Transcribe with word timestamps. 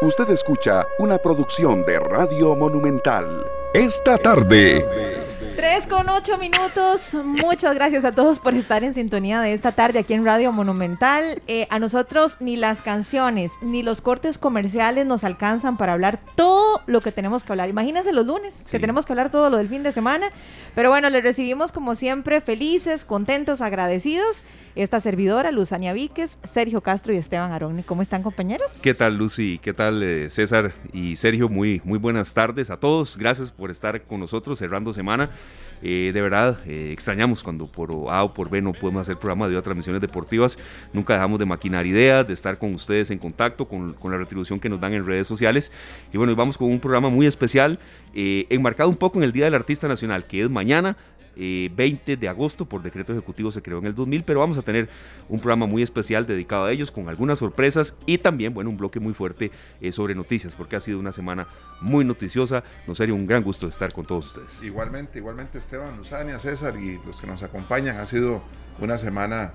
Usted 0.00 0.30
escucha 0.30 0.86
una 0.98 1.18
producción 1.18 1.84
de 1.84 1.98
Radio 1.98 2.54
Monumental. 2.54 3.50
Esta 3.74 4.16
tarde. 4.16 5.17
3 5.58 5.88
con 5.88 6.08
8 6.08 6.38
minutos. 6.38 7.14
Muchas 7.14 7.74
gracias 7.74 8.04
a 8.04 8.12
todos 8.12 8.38
por 8.38 8.54
estar 8.54 8.84
en 8.84 8.94
sintonía 8.94 9.40
de 9.40 9.52
esta 9.52 9.72
tarde 9.72 9.98
aquí 9.98 10.14
en 10.14 10.24
Radio 10.24 10.52
Monumental. 10.52 11.42
Eh, 11.48 11.66
a 11.68 11.80
nosotros 11.80 12.36
ni 12.38 12.56
las 12.56 12.80
canciones 12.80 13.54
ni 13.60 13.82
los 13.82 14.00
cortes 14.00 14.38
comerciales 14.38 15.04
nos 15.04 15.24
alcanzan 15.24 15.76
para 15.76 15.94
hablar 15.94 16.20
todo 16.36 16.80
lo 16.86 17.00
que 17.00 17.10
tenemos 17.10 17.42
que 17.42 17.54
hablar. 17.54 17.68
Imagínense 17.68 18.12
los 18.12 18.24
lunes, 18.24 18.66
que 18.70 18.78
tenemos 18.78 19.04
que 19.04 19.12
hablar 19.12 19.32
todo 19.32 19.50
lo 19.50 19.56
del 19.56 19.66
fin 19.66 19.82
de 19.82 19.90
semana. 19.90 20.30
Pero 20.76 20.90
bueno, 20.90 21.10
les 21.10 21.24
recibimos 21.24 21.72
como 21.72 21.96
siempre 21.96 22.40
felices, 22.40 23.04
contentos, 23.04 23.60
agradecidos. 23.60 24.44
Esta 24.76 25.00
servidora, 25.00 25.50
Luzania 25.50 25.92
Víquez, 25.92 26.38
Sergio 26.44 26.82
Castro 26.82 27.12
y 27.12 27.16
Esteban 27.16 27.50
Arón. 27.50 27.82
¿Cómo 27.82 28.00
están, 28.00 28.22
compañeros? 28.22 28.78
¿Qué 28.80 28.94
tal, 28.94 29.16
Lucy? 29.16 29.58
¿Qué 29.60 29.74
tal, 29.74 30.04
eh, 30.04 30.30
César 30.30 30.72
y 30.92 31.16
Sergio? 31.16 31.48
Muy, 31.48 31.82
muy 31.84 31.98
buenas 31.98 32.32
tardes 32.32 32.70
a 32.70 32.76
todos. 32.76 33.16
Gracias 33.16 33.50
por 33.50 33.72
estar 33.72 34.02
con 34.02 34.20
nosotros 34.20 34.56
cerrando 34.56 34.94
semana. 34.94 35.30
Eh, 35.80 36.10
de 36.12 36.20
verdad, 36.20 36.58
eh, 36.66 36.90
extrañamos 36.92 37.42
cuando 37.42 37.66
por 37.66 37.90
A 38.10 38.24
o 38.24 38.34
por 38.34 38.50
B 38.50 38.60
no 38.60 38.72
podemos 38.72 39.02
hacer 39.02 39.16
programa 39.16 39.48
de 39.48 39.60
transmisiones 39.62 40.00
deportivas. 40.00 40.58
Nunca 40.92 41.14
dejamos 41.14 41.38
de 41.38 41.46
maquinar 41.46 41.86
ideas, 41.86 42.26
de 42.26 42.34
estar 42.34 42.58
con 42.58 42.74
ustedes 42.74 43.10
en 43.10 43.18
contacto, 43.18 43.66
con, 43.66 43.92
con 43.94 44.10
la 44.10 44.18
retribución 44.18 44.58
que 44.58 44.68
nos 44.68 44.80
dan 44.80 44.92
en 44.94 45.06
redes 45.06 45.28
sociales. 45.28 45.70
Y 46.12 46.18
bueno, 46.18 46.34
vamos 46.34 46.58
con 46.58 46.68
un 46.68 46.80
programa 46.80 47.10
muy 47.10 47.26
especial, 47.26 47.78
enmarcado 48.14 48.88
un 48.88 48.96
poco 48.96 49.18
en 49.18 49.24
el 49.24 49.32
Día 49.32 49.44
del 49.44 49.54
Artista 49.54 49.86
Nacional, 49.86 50.26
que 50.26 50.42
es 50.42 50.50
mañana. 50.50 50.96
20 51.38 52.12
eh, 52.12 52.16
de 52.16 52.28
agosto, 52.28 52.66
por 52.66 52.82
decreto 52.82 53.12
ejecutivo 53.12 53.50
se 53.52 53.62
creó 53.62 53.78
en 53.78 53.86
el 53.86 53.94
2000, 53.94 54.24
pero 54.24 54.40
vamos 54.40 54.58
a 54.58 54.62
tener 54.62 54.88
un 55.28 55.38
programa 55.38 55.66
muy 55.66 55.82
especial 55.82 56.26
dedicado 56.26 56.64
a 56.64 56.72
ellos 56.72 56.90
con 56.90 57.08
algunas 57.08 57.38
sorpresas 57.38 57.94
y 58.06 58.18
también, 58.18 58.52
bueno, 58.52 58.70
un 58.70 58.76
bloque 58.76 58.98
muy 58.98 59.14
fuerte 59.14 59.50
eh, 59.80 59.92
sobre 59.92 60.14
noticias, 60.14 60.54
porque 60.54 60.76
ha 60.76 60.80
sido 60.80 60.98
una 60.98 61.12
semana 61.12 61.46
muy 61.80 62.04
noticiosa. 62.04 62.64
Nos 62.86 62.98
sería 62.98 63.14
un 63.14 63.26
gran 63.26 63.42
gusto 63.42 63.68
estar 63.68 63.92
con 63.92 64.04
todos 64.04 64.26
ustedes. 64.26 64.62
Igualmente, 64.62 65.18
igualmente 65.18 65.58
Esteban, 65.58 65.96
Luzania, 65.96 66.38
César 66.38 66.74
y 66.76 66.98
los 67.06 67.20
que 67.20 67.26
nos 67.26 67.42
acompañan, 67.42 67.98
ha 67.98 68.06
sido 68.06 68.42
una 68.80 68.98
semana 68.98 69.52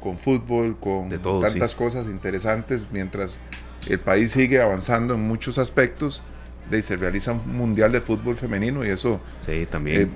con 0.00 0.18
fútbol, 0.18 0.76
con 0.78 1.10
tantas 1.40 1.74
cosas 1.74 2.06
interesantes, 2.06 2.86
mientras 2.92 3.40
el 3.88 3.98
país 3.98 4.32
sigue 4.32 4.60
avanzando 4.60 5.14
en 5.14 5.20
muchos 5.20 5.58
aspectos 5.58 6.22
de, 6.70 6.82
se 6.82 6.96
realiza 6.96 7.32
un 7.32 7.56
mundial 7.56 7.92
de 7.92 8.00
fútbol 8.00 8.36
femenino 8.36 8.84
y 8.84 8.88
eso 8.88 9.20
sí, 9.46 9.66
también. 9.70 10.02
Eh, 10.02 10.08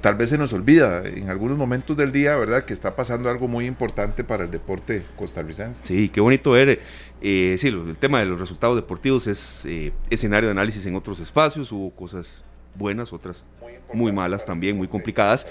tal 0.00 0.14
vez 0.14 0.30
se 0.30 0.38
nos 0.38 0.52
olvida 0.52 1.06
en 1.06 1.28
algunos 1.30 1.56
momentos 1.56 1.96
del 1.96 2.12
día, 2.12 2.36
¿verdad? 2.36 2.64
Que 2.64 2.72
está 2.72 2.96
pasando 2.96 3.30
algo 3.30 3.48
muy 3.48 3.66
importante 3.66 4.24
para 4.24 4.44
el 4.44 4.50
deporte 4.50 5.04
costarricense. 5.16 5.82
Sí, 5.84 6.08
qué 6.08 6.20
bonito 6.20 6.52
ver. 6.52 6.80
Eh, 7.20 7.56
sí, 7.58 7.68
el 7.68 7.96
tema 7.96 8.20
de 8.20 8.26
los 8.26 8.38
resultados 8.38 8.76
deportivos 8.76 9.26
es 9.26 9.62
eh, 9.64 9.92
escenario 10.10 10.48
de 10.48 10.52
análisis 10.52 10.84
en 10.86 10.96
otros 10.96 11.20
espacios, 11.20 11.72
hubo 11.72 11.90
cosas 11.90 12.44
buenas, 12.74 13.12
otras 13.12 13.44
muy 13.92 14.12
malas 14.12 14.44
también, 14.44 14.76
muy 14.76 14.88
complicadas. 14.88 15.46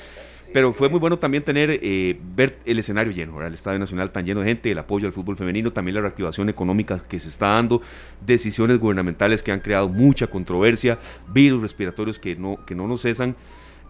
Pero 0.58 0.74
fue 0.74 0.90
muy 0.90 1.00
bueno 1.00 1.20
también 1.20 1.44
tener, 1.44 1.70
eh, 1.70 2.20
ver 2.36 2.58
el 2.66 2.80
escenario 2.80 3.14
lleno, 3.14 3.40
el 3.46 3.54
Estadio 3.54 3.78
Nacional 3.78 4.10
tan 4.10 4.26
lleno 4.26 4.40
de 4.40 4.48
gente, 4.48 4.72
el 4.72 4.80
apoyo 4.80 5.06
al 5.06 5.14
fútbol 5.14 5.38
femenino, 5.38 5.72
también 5.72 5.94
la 5.94 6.02
reactivación 6.02 6.50
económica 6.50 7.04
que 7.08 7.20
se 7.20 7.30
está 7.30 7.50
dando, 7.50 7.84
decisiones 8.26 8.80
gubernamentales 8.80 9.44
que 9.44 9.52
han 9.52 9.60
creado 9.60 9.88
mucha 9.88 10.26
controversia, 10.26 10.98
virus 11.32 11.62
respiratorios 11.62 12.18
que 12.18 12.36
no, 12.36 12.58
que 12.66 12.74
no 12.74 12.88
nos 12.88 13.04
cesan 13.04 13.36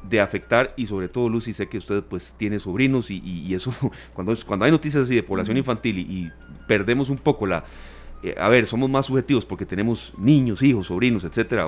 de 0.09 0.19
afectar 0.19 0.73
y 0.75 0.87
sobre 0.87 1.07
todo 1.07 1.29
Lucy 1.29 1.53
sé 1.53 1.69
que 1.69 1.77
usted 1.77 2.03
pues 2.03 2.35
tiene 2.37 2.59
sobrinos 2.59 3.11
y, 3.11 3.55
eso 3.55 3.73
cuando, 4.13 4.33
cuando 4.45 4.65
hay 4.65 4.71
noticias 4.71 5.03
así 5.03 5.15
de 5.15 5.23
población 5.23 5.55
infantil 5.55 5.99
y, 5.99 6.29
perdemos 6.67 7.09
un 7.09 7.17
poco 7.17 7.47
la 7.47 7.63
eh, 8.23 8.35
a 8.37 8.49
ver 8.49 8.65
somos 8.65 8.89
más 8.89 9.05
subjetivos 9.05 9.45
porque 9.45 9.65
tenemos 9.65 10.13
niños 10.17 10.61
hijos 10.61 10.87
sobrinos 10.87 11.23
etcétera 11.23 11.67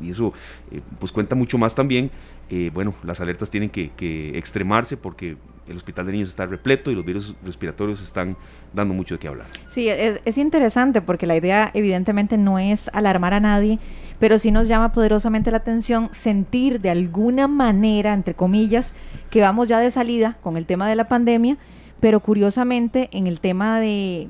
y 0.00 0.10
eso 0.10 0.32
eh, 0.70 0.80
pues 0.98 1.12
cuenta 1.12 1.34
mucho 1.34 1.58
más 1.58 1.74
también 1.74 2.10
eh, 2.52 2.68
bueno, 2.74 2.94
las 3.04 3.20
alertas 3.20 3.48
tienen 3.48 3.70
que, 3.70 3.92
extremarse 4.36 4.96
porque 4.96 5.36
el 5.68 5.76
hospital 5.76 6.06
de 6.06 6.12
niños 6.12 6.30
está 6.30 6.46
repleto 6.46 6.90
y 6.90 6.96
los 6.96 7.04
virus 7.04 7.36
respiratorios 7.44 8.02
están 8.02 8.36
dando 8.72 8.92
mucho 8.92 9.14
de 9.14 9.20
qué 9.20 9.28
hablar. 9.28 9.46
Sí, 9.68 9.88
es, 9.88 10.36
interesante 10.36 11.00
porque 11.00 11.28
la 11.28 11.36
idea 11.36 11.70
evidentemente 11.74 12.36
no 12.38 12.58
es 12.58 12.90
alarmar 12.92 13.34
a 13.34 13.40
nadie, 13.40 13.78
pero 14.18 14.40
sí 14.40 14.50
nos 14.50 14.66
llama 14.66 14.90
poderosamente 14.90 15.52
la 15.52 15.58
atención 15.58 16.08
sentir 16.12 16.80
de 16.80 16.90
alguna 16.90 17.46
manera, 17.46 18.14
entre 18.14 18.34
comillas, 18.34 18.94
que 19.30 19.40
vamos 19.40 19.68
ya 19.68 19.78
de 19.78 19.92
salida 19.92 20.36
con 20.42 20.56
el 20.56 20.66
tema 20.66 20.88
de 20.88 20.96
la 20.96 21.06
pandemia 21.06 21.56
pero 22.00 22.20
curiosamente 22.20 23.08
en 23.12 23.26
el 23.26 23.40
tema 23.40 23.78
de, 23.80 24.28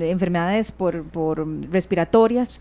enfermedades 0.00 0.72
por, 0.72 1.04
respiratorias 1.70 2.60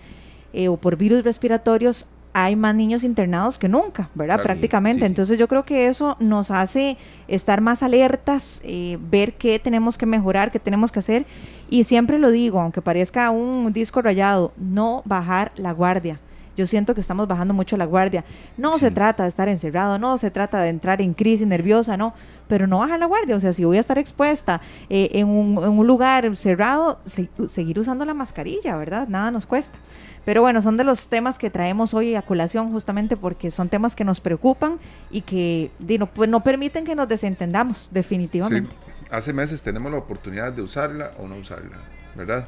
eh, 0.54 0.68
o 0.68 0.78
por 0.78 0.98
virus 0.98 1.24
respiratorios 1.24 2.06
hay 2.34 2.56
más 2.56 2.74
niños 2.74 3.04
internados 3.04 3.60
que 3.60 3.70
nunca, 3.70 4.10
¿verdad? 4.16 4.42
Prácticamente. 4.42 5.06
Entonces 5.06 5.38
yo 5.38 5.48
creo 5.48 5.64
que 5.64 5.86
eso 5.86 6.18
nos 6.20 6.50
hace 6.50 6.98
estar 7.28 7.62
más 7.62 7.84
alertas, 7.84 8.60
eh, 8.64 8.98
ver 9.00 9.34
qué 9.34 9.60
tenemos 9.60 10.00
que 10.00 10.08
mejorar, 10.08 10.52
qué 10.52 10.60
tenemos 10.60 10.92
que 10.92 11.00
hacer. 11.00 11.26
Y 11.70 11.84
siempre 11.84 12.18
lo 12.18 12.32
digo, 12.32 12.60
aunque 12.60 12.82
parezca 12.82 13.30
un 13.30 13.72
disco 13.72 14.02
rayado, 14.02 14.52
no 14.58 15.04
bajar 15.06 15.52
la 15.56 15.72
guardia. 15.74 16.20
Yo 16.56 16.68
siento 16.68 16.94
que 16.94 17.02
estamos 17.02 17.28
bajando 17.28 17.54
mucho 17.54 17.78
la 17.78 17.86
guardia. 17.86 18.24
No 18.58 18.78
se 18.80 18.92
trata 18.92 19.24
de 19.24 19.30
estar 19.30 19.50
encerrado, 19.50 19.98
no 19.98 20.18
se 20.18 20.32
trata 20.32 20.62
de 20.62 20.70
entrar 20.70 21.02
en 21.02 21.14
crisis 21.14 21.48
nerviosa, 21.48 21.98
no, 21.98 22.14
pero 22.48 22.68
no 22.68 22.80
bajar 22.80 23.00
la 23.00 23.06
guardia. 23.06 23.36
O 23.36 23.40
sea, 23.40 23.54
si 23.54 23.64
voy 23.64 23.78
a 23.78 23.80
estar 23.80 23.98
expuesta 23.98 24.62
eh, 24.90 25.10
en, 25.14 25.28
un, 25.28 25.58
en, 25.64 25.70
un, 25.70 25.88
lugar 25.88 26.36
cerrado, 26.36 27.00
seguir 27.06 27.80
usando 27.80 28.06
la 28.06 28.14
mascarilla, 28.14 28.78
¿verdad? 28.78 29.08
Nada 29.08 29.32
nos 29.32 29.46
cuesta. 29.46 29.80
Pero 30.26 30.42
bueno, 30.42 30.62
son 30.62 30.78
de 30.78 30.84
los 30.84 31.10
temas 31.10 31.38
que 31.38 31.50
traemos 31.50 31.94
hoy 31.94 32.16
a 32.16 32.22
colación 32.22 32.72
justamente 32.72 33.18
porque 33.18 33.52
son 33.52 33.70
temas 33.70 33.96
que 33.96 34.06
nos 34.06 34.22
preocupan 34.22 34.80
y 35.12 35.22
que 35.22 35.72
no, 35.80 36.08
pues, 36.08 36.30
no 36.30 36.42
permiten 36.44 36.86
que 36.86 36.96
nos 36.96 37.08
desentendamos 37.08 37.90
definitivamente. 37.92 38.70
Sí. 38.72 38.92
Hace 39.10 39.34
meses 39.34 39.62
tenemos 39.62 39.92
la 39.92 39.98
oportunidad 39.98 40.54
de 40.54 40.62
usarla 40.62 41.12
o 41.20 41.28
no 41.28 41.36
usarla, 41.36 41.78
¿verdad? 42.16 42.48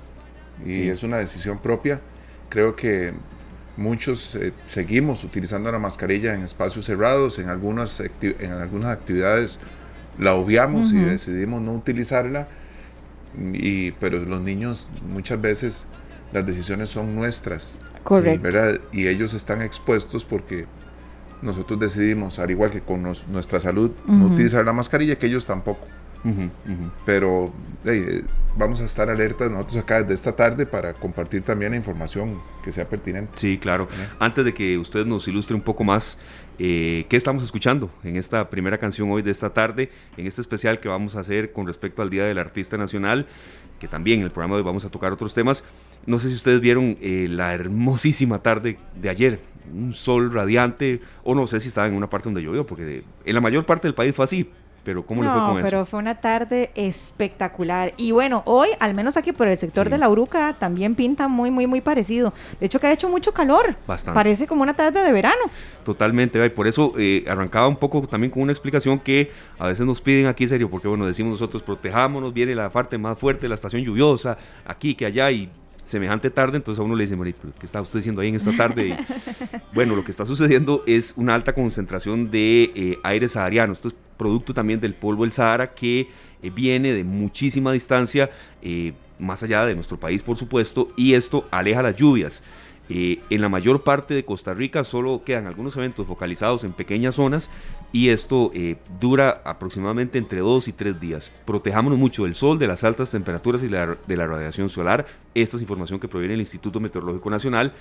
Y 0.66 0.88
es 0.88 1.04
una 1.04 1.18
decisión 1.18 1.60
propia. 1.60 2.00
Creo 2.50 2.76
que 2.76 3.14
muchos 3.78 4.36
eh, 4.36 4.54
seguimos 4.66 5.24
utilizando 5.24 5.72
la 5.72 5.80
mascarilla 5.80 6.34
en 6.34 6.42
espacios 6.42 6.86
cerrados, 6.86 7.40
en 7.40 7.50
algunas, 7.50 8.02
en 8.22 8.52
algunas 8.52 8.92
actividades 8.92 9.60
la 10.18 10.34
obviamos 10.34 10.92
y 10.94 10.98
decidimos 10.98 11.62
no 11.62 11.74
utilizarla, 11.74 12.48
y, 13.54 13.92
pero 13.92 14.20
los 14.20 14.42
niños 14.42 14.90
muchas 15.12 15.42
veces 15.42 15.86
las 16.32 16.46
decisiones 16.46 16.90
son 16.90 17.16
nuestras. 17.16 17.76
Correcto. 18.04 18.82
Y 18.92 19.08
ellos 19.08 19.34
están 19.34 19.62
expuestos 19.62 20.24
porque 20.24 20.66
nosotros 21.42 21.80
decidimos, 21.80 22.40
al 22.40 22.52
igual 22.52 22.72
que 22.72 22.82
con 22.82 23.04
nuestra 23.04 23.60
salud, 23.60 23.92
no 24.08 24.28
utilizar 24.28 24.66
la 24.66 24.74
mascarilla, 24.74 25.18
que 25.18 25.26
ellos 25.26 25.46
tampoco. 25.46 25.86
Pero 27.06 27.54
vamos 28.58 28.80
a 28.80 28.86
estar 28.86 29.10
alertas 29.10 29.52
nosotros 29.52 29.78
acá 29.78 30.02
desde 30.02 30.14
esta 30.14 30.36
tarde 30.36 30.66
para 30.66 30.94
compartir 30.94 31.44
también 31.44 31.72
la 31.72 31.78
información 31.78 32.40
que 32.64 32.72
sea 32.72 32.88
pertinente. 32.88 33.32
Sí, 33.36 33.58
claro. 33.58 33.88
Antes 34.20 34.46
de 34.46 34.54
que 34.54 34.78
usted 34.78 35.06
nos 35.06 35.28
ilustre 35.28 35.56
un 35.56 35.62
poco 35.62 35.84
más, 35.84 36.18
eh, 36.58 37.06
¿qué 37.10 37.18
estamos 37.18 37.44
escuchando 37.44 37.90
en 38.04 38.16
esta 38.16 38.50
primera 38.50 38.78
canción 38.78 39.12
hoy 39.12 39.22
de 39.22 39.32
esta 39.32 39.52
tarde, 39.52 39.92
en 40.18 40.28
este 40.28 40.42
especial 40.42 40.80
que 40.80 40.88
vamos 40.88 41.16
a 41.16 41.20
hacer 41.20 41.52
con 41.52 41.68
respecto 41.68 42.02
al 42.02 42.10
Día 42.10 42.26
del 42.26 42.38
Artista 42.38 42.78
Nacional? 42.78 43.28
Que 43.80 43.88
también 43.88 44.20
en 44.20 44.26
el 44.26 44.32
programa 44.32 44.56
de 44.56 44.62
hoy 44.62 44.66
vamos 44.66 44.86
a 44.86 44.90
tocar 44.90 45.12
otros 45.12 45.34
temas. 45.34 45.64
No 46.06 46.20
sé 46.20 46.30
si 46.30 46.36
ustedes 46.36 46.62
vieron 46.62 46.98
eh, 47.02 47.28
la 47.30 47.54
hermosísima 47.54 48.40
tarde 48.40 48.78
de 48.96 49.10
ayer, 49.10 49.40
un 49.74 49.94
sol 49.94 50.32
radiante, 50.32 51.02
o 51.24 51.36
no 51.36 51.48
sé 51.48 51.60
si 51.60 51.68
estaba 51.68 51.88
en 51.88 51.96
una 51.96 52.10
parte 52.10 52.26
donde 52.26 52.44
llovió, 52.44 52.66
porque 52.66 53.04
en 53.26 53.36
la 53.36 53.42
mayor 53.42 53.66
parte 53.66 53.88
del 53.88 53.96
país 53.96 54.16
fue 54.16 54.24
así, 54.24 54.50
pero 54.86 55.06
¿cómo 55.06 55.24
le 55.24 55.30
fue 55.30 55.40
con 55.40 55.62
pero 55.64 55.86
fue 55.86 56.00
una 56.00 56.16
tarde 56.22 56.70
espectacular. 56.76 57.94
Y 57.98 58.12
bueno, 58.12 58.44
hoy, 58.46 58.70
al 58.80 58.94
menos 58.94 59.18
aquí 59.18 59.34
por 59.34 59.48
el 59.48 59.58
sector 59.58 59.90
de 59.90 59.98
la 59.98 60.08
Uruca, 60.08 60.56
también 60.58 60.94
pinta 60.94 61.28
muy, 61.28 61.50
muy, 61.50 61.66
muy 61.66 61.82
parecido. 61.82 62.34
De 62.60 62.68
hecho, 62.68 62.80
que 62.80 62.88
ha 62.88 62.92
hecho 62.92 63.10
mucho 63.10 63.34
calor. 63.34 63.76
Bastante. 63.88 64.16
Parece 64.16 64.46
como 64.46 64.62
una 64.62 64.76
tarde 64.76 65.04
de 65.04 65.12
verano. 65.12 65.42
Totalmente, 65.84 66.44
y 66.46 66.50
por 66.50 66.68
eso 66.68 66.94
eh, 66.98 67.26
arrancaba 67.28 67.68
un 67.68 67.78
poco 67.78 68.02
también 68.04 68.32
con 68.32 68.44
una 68.44 68.52
explicación 68.52 69.00
que 69.00 69.32
a 69.58 69.68
veces 69.68 69.86
nos 69.86 70.00
piden 70.00 70.28
aquí, 70.28 70.48
serio, 70.48 70.70
porque 70.70 70.88
bueno, 70.88 71.08
decimos 71.08 71.32
nosotros, 71.32 71.64
protejámonos, 71.64 72.34
viene 72.34 72.54
la 72.54 72.70
parte 72.70 72.98
más 72.98 73.18
fuerte, 73.18 73.50
la 73.50 73.56
estación 73.56 73.82
lluviosa, 73.84 74.38
aquí 74.66 74.94
que 74.94 75.08
allá, 75.08 75.32
y 75.32 75.50
semejante 75.86 76.32
tarde, 76.32 76.58
entonces 76.58 76.80
a 76.80 76.84
uno 76.84 76.96
le 76.96 77.06
dice, 77.06 77.16
¿qué 77.60 77.66
está 77.66 77.80
usted 77.80 78.00
diciendo 78.00 78.22
ahí 78.22 78.30
en 78.30 78.36
esta 78.36 78.52
tarde? 78.58 78.98
bueno, 79.74 79.96
lo 79.96 80.04
que 80.04 80.12
está 80.12 80.26
sucediendo 80.26 80.84
es 80.88 81.14
una 81.16 81.36
alta 81.36 81.54
concentración 81.54 82.32
de 82.32 82.72
eh, 82.76 83.00
aire 83.04 83.28
sahariano. 83.28 83.72
Esto 83.72 83.90
es 83.90 83.96
producto 84.18 84.54
también 84.54 84.80
del 84.80 84.96
polvo 84.96 85.24
del 85.24 85.32
Sahara 85.32 85.74
que 85.74 86.10
eh, 86.42 86.50
viene 86.50 86.94
de 86.94 87.04
muchísima 87.04 87.72
distancia, 87.72 88.32
eh, 88.62 88.94
más 89.20 89.44
allá 89.44 89.66
de 89.66 89.76
nuestro 89.76 90.00
país, 90.00 90.24
por 90.24 90.38
supuesto, 90.38 90.92
y 90.98 91.14
esto 91.14 91.48
aleja 91.52 91.84
las 91.84 91.96
lluvias. 91.96 92.42
Eh, 92.88 93.20
en 93.30 93.42
la 93.42 93.50
mayor 93.50 93.84
parte 93.84 94.14
de 94.14 94.26
Costa 94.26 94.54
Rica 94.54 94.84
solo 94.84 95.24
quedan 95.26 95.48
algunos 95.48 95.76
eventos 95.76 96.06
focalizados 96.06 96.64
en 96.64 96.74
pequeñas 96.74 97.16
zonas 97.16 97.50
y 97.92 98.10
esto 98.10 98.52
eh, 98.54 98.78
dura 99.00 99.42
aproximadamente 99.44 100.18
entre 100.18 100.40
dos 100.40 100.68
y 100.68 100.74
tres 100.74 101.00
días. 101.00 101.32
Protejámonos 101.46 101.98
mucho 101.98 102.24
del 102.24 102.36
sol, 102.36 102.60
de 102.60 102.68
las 102.68 102.84
altas 102.84 103.10
temperaturas 103.10 103.64
y 103.64 103.68
de 103.68 104.18
la 104.18 104.28
radiación 104.28 104.70
solar. 104.70 105.06
Esta 105.34 105.58
es 105.58 105.62
información 105.64 106.00
que 106.00 106.08
proviene 106.08 106.34
del 106.34 106.42
Instituto 106.42 106.80
Meteorológico 106.80 107.30
Nacional 107.30 107.74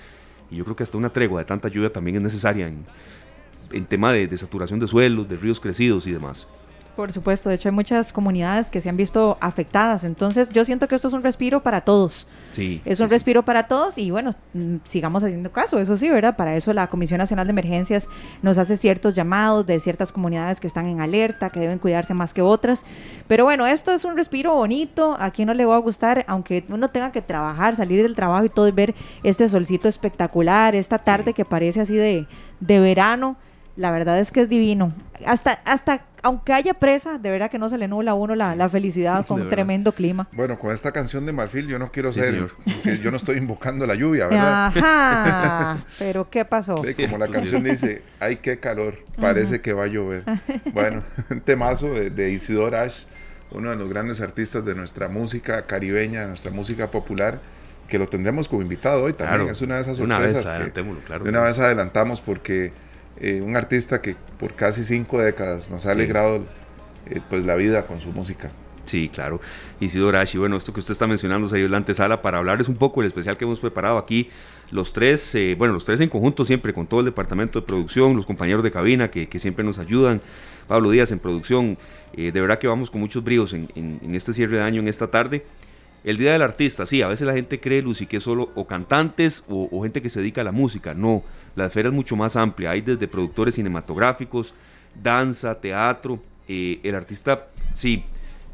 y 0.49 0.55
yo 0.55 0.63
creo 0.63 0.75
que 0.75 0.83
hasta 0.83 0.97
una 0.97 1.09
tregua 1.09 1.39
de 1.39 1.45
tanta 1.45 1.67
lluvia 1.67 1.91
también 1.91 2.17
es 2.17 2.21
necesaria 2.23 2.67
en, 2.67 3.85
tema 3.85 4.11
de, 4.11 4.27
de 4.27 4.37
saturación 4.37 4.79
de 4.79 4.87
suelos, 4.87 5.27
de 5.27 5.35
ríos 5.35 5.59
crecidos 5.59 6.07
y 6.07 6.11
demás. 6.11 6.47
Por 6.95 7.11
supuesto, 7.11 7.49
de 7.49 7.55
hecho 7.55 7.67
hay 7.67 7.75
muchas 7.75 8.13
comunidades 8.13 8.69
que 8.69 8.79
se 8.79 8.87
han 8.87 8.95
visto 8.95 9.37
afectadas, 9.41 10.05
entonces 10.05 10.49
yo 10.49 10.63
siento 10.63 10.87
que 10.87 10.95
esto 10.95 11.09
es 11.09 11.13
un 11.13 11.23
respiro 11.23 11.61
para 11.61 11.81
todos. 11.81 12.25
Sí. 12.53 12.81
Es 12.85 13.01
un 13.01 13.09
respiro 13.09 13.43
para 13.43 13.67
todos 13.67 13.97
y 13.97 14.11
bueno, 14.11 14.33
mm, 14.53 14.77
sigamos 14.85 15.21
haciendo 15.21 15.51
caso, 15.51 15.77
eso 15.79 15.97
sí, 15.97 16.09
¿verdad? 16.09 16.37
Para 16.37 16.55
eso 16.55 16.71
la 16.73 16.87
Comisión 16.87 17.17
Nacional 17.17 17.47
de 17.47 17.51
Emergencias 17.51 18.07
nos 18.41 18.57
hace 18.57 18.77
ciertos 18.77 19.13
llamados 19.13 19.65
de 19.65 19.79
ciertas 19.81 20.13
comunidades 20.13 20.61
que 20.61 20.67
están 20.67 20.87
en 20.87 21.01
alerta, 21.01 21.49
que 21.49 21.59
deben 21.59 21.79
cuidarse 21.79 22.13
más 22.13 22.33
que 22.33 22.41
otras. 22.41 22.85
Pero 23.27 23.43
bueno, 23.43 23.67
esto 23.67 23.91
es 23.91 24.05
un 24.05 24.15
respiro 24.15 24.53
bonito, 24.53 25.17
a 25.19 25.31
quien 25.31 25.47
no 25.47 25.53
le 25.53 25.65
va 25.65 25.75
a 25.75 25.79
gustar, 25.79 26.23
aunque 26.27 26.63
uno 26.69 26.89
tenga 26.89 27.11
que 27.11 27.21
trabajar, 27.21 27.75
salir 27.75 28.03
del 28.03 28.15
trabajo 28.15 28.45
y 28.45 28.49
todo 28.49 28.69
y 28.69 28.71
ver 28.71 28.95
este 29.23 29.49
solcito 29.49 29.89
espectacular, 29.89 30.75
esta 30.75 30.99
tarde 30.99 31.33
que 31.33 31.43
parece 31.43 31.81
así 31.81 31.95
de, 31.95 32.25
de 32.61 32.79
verano 32.79 33.35
la 33.75 33.91
verdad 33.91 34.19
es 34.19 34.31
que 34.31 34.41
es 34.41 34.49
divino. 34.49 34.93
Hasta, 35.25 35.51
hasta 35.65 36.05
aunque 36.23 36.53
haya 36.53 36.73
presa, 36.73 37.19
de 37.19 37.29
verdad 37.29 37.51
que 37.51 37.59
no 37.59 37.69
se 37.69 37.77
le 37.77 37.87
nubla 37.87 38.11
a 38.11 38.13
uno 38.15 38.33
la, 38.33 38.69
felicidad 38.69 39.25
con 39.27 39.41
un 39.41 39.49
tremendo 39.49 39.93
clima. 39.93 40.27
Bueno, 40.31 40.57
con 40.57 40.73
esta 40.73 40.91
canción 40.91 41.25
de 41.25 41.31
Marfil 41.31 41.67
yo 41.67 41.77
no 41.77 41.91
quiero 41.91 42.11
ser, 42.11 42.49
yo 43.01 43.11
no 43.11 43.17
estoy 43.17 43.37
invocando 43.37 43.85
la 43.85 43.95
lluvia, 43.95 44.27
¿verdad? 44.27 44.65
Ajá, 44.75 45.85
pero 45.99 46.29
¿qué 46.29 46.43
pasó? 46.43 46.81
como 46.95 47.17
la 47.17 47.27
canción 47.27 47.63
dice, 47.63 48.01
ay, 48.19 48.37
qué 48.37 48.59
calor, 48.59 48.95
parece 49.19 49.61
que 49.61 49.73
va 49.73 49.83
a 49.83 49.87
llover. 49.87 50.23
Bueno, 50.73 51.03
un 51.29 51.41
temazo 51.41 51.93
de, 51.93 52.09
de 52.09 52.31
Isidor 52.31 52.75
Ash, 52.75 53.05
uno 53.51 53.69
de 53.69 53.75
los 53.75 53.87
grandes 53.87 54.19
artistas 54.19 54.65
de 54.65 54.73
nuestra 54.75 55.07
música 55.07 55.65
caribeña, 55.65 56.25
nuestra 56.27 56.51
música 56.51 56.91
popular, 56.91 57.39
que 57.87 57.99
lo 57.99 58.07
tendremos 58.07 58.49
como 58.49 58.61
invitado 58.61 59.03
hoy 59.03 59.13
también. 59.13 59.49
es 59.49 59.61
una 59.61 59.75
de 59.75 59.81
esas 59.81 59.97
sorpresas. 59.97 60.55
Una 60.55 61.17
vez, 61.19 61.27
una 61.27 61.43
vez 61.43 61.59
adelantamos 61.59 62.19
porque 62.19 62.73
eh, 63.19 63.41
un 63.41 63.55
artista 63.55 64.01
que 64.01 64.15
por 64.39 64.55
casi 64.55 64.83
cinco 64.83 65.19
décadas 65.19 65.69
nos 65.69 65.85
ha 65.85 65.91
alegrado 65.91 66.45
eh, 67.09 67.21
pues 67.29 67.45
la 67.45 67.55
vida 67.55 67.85
con 67.85 67.99
su 67.99 68.11
música. 68.11 68.51
Sí, 68.85 69.09
claro. 69.09 69.41
Isidoro 69.79 70.19
Ashi, 70.19 70.37
bueno, 70.37 70.57
esto 70.57 70.71
que 70.71 70.79
usted 70.79 70.91
está 70.91 71.07
mencionando, 71.07 71.47
sería 71.47 71.67
la 71.67 71.77
antesala 71.77 72.21
para 72.21 72.37
hablarles 72.37 72.69
un 72.69 72.75
poco 72.75 73.01
del 73.01 73.07
especial 73.07 73.35
que 73.37 73.45
hemos 73.45 73.59
preparado 73.59 73.97
aquí. 73.97 74.29
Los 74.69 74.93
tres, 74.93 75.33
eh, 75.33 75.55
bueno, 75.57 75.73
los 75.73 75.85
tres 75.85 76.01
en 76.01 76.09
conjunto 76.09 76.45
siempre, 76.45 76.73
con 76.73 76.85
todo 76.85 76.99
el 76.99 77.05
departamento 77.07 77.61
de 77.61 77.65
producción, 77.65 78.15
los 78.15 78.25
compañeros 78.25 78.63
de 78.63 78.71
cabina 78.71 79.09
que, 79.09 79.27
siempre 79.39 79.63
nos 79.65 79.79
ayudan, 79.79 80.21
Pablo 80.67 80.91
Díaz 80.91 81.11
en 81.11 81.19
producción. 81.19 81.77
de 82.15 82.31
verdad 82.31 82.59
que 82.59 82.67
vamos 82.67 82.91
con 82.91 83.01
muchos 83.01 83.23
bríos 83.23 83.53
en, 83.53 83.69
en 83.75 84.15
este 84.15 84.33
cierre 84.33 84.57
de 84.57 84.63
año, 84.63 84.81
en 84.81 84.87
esta 84.87 85.07
tarde. 85.09 85.43
El 86.05 86.17
Día 86.17 86.33
del 86.33 86.43
Artista, 86.43 86.85
sí, 86.85 87.01
a 87.01 87.07
veces 87.07 87.25
la 87.25 87.33
gente 87.33 87.59
cree, 87.59 87.81
Lucy, 87.81 88.05
que 88.05 88.17
es 88.17 88.23
solo 88.23 88.51
o 88.53 88.67
cantantes 88.67 89.43
o, 89.49 89.81
gente 89.81 90.03
que 90.03 90.09
se 90.09 90.19
dedica 90.19 90.41
a 90.41 90.43
la 90.43 90.51
música. 90.51 90.93
No, 90.93 91.23
la 91.55 91.65
esfera 91.65 91.89
es 91.89 91.95
mucho 91.95 92.15
más 92.15 92.35
amplia. 92.35 92.69
Hay 92.69 92.81
desde 92.81 93.07
productores 93.07 93.55
cinematográficos, 93.55 94.53
danza, 95.01 95.55
teatro. 95.55 96.19
Eh, 96.47 96.79
el 96.83 96.93
artista, 96.93 97.47
sí, 97.73 98.03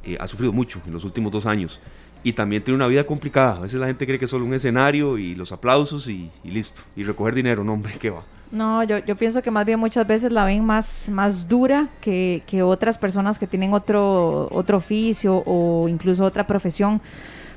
eh, 0.05 0.15
ha 0.17 0.27
sufrido 0.27 0.53
mucho 0.53 0.81
en 0.87 0.93
los 0.93 1.03
últimos 1.03 1.29
dos 1.29 1.45
años. 1.45 1.81
Y 2.23 2.31
también 2.31 2.63
tiene 2.63 2.77
una 2.77 2.87
vida 2.87 3.03
complicada. 3.05 3.57
A 3.57 3.59
veces 3.59 3.81
la 3.81 3.87
gente 3.87 4.05
cree 4.05 4.17
que 4.17 4.25
es 4.25 4.31
solo 4.31 4.45
un 4.45 4.53
escenario 4.53 5.17
y 5.17 5.35
los 5.35 5.51
aplausos 5.51 6.07
y, 6.07 6.31
listo. 6.45 6.81
Y 6.95 7.03
recoger 7.03 7.35
dinero, 7.35 7.65
no, 7.65 7.73
hombre, 7.73 7.95
¿qué 7.99 8.11
va? 8.11 8.23
No, 8.49 8.81
yo, 8.83 8.99
yo 8.99 9.17
pienso 9.17 9.41
que 9.41 9.51
más 9.51 9.65
bien 9.65 9.77
muchas 9.77 10.07
veces 10.07 10.31
la 10.31 10.45
ven 10.45 10.63
más, 10.63 11.09
más 11.09 11.49
dura 11.49 11.89
que, 11.99 12.43
que 12.47 12.63
otras 12.63 12.97
personas 12.97 13.37
que 13.37 13.47
tienen 13.47 13.73
otro, 13.73 14.47
otro 14.51 14.77
oficio 14.77 15.43
o 15.45 15.89
incluso 15.89 16.23
otra 16.23 16.47
profesión 16.47 17.01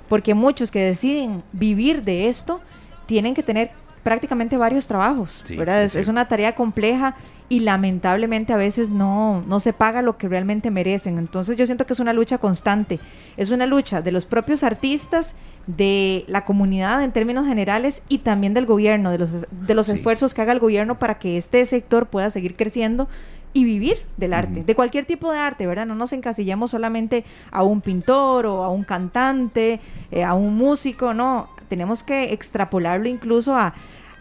porque 0.08 0.34
muchos 0.34 0.70
que 0.70 0.80
deciden 0.80 1.42
vivir 1.52 2.02
de 2.02 2.28
esto 2.28 2.60
tienen 3.06 3.34
que 3.34 3.42
tener 3.42 3.70
prácticamente 4.04 4.58
varios 4.58 4.86
trabajos, 4.86 5.42
¿verdad? 5.48 5.82
Es, 5.82 6.08
una 6.08 6.28
tarea 6.28 6.54
compleja 6.54 7.16
y 7.48 7.60
lamentablemente 7.60 8.52
a 8.52 8.56
veces 8.58 8.90
no, 8.90 9.42
no 9.46 9.60
se 9.60 9.72
paga 9.72 10.02
lo 10.02 10.18
que 10.18 10.28
realmente 10.28 10.70
merecen. 10.70 11.18
Entonces 11.18 11.56
yo 11.56 11.64
siento 11.64 11.86
que 11.86 11.94
es 11.94 12.00
una 12.00 12.12
lucha 12.12 12.36
constante, 12.36 13.00
es 13.38 13.50
una 13.50 13.66
lucha 13.66 14.02
de 14.02 14.12
los 14.12 14.26
propios 14.26 14.62
artistas, 14.62 15.34
de 15.66 16.26
la 16.28 16.44
comunidad 16.44 17.02
en 17.02 17.12
términos 17.12 17.46
generales 17.46 18.02
y 18.08 18.18
también 18.18 18.52
del 18.52 18.66
gobierno, 18.66 19.10
de 19.10 19.18
los, 19.18 19.30
de 19.50 19.74
los 19.74 19.88
esfuerzos 19.88 20.34
que 20.34 20.42
haga 20.42 20.52
el 20.52 20.60
gobierno 20.60 20.98
para 20.98 21.18
que 21.18 21.38
este 21.38 21.64
sector 21.64 22.06
pueda 22.06 22.28
seguir 22.28 22.56
creciendo 22.56 23.08
y 23.54 23.64
vivir 23.64 24.02
del 24.16 24.34
arte, 24.34 24.64
de 24.64 24.74
cualquier 24.74 25.06
tipo 25.06 25.32
de 25.32 25.38
arte, 25.38 25.66
¿verdad? 25.66 25.86
No 25.86 25.94
nos 25.94 26.12
encasillamos 26.12 26.72
solamente 26.72 27.24
a 27.52 27.62
un 27.62 27.80
pintor 27.80 28.46
o 28.46 28.64
a 28.64 28.68
un 28.68 28.82
cantante, 28.82 29.80
eh, 30.10 30.24
a 30.24 30.34
un 30.34 30.56
músico, 30.56 31.14
no, 31.14 31.48
tenemos 31.68 32.02
que 32.02 32.32
extrapolarlo 32.32 33.08
incluso 33.08 33.54
a, 33.56 33.72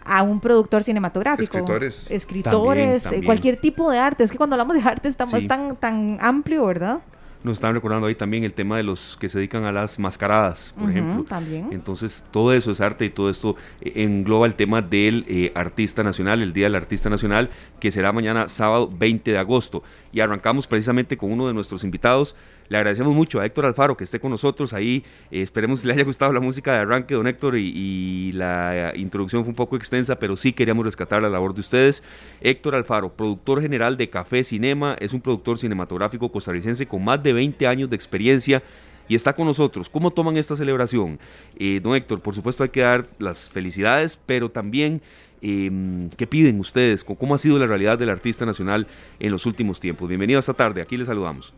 a 0.04 0.22
un 0.22 0.40
productor 0.40 0.84
cinematográfico. 0.84 1.58
Escritores. 1.58 2.06
Escritores, 2.08 3.06
eh, 3.12 3.22
cualquier 3.24 3.56
tipo 3.56 3.90
de 3.90 3.98
arte. 3.98 4.22
Es 4.22 4.30
que 4.30 4.38
cuando 4.38 4.54
hablamos 4.54 4.76
de 4.76 4.88
arte 4.88 5.08
estamos 5.08 5.46
tan, 5.48 5.76
tan 5.76 6.18
amplio, 6.20 6.64
¿verdad? 6.66 7.00
Nos 7.44 7.58
están 7.58 7.74
recordando 7.74 8.06
ahí 8.06 8.14
también 8.14 8.42
el 8.42 8.54
tema 8.54 8.78
de 8.78 8.82
los 8.82 9.18
que 9.18 9.28
se 9.28 9.36
dedican 9.38 9.64
a 9.64 9.70
las 9.70 9.98
mascaradas, 9.98 10.74
por 10.78 10.90
ejemplo. 10.90 11.24
También. 11.24 11.68
Entonces, 11.72 12.24
todo 12.30 12.54
eso 12.54 12.70
es 12.70 12.80
arte 12.80 13.04
y 13.04 13.10
todo 13.10 13.28
esto 13.28 13.56
eh, 13.82 13.92
engloba 13.96 14.46
el 14.46 14.54
tema 14.54 14.80
del 14.80 15.26
eh, 15.28 15.52
artista 15.54 16.02
nacional, 16.02 16.40
el 16.40 16.54
Día 16.54 16.64
del 16.64 16.74
Artista 16.74 17.10
Nacional, 17.10 17.50
que 17.80 17.90
será 17.90 18.12
mañana 18.12 18.48
sábado 18.48 18.90
20 18.90 19.30
de 19.30 19.36
agosto. 19.38 19.82
Y 20.10 20.20
arrancamos 20.20 20.66
precisamente 20.66 21.18
con 21.18 21.30
uno 21.32 21.46
de 21.46 21.52
nuestros 21.52 21.84
invitados, 21.84 22.34
le 22.68 22.78
agradecemos 22.78 23.14
mucho 23.14 23.40
a 23.40 23.46
Héctor 23.46 23.66
Alfaro 23.66 23.96
que 23.96 24.04
esté 24.04 24.20
con 24.20 24.30
nosotros 24.30 24.72
ahí. 24.72 25.04
Eh, 25.30 25.42
esperemos 25.42 25.84
le 25.84 25.92
haya 25.92 26.04
gustado 26.04 26.32
la 26.32 26.40
música 26.40 26.72
de 26.72 26.78
arranque, 26.78 27.14
don 27.14 27.26
Héctor, 27.26 27.56
y, 27.58 28.32
la 28.34 28.92
introducción 28.96 29.42
fue 29.42 29.50
un 29.50 29.54
poco 29.54 29.76
extensa, 29.76 30.16
pero 30.16 30.36
sí 30.36 30.52
queríamos 30.52 30.84
rescatar 30.84 31.22
la 31.22 31.28
labor 31.28 31.54
de 31.54 31.60
ustedes. 31.60 32.02
Héctor 32.40 32.74
Alfaro, 32.74 33.12
productor 33.14 33.60
general 33.60 33.96
de 33.96 34.08
Café 34.08 34.42
Cinema, 34.44 34.96
es 34.98 35.12
un 35.12 35.20
productor 35.20 35.58
cinematográfico 35.58 36.32
costarricense 36.32 36.86
con 36.86 37.04
más 37.04 37.22
de 37.22 37.32
20 37.32 37.66
años 37.66 37.90
de 37.90 37.96
experiencia 37.96 38.62
y 39.08 39.14
está 39.14 39.34
con 39.34 39.46
nosotros. 39.46 39.90
¿Cómo 39.90 40.10
toman 40.10 40.36
esta 40.36 40.56
celebración? 40.56 41.18
Eh, 41.58 41.80
don 41.82 41.94
Héctor, 41.94 42.20
por 42.20 42.34
supuesto 42.34 42.62
hay 42.62 42.70
que 42.70 42.80
dar 42.80 43.06
las 43.18 43.48
felicidades, 43.48 44.18
pero 44.26 44.50
también 44.50 45.02
em, 45.42 46.08
qué 46.10 46.26
piden 46.26 46.58
ustedes, 46.58 47.04
cómo 47.04 47.34
ha 47.34 47.38
sido 47.38 47.58
la 47.58 47.66
realidad 47.66 47.98
del 47.98 48.10
artista 48.10 48.46
nacional 48.46 48.86
en 49.20 49.30
los 49.30 49.46
últimos 49.46 49.78
tiempos. 49.78 50.08
Bienvenido 50.08 50.40
esta 50.40 50.54
tarde, 50.54 50.80
aquí 50.80 50.96
les 50.96 51.06
saludamos. 51.06 51.52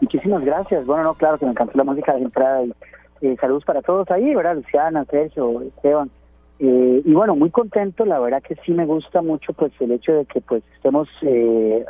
Muchísimas 0.00 0.44
gracias. 0.44 0.86
Bueno, 0.86 1.04
no, 1.04 1.14
claro 1.14 1.38
que 1.38 1.44
me 1.44 1.52
encantó 1.52 1.76
la 1.76 1.84
música 1.84 2.14
de 2.14 2.22
entrada 2.22 2.64
y 2.64 2.72
eh, 3.20 3.36
saludos 3.40 3.64
para 3.64 3.82
todos 3.82 4.10
ahí, 4.10 4.34
¿verdad? 4.34 4.56
Luciana, 4.56 5.04
Sergio, 5.06 5.62
Esteban. 5.62 6.10
Eh, 6.58 7.02
y 7.04 7.12
bueno, 7.12 7.34
muy 7.34 7.50
contento, 7.50 8.04
la 8.04 8.18
verdad 8.18 8.42
que 8.42 8.54
sí 8.64 8.72
me 8.72 8.86
gusta 8.86 9.22
mucho 9.22 9.52
pues 9.54 9.72
el 9.80 9.92
hecho 9.92 10.12
de 10.12 10.24
que 10.26 10.40
pues 10.40 10.62
estemos, 10.76 11.08
eh, 11.22 11.84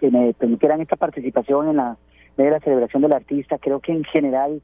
que 0.00 0.10
me 0.10 0.34
permitieran 0.34 0.80
esta 0.80 0.96
participación 0.96 1.68
en 1.68 1.76
la, 1.76 1.96
de 2.36 2.50
la 2.50 2.60
celebración 2.60 3.02
del 3.02 3.12
artista. 3.12 3.58
Creo 3.58 3.80
que 3.80 3.92
en 3.92 4.04
general 4.04 4.62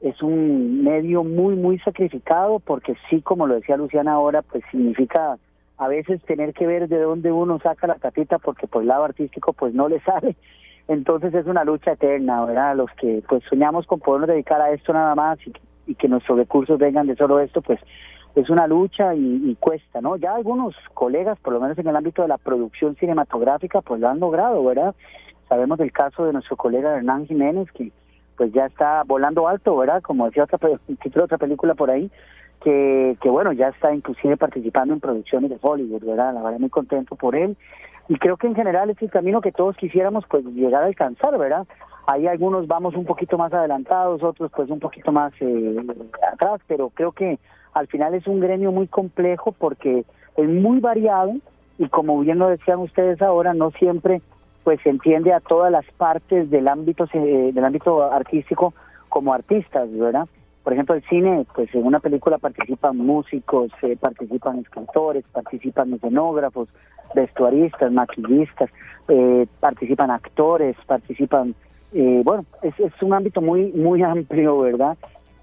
es 0.00 0.20
un 0.20 0.82
medio 0.82 1.22
muy, 1.22 1.54
muy 1.54 1.78
sacrificado 1.78 2.58
porque 2.58 2.96
sí, 3.08 3.22
como 3.22 3.46
lo 3.46 3.54
decía 3.54 3.76
Luciana 3.76 4.14
ahora, 4.14 4.42
pues 4.42 4.64
significa 4.70 5.38
a 5.78 5.88
veces 5.88 6.22
tener 6.24 6.52
que 6.54 6.66
ver 6.66 6.88
de 6.88 6.98
dónde 6.98 7.32
uno 7.32 7.58
saca 7.60 7.86
la 7.86 7.96
catita 7.96 8.38
porque 8.38 8.66
por 8.66 8.82
el 8.82 8.88
lado 8.88 9.04
artístico 9.04 9.52
pues 9.52 9.74
no 9.74 9.88
le 9.88 10.00
sale 10.04 10.36
entonces 10.88 11.32
es 11.34 11.46
una 11.46 11.64
lucha 11.64 11.92
eterna, 11.92 12.44
¿verdad? 12.44 12.76
Los 12.76 12.90
que 12.92 13.22
pues 13.28 13.42
soñamos 13.48 13.86
con 13.86 14.00
podernos 14.00 14.28
dedicar 14.28 14.60
a 14.60 14.72
esto 14.72 14.92
nada 14.92 15.14
más 15.14 15.38
y, 15.46 15.94
que 15.94 16.08
nuestros 16.08 16.38
recursos 16.38 16.78
vengan 16.78 17.06
de 17.06 17.16
solo 17.16 17.38
esto, 17.40 17.60
pues 17.60 17.78
es 18.34 18.48
una 18.48 18.66
lucha 18.66 19.14
y, 19.14 19.56
cuesta, 19.60 20.00
¿no? 20.00 20.16
Ya 20.16 20.34
algunos 20.34 20.74
colegas, 20.94 21.38
por 21.40 21.52
lo 21.52 21.60
menos 21.60 21.78
en 21.78 21.86
el 21.86 21.96
ámbito 21.96 22.22
de 22.22 22.28
la 22.28 22.38
producción 22.38 22.96
cinematográfica, 22.96 23.82
pues 23.82 24.00
lo 24.00 24.08
han 24.08 24.20
logrado, 24.20 24.64
¿verdad? 24.64 24.94
Sabemos 25.48 25.78
del 25.78 25.92
caso 25.92 26.24
de 26.24 26.32
nuestro 26.32 26.56
colega 26.56 26.96
Hernán 26.96 27.26
Jiménez, 27.26 27.70
que 27.72 27.92
pues 28.36 28.52
ya 28.52 28.66
está 28.66 29.02
volando 29.04 29.48
alto, 29.48 29.76
¿verdad? 29.76 30.00
Como 30.00 30.26
decía 30.26 30.44
otra, 30.44 30.58
título 31.02 31.26
otra 31.26 31.36
película 31.36 31.74
por 31.74 31.90
ahí, 31.90 32.10
que, 32.64 33.18
que 33.20 33.28
bueno, 33.28 33.52
ya 33.52 33.68
está 33.68 33.94
inclusive 33.94 34.38
participando 34.38 34.94
en 34.94 35.00
producciones 35.00 35.50
de 35.50 35.58
Hollywood, 35.60 36.04
¿verdad? 36.04 36.32
La 36.32 36.42
verdad 36.42 36.58
muy 36.58 36.70
contento 36.70 37.16
por 37.16 37.36
él 37.36 37.56
y 38.08 38.16
creo 38.16 38.36
que 38.36 38.46
en 38.46 38.54
general 38.54 38.90
es 38.90 39.00
el 39.00 39.10
camino 39.10 39.40
que 39.40 39.52
todos 39.52 39.76
quisiéramos 39.76 40.24
pues 40.28 40.44
llegar 40.46 40.82
a 40.82 40.86
alcanzar, 40.86 41.38
¿verdad? 41.38 41.66
Hay 42.06 42.26
algunos 42.26 42.66
vamos 42.66 42.94
un 42.94 43.04
poquito 43.04 43.38
más 43.38 43.52
adelantados, 43.52 44.22
otros 44.22 44.50
pues 44.54 44.70
un 44.70 44.80
poquito 44.80 45.12
más 45.12 45.32
eh, 45.40 45.76
atrás, 46.32 46.60
pero 46.66 46.90
creo 46.90 47.12
que 47.12 47.38
al 47.74 47.86
final 47.86 48.14
es 48.14 48.26
un 48.26 48.40
gremio 48.40 48.72
muy 48.72 48.88
complejo 48.88 49.52
porque 49.52 50.04
es 50.36 50.48
muy 50.48 50.80
variado 50.80 51.32
y 51.78 51.88
como 51.88 52.18
bien 52.20 52.38
lo 52.38 52.48
decían 52.48 52.80
ustedes 52.80 53.22
ahora, 53.22 53.54
no 53.54 53.70
siempre 53.72 54.20
pues 54.64 54.80
se 54.82 54.90
entiende 54.90 55.32
a 55.32 55.40
todas 55.40 55.72
las 55.72 55.84
partes 55.96 56.50
del 56.50 56.68
ámbito 56.68 57.06
del 57.12 57.64
ámbito 57.64 58.02
artístico 58.12 58.74
como 59.08 59.32
artistas, 59.32 59.88
¿verdad? 59.92 60.26
por 60.62 60.72
ejemplo, 60.72 60.94
el 60.94 61.02
cine, 61.08 61.44
pues 61.54 61.74
en 61.74 61.84
una 61.84 61.98
película 62.00 62.38
participan 62.38 62.96
músicos, 62.96 63.72
eh, 63.82 63.96
participan 63.96 64.60
escritores, 64.60 65.24
participan 65.32 65.92
escenógrafos, 65.94 66.68
vestuaristas, 67.14 67.92
maquillistas, 67.92 68.70
eh, 69.08 69.46
participan 69.60 70.10
actores, 70.10 70.76
participan, 70.86 71.54
eh, 71.92 72.22
bueno, 72.24 72.44
es, 72.62 72.74
un 73.02 73.14
ámbito 73.14 73.40
muy 73.40 73.72
muy 73.72 74.02
amplio, 74.14 74.60
¿verdad? 74.60 74.96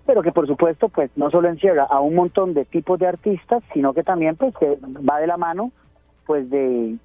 Pero 0.06 0.22
que 0.22 0.32
por 0.32 0.48
supuesto, 0.48 0.90
pues 0.90 1.12
no 1.16 1.30
solo 1.30 1.50
encierra 1.50 1.84
a 1.84 2.00
un 2.00 2.16
montón 2.16 2.54
de 2.54 2.66
tipos 2.66 2.98
de 3.00 3.08
artistas, 3.08 3.64
sino 3.74 3.94
que 3.94 4.04
también 4.04 4.36
pues 4.36 4.54
va 4.58 5.20
de 5.20 5.28
la 5.28 5.38
mano, 5.38 5.72
pues 6.26 6.50
de, 6.50 6.96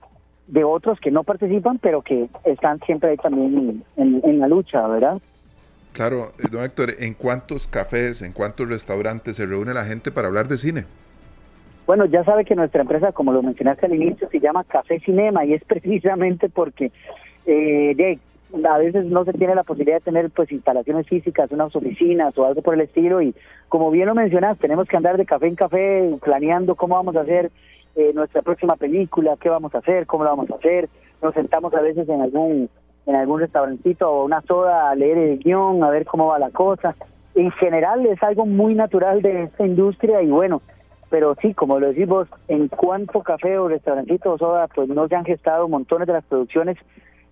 de 0.47 0.65
otros 0.65 0.99
que 1.01 1.11
no 1.11 1.23
participan, 1.23 1.79
pero 1.79 2.03
que 2.03 2.29
están 2.45 2.81
siempre 2.81 3.11
ahí 3.11 3.17
también 3.19 3.85
en, 3.97 4.21
en 4.25 4.39
la 4.39 4.49
lucha, 4.49 4.87
¿verdad? 4.87 5.21
Claro, 5.93 6.33
don 6.51 6.65
Héctor, 6.65 6.95
¿en 6.99 7.15
cuántos 7.15 7.69
cafés, 7.69 8.23
en 8.23 8.33
cuántos 8.33 8.69
restaurantes 8.69 9.37
se 9.37 9.47
reúne 9.47 9.73
la 9.75 9.85
gente 9.85 10.11
para 10.11 10.27
hablar 10.27 10.49
de 10.49 10.57
cine? 10.57 10.87
Bueno, 11.87 12.07
ya 12.07 12.25
sabe 12.25 12.45
que 12.45 12.55
nuestra 12.55 12.81
empresa, 12.81 13.13
como 13.13 13.33
lo 13.33 13.43
mencionaste 13.43 13.87
al 13.87 13.95
inicio, 13.95 14.29
se 14.31 14.41
llama 14.41 14.65
Café 14.65 15.01
Cinema 15.01 15.45
y 15.45 15.53
es 15.53 15.63
precisamente 15.65 16.49
porque 16.49 16.91
eh, 17.47 18.19
a 18.69 18.79
veces 18.79 19.05
no 19.07 19.25
se 19.25 19.33
tiene 19.33 19.55
la 19.55 19.65
posibilidad 19.65 19.97
de 19.97 20.05
tener 20.05 20.31
pues 20.31 20.51
instalaciones 20.51 21.07
físicas, 21.07 21.51
unas 21.51 21.75
oficinas 21.77 22.37
o 22.39 22.47
algo 22.47 22.63
por 22.63 22.75
el 22.75 22.83
estilo 22.83 23.21
y 23.21 23.35
como 23.69 23.91
bien 23.91 24.07
lo 24.07 24.15
mencionas, 24.15 24.59
tenemos 24.59 24.89
que 24.89 24.97
andar 24.97 25.17
de 25.17 25.27
café 25.27 25.47
en 25.47 25.57
café 25.57 26.11
planeando 26.23 26.75
cómo 26.75 26.95
vamos 26.95 27.17
a 27.17 27.21
hacer 27.21 27.51
eh, 27.97 28.13
nuestra 28.15 28.43
próxima 28.43 28.77
película, 28.77 29.37
qué 29.41 29.49
vamos 29.49 29.75
a 29.75 29.79
hacer, 29.79 30.07
cómo 30.07 30.25
lo 30.25 30.31
vamos 30.31 30.51
a 30.51 30.57
hacer. 30.57 30.89
Nos 31.23 31.35
sentamos 31.35 31.75
a 31.75 31.81
veces 31.81 32.09
en 32.09 32.21
algún 32.21 32.71
en 33.07 33.15
algún 33.15 33.41
restaurantito 33.41 34.11
o 34.11 34.25
una 34.25 34.41
soda 34.43 34.91
a 34.91 34.95
leer 34.95 35.19
el 35.19 35.39
guion, 35.39 35.85
a 35.85 35.91
ver 35.91 36.07
cómo 36.07 36.29
va 36.29 36.39
la 36.39 36.51
cosa. 36.51 36.95
En 37.35 37.51
general 37.53 38.07
es 38.07 38.23
algo 38.23 38.47
muy 38.47 38.75
natural 38.75 39.21
de 39.21 39.45
esta 39.45 39.67
industria 39.67 40.23
y 40.23 40.29
bueno, 40.29 40.63
pero 41.11 41.37
sí, 41.41 41.55
como 41.55 41.79
lo 41.79 41.89
decís 41.89 42.07
vos, 42.07 42.29
en 42.49 42.69
cuanto 42.69 43.23
café 43.23 43.59
o 43.59 43.69
restaurantito 43.69 44.33
o 44.33 44.39
soda, 44.39 44.69
pues 44.69 44.89
no 44.89 45.09
se 45.09 45.15
han 45.15 45.25
gestado 45.25 45.69
montones 45.69 46.07
de 46.07 46.13
las 46.15 46.25
producciones 46.25 46.77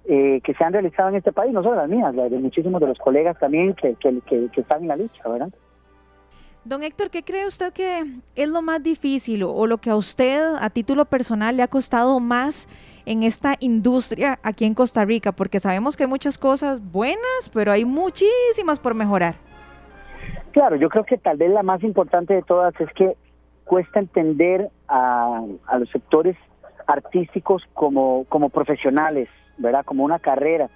eh, 0.05 0.41
que 0.43 0.55
se 0.55 0.65
han 0.65 0.73
realizado 0.73 1.11
en 1.11 1.17
este 1.17 1.33
país, 1.33 1.53
no 1.53 1.63
solo 1.63 1.77
las 1.77 1.89
mías, 1.89 2.15
las 2.15 2.31
de 2.31 2.39
muchísimos 2.39 2.81
de 2.81 2.89
los 2.89 2.99
colegas 2.99 3.39
también 3.39 3.75
que, 3.75 3.95
que, 3.97 4.21
que 4.53 4.61
están 4.61 4.83
en 4.83 4.89
la 4.89 4.97
lucha, 4.97 5.29
¿verdad? 5.29 5.51
Don 6.65 6.85
Héctor, 6.85 7.11
¿qué 7.11 7.25
cree 7.25 7.45
usted 7.47 7.73
que 7.73 8.05
es 8.37 8.49
lo 8.49 8.63
más 8.63 8.83
difícil 8.83 9.43
o 9.43 9.67
lo 9.67 9.79
que 9.79 9.91
a 9.91 9.97
usted 9.97 10.41
a 10.61 10.71
título 10.71 11.05
personal 11.07 11.57
le 11.57 11.65
ha 11.65 11.69
costado 11.69 12.21
más 12.21 12.69
en 13.05 13.25
esta 13.25 13.57
industria 13.59 14.39
aquí 14.45 14.65
en 14.65 14.75
Costa 14.75 15.05
Rica? 15.05 15.33
Porque 15.33 15.59
sabemos 15.59 15.97
que 15.97 16.05
hay 16.05 16.09
muchas 16.09 16.39
cosas 16.39 16.81
buenas, 16.93 17.51
pero 17.53 17.73
hay 17.73 17.85
muchísimas 17.85 18.79
por 18.79 18.95
mejorar. 18.95 19.35
Claro, 20.53 20.77
yo 20.77 20.89
creo 20.89 21.05
que 21.05 21.19
tal 21.19 21.37
vez 21.37 21.51
la 21.51 21.65
más 21.65 21.83
importante 21.83 22.35
de 22.35 22.43
todas 22.43 22.73
es 22.81 22.93
que 22.93 23.17
cuesta 23.65 24.01
entender 24.01 24.69
a, 24.89 25.43
a 25.67 25.79
los 25.79 25.89
sectores 25.91 26.37
artísticos 26.87 27.63
como, 27.75 28.25
como 28.29 28.51
profesionales, 28.51 29.29
¿verdad? 29.59 29.85
Como 29.85 30.05
una 30.05 30.19
carrera 30.19 30.69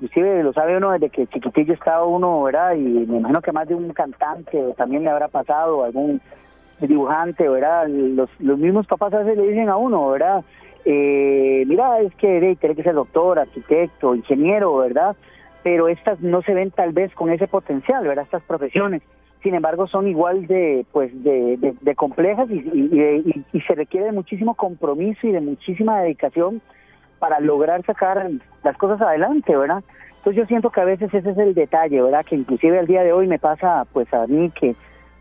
inclusive 0.00 0.42
lo 0.42 0.52
sabe 0.52 0.76
uno 0.76 0.92
desde 0.92 1.10
que 1.10 1.26
chiquitillo 1.26 1.74
estaba 1.74 2.04
uno, 2.04 2.42
¿verdad? 2.42 2.74
Y 2.74 2.80
me 2.80 3.18
imagino 3.18 3.42
que 3.42 3.52
más 3.52 3.66
de 3.66 3.74
un 3.74 3.92
cantante 3.92 4.74
también 4.76 5.02
le 5.02 5.10
habrá 5.10 5.28
pasado, 5.28 5.84
algún 5.84 6.20
dibujante, 6.80 7.48
¿verdad? 7.48 7.88
Los, 7.88 8.30
los 8.38 8.58
mismos 8.58 8.86
papás 8.86 9.12
a 9.14 9.18
veces 9.18 9.36
le 9.36 9.48
dicen 9.48 9.68
a 9.68 9.76
uno, 9.76 10.08
¿verdad? 10.10 10.44
Eh, 10.84 11.64
mira, 11.66 12.00
es 12.00 12.14
que 12.14 12.38
hey, 12.40 12.56
tiene 12.56 12.76
que 12.76 12.84
ser 12.84 12.94
doctor, 12.94 13.38
arquitecto, 13.40 14.14
ingeniero, 14.14 14.76
¿verdad? 14.76 15.16
Pero 15.64 15.88
estas 15.88 16.20
no 16.20 16.42
se 16.42 16.54
ven 16.54 16.70
tal 16.70 16.92
vez 16.92 17.12
con 17.14 17.30
ese 17.30 17.48
potencial, 17.48 18.06
¿verdad? 18.06 18.24
Estas 18.24 18.42
profesiones. 18.42 19.02
Sin 19.42 19.54
embargo, 19.54 19.86
son 19.86 20.08
igual 20.08 20.46
de, 20.46 20.84
pues, 20.92 21.10
de, 21.22 21.76
de, 21.80 21.94
complejas 21.94 22.48
y, 22.50 22.54
y, 22.54 23.44
y 23.52 23.60
se 23.60 23.74
requiere 23.74 24.06
de 24.06 24.12
muchísimo 24.12 24.54
compromiso 24.54 25.26
y 25.26 25.32
de 25.32 25.40
muchísima 25.40 26.00
dedicación 26.00 26.60
para 27.18 27.40
lograr 27.40 27.84
sacar 27.84 28.30
las 28.62 28.76
cosas 28.76 29.00
adelante, 29.00 29.56
¿verdad? 29.56 29.82
Entonces 30.18 30.36
yo 30.36 30.46
siento 30.46 30.70
que 30.70 30.80
a 30.80 30.84
veces 30.84 31.12
ese 31.12 31.30
es 31.30 31.38
el 31.38 31.54
detalle, 31.54 32.02
¿verdad? 32.02 32.24
Que 32.24 32.36
inclusive 32.36 32.78
al 32.78 32.86
día 32.86 33.02
de 33.02 33.12
hoy 33.12 33.26
me 33.26 33.38
pasa 33.38 33.86
pues 33.92 34.12
a 34.12 34.26
mí 34.26 34.50
que 34.50 34.74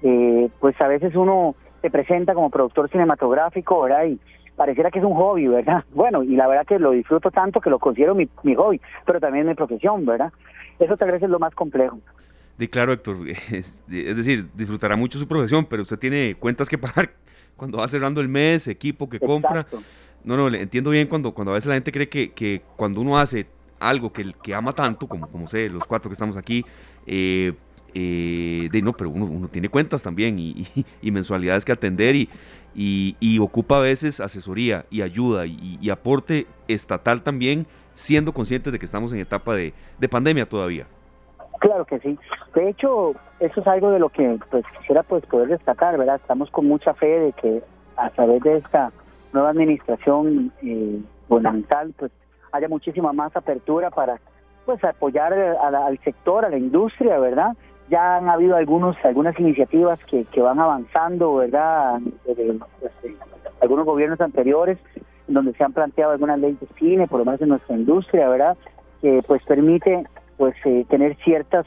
eh, 0.03 0.49
pues 0.59 0.79
a 0.81 0.87
veces 0.87 1.15
uno 1.15 1.55
se 1.81 1.89
presenta 1.89 2.33
como 2.33 2.49
productor 2.49 2.89
cinematográfico, 2.89 3.81
¿verdad? 3.81 4.05
Y 4.05 4.19
pareciera 4.55 4.89
que 4.89 4.99
es 4.99 5.05
un 5.05 5.15
hobby, 5.15 5.47
¿verdad? 5.47 5.83
Bueno, 5.93 6.23
y 6.23 6.35
la 6.35 6.47
verdad 6.47 6.65
que 6.65 6.79
lo 6.79 6.91
disfruto 6.91 7.31
tanto 7.31 7.61
que 7.61 7.69
lo 7.69 7.79
considero 7.79 8.15
mi, 8.15 8.27
mi 8.43 8.55
hobby, 8.55 8.81
pero 9.05 9.19
también 9.19 9.47
mi 9.47 9.53
profesión, 9.53 10.05
¿verdad? 10.05 10.31
Eso 10.79 10.97
tal 10.97 11.11
vez 11.11 11.21
es 11.21 11.29
lo 11.29 11.39
más 11.39 11.53
complejo. 11.55 11.99
Claro, 12.65 12.93
Héctor, 12.93 13.17
es, 13.51 13.83
decir, 13.87 14.49
disfrutará 14.55 14.95
mucho 14.95 15.19
su 15.19 15.27
profesión, 15.27 15.65
pero 15.65 15.83
usted 15.83 15.99
tiene 15.99 16.35
cuentas 16.35 16.67
que 16.67 16.77
pagar 16.77 17.13
cuando 17.55 17.77
va 17.77 17.87
cerrando 17.87 18.21
el 18.21 18.27
mes, 18.27 18.67
equipo 18.67 19.09
que 19.09 19.19
compra. 19.19 19.67
No, 20.23 20.35
no, 20.35 20.49
le 20.49 20.61
entiendo 20.61 20.89
bien 20.89 21.07
cuando, 21.07 21.33
cuando 21.33 21.51
a 21.51 21.55
veces 21.55 21.67
la 21.67 21.75
gente 21.75 21.91
cree 21.91 22.09
que, 22.09 22.31
que 22.31 22.61
cuando 22.75 23.01
uno 23.01 23.17
hace 23.17 23.47
algo 23.79 24.11
que, 24.11 24.33
que 24.43 24.53
ama 24.55 24.73
tanto, 24.73 25.07
como, 25.07 25.27
como 25.29 25.47
sé, 25.47 25.69
los 25.69 25.83
cuatro 25.85 26.09
que 26.09 26.13
estamos 26.13 26.35
aquí, 26.35 26.65
eh, 27.05 27.53
eh, 27.93 28.69
de 28.71 28.81
no, 28.81 28.93
pero 28.93 29.09
uno, 29.09 29.25
uno, 29.25 29.47
tiene 29.47 29.69
cuentas 29.69 30.03
también 30.03 30.37
y, 30.37 30.67
y, 31.01 31.11
mensualidades 31.11 31.63
que 31.63 31.71
atender 31.71 32.15
y, 32.15 32.29
y, 32.75 33.39
ocupa 33.39 33.77
a 33.77 33.81
veces 33.81 34.19
asesoría 34.19 34.85
y 34.89 35.01
ayuda 35.01 35.45
y, 35.45 35.89
aporte 35.89 36.47
estatal 36.67 37.23
también, 37.23 37.65
siendo 37.95 38.33
conscientes 38.33 38.71
de 38.73 38.79
que 38.79 38.85
estamos 38.85 39.13
en 39.13 39.19
etapa 39.19 39.55
de, 39.55 39.73
de, 39.99 40.09
pandemia 40.09 40.47
todavía. 40.47 40.87
Claro 41.59 41.85
que 41.85 41.99
sí. 41.99 42.17
De 42.53 42.69
hecho, 42.69 43.13
eso 43.39 43.61
es 43.61 43.67
algo 43.67 43.91
de 43.91 43.99
lo 43.99 44.09
que 44.09 44.39
pues 44.49 44.65
quisiera 44.77 45.03
pues 45.03 45.25
poder 45.25 45.49
destacar, 45.49 45.97
¿verdad? 45.97 46.15
Estamos 46.15 46.49
con 46.51 46.67
mucha 46.67 46.93
fe 46.93 47.07
de 47.19 47.33
que 47.33 47.63
a 47.95 48.09
través 48.11 48.41
de 48.43 48.57
esta 48.57 48.91
nueva 49.33 49.49
administración 49.49 50.51
eh, 50.61 50.99
gubernamental, 51.27 51.93
pues 51.97 52.11
haya 52.51 52.67
muchísima 52.67 53.13
más 53.13 53.35
apertura 53.35 53.89
para 53.89 54.19
pues 54.65 54.83
apoyar 54.83 55.33
al 55.33 55.97
sector, 56.03 56.45
a 56.45 56.49
la 56.49 56.57
industria, 56.57 57.19
¿verdad? 57.19 57.55
Ya 57.89 58.17
han 58.17 58.29
habido 58.29 58.57
algunos 58.57 58.97
algunas 59.03 59.39
iniciativas 59.39 59.97
que, 60.09 60.25
que 60.25 60.41
van 60.41 60.59
avanzando, 60.59 61.35
¿verdad? 61.35 61.99
De, 62.25 62.59
algunos 63.61 63.85
gobiernos 63.85 64.19
anteriores, 64.21 64.77
donde 65.27 65.53
se 65.53 65.63
han 65.63 65.73
planteado 65.73 66.11
algunas 66.11 66.39
leyes 66.39 66.59
de 66.59 66.67
cine, 66.77 67.07
por 67.07 67.19
lo 67.19 67.25
menos 67.25 67.41
en 67.41 67.49
nuestra 67.49 67.75
industria, 67.75 68.27
¿verdad? 68.29 68.57
Que 69.01 69.21
pues 69.25 69.41
permite 69.43 70.05
pues 70.37 70.55
eh, 70.65 70.85
tener 70.89 71.15
ciertas 71.23 71.65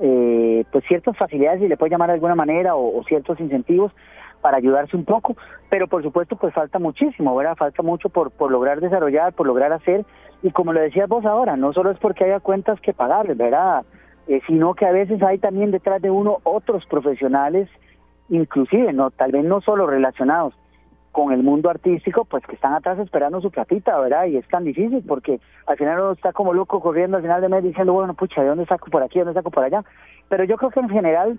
eh, 0.00 0.64
pues 0.72 0.84
ciertas 0.88 1.16
facilidades, 1.16 1.60
si 1.60 1.68
le 1.68 1.76
puede 1.76 1.90
llamar 1.90 2.08
de 2.08 2.14
alguna 2.14 2.34
manera, 2.34 2.74
o 2.74 3.04
ciertos 3.04 3.38
incentivos 3.38 3.92
para 4.40 4.56
ayudarse 4.56 4.96
un 4.96 5.04
poco, 5.04 5.36
pero 5.70 5.86
por 5.86 6.02
supuesto 6.02 6.36
pues 6.36 6.52
falta 6.52 6.78
muchísimo, 6.78 7.34
¿verdad? 7.34 7.56
Falta 7.56 7.82
mucho 7.82 8.08
por, 8.08 8.30
por 8.30 8.50
lograr 8.50 8.80
desarrollar, 8.80 9.32
por 9.32 9.46
lograr 9.46 9.72
hacer, 9.72 10.04
y 10.42 10.50
como 10.50 10.72
lo 10.72 10.80
decías 10.80 11.08
vos 11.08 11.24
ahora, 11.24 11.56
no 11.56 11.72
solo 11.72 11.90
es 11.90 11.98
porque 11.98 12.24
haya 12.24 12.40
cuentas 12.40 12.80
que 12.80 12.92
pagar, 12.92 13.34
¿verdad? 13.34 13.84
Eh, 14.26 14.40
sino 14.46 14.74
que 14.74 14.86
a 14.86 14.92
veces 14.92 15.22
hay 15.22 15.38
también 15.38 15.70
detrás 15.70 16.02
de 16.02 16.10
uno 16.10 16.38
otros 16.42 16.84
profesionales, 16.86 17.68
inclusive, 18.28 18.92
no 18.92 19.10
tal 19.10 19.32
vez 19.32 19.44
no 19.44 19.60
solo 19.60 19.86
relacionados 19.86 20.54
con 21.12 21.32
el 21.32 21.42
mundo 21.42 21.68
artístico, 21.68 22.24
pues 22.24 22.44
que 22.46 22.54
están 22.54 22.72
atrás 22.72 22.98
esperando 22.98 23.40
su 23.40 23.50
platita, 23.50 23.98
¿verdad? 24.00 24.26
Y 24.26 24.38
es 24.38 24.48
tan 24.48 24.64
difícil 24.64 25.04
porque 25.06 25.40
al 25.66 25.76
final 25.76 26.00
uno 26.00 26.12
está 26.12 26.32
como 26.32 26.54
loco 26.54 26.80
corriendo 26.80 27.18
al 27.18 27.22
final 27.22 27.42
de 27.42 27.50
mes 27.50 27.62
diciendo, 27.62 27.92
bueno, 27.92 28.14
pucha, 28.14 28.42
¿de 28.42 28.48
dónde 28.48 28.66
saco 28.66 28.90
por 28.90 29.02
aquí, 29.02 29.18
de 29.18 29.26
dónde 29.26 29.38
saco 29.38 29.50
por 29.50 29.62
allá? 29.62 29.84
Pero 30.28 30.44
yo 30.44 30.56
creo 30.56 30.70
que 30.70 30.80
en 30.80 30.88
general 30.88 31.38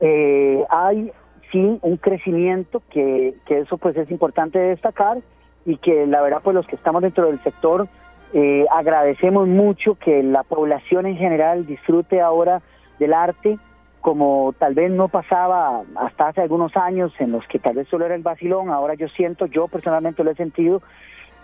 eh, 0.00 0.64
hay 0.68 1.12
sí 1.52 1.78
un 1.80 1.96
crecimiento 1.96 2.82
que, 2.90 3.34
que 3.46 3.60
eso 3.60 3.78
pues 3.78 3.96
es 3.96 4.10
importante 4.10 4.58
destacar 4.58 5.18
y 5.64 5.76
que 5.76 6.06
la 6.06 6.20
verdad 6.20 6.40
pues 6.42 6.54
los 6.54 6.66
que 6.66 6.74
estamos 6.74 7.02
dentro 7.02 7.26
del 7.26 7.42
sector 7.44 7.88
eh, 8.32 8.66
agradecemos 8.72 9.46
mucho 9.46 9.94
que 9.94 10.24
la 10.24 10.42
población 10.42 11.06
en 11.06 11.16
general 11.16 11.66
disfrute 11.66 12.20
ahora 12.20 12.62
del 12.98 13.12
arte 13.12 13.58
como 14.04 14.54
tal 14.58 14.74
vez 14.74 14.90
no 14.90 15.08
pasaba 15.08 15.82
hasta 15.96 16.28
hace 16.28 16.42
algunos 16.42 16.76
años 16.76 17.10
en 17.20 17.32
los 17.32 17.42
que 17.46 17.58
tal 17.58 17.76
vez 17.76 17.88
solo 17.88 18.04
era 18.04 18.14
el 18.14 18.20
vacilón, 18.22 18.68
ahora 18.68 18.92
yo 18.92 19.08
siento, 19.08 19.46
yo 19.46 19.66
personalmente 19.66 20.22
lo 20.22 20.30
he 20.30 20.34
sentido, 20.34 20.82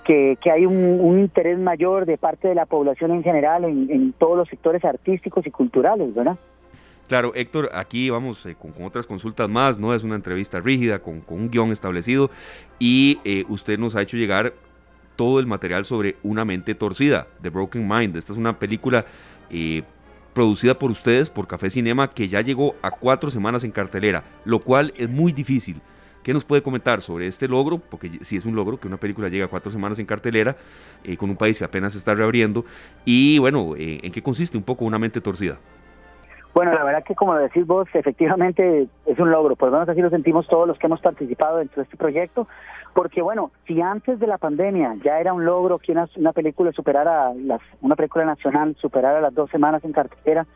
que, 0.04 0.36
que 0.42 0.50
hay 0.50 0.66
un, 0.66 1.18
interés 1.18 1.58
mayor 1.58 2.04
de 2.04 2.18
parte 2.18 2.48
de 2.48 2.54
la 2.54 2.66
población 2.66 3.12
en 3.12 3.22
general 3.22 3.64
en, 3.64 4.12
todos 4.12 4.36
los 4.36 4.46
sectores 4.46 4.84
artísticos 4.84 5.46
y 5.46 5.50
culturales, 5.50 6.14
¿verdad? 6.14 6.36
Claro, 7.08 7.32
Héctor, 7.34 7.70
aquí 7.72 8.10
vamos 8.10 8.44
eh, 8.44 8.54
con, 8.54 8.74
otras 8.84 9.06
consultas 9.06 9.48
más, 9.48 9.78
no 9.78 9.94
es 9.94 10.04
una 10.04 10.16
entrevista 10.16 10.60
rígida, 10.60 10.98
con, 10.98 11.24
un 11.28 11.50
guion 11.50 11.72
establecido, 11.72 12.30
y 12.78 13.20
eh, 13.24 13.46
usted 13.48 13.78
nos 13.78 13.96
ha 13.96 14.02
hecho 14.02 14.18
llegar 14.18 14.52
todo 15.16 15.40
el 15.40 15.46
material 15.46 15.86
sobre 15.86 16.16
Una 16.22 16.44
mente 16.44 16.74
torcida, 16.74 17.26
The 17.40 17.48
Broken 17.48 17.88
Mind. 17.88 18.16
Esta 18.16 18.34
es 18.34 18.38
una 18.38 18.58
película 18.58 19.06
eh, 19.48 19.82
producida 20.40 20.72
por 20.72 20.90
ustedes, 20.90 21.28
por 21.28 21.46
Café 21.46 21.68
Cinema, 21.68 22.08
que 22.08 22.26
ya 22.26 22.40
llegó 22.40 22.74
a 22.80 22.90
cuatro 22.92 23.30
semanas 23.30 23.62
en 23.62 23.72
cartelera, 23.72 24.24
lo 24.46 24.58
cual 24.58 24.94
es 24.96 25.06
muy 25.06 25.32
difícil. 25.32 25.82
¿Qué 26.22 26.32
nos 26.32 26.46
puede 26.46 26.62
comentar 26.62 27.02
sobre 27.02 27.26
este 27.26 27.46
logro? 27.46 27.76
Porque 27.76 28.08
sí 28.22 28.38
es 28.38 28.46
un 28.46 28.56
logro 28.56 28.80
que 28.80 28.88
una 28.88 28.96
película 28.96 29.28
llega 29.28 29.44
a 29.44 29.48
cuatro 29.48 29.70
semanas 29.70 29.98
en 29.98 30.06
cartelera, 30.06 30.56
con 31.18 31.28
un 31.28 31.36
país 31.36 31.58
que 31.58 31.66
apenas 31.66 31.92
se 31.92 31.98
está 31.98 32.14
reabriendo. 32.14 32.64
Y 33.04 33.38
bueno, 33.38 33.74
¿en 33.76 34.10
qué 34.10 34.22
consiste 34.22 34.56
un 34.56 34.64
poco 34.64 34.86
Una 34.86 34.98
mente 34.98 35.20
torcida? 35.20 35.58
Bueno, 36.54 36.72
la 36.72 36.84
verdad 36.84 37.04
que 37.04 37.14
como 37.14 37.34
decís 37.34 37.66
vos, 37.66 37.86
efectivamente 37.92 38.88
es 39.04 39.18
un 39.18 39.30
logro, 39.30 39.56
por 39.56 39.68
lo 39.68 39.72
menos 39.72 39.90
así 39.90 40.00
lo 40.00 40.08
sentimos 40.08 40.48
todos 40.48 40.66
los 40.66 40.78
que 40.78 40.86
hemos 40.86 41.02
participado 41.02 41.58
dentro 41.58 41.76
de 41.76 41.84
este 41.84 41.98
proyecto, 41.98 42.48
porque 42.94 43.22
bueno, 43.22 43.50
si 43.66 43.80
antes 43.80 44.18
de 44.18 44.26
la 44.26 44.38
pandemia 44.38 44.96
ya 45.04 45.20
era 45.20 45.32
un 45.32 45.44
logro 45.44 45.78
que 45.78 45.92
una, 45.92 46.32
película 46.32 46.72
superara, 46.72 47.32
las, 47.34 47.60
una 47.80 47.96
película 47.96 48.24
nacional 48.24 48.76
superara 48.80 49.20
las 49.20 49.34
dos 49.34 49.50
semanas 49.50 49.84
en 49.84 49.92
cartera, 49.92 50.46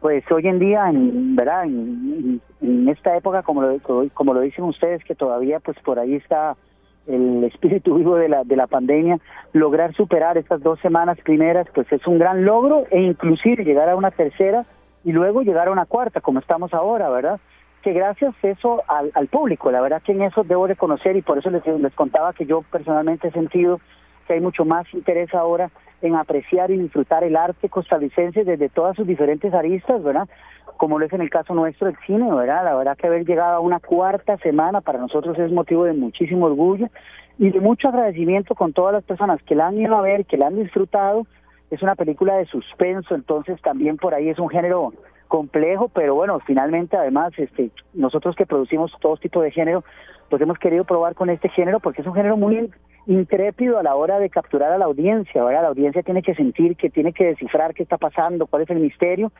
pues 0.00 0.24
hoy 0.30 0.46
en 0.46 0.58
día, 0.58 0.88
en, 0.90 1.34
¿verdad? 1.34 1.64
En, 1.64 2.40
esta 2.88 3.16
época, 3.16 3.42
como 3.42 3.62
lo, 3.62 3.78
como 4.12 4.34
lo 4.34 4.40
dicen 4.40 4.64
ustedes, 4.64 5.02
que 5.04 5.14
todavía 5.14 5.60
pues 5.60 5.78
por 5.80 5.98
ahí 5.98 6.14
está 6.14 6.56
el 7.06 7.44
espíritu 7.52 7.96
vivo 7.96 8.16
de 8.16 8.28
la, 8.28 8.44
de 8.44 8.56
la 8.56 8.66
pandemia, 8.66 9.18
lograr 9.52 9.94
superar 9.94 10.38
estas 10.38 10.62
dos 10.62 10.78
semanas 10.80 11.18
primeras, 11.24 11.66
pues 11.74 11.90
es 11.92 12.06
un 12.06 12.18
gran 12.18 12.44
logro 12.44 12.84
e 12.90 13.00
inclusive 13.00 13.64
llegar 13.64 13.88
a 13.88 13.96
una 13.96 14.10
tercera 14.10 14.66
y 15.04 15.12
luego 15.12 15.42
llegar 15.42 15.68
a 15.68 15.72
una 15.72 15.86
cuarta, 15.86 16.20
como 16.20 16.38
estamos 16.38 16.72
ahora, 16.72 17.08
¿verdad? 17.10 17.40
Que 17.84 17.92
gracias 17.92 18.34
eso 18.42 18.82
al, 18.88 19.10
al 19.12 19.26
público, 19.28 19.70
la 19.70 19.82
verdad 19.82 20.00
que 20.00 20.12
en 20.12 20.22
eso 20.22 20.42
debo 20.42 20.66
reconocer 20.66 21.16
y 21.16 21.20
por 21.20 21.36
eso 21.36 21.50
les, 21.50 21.66
les 21.66 21.92
contaba 21.92 22.32
que 22.32 22.46
yo 22.46 22.62
personalmente 22.62 23.28
he 23.28 23.30
sentido 23.30 23.78
que 24.26 24.32
hay 24.32 24.40
mucho 24.40 24.64
más 24.64 24.86
interés 24.94 25.34
ahora 25.34 25.70
en 26.00 26.14
apreciar 26.16 26.70
y 26.70 26.78
disfrutar 26.78 27.24
el 27.24 27.36
arte 27.36 27.68
costarricense 27.68 28.42
desde 28.42 28.70
todas 28.70 28.96
sus 28.96 29.06
diferentes 29.06 29.52
aristas, 29.52 30.02
¿verdad? 30.02 30.26
Como 30.78 30.98
lo 30.98 31.04
es 31.04 31.12
en 31.12 31.20
el 31.20 31.28
caso 31.28 31.52
nuestro 31.52 31.88
del 31.88 31.98
cine, 32.06 32.32
¿verdad? 32.32 32.64
La 32.64 32.74
verdad 32.74 32.96
que 32.96 33.06
haber 33.06 33.26
llegado 33.26 33.56
a 33.56 33.60
una 33.60 33.80
cuarta 33.80 34.38
semana 34.38 34.80
para 34.80 34.98
nosotros 34.98 35.38
es 35.38 35.52
motivo 35.52 35.84
de 35.84 35.92
muchísimo 35.92 36.46
orgullo 36.46 36.88
y 37.38 37.50
de 37.50 37.60
mucho 37.60 37.88
agradecimiento 37.88 38.54
con 38.54 38.72
todas 38.72 38.94
las 38.94 39.04
personas 39.04 39.42
que 39.42 39.54
la 39.54 39.66
han 39.66 39.78
ido 39.78 39.94
a 39.94 40.00
ver, 40.00 40.24
que 40.24 40.38
la 40.38 40.46
han 40.46 40.56
disfrutado 40.56 41.26
es 41.70 41.82
una 41.82 41.96
película 41.96 42.36
de 42.36 42.46
suspenso, 42.46 43.14
entonces 43.14 43.60
también 43.60 43.96
por 43.98 44.14
ahí 44.14 44.28
es 44.28 44.38
un 44.38 44.48
género 44.48 44.92
complejo, 45.28 45.88
pero 45.88 46.14
bueno, 46.14 46.38
finalmente 46.40 46.96
además 46.96 47.32
este 47.36 47.70
nosotros 47.92 48.36
que 48.36 48.46
producimos 48.46 48.92
todo 49.00 49.16
tipo 49.16 49.42
de 49.42 49.50
género, 49.50 49.84
pues 50.28 50.40
hemos 50.42 50.58
querido 50.58 50.84
probar 50.84 51.14
con 51.14 51.30
este 51.30 51.48
género 51.48 51.80
porque 51.80 52.02
es 52.02 52.06
un 52.06 52.14
género 52.14 52.36
muy 52.36 52.70
intrépido 53.06 53.78
a 53.78 53.82
la 53.82 53.94
hora 53.94 54.18
de 54.18 54.30
capturar 54.30 54.72
a 54.72 54.78
la 54.78 54.86
audiencia, 54.86 55.44
¿verdad? 55.44 55.62
La 55.62 55.68
audiencia 55.68 56.02
tiene 56.02 56.22
que 56.22 56.34
sentir, 56.34 56.76
que 56.76 56.90
tiene 56.90 57.12
que 57.12 57.26
descifrar 57.26 57.74
qué 57.74 57.82
está 57.82 57.98
pasando, 57.98 58.46
cuál 58.46 58.62
es 58.62 58.70
el 58.70 58.80
misterio. 58.80 59.32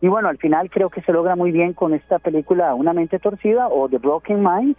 Y 0.00 0.08
bueno, 0.08 0.28
al 0.28 0.38
final 0.38 0.70
creo 0.70 0.90
que 0.90 1.02
se 1.02 1.12
logra 1.12 1.36
muy 1.36 1.52
bien 1.52 1.72
con 1.72 1.94
esta 1.94 2.18
película 2.18 2.74
Una 2.74 2.92
mente 2.92 3.18
torcida 3.18 3.68
o 3.68 3.88
The 3.88 3.98
Broken 3.98 4.42
Mind, 4.42 4.76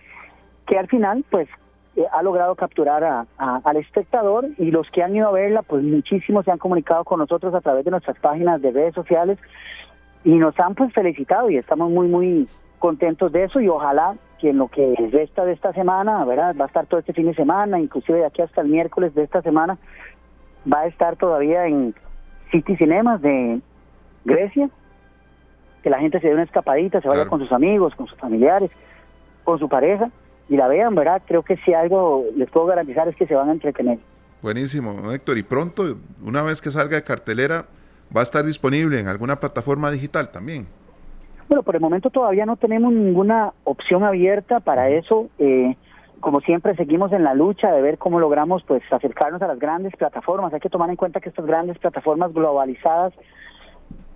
que 0.67 0.77
al 0.77 0.87
final 0.87 1.23
pues 1.29 1.47
eh, 1.95 2.03
ha 2.11 2.21
logrado 2.23 2.55
capturar 2.55 3.03
a, 3.03 3.25
al 3.37 3.77
espectador 3.77 4.47
y 4.57 4.71
los 4.71 4.89
que 4.89 5.03
han 5.03 5.15
ido 5.15 5.29
a 5.29 5.31
verla, 5.31 5.61
pues 5.61 5.83
muchísimos 5.83 6.43
se 6.43 6.51
han 6.51 6.57
comunicado 6.57 7.03
con 7.03 7.19
nosotros 7.19 7.53
a 7.53 7.61
través 7.61 7.85
de 7.85 7.91
nuestras 7.91 8.17
páginas 8.19 8.61
de 8.61 8.71
redes 8.71 8.93
sociales 8.93 9.37
y 10.23 10.31
nos 10.35 10.57
han 10.59 10.75
pues 10.75 10.93
felicitado 10.93 11.49
y 11.49 11.57
estamos 11.57 11.91
muy 11.91 12.07
muy 12.07 12.47
contentos 12.79 13.31
de 13.31 13.45
eso 13.45 13.59
y 13.61 13.69
ojalá 13.69 14.15
que 14.39 14.49
en 14.49 14.57
lo 14.57 14.67
que 14.67 14.95
resta 15.11 15.45
de 15.45 15.53
esta 15.53 15.71
semana, 15.73 16.25
¿verdad? 16.25 16.55
Va 16.59 16.65
a 16.65 16.67
estar 16.67 16.85
todo 16.85 16.99
este 16.99 17.13
fin 17.13 17.27
de 17.27 17.33
semana, 17.33 17.79
inclusive 17.79 18.19
de 18.19 18.25
aquí 18.25 18.41
hasta 18.41 18.61
el 18.61 18.67
miércoles 18.67 19.15
de 19.15 19.23
esta 19.23 19.41
semana, 19.41 19.77
va 20.71 20.81
a 20.81 20.87
estar 20.87 21.15
todavía 21.15 21.65
en 21.65 21.95
City 22.51 22.75
Cinemas 22.75 23.21
de 23.21 23.61
Grecia, 24.25 24.69
que 25.81 25.89
la 25.89 25.99
gente 25.99 26.19
se 26.19 26.27
dé 26.27 26.33
una 26.33 26.43
escapadita, 26.43 27.01
se 27.01 27.07
vaya 27.07 27.25
con 27.25 27.39
sus 27.39 27.51
amigos, 27.51 27.95
con 27.95 28.07
sus 28.07 28.17
familiares, 28.17 28.69
con 29.43 29.59
su 29.59 29.69
pareja 29.69 30.09
y 30.49 30.57
la 30.57 30.67
vean, 30.67 30.95
¿verdad? 30.95 31.21
Creo 31.25 31.43
que 31.43 31.57
si 31.57 31.73
algo 31.73 32.25
les 32.35 32.49
puedo 32.49 32.65
garantizar 32.65 33.07
es 33.07 33.15
que 33.15 33.27
se 33.27 33.35
van 33.35 33.49
a 33.49 33.53
entretener. 33.53 33.99
Buenísimo, 34.41 35.11
Héctor. 35.11 35.37
Y 35.37 35.43
pronto, 35.43 35.97
una 36.23 36.41
vez 36.41 36.61
que 36.61 36.69
salga 36.69 36.97
de 36.97 37.03
cartelera, 37.03 37.65
va 38.15 38.21
a 38.21 38.23
estar 38.23 38.43
disponible 38.43 38.99
en 38.99 39.07
alguna 39.07 39.39
plataforma 39.39 39.91
digital 39.91 40.29
también. 40.29 40.67
Bueno, 41.47 41.63
por 41.63 41.75
el 41.75 41.81
momento 41.81 42.09
todavía 42.09 42.45
no 42.45 42.55
tenemos 42.55 42.93
ninguna 42.93 43.53
opción 43.63 44.03
abierta 44.03 44.59
para 44.59 44.89
eso. 44.89 45.29
Eh, 45.39 45.75
como 46.19 46.39
siempre 46.39 46.75
seguimos 46.75 47.11
en 47.11 47.23
la 47.23 47.33
lucha 47.33 47.71
de 47.71 47.81
ver 47.81 47.97
cómo 47.97 48.19
logramos 48.19 48.63
pues 48.63 48.81
acercarnos 48.91 49.41
a 49.41 49.47
las 49.47 49.59
grandes 49.59 49.93
plataformas. 49.95 50.53
Hay 50.53 50.61
que 50.61 50.69
tomar 50.69 50.89
en 50.89 50.95
cuenta 50.95 51.19
que 51.19 51.29
estas 51.29 51.45
grandes 51.45 51.77
plataformas 51.79 52.33
globalizadas 52.33 53.13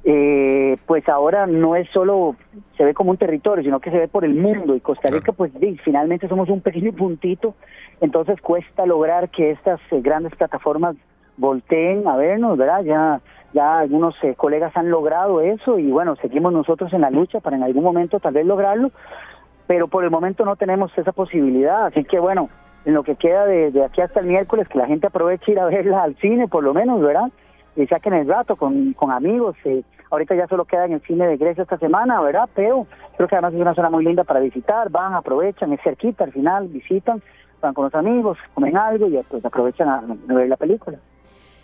eh, 0.10 0.78
pues 0.86 1.08
ahora 1.10 1.48
no 1.48 1.76
es 1.76 1.90
solo 1.90 2.38
se 2.78 2.86
ve 2.86 2.94
como 2.94 3.12
un 3.12 3.18
territorio, 3.18 3.62
sino 3.62 3.82
que 3.82 3.92
se 3.92 3.98
ve 3.98 4.08
por 4.08 4.24
el 4.24 4.36
mundo 4.36 4.74
y 4.74 4.80
Costa 4.80 5.10
Rica 5.10 5.34
pues 5.34 5.52
finalmente 5.84 6.30
somos 6.30 6.48
un 6.48 6.62
pequeño 6.62 6.94
puntito, 6.94 7.56
entonces 8.00 8.40
cuesta 8.40 8.86
lograr 8.86 9.30
que 9.30 9.52
estas 9.52 9.82
eh, 9.92 10.00
grandes 10.00 10.34
plataformas 10.36 10.96
volteen 11.36 12.08
a 12.08 12.16
vernos, 12.16 12.58
¿verdad? 12.58 12.84
Ya 12.86 13.22
ya 13.58 13.80
algunos 13.80 14.14
eh, 14.24 14.36
colegas 14.36 14.78
han 14.78 14.92
logrado 14.92 15.42
eso 15.42 15.80
y 15.80 15.90
bueno, 15.90 16.16
seguimos 16.18 16.54
nosotros 16.54 16.94
en 16.94 17.02
la 17.02 17.10
lucha 17.10 17.40
para 17.40 17.58
en 17.58 17.64
algún 17.64 17.84
momento 17.84 18.20
tal 18.20 18.36
vez 18.36 18.46
lograrlo, 18.46 18.92
pero 19.66 19.88
por 19.88 20.04
el 20.04 20.12
momento 20.12 20.46
no 20.46 20.56
tenemos 20.56 20.96
esa 20.96 21.12
posibilidad, 21.12 21.88
así 21.88 22.04
que 22.04 22.20
bueno, 22.20 22.50
en 22.86 22.94
lo 22.94 23.02
que 23.02 23.16
queda 23.16 23.46
de, 23.46 23.84
aquí 23.84 24.02
hasta 24.02 24.20
el 24.20 24.28
miércoles 24.28 24.68
que 24.68 24.78
la 24.78 24.86
gente 24.86 25.08
aproveche 25.08 25.54
ir 25.54 25.60
a 25.60 25.66
verla 25.76 26.04
al 26.04 26.16
cine 26.18 26.48
por 26.48 26.64
lo 26.64 26.76
menos, 26.76 27.02
¿verdad? 27.02 27.32
y 27.76 27.88
saquen 27.88 28.14
el 28.14 28.28
rato 28.28 28.56
con, 28.56 28.94
con 28.94 29.12
amigos. 29.12 29.56
Eh, 29.66 29.84
ahorita 30.12 30.36
ya 30.36 30.48
solo 30.48 30.66
queda 30.66 30.86
en 30.86 30.94
el 30.94 31.02
cine 31.02 31.28
de 31.28 31.38
Grecia 31.38 31.64
esta 31.64 31.78
semana, 31.78 32.22
¿verdad? 32.22 32.50
Pero 32.54 32.86
creo 33.16 33.28
que 33.28 33.36
además 33.36 33.54
es 33.54 33.62
una 33.62 33.76
zona 33.76 33.90
muy 33.90 34.04
linda 34.04 34.24
para 34.24 34.40
visitar, 34.40 34.90
van, 34.90 35.14
aprovechan, 35.14 35.74
es 35.74 35.82
cerquita 35.84 36.24
al 36.24 36.32
final, 36.32 36.68
visitan, 36.68 37.22
van 37.62 37.74
con 37.74 37.86
los 37.86 37.96
amigos, 37.96 38.38
comen 38.54 38.78
algo 38.78 39.08
y 39.08 39.20
pues 39.30 39.44
aprovechan 39.46 39.90
a 39.90 40.04
ver 40.28 40.48
la 40.48 40.58
película 40.58 40.98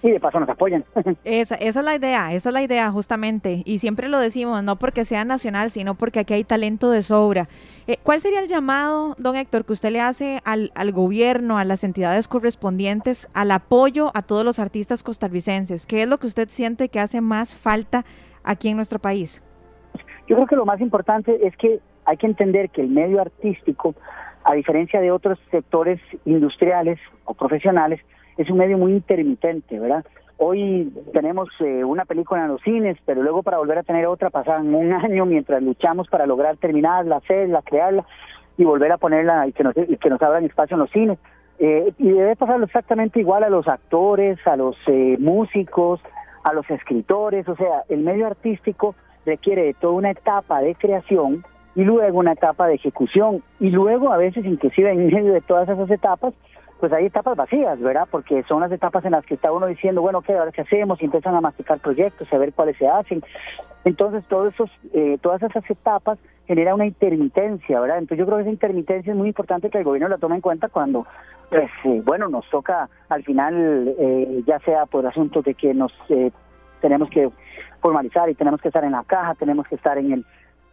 y 0.04 0.12
de 0.12 0.20
paso 0.20 0.40
nos 0.40 0.50
apoyan. 0.50 0.84
Esa, 1.24 1.56
esa 1.56 1.80
es 1.80 1.86
la 1.86 1.96
idea, 1.96 2.34
esa 2.34 2.50
es 2.50 2.54
la 2.54 2.62
idea 2.62 2.92
justamente. 2.92 3.64
Y 3.66 3.78
siempre 3.78 4.10
lo 4.10 4.20
decimos, 4.20 4.62
no 4.64 4.76
porque 4.76 5.06
sea 5.06 5.24
nacional, 5.24 5.72
sino 5.72 5.96
porque 5.96 6.20
aquí 6.20 6.34
hay 6.34 6.44
talento 6.44 6.92
de 6.92 7.02
sobra. 7.02 7.48
Eh, 7.88 7.98
¿Cuál 8.04 8.20
sería 8.20 8.42
el 8.42 8.48
llamado, 8.48 9.16
don 9.18 9.36
Héctor, 9.36 9.66
que 9.66 9.74
usted 9.74 9.92
le 9.92 10.02
hace 10.02 10.40
al, 10.44 10.72
al 10.76 10.92
gobierno, 10.92 11.58
a 11.58 11.64
las 11.64 11.84
entidades 11.84 12.28
correspondientes, 12.28 13.30
al 13.34 13.52
apoyo 13.52 14.12
a 14.14 14.22
todos 14.22 14.44
los 14.44 14.60
artistas 14.60 15.04
costarricenses? 15.04 15.86
¿Qué 15.86 16.04
es 16.04 16.10
lo 16.10 16.18
que 16.18 16.28
usted 16.28 16.50
siente 16.50 16.90
que 16.90 17.00
hace 17.00 17.22
más 17.22 17.56
falta 17.56 18.04
aquí 18.44 18.70
en 18.70 18.76
nuestro 18.76 19.00
país? 19.00 19.42
Yo 20.28 20.36
creo 20.36 20.48
que 20.48 20.56
lo 20.56 20.66
más 20.66 20.82
importante 20.82 21.48
es 21.48 21.56
que 21.58 21.80
hay 22.06 22.18
que 22.18 22.28
entender 22.28 22.70
que 22.70 22.82
el 22.82 22.90
medio 22.90 23.22
artístico, 23.22 23.96
a 24.44 24.54
diferencia 24.54 25.00
de 25.00 25.12
otros 25.12 25.40
sectores 25.52 26.02
industriales 26.26 27.00
o 27.26 27.34
profesionales, 27.34 28.02
es 28.38 28.50
un 28.50 28.58
medio 28.58 28.78
muy 28.78 28.94
intermitente, 28.94 29.80
¿verdad? 29.80 30.06
Hoy 30.38 30.92
tenemos 31.14 31.50
eh, 31.60 31.84
una 31.84 32.06
película 32.06 32.42
en 32.42 32.50
los 32.50 32.62
cines, 32.62 32.98
pero 33.06 33.22
luego 33.22 33.44
para 33.44 33.58
volver 33.58 33.78
a 33.78 33.84
tener 33.84 34.08
otra 34.08 34.30
pasan 34.30 34.74
un 34.74 34.92
año 34.94 35.26
mientras 35.26 35.62
luchamos 35.62 36.08
para 36.08 36.26
lograr 36.26 36.58
terminarla, 36.58 37.18
hacerla, 37.18 37.62
crearla 37.62 38.06
y 38.58 38.64
volver 38.64 38.92
a 38.92 38.98
ponerla 38.98 39.48
y 39.48 39.54
que 39.54 39.64
nos, 39.64 39.76
y 39.78 39.98
que 39.98 40.10
nos 40.10 40.22
abran 40.22 40.46
espacio 40.46 40.76
en 40.76 40.82
los 40.82 40.92
cines. 40.92 41.20
Eh, 41.60 41.94
y 42.00 42.10
debe 42.10 42.36
pasarlo 42.36 42.66
exactamente 42.66 43.20
igual 43.20 43.44
a 43.44 43.50
los 43.50 43.68
actores, 43.68 44.40
a 44.48 44.56
los 44.56 44.76
eh, 44.88 45.18
músicos, 45.20 46.02
a 46.44 46.52
los 46.52 46.70
escritores, 46.70 47.48
o 47.48 47.56
sea, 47.56 47.84
el 47.90 48.02
medio 48.02 48.28
artístico 48.28 48.96
requiere 49.26 49.64
de 49.64 49.74
toda 49.74 49.94
una 49.94 50.12
etapa 50.12 50.62
de 50.62 50.76
creación 50.76 51.46
y 51.76 51.84
luego 51.84 52.20
una 52.20 52.34
etapa 52.34 52.68
de 52.68 52.76
ejecución 52.76 53.44
y 53.60 53.70
luego 53.70 54.12
a 54.12 54.18
veces 54.18 54.46
inclusive 54.46 54.92
en 54.92 55.08
medio 55.08 55.34
de 55.34 55.42
todas 55.42 55.70
esas 55.70 55.90
etapas 55.90 56.34
pues 56.80 56.92
hay 56.92 57.06
etapas 57.06 57.38
vacías, 57.38 57.80
¿verdad? 57.80 58.08
Porque 58.10 58.44
son 58.44 58.62
las 58.62 58.72
etapas 58.72 59.06
en 59.06 59.12
las 59.12 59.26
que 59.26 59.36
está 59.36 59.52
uno 59.52 59.68
diciendo, 59.68 60.02
bueno, 60.02 60.22
¿qué 60.22 60.34
ahora 60.38 60.52
qué 60.52 60.62
hacemos? 60.62 61.02
Y 61.02 61.06
empiezan 61.06 61.36
a 61.36 61.42
masticar 61.42 61.80
proyectos, 61.80 62.32
a 62.32 62.38
ver 62.38 62.54
cuáles 62.54 62.78
se 62.78 62.88
hacen. 62.88 63.24
Entonces, 63.86 64.24
todos 64.28 64.54
esos, 64.54 64.70
eh, 64.94 65.18
todas 65.22 65.42
esas 65.44 65.70
etapas 65.70 66.18
genera 66.48 66.76
una 66.76 66.86
intermitencia, 66.86 67.80
¿verdad? 67.80 68.00
Entonces, 68.00 68.20
yo 68.20 68.26
creo 68.26 68.38
que 68.38 68.44
esa 68.44 68.52
intermitencia 68.52 69.12
es 69.12 69.18
muy 69.18 69.30
importante 69.30 69.70
que 69.70 69.78
el 69.78 69.84
gobierno 69.84 70.10
la 70.10 70.18
tome 70.18 70.36
en 70.36 70.42
cuenta 70.42 70.70
cuando, 70.70 71.06
pues, 71.50 71.70
eh, 71.86 72.02
bueno, 72.04 72.28
nos 72.28 72.50
toca 72.50 72.90
al 73.10 73.24
final, 73.24 73.96
eh, 73.98 74.44
ya 74.46 74.60
sea 74.60 74.86
por 74.86 75.06
asuntos 75.06 75.44
de 75.46 75.54
que 75.54 75.74
nos 75.74 75.94
tenemos 76.82 77.10
que 77.10 77.30
formalizar 77.82 78.30
y 78.30 78.36
tenemos 78.36 78.62
que 78.62 78.68
estar 78.68 78.84
en 78.84 78.92
la 78.92 79.04
caja, 79.04 79.36
tenemos 79.36 79.68
que 79.68 79.76
estar 79.76 79.98
en 79.98 80.12
el 80.12 80.26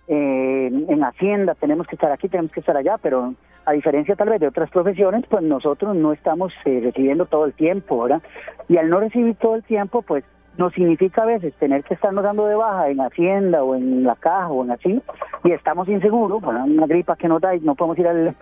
en 0.08 1.04
Hacienda, 1.04 1.54
tenemos 1.54 1.86
que 1.86 1.96
estar 1.96 2.10
aquí, 2.10 2.28
tenemos 2.28 2.50
que 2.52 2.60
estar 2.60 2.76
allá, 2.76 2.98
pero 2.98 3.34
a 3.66 3.72
diferencia 3.72 4.16
tal 4.16 4.28
vez 4.28 4.40
de 4.40 4.48
otras 4.48 4.70
profesiones, 4.70 5.24
pues 5.28 5.42
nosotros 5.42 5.94
no 5.94 6.12
estamos 6.12 6.52
eh, 6.64 6.80
recibiendo 6.82 7.26
todo 7.26 7.44
el 7.44 7.52
tiempo, 7.52 8.02
¿verdad? 8.02 8.22
Y 8.68 8.76
al 8.76 8.88
no 8.88 9.00
recibir 9.00 9.36
todo 9.36 9.54
el 9.54 9.62
tiempo, 9.62 10.02
pues 10.02 10.24
nos 10.56 10.72
significa 10.72 11.22
a 11.22 11.26
veces 11.26 11.54
tener 11.54 11.84
que 11.84 11.94
estarnos 11.94 12.24
dando 12.24 12.46
de 12.46 12.54
baja 12.54 12.88
en 12.88 13.00
Hacienda 13.00 13.62
o 13.62 13.74
en 13.74 14.02
la 14.04 14.16
caja 14.16 14.48
o 14.48 14.64
en 14.64 14.72
así, 14.72 15.00
y 15.44 15.52
estamos 15.52 15.88
inseguros, 15.88 16.42
una 16.42 16.86
gripa 16.86 17.16
que 17.16 17.28
nos 17.28 17.40
da 17.40 17.54
y 17.54 17.60
no 17.60 17.74
podemos 17.74 17.98
ir 17.98 18.08
al, 18.08 18.34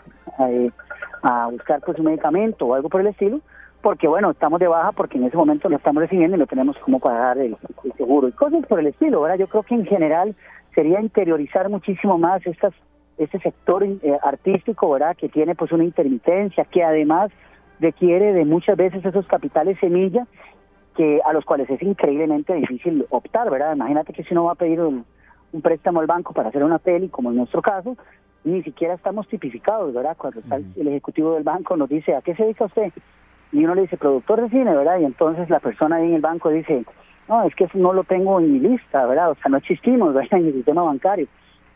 a, 1.22 1.46
buscar 1.48 1.80
pues 1.84 1.98
un 1.98 2.06
medicamento 2.06 2.66
o 2.66 2.74
algo 2.74 2.88
por 2.88 3.00
el 3.00 3.08
estilo, 3.08 3.40
porque 3.82 4.08
bueno, 4.08 4.30
estamos 4.30 4.58
de 4.58 4.66
baja 4.66 4.92
porque 4.92 5.18
en 5.18 5.24
ese 5.24 5.36
momento 5.36 5.68
lo 5.68 5.76
estamos 5.76 6.02
recibiendo 6.02 6.36
y 6.36 6.40
no 6.40 6.46
tenemos 6.46 6.76
cómo 6.78 6.98
pagar 6.98 7.38
el, 7.38 7.56
el 7.84 7.92
seguro 7.92 8.28
y 8.28 8.32
cosas 8.32 8.66
por 8.66 8.80
el 8.80 8.88
estilo, 8.88 9.20
¿verdad? 9.20 9.38
Yo 9.38 9.46
creo 9.46 9.62
que 9.62 9.74
en 9.74 9.86
general 9.86 10.34
sería 10.78 11.00
interiorizar 11.00 11.68
muchísimo 11.68 12.18
más 12.18 12.46
estas 12.46 12.72
este 13.16 13.40
sector 13.40 13.82
eh, 13.82 13.98
artístico, 14.22 14.92
¿verdad? 14.92 15.16
Que 15.16 15.28
tiene 15.28 15.56
pues 15.56 15.72
una 15.72 15.82
intermitencia, 15.82 16.64
que 16.66 16.84
además 16.84 17.32
requiere 17.80 18.32
de 18.32 18.44
muchas 18.44 18.76
veces 18.76 19.04
esos 19.04 19.26
capitales 19.26 19.76
semilla 19.80 20.24
que 20.96 21.20
a 21.24 21.32
los 21.32 21.44
cuales 21.44 21.68
es 21.68 21.82
increíblemente 21.82 22.54
difícil 22.54 23.04
optar, 23.10 23.50
¿verdad? 23.50 23.74
Imagínate 23.74 24.12
que 24.12 24.22
si 24.22 24.34
uno 24.34 24.44
va 24.44 24.52
a 24.52 24.54
pedir 24.54 24.80
un 24.80 25.04
préstamo 25.62 25.98
al 25.98 26.06
banco 26.06 26.32
para 26.32 26.50
hacer 26.50 26.62
una 26.62 26.78
peli, 26.78 27.08
como 27.08 27.30
en 27.30 27.38
nuestro 27.38 27.60
caso, 27.60 27.96
ni 28.44 28.62
siquiera 28.62 28.94
estamos 28.94 29.26
tipificados, 29.26 29.92
¿verdad? 29.92 30.16
Cuando 30.16 30.38
está 30.38 30.56
el 30.58 30.86
ejecutivo 30.86 31.34
del 31.34 31.42
banco 31.42 31.76
nos 31.76 31.88
dice, 31.88 32.14
¿a 32.14 32.22
qué 32.22 32.36
se 32.36 32.44
dedica 32.44 32.66
usted? 32.66 32.92
Y 33.50 33.64
uno 33.64 33.74
le 33.74 33.82
dice, 33.82 33.96
productor 33.96 34.42
de 34.42 34.50
cine, 34.50 34.76
¿verdad? 34.76 35.00
Y 35.00 35.06
entonces 35.06 35.50
la 35.50 35.58
persona 35.58 35.96
ahí 35.96 36.06
en 36.06 36.14
el 36.14 36.20
banco 36.20 36.50
dice, 36.50 36.84
no, 37.28 37.42
es 37.44 37.54
que 37.54 37.64
eso 37.64 37.78
no 37.78 37.92
lo 37.92 38.04
tengo 38.04 38.40
en 38.40 38.52
mi 38.52 38.60
lista, 38.60 39.06
¿verdad? 39.06 39.30
O 39.30 39.34
sea, 39.36 39.50
no 39.50 39.58
existimos, 39.58 40.14
¿verdad? 40.14 40.38
En 40.38 40.46
el 40.46 40.54
sistema 40.54 40.82
bancario. 40.82 41.26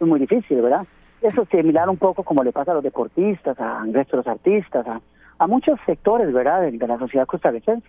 Es 0.00 0.06
muy 0.06 0.20
difícil, 0.20 0.60
¿verdad? 0.62 0.86
Eso 1.20 1.42
es 1.42 1.48
similar 1.48 1.88
un 1.88 1.98
poco 1.98 2.24
como 2.24 2.42
le 2.42 2.52
pasa 2.52 2.72
a 2.72 2.74
los 2.74 2.82
deportistas, 2.82 3.58
a 3.60 3.84
nuestros 3.84 4.26
artistas, 4.26 4.86
a, 4.86 5.00
a 5.38 5.46
muchos 5.46 5.78
sectores, 5.86 6.32
¿verdad? 6.32 6.62
De, 6.62 6.72
de 6.72 6.86
la 6.88 6.98
sociedad 6.98 7.26
costarricense 7.26 7.86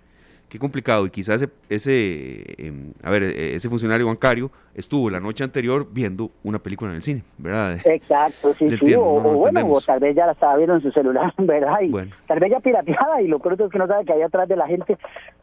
qué 0.54 0.60
complicado. 0.60 1.08
Y 1.08 1.10
quizás 1.10 1.42
ese, 1.42 1.50
ese 1.68 2.44
em, 2.60 2.94
a 3.02 3.10
ver, 3.10 3.24
e, 3.24 3.56
ese 3.56 3.70
funcionario 3.70 4.06
bancario 4.06 4.52
estuvo 4.76 5.10
la 5.10 5.20
noche 5.20 5.44
anterior 5.44 5.88
viendo 5.92 6.30
una 6.44 6.60
película 6.60 6.92
en 6.92 6.98
el 6.98 7.02
cine, 7.02 7.24
¿verdad? 7.40 7.80
Exacto, 7.86 8.54
sí, 8.54 8.70
sí. 8.78 8.94
o, 8.94 9.20
bueno, 9.20 9.66
o 9.68 9.82
tal 9.82 10.00
vez 10.00 10.16
ya 10.16 10.28
la 10.28 10.34
estaba 10.34 10.56
viendo 10.58 10.76
en 10.76 10.82
su 10.84 10.92
celular, 10.92 11.34
¿verdad? 11.40 11.82
Y 11.82 11.92
tal 12.28 12.40
vez 12.40 12.52
ya 12.52 12.60
pirateada 12.60 13.20
y 13.24 13.28
lo 13.28 13.40
peor 13.40 13.60
es 13.60 13.72
que 13.72 13.80
no 13.80 13.88
sabe 13.88 14.06
que 14.06 14.14
ahí 14.14 14.22
atrás 14.22 14.48
de 14.48 14.56
la 14.56 14.68
gente, 14.68 14.96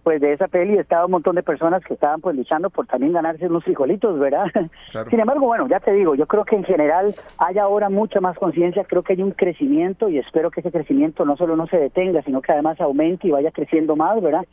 pues 0.05 0.21
de 0.21 0.33
esa 0.33 0.47
peli 0.47 0.79
estaba 0.79 1.07
un 1.07 1.11
montón 1.11 1.35
de 1.35 1.43
personas 1.43 1.83
que 1.85 1.95
estaban 1.95 2.21
pues 2.21 2.37
luchando 2.37 2.71
por 2.71 2.87
también 2.87 3.13
ganarse 3.13 3.47
unos 3.47 3.65
frijolitos, 3.65 4.17
¿verdad? 4.21 4.47
Sin 5.11 5.19
embargo, 5.19 5.47
bueno, 5.47 5.67
ya 5.67 5.81
te 5.81 5.93
digo, 5.93 6.15
yo 6.15 6.27
creo 6.27 6.45
que 6.45 6.55
en 6.55 6.65
general 6.65 7.13
hay 7.39 7.59
ahora 7.59 7.89
mucha 7.89 8.21
más 8.21 8.39
conciencia, 8.39 8.85
creo 8.85 9.03
que 9.03 9.15
hay 9.15 9.23
un 9.25 9.33
crecimiento 9.33 10.09
y 10.09 10.19
espero 10.19 10.53
que 10.53 10.61
ese 10.61 10.71
crecimiento 10.71 11.25
no 11.25 11.37
solo 11.37 11.57
no 11.57 11.67
se 11.67 11.79
detenga, 11.79 12.23
sino 12.23 12.41
que 12.43 12.53
además 12.53 12.81
aumente 12.81 13.27
y 13.27 13.33
vaya 13.33 13.51
creciendo 13.51 13.97
más, 13.97 14.23
¿verdad? 14.23 14.47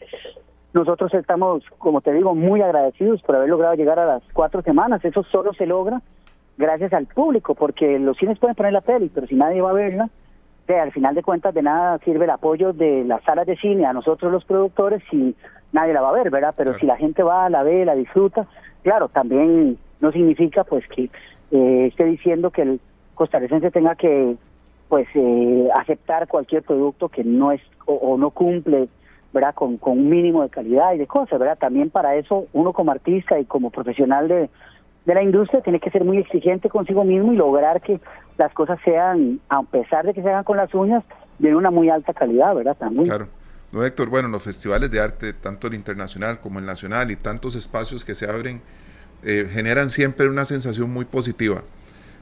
Nosotros 0.73 1.13
estamos, 1.13 1.63
como 1.77 2.01
te 2.01 2.13
digo, 2.13 2.35
muy 2.35 2.61
agradecidos 2.61 3.21
por 3.21 3.35
haber 3.35 3.49
logrado 3.49 3.75
llegar 3.75 3.99
a 3.99 4.05
las 4.05 4.23
cuatro 4.33 4.61
semanas. 4.61 5.03
Eso 5.03 5.23
solo 5.23 5.53
se 5.53 5.65
logra 5.65 6.01
gracias 6.57 6.93
al 6.93 7.05
público, 7.05 7.55
porque 7.55 7.99
los 7.99 8.17
cines 8.17 8.39
pueden 8.39 8.55
poner 8.55 8.73
la 8.73 8.81
peli, 8.81 9.09
pero 9.13 9.27
si 9.27 9.35
nadie 9.35 9.61
va 9.61 9.69
a 9.69 9.73
verla, 9.73 10.09
de, 10.67 10.79
al 10.79 10.91
final 10.91 11.15
de 11.15 11.23
cuentas 11.23 11.53
de 11.53 11.61
nada 11.61 11.97
sirve 11.99 12.25
el 12.25 12.31
apoyo 12.31 12.73
de 12.73 13.03
las 13.05 13.23
salas 13.23 13.47
de 13.47 13.55
cine 13.55 13.85
a 13.85 13.93
nosotros 13.93 14.31
los 14.31 14.43
productores 14.43 15.01
si 15.09 15.35
nadie 15.71 15.93
la 15.93 16.01
va 16.01 16.09
a 16.09 16.13
ver, 16.13 16.29
¿verdad? 16.29 16.53
Pero 16.57 16.73
si 16.73 16.85
la 16.85 16.97
gente 16.97 17.23
va, 17.23 17.49
la 17.49 17.63
ve, 17.63 17.85
la 17.85 17.95
disfruta, 17.95 18.47
claro, 18.83 19.07
también 19.07 19.77
no 20.01 20.11
significa 20.11 20.63
pues 20.63 20.85
que 20.89 21.09
eh, 21.51 21.87
esté 21.87 22.05
diciendo 22.05 22.51
que 22.51 22.63
el 22.63 22.81
costarricense 23.15 23.71
tenga 23.71 23.95
que 23.95 24.35
pues 24.89 25.07
eh, 25.15 25.69
aceptar 25.75 26.27
cualquier 26.27 26.63
producto 26.63 27.09
que 27.09 27.23
no 27.23 27.51
es 27.51 27.61
o 27.85 28.17
no 28.17 28.31
cumple 28.31 28.89
¿verdad? 29.33 29.53
Con, 29.53 29.77
con 29.77 29.99
un 29.99 30.09
mínimo 30.09 30.43
de 30.43 30.49
calidad 30.49 30.93
y 30.93 30.97
de 30.97 31.07
cosas, 31.07 31.39
¿verdad? 31.39 31.57
También 31.57 31.89
para 31.89 32.15
eso 32.15 32.47
uno 32.53 32.73
como 32.73 32.91
artista 32.91 33.39
y 33.39 33.45
como 33.45 33.69
profesional 33.69 34.27
de, 34.27 34.49
de 35.05 35.13
la 35.13 35.23
industria 35.23 35.61
tiene 35.61 35.79
que 35.79 35.89
ser 35.89 36.03
muy 36.03 36.17
exigente 36.17 36.69
consigo 36.69 37.03
mismo 37.03 37.33
y 37.33 37.35
lograr 37.35 37.81
que 37.81 37.99
las 38.37 38.53
cosas 38.53 38.79
sean, 38.83 39.39
a 39.49 39.63
pesar 39.63 40.05
de 40.05 40.13
que 40.13 40.21
se 40.21 40.29
hagan 40.29 40.43
con 40.43 40.57
las 40.57 40.73
uñas, 40.73 41.03
de 41.39 41.55
una 41.55 41.71
muy 41.71 41.89
alta 41.89 42.13
calidad, 42.13 42.55
¿verdad? 42.55 42.75
Claro. 43.05 43.27
No, 43.71 43.83
Héctor, 43.83 44.09
bueno, 44.09 44.27
los 44.29 44.43
festivales 44.43 44.89
de 44.91 44.99
arte, 44.99 45.33
tanto 45.33 45.67
el 45.67 45.73
internacional 45.73 46.39
como 46.39 46.59
el 46.59 46.65
nacional 46.65 47.11
y 47.11 47.15
tantos 47.15 47.55
espacios 47.55 48.05
que 48.05 48.15
se 48.15 48.29
abren, 48.29 48.61
eh, 49.23 49.47
generan 49.51 49.89
siempre 49.89 50.29
una 50.29 50.45
sensación 50.45 50.91
muy 50.91 51.05
positiva. 51.05 51.63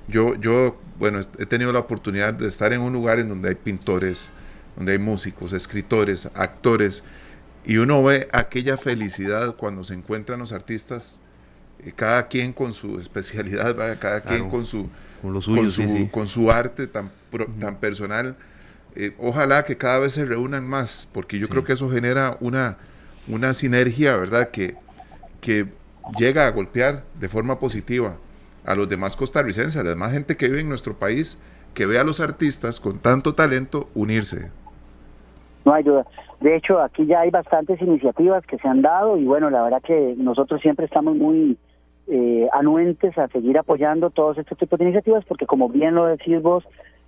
Yo, 0.07 0.35
yo, 0.35 0.75
bueno, 0.99 1.19
he 1.39 1.45
tenido 1.45 1.71
la 1.71 1.79
oportunidad 1.79 2.33
de 2.33 2.47
estar 2.47 2.73
en 2.73 2.81
un 2.81 2.93
lugar 2.93 3.19
en 3.19 3.29
donde 3.29 3.49
hay 3.49 3.55
pintores, 3.55 4.31
donde 4.75 4.93
hay 4.93 4.99
músicos, 4.99 5.53
escritores, 5.53 6.29
actores, 6.33 7.03
y 7.65 7.77
uno 7.77 8.03
ve 8.03 8.27
aquella 8.31 8.77
felicidad 8.77 9.55
cuando 9.55 9.83
se 9.83 9.95
encuentran 9.95 10.39
los 10.39 10.51
artistas, 10.51 11.19
eh, 11.83 11.91
cada 11.95 12.27
quien 12.27 12.53
con 12.53 12.73
su 12.73 12.99
especialidad, 12.99 13.75
cada 13.99 14.21
quien 14.21 14.49
con 14.49 14.65
su, 14.65 14.89
con, 15.21 15.41
su 15.41 16.09
con 16.11 16.27
su 16.27 16.51
arte 16.51 16.87
tan, 16.87 17.11
tan 17.59 17.77
personal. 17.77 18.35
Eh, 18.95 19.13
ojalá 19.17 19.65
que 19.65 19.75
cada 19.75 19.99
vez 19.99 20.13
se 20.13 20.25
reúnan 20.25 20.67
más, 20.67 21.07
porque 21.11 21.37
yo 21.37 21.49
creo 21.49 21.63
que 21.63 21.73
eso 21.73 21.89
genera 21.89 22.37
una, 22.39 22.77
una 23.27 23.53
sinergia, 23.53 24.15
¿verdad? 24.15 24.51
Que, 24.51 24.75
que 25.41 25.67
llega 26.17 26.45
a 26.45 26.51
golpear 26.51 27.03
de 27.19 27.27
forma 27.27 27.59
positiva 27.59 28.17
a 28.63 28.75
los 28.75 28.87
demás 28.87 29.15
costarricenses, 29.15 29.75
a 29.75 29.83
la 29.83 29.89
demás 29.91 30.11
gente 30.11 30.37
que 30.37 30.47
vive 30.47 30.61
en 30.61 30.69
nuestro 30.69 30.97
país, 30.97 31.37
que 31.73 31.85
ve 31.85 31.99
a 31.99 32.03
los 32.03 32.19
artistas 32.19 32.79
con 32.79 32.99
tanto 32.99 33.35
talento 33.35 33.89
unirse. 33.93 34.49
No 35.65 35.73
hay 35.73 35.83
duda. 35.83 36.05
De 36.39 36.55
hecho, 36.55 36.79
aquí 36.79 37.05
ya 37.07 37.21
hay 37.21 37.31
bastantes 37.31 37.81
iniciativas 37.81 38.45
que 38.45 38.57
se 38.59 38.67
han 38.67 38.83
dado 38.83 39.17
y 39.17 39.25
bueno, 39.25 39.49
la 39.49 39.63
verdad 39.63 39.81
que 39.81 40.13
nosotros 40.15 40.61
siempre 40.61 40.85
estamos 40.85 41.15
muy 41.15 41.57
eh, 42.07 42.47
anuentes 42.53 43.17
a 43.17 43.27
seguir 43.29 43.57
apoyando 43.57 44.11
todos 44.11 44.37
estos 44.37 44.57
tipos 44.59 44.77
de 44.77 44.85
iniciativas 44.85 45.25
porque 45.25 45.47
como 45.47 45.67
bien 45.69 45.95
lo 45.95 46.05
decís 46.05 46.39
vos, 46.41 46.63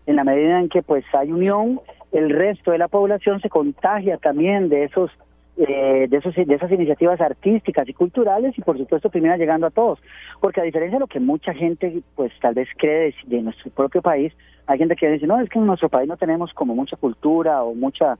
en 0.07 0.15
la 0.15 0.23
medida 0.23 0.59
en 0.59 0.69
que 0.69 0.81
pues 0.81 1.05
hay 1.13 1.31
unión, 1.31 1.81
el 2.11 2.31
resto 2.31 2.71
de 2.71 2.79
la 2.79 2.87
población 2.87 3.39
se 3.41 3.49
contagia 3.49 4.17
también 4.17 4.69
de 4.69 4.85
esos 4.85 5.11
eh, 5.57 6.07
de, 6.07 6.17
esos, 6.17 6.35
de 6.35 6.53
esas 6.53 6.71
iniciativas 6.71 7.19
artísticas 7.19 7.89
y 7.89 7.93
culturales 7.93 8.57
y 8.57 8.61
por 8.61 8.77
supuesto 8.77 9.09
termina 9.09 9.37
llegando 9.37 9.67
a 9.67 9.71
todos. 9.71 9.99
Porque 10.39 10.61
a 10.61 10.63
diferencia 10.63 10.97
de 10.97 11.01
lo 11.01 11.07
que 11.07 11.19
mucha 11.19 11.53
gente 11.53 12.01
pues 12.15 12.31
tal 12.41 12.55
vez 12.55 12.69
cree 12.77 13.13
de, 13.27 13.37
de 13.37 13.41
nuestro 13.43 13.69
propio 13.71 14.01
país, 14.01 14.33
hay 14.67 14.77
gente 14.79 14.95
que 14.95 15.09
dice, 15.09 15.27
no, 15.27 15.39
es 15.39 15.49
que 15.49 15.59
en 15.59 15.65
nuestro 15.65 15.89
país 15.89 16.07
no 16.07 16.17
tenemos 16.17 16.53
como 16.53 16.75
mucha 16.75 16.95
cultura 16.97 17.63
o 17.63 17.73
mucha 17.73 18.17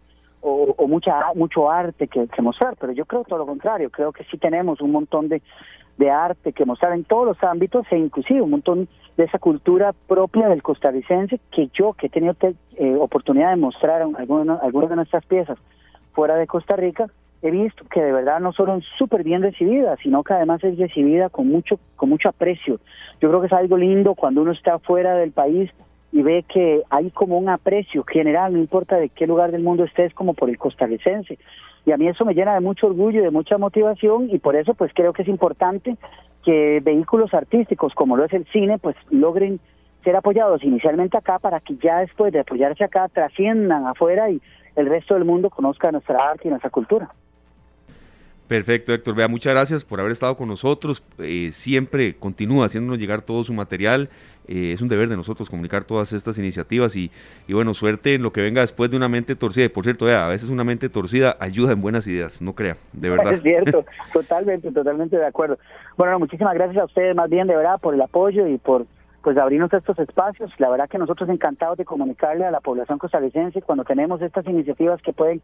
o, 0.48 0.88
mucha 0.88 1.14
mucho 1.36 1.70
arte 1.70 2.08
que, 2.08 2.28
mostrar, 2.42 2.76
pero 2.80 2.94
yo 2.94 3.06
creo 3.06 3.24
todo 3.24 3.40
lo 3.40 3.46
contrario, 3.46 3.90
creo 3.90 4.12
que 4.12 4.24
sí 4.26 4.38
tenemos 4.38 4.82
un 4.82 4.92
montón 4.92 5.28
de, 5.30 5.42
arte 6.10 6.54
que 6.54 6.64
mostrar 6.64 6.94
en 6.94 7.04
todos 7.04 7.26
los 7.26 7.44
ámbitos 7.44 7.86
e 7.92 7.98
inclusive 7.98 8.42
un 8.42 8.52
montón 8.52 8.88
de 9.18 9.24
esa 9.24 9.40
cultura 9.40 9.94
propia 10.08 10.48
del 10.48 10.62
costarricense 10.62 11.40
que 11.52 11.70
yo 11.74 11.94
que 11.94 12.06
he 12.06 12.10
tenido 12.10 12.36
eh, 12.42 12.96
oportunidad 13.00 13.50
de 13.50 13.56
mostrar 13.56 14.04
algunas, 14.04 14.62
algunas 14.62 14.90
de 14.92 14.96
nuestras 14.96 15.26
piezas 15.26 15.58
fuera 16.14 16.36
de 16.36 16.46
Costa 16.46 16.76
Rica, 16.76 17.08
he 17.42 17.52
visto 17.52 17.84
que 17.90 18.02
de 18.02 18.12
verdad 18.12 18.40
no 18.40 18.54
solo 18.54 18.80
súper 18.98 19.24
bien 19.24 19.42
recibida, 19.42 19.98
sino 19.98 20.24
que 20.24 20.34
además 20.34 20.64
es 20.64 20.78
recibida 20.78 21.30
con 21.30 21.48
mucho, 21.48 21.80
con 21.96 22.10
mucho 22.10 22.30
aprecio. 22.30 22.80
Yo 23.20 23.30
creo 23.30 23.42
que 23.42 23.48
es 23.48 23.54
algo 23.54 23.78
lindo 23.78 24.16
cuando 24.16 24.42
uno 24.42 24.52
está 24.52 24.80
fuera 24.80 25.16
del 25.16 25.32
país 25.32 25.72
y 26.18 26.24
ve 26.24 26.44
que 26.52 26.82
hay 26.90 27.12
como 27.12 27.38
un 27.38 27.48
aprecio 27.48 28.04
general, 28.04 28.52
no 28.52 28.58
importa 28.58 28.96
de 28.96 29.10
qué 29.10 29.28
lugar 29.28 29.52
del 29.52 29.62
mundo 29.62 29.84
estés, 29.84 30.16
como 30.16 30.34
por 30.34 30.50
el 30.50 30.58
costarricense. 30.58 31.38
Y 31.86 31.92
a 31.92 31.98
mí 31.98 32.08
eso 32.08 32.26
me 32.26 32.34
llena 32.34 32.56
de 32.56 32.60
mucho 32.60 32.88
orgullo 32.88 33.20
y 33.20 33.24
de 33.24 33.30
mucha 33.30 33.60
motivación 33.60 34.28
y 34.32 34.40
por 34.40 34.56
eso 34.56 34.74
pues 34.74 34.92
creo 34.96 35.14
que 35.14 35.22
es 35.22 35.28
importante 35.28 35.96
que 36.44 36.82
vehículos 36.84 37.36
artísticos 37.36 37.94
como 37.94 38.18
lo 38.18 38.26
es 38.26 38.34
el 38.34 38.48
cine 38.48 38.80
pues 38.80 38.96
logren 39.12 39.60
ser 40.04 40.16
apoyados 40.16 40.64
inicialmente 40.64 41.18
acá 41.18 41.38
para 41.38 41.60
que 41.60 41.76
ya 41.76 42.00
después 42.00 42.34
de 42.34 42.40
apoyarse 42.40 42.84
acá 42.84 43.08
trasciendan 43.10 43.86
afuera 43.86 44.32
y 44.32 44.42
el 44.76 44.88
resto 44.88 45.14
del 45.14 45.24
mundo 45.24 45.52
conozca 45.52 45.92
nuestra 45.92 46.32
arte 46.32 46.48
y 46.48 46.50
nuestra 46.50 46.72
cultura. 46.72 47.12
Perfecto, 48.48 48.94
Héctor. 48.94 49.16
Vea, 49.16 49.28
muchas 49.28 49.54
gracias 49.54 49.84
por 49.84 50.00
haber 50.00 50.14
estado 50.14 50.38
con 50.38 50.48
nosotros. 50.48 51.04
Eh, 51.20 51.50
siempre 51.52 52.16
continúa 52.16 52.66
haciéndonos 52.66 52.98
llegar 52.98 53.22
todo 53.22 53.44
su 53.44 53.54
material. 53.54 54.10
Eh, 54.48 54.72
es 54.72 54.82
un 54.82 54.88
deber 54.88 55.10
de 55.10 55.18
nosotros 55.18 55.50
comunicar 55.50 55.84
todas 55.84 56.14
estas 56.14 56.40
iniciativas 56.40 56.96
y, 56.96 57.12
bueno, 57.50 57.74
suerte 57.74 58.16
en 58.16 58.24
lo 58.24 58.32
que 58.32 58.42
venga 58.42 58.62
después 58.62 58.90
de 58.90 58.96
una 58.96 59.10
mente 59.10 59.36
torcida. 59.36 59.68
por 59.68 59.84
cierto, 59.84 60.06
vea, 60.06 60.26
a 60.26 60.30
veces 60.30 60.50
una 60.50 60.64
mente 60.64 60.88
torcida 60.88 61.36
ayuda 61.42 61.74
en 61.74 61.82
buenas 61.82 62.08
ideas, 62.08 62.42
no 62.42 62.54
crea, 62.54 62.78
de 62.94 63.10
verdad. 63.10 63.34
Es 63.38 63.44
cierto, 63.44 63.86
totalmente, 64.14 64.72
totalmente 64.72 65.18
de 65.18 65.26
acuerdo. 65.26 65.60
Bueno, 65.98 66.18
muchísimas 66.18 66.54
gracias 66.54 66.78
a 66.78 66.86
ustedes 66.86 67.16
más 67.16 67.30
bien, 67.30 67.48
de 67.48 67.56
verdad, 67.56 67.80
por 67.82 67.94
el 67.94 68.02
apoyo 68.02 68.48
y 68.48 68.58
por 68.58 68.86
pues 69.22 69.38
abrirnos 69.38 69.74
estos 69.74 70.00
espacios. 70.00 70.50
La 70.58 70.70
verdad 70.70 70.90
que 70.90 70.98
nosotros 70.98 71.28
encantados 71.28 71.78
de 71.78 71.84
comunicarle 71.84 72.46
a 72.46 72.52
la 72.52 72.62
población 72.62 72.98
costarricense 72.98 73.62
cuando 73.62 73.84
tenemos 73.84 74.22
estas 74.22 74.48
iniciativas 74.48 75.02
que 75.02 75.12
pueden 75.12 75.42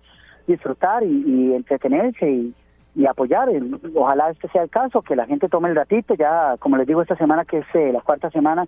disfrutar 0.48 1.04
y, 1.04 1.24
y 1.28 1.54
entretenerse 1.54 2.30
y 2.30 2.54
y 2.96 3.06
apoyar. 3.06 3.50
Ojalá 3.96 4.30
este 4.30 4.48
sea 4.50 4.64
el 4.64 4.70
caso, 4.70 5.02
que 5.02 5.16
la 5.16 5.26
gente 5.26 5.50
tome 5.50 5.70
el 5.70 5.76
ratito. 5.76 6.14
Ya, 6.16 6.56
como 6.60 6.78
les 6.78 6.88
digo, 6.88 7.02
esta 7.02 7.16
semana, 7.16 7.46
que 7.46 7.60
es 7.60 7.66
eh, 7.74 7.92
la 7.92 8.02
cuarta 8.02 8.30
semana, 8.30 8.68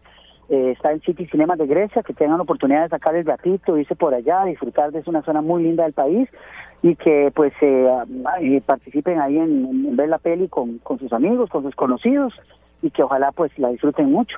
eh, 0.49 0.71
está 0.71 0.91
en 0.91 1.01
City 1.01 1.25
Cinemas 1.27 1.57
de 1.57 1.67
Grecia, 1.67 2.03
que 2.03 2.13
tengan 2.13 2.37
la 2.37 2.43
oportunidad 2.43 2.83
de 2.83 2.89
sacar 2.89 3.15
el 3.15 3.25
ratito, 3.25 3.77
irse 3.77 3.95
por 3.95 4.13
allá, 4.13 4.45
disfrutar 4.45 4.91
de 4.91 4.99
es 4.99 5.07
una 5.07 5.23
zona 5.23 5.41
muy 5.41 5.63
linda 5.63 5.83
del 5.83 5.93
país 5.93 6.29
y 6.81 6.95
que 6.95 7.31
pues 7.33 7.53
eh, 7.61 8.61
participen 8.65 9.19
ahí 9.19 9.37
en, 9.37 9.95
ver 9.95 10.09
la 10.09 10.19
peli 10.19 10.47
con, 10.47 10.77
con 10.79 10.99
sus 10.99 11.11
amigos, 11.13 11.49
con 11.49 11.63
sus 11.63 11.75
conocidos 11.75 12.33
y 12.81 12.91
que 12.91 13.01
ojalá 13.01 13.31
pues 13.31 13.57
la 13.57 13.69
disfruten 13.69 14.11
mucho. 14.11 14.37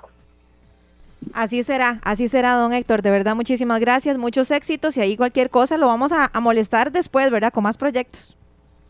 Así 1.33 1.63
será, 1.63 1.99
así 2.03 2.29
será, 2.29 2.53
don 2.53 2.71
Héctor. 2.71 3.01
De 3.01 3.11
verdad, 3.11 3.35
muchísimas 3.35 3.81
gracias, 3.81 4.17
muchos 4.17 4.49
éxitos 4.51 4.95
y 4.95 5.01
ahí 5.01 5.17
cualquier 5.17 5.49
cosa 5.49 5.77
lo 5.77 5.87
vamos 5.87 6.13
a 6.13 6.39
molestar 6.39 6.91
después, 6.91 7.31
¿verdad? 7.31 7.51
Con 7.51 7.63
más 7.63 7.75
proyectos. 7.75 8.37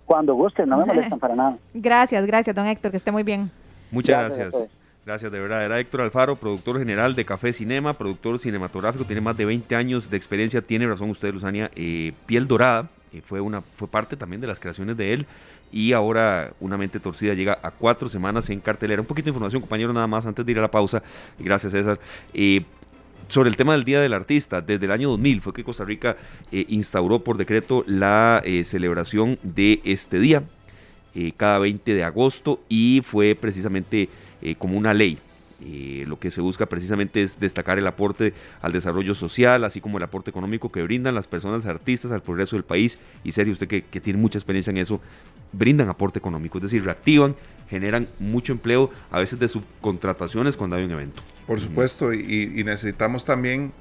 Cuando 0.07 0.33
gusten, 0.33 0.67
no 0.67 0.77
me 0.77 0.85
molestan 0.87 1.19
para 1.19 1.35
nada. 1.35 1.57
Gracias, 1.75 2.25
gracias, 2.25 2.55
don 2.55 2.65
Héctor, 2.65 2.89
que 2.89 2.97
esté 2.97 3.11
muy 3.11 3.21
bien. 3.21 3.51
Muchas 3.91 4.35
gracias. 4.35 4.55
Gracias. 5.05 5.31
de 5.31 5.39
verdad. 5.39 5.63
Era 5.63 5.79
Héctor 5.79 6.01
Alfaro, 6.01 6.35
productor 6.35 6.79
general 6.79 7.13
de 7.13 7.23
Café 7.23 7.53
Cinema, 7.53 7.93
productor 7.93 8.39
cinematográfico, 8.39 9.05
tiene 9.05 9.21
más 9.21 9.37
de 9.37 9.45
20 9.45 9.75
años 9.75 10.09
de 10.09 10.17
experiencia, 10.17 10.61
tiene 10.61 10.87
razón 10.87 11.09
usted, 11.09 11.31
Luzania, 11.31 11.69
eh, 11.75 12.13
piel 12.25 12.47
dorada, 12.47 12.89
fue, 13.23 13.39
una, 13.39 13.61
fue 13.61 13.87
parte 13.87 14.17
también 14.17 14.41
de 14.41 14.47
las 14.47 14.59
creaciones 14.59 14.97
de 14.97 15.13
él 15.13 15.27
y 15.71 15.93
ahora 15.93 16.53
Una 16.59 16.77
mente 16.77 16.99
torcida 16.99 17.33
llega 17.33 17.59
a 17.61 17.71
cuatro 17.71 18.09
semanas 18.09 18.49
en 18.49 18.59
cartelera. 18.59 19.01
Un 19.01 19.07
poquito 19.07 19.25
de 19.25 19.31
información, 19.31 19.61
compañero, 19.61 19.91
nada 19.93 20.07
más 20.07 20.25
antes 20.25 20.45
de 20.45 20.51
ir 20.51 20.59
a 20.59 20.61
la 20.61 20.71
pausa. 20.71 21.03
Gracias, 21.37 21.73
César. 21.73 21.99
Eh, 22.33 22.63
sobre 23.27 23.49
el 23.49 23.57
tema 23.57 23.73
del 23.73 23.83
Día 23.83 24.01
del 24.01 24.13
Artista, 24.13 24.61
desde 24.61 24.85
el 24.85 24.91
año 24.91 25.09
2000 25.09 25.41
fue 25.41 25.53
que 25.53 25.63
Costa 25.63 25.85
Rica 25.85 26.17
eh, 26.51 26.65
instauró 26.69 27.23
por 27.23 27.37
decreto 27.37 27.83
la 27.87 28.41
eh, 28.45 28.63
celebración 28.63 29.39
de 29.43 29.81
este 29.83 30.19
día, 30.19 30.43
cada 31.35 31.57
20 31.57 31.95
de 31.95 32.03
agosto, 32.03 32.61
y 32.69 33.01
fue 33.03 33.33
precisamente 33.33 34.07
como 34.59 34.77
una 34.77 34.93
ley 34.93 35.17
eh, 35.59 36.03
lo 36.07 36.19
que 36.19 36.29
se 36.29 36.39
busca 36.39 36.67
precisamente 36.67 37.23
es 37.23 37.39
destacar 37.39 37.79
el 37.79 37.87
aporte 37.87 38.33
al 38.61 38.73
desarrollo 38.73 39.15
social, 39.15 39.63
así 39.63 39.81
como 39.81 39.97
el 39.97 40.03
aporte 40.03 40.29
económico 40.29 40.71
que 40.71 40.83
brindan 40.83 41.15
las 41.15 41.27
personas 41.27 41.65
artistas 41.65 42.11
al 42.11 42.21
progreso 42.21 42.55
del 42.55 42.63
país. 42.63 42.99
Y 43.23 43.31
serio, 43.31 43.53
usted 43.53 43.67
que, 43.67 43.81
tiene 43.99 44.19
mucha 44.19 44.37
experiencia 44.37 44.69
en 44.69 44.77
eso, 44.77 45.01
brindan 45.51 45.89
aporte 45.89 46.19
económico, 46.19 46.59
es 46.59 46.63
decir, 46.63 46.83
reactivan, 46.83 47.35
generan 47.69 48.07
mucho 48.19 48.53
empleo, 48.53 48.91
a 49.11 49.19
veces 49.19 49.39
de 49.39 49.47
subcontrataciones 49.47 50.57
cuando 50.57 50.75
hay 50.75 50.83
un 50.83 50.91
evento. 50.91 51.21
Por 51.45 51.59
supuesto, 51.59 52.13
y, 52.13 52.63
necesitamos 52.65 53.25
también 53.25 53.71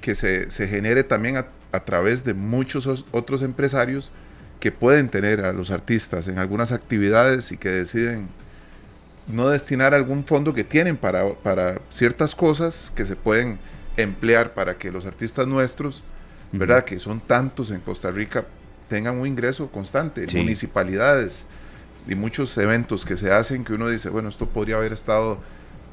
que 0.00 0.14
se, 0.14 0.50
genere 0.50 1.04
también 1.04 1.36
a, 1.36 1.46
a 1.72 1.80
través 1.80 2.24
de 2.24 2.34
muchos 2.34 3.04
otros 3.10 3.42
empresarios 3.42 4.12
que 4.60 4.72
pueden 4.72 5.08
tener 5.08 5.44
a 5.44 5.52
los 5.52 5.70
artistas 5.70 6.28
en 6.28 6.38
algunas 6.38 6.72
actividades 6.72 7.52
y 7.52 7.56
que 7.56 7.68
deciden 7.68 8.28
no 9.26 9.48
destinar 9.48 9.92
algún 9.92 10.24
fondo 10.24 10.54
que 10.54 10.64
tienen 10.64 10.96
para, 10.96 11.34
para 11.34 11.80
ciertas 11.90 12.34
cosas 12.34 12.92
que 12.94 13.04
se 13.04 13.16
pueden 13.16 13.58
emplear 13.96 14.54
para 14.54 14.78
que 14.78 14.90
los 14.90 15.06
artistas 15.06 15.46
nuestros, 15.46 16.02
¿verdad? 16.52 16.84
Que 16.84 16.98
son 16.98 17.20
tantos 17.20 17.70
en 17.70 17.80
Costa 17.80 18.10
Rica, 18.10 18.44
tengan 18.88 19.18
un 19.18 19.26
ingreso 19.26 19.68
constante. 19.70 20.26
Municipalidades 20.34 21.44
y 22.08 22.14
muchos 22.14 22.56
eventos 22.58 23.04
que 23.04 23.16
se 23.16 23.32
hacen 23.32 23.64
que 23.64 23.72
uno 23.72 23.88
dice, 23.88 24.08
bueno, 24.08 24.28
esto 24.28 24.46
podría 24.46 24.76
haber 24.76 24.92
estado 24.92 25.38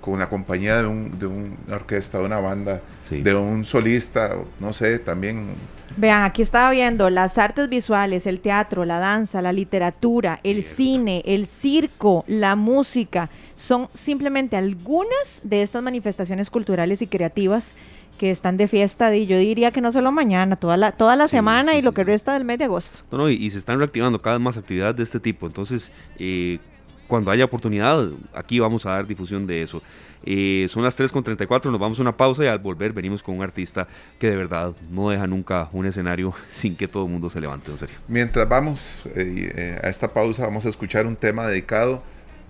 con 0.02 0.20
la 0.20 0.30
compañía 0.30 0.78
de, 0.78 0.86
un, 0.86 1.18
de 1.18 1.26
una 1.26 1.76
orquesta, 1.76 2.20
de 2.20 2.26
una 2.26 2.40
banda, 2.40 2.82
de 3.10 3.36
un 3.36 3.64
solista, 3.64 4.36
no 4.60 4.74
sé, 4.74 5.00
también 5.00 5.48
Vean, 5.96 6.24
aquí 6.24 6.42
estaba 6.42 6.72
viendo 6.72 7.12
las 7.12 7.38
artes 7.38 7.70
visuales, 7.70 8.26
el 8.26 8.40
teatro, 8.40 8.84
la 8.84 8.98
danza, 8.98 9.44
la 9.44 9.54
literatura, 9.54 10.40
el 10.44 10.64
cine, 10.64 11.22
el 11.24 11.46
circo, 11.46 12.26
la 12.28 12.56
música, 12.56 13.30
son 13.56 13.90
simplemente 13.94 14.58
algunas 14.58 15.42
de 15.44 15.62
estas 15.62 15.84
manifestaciones 15.84 16.50
culturales 16.50 17.04
y 17.04 17.08
creativas 17.08 17.76
que 18.18 18.32
están 18.32 18.58
de 18.58 18.68
fiesta 18.68 19.16
y 19.16 19.26
yo 19.26 19.38
diría 19.38 19.72
que 19.72 19.82
no 19.82 19.92
solo 19.92 20.12
mañana, 20.12 20.56
toda 20.56 20.78
la, 20.78 20.92
toda 20.92 21.16
la 21.16 21.28
semana 21.28 21.76
y 21.76 21.82
lo 21.82 21.94
que 21.94 22.04
resta 22.04 22.34
del 22.34 22.46
mes 22.46 22.58
de 22.60 22.66
agosto. 22.66 23.00
No, 23.12 23.18
no, 23.18 23.30
y, 23.30 23.50
se 23.50 23.58
están 23.58 23.80
reactivando 23.80 24.22
cada 24.22 24.38
vez 24.38 24.44
más 24.44 24.58
actividades 24.58 24.96
de 24.96 25.04
este 25.04 25.20
tipo, 25.20 25.48
entonces 25.48 25.92
eh, 26.20 26.60
cuando 27.08 27.32
haya 27.32 27.46
oportunidad, 27.46 28.10
aquí 28.34 28.60
vamos 28.60 28.86
a 28.86 28.92
dar 28.92 29.08
difusión 29.08 29.46
de 29.46 29.62
eso. 29.62 29.82
Eh, 30.26 30.68
son 30.70 30.84
las 30.84 30.98
3.34, 30.98 31.70
nos 31.70 31.80
vamos 31.80 32.00
a 32.00 32.02
una 32.02 32.16
pausa 32.16 32.44
y 32.44 32.48
al 32.48 32.60
volver 32.60 32.94
venimos 32.94 33.22
con 33.22 33.36
un 33.36 33.44
artista 33.44 33.88
que 34.20 34.30
de 34.30 34.38
verdad 34.38 34.74
no 34.90 35.10
deja 35.10 35.28
nunca 35.28 35.70
un 35.74 35.86
escenario 35.86 36.34
sin 36.52 36.76
que 36.76 36.88
todo 36.88 37.06
el 37.06 37.12
mundo 37.12 37.30
se 37.30 37.42
levante, 37.42 37.72
en 37.72 37.78
serio. 37.78 37.96
Mientras 38.08 38.48
vamos 38.48 39.04
eh, 39.16 39.52
eh, 39.56 39.80
a 39.84 39.90
esta 39.90 40.14
pausa, 40.14 40.46
vamos 40.46 40.66
a 40.66 40.70
escuchar 40.70 41.06
un 41.06 41.16
tema 41.16 41.46
dedicado 41.46 42.02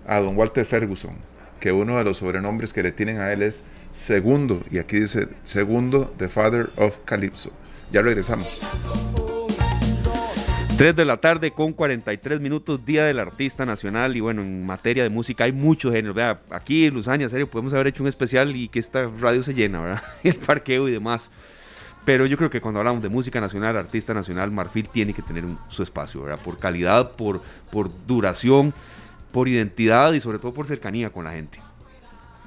a 0.06 0.20
don 0.20 0.36
Walter 0.36 0.64
Ferguson, 0.64 1.16
que 1.58 1.72
uno 1.72 1.98
de 1.98 2.04
los 2.04 2.18
sobrenombres 2.18 2.72
que 2.72 2.82
le 2.82 2.92
tienen 2.92 3.18
a 3.18 3.32
él 3.32 3.42
es 3.42 3.64
Segundo, 3.94 4.60
y 4.70 4.78
aquí 4.78 4.98
dice 4.98 5.28
Segundo, 5.44 6.12
The 6.18 6.28
Father 6.28 6.68
of 6.76 6.98
Calypso. 7.04 7.52
Ya 7.92 8.02
regresamos. 8.02 8.60
3 10.76 10.96
de 10.96 11.04
la 11.04 11.18
tarde 11.18 11.52
con 11.52 11.72
43 11.72 12.40
minutos, 12.40 12.84
Día 12.84 13.04
del 13.04 13.20
Artista 13.20 13.64
Nacional. 13.64 14.16
Y 14.16 14.20
bueno, 14.20 14.42
en 14.42 14.66
materia 14.66 15.04
de 15.04 15.10
música 15.10 15.44
hay 15.44 15.52
muchos 15.52 15.92
géneros. 15.92 16.16
Vea, 16.16 16.40
aquí 16.50 16.86
en 16.86 16.94
Luzania, 16.94 17.28
serio, 17.28 17.48
podemos 17.48 17.72
haber 17.72 17.86
hecho 17.86 18.02
un 18.02 18.08
especial 18.08 18.54
y 18.56 18.68
que 18.68 18.80
esta 18.80 19.08
radio 19.20 19.44
se 19.44 19.54
llena, 19.54 19.80
¿verdad? 19.80 20.02
El 20.24 20.36
parqueo 20.36 20.88
y 20.88 20.92
demás. 20.92 21.30
Pero 22.04 22.26
yo 22.26 22.36
creo 22.36 22.50
que 22.50 22.60
cuando 22.60 22.80
hablamos 22.80 23.00
de 23.00 23.08
música 23.08 23.40
nacional, 23.40 23.76
artista 23.76 24.12
nacional, 24.12 24.50
Marfil 24.50 24.88
tiene 24.88 25.14
que 25.14 25.22
tener 25.22 25.44
su 25.68 25.84
espacio, 25.84 26.22
¿verdad? 26.22 26.42
Por 26.44 26.58
calidad, 26.58 27.12
por, 27.12 27.40
por 27.70 27.88
duración, 28.06 28.74
por 29.30 29.48
identidad 29.48 30.12
y 30.12 30.20
sobre 30.20 30.40
todo 30.40 30.52
por 30.52 30.66
cercanía 30.66 31.10
con 31.10 31.24
la 31.24 31.30
gente. 31.30 31.60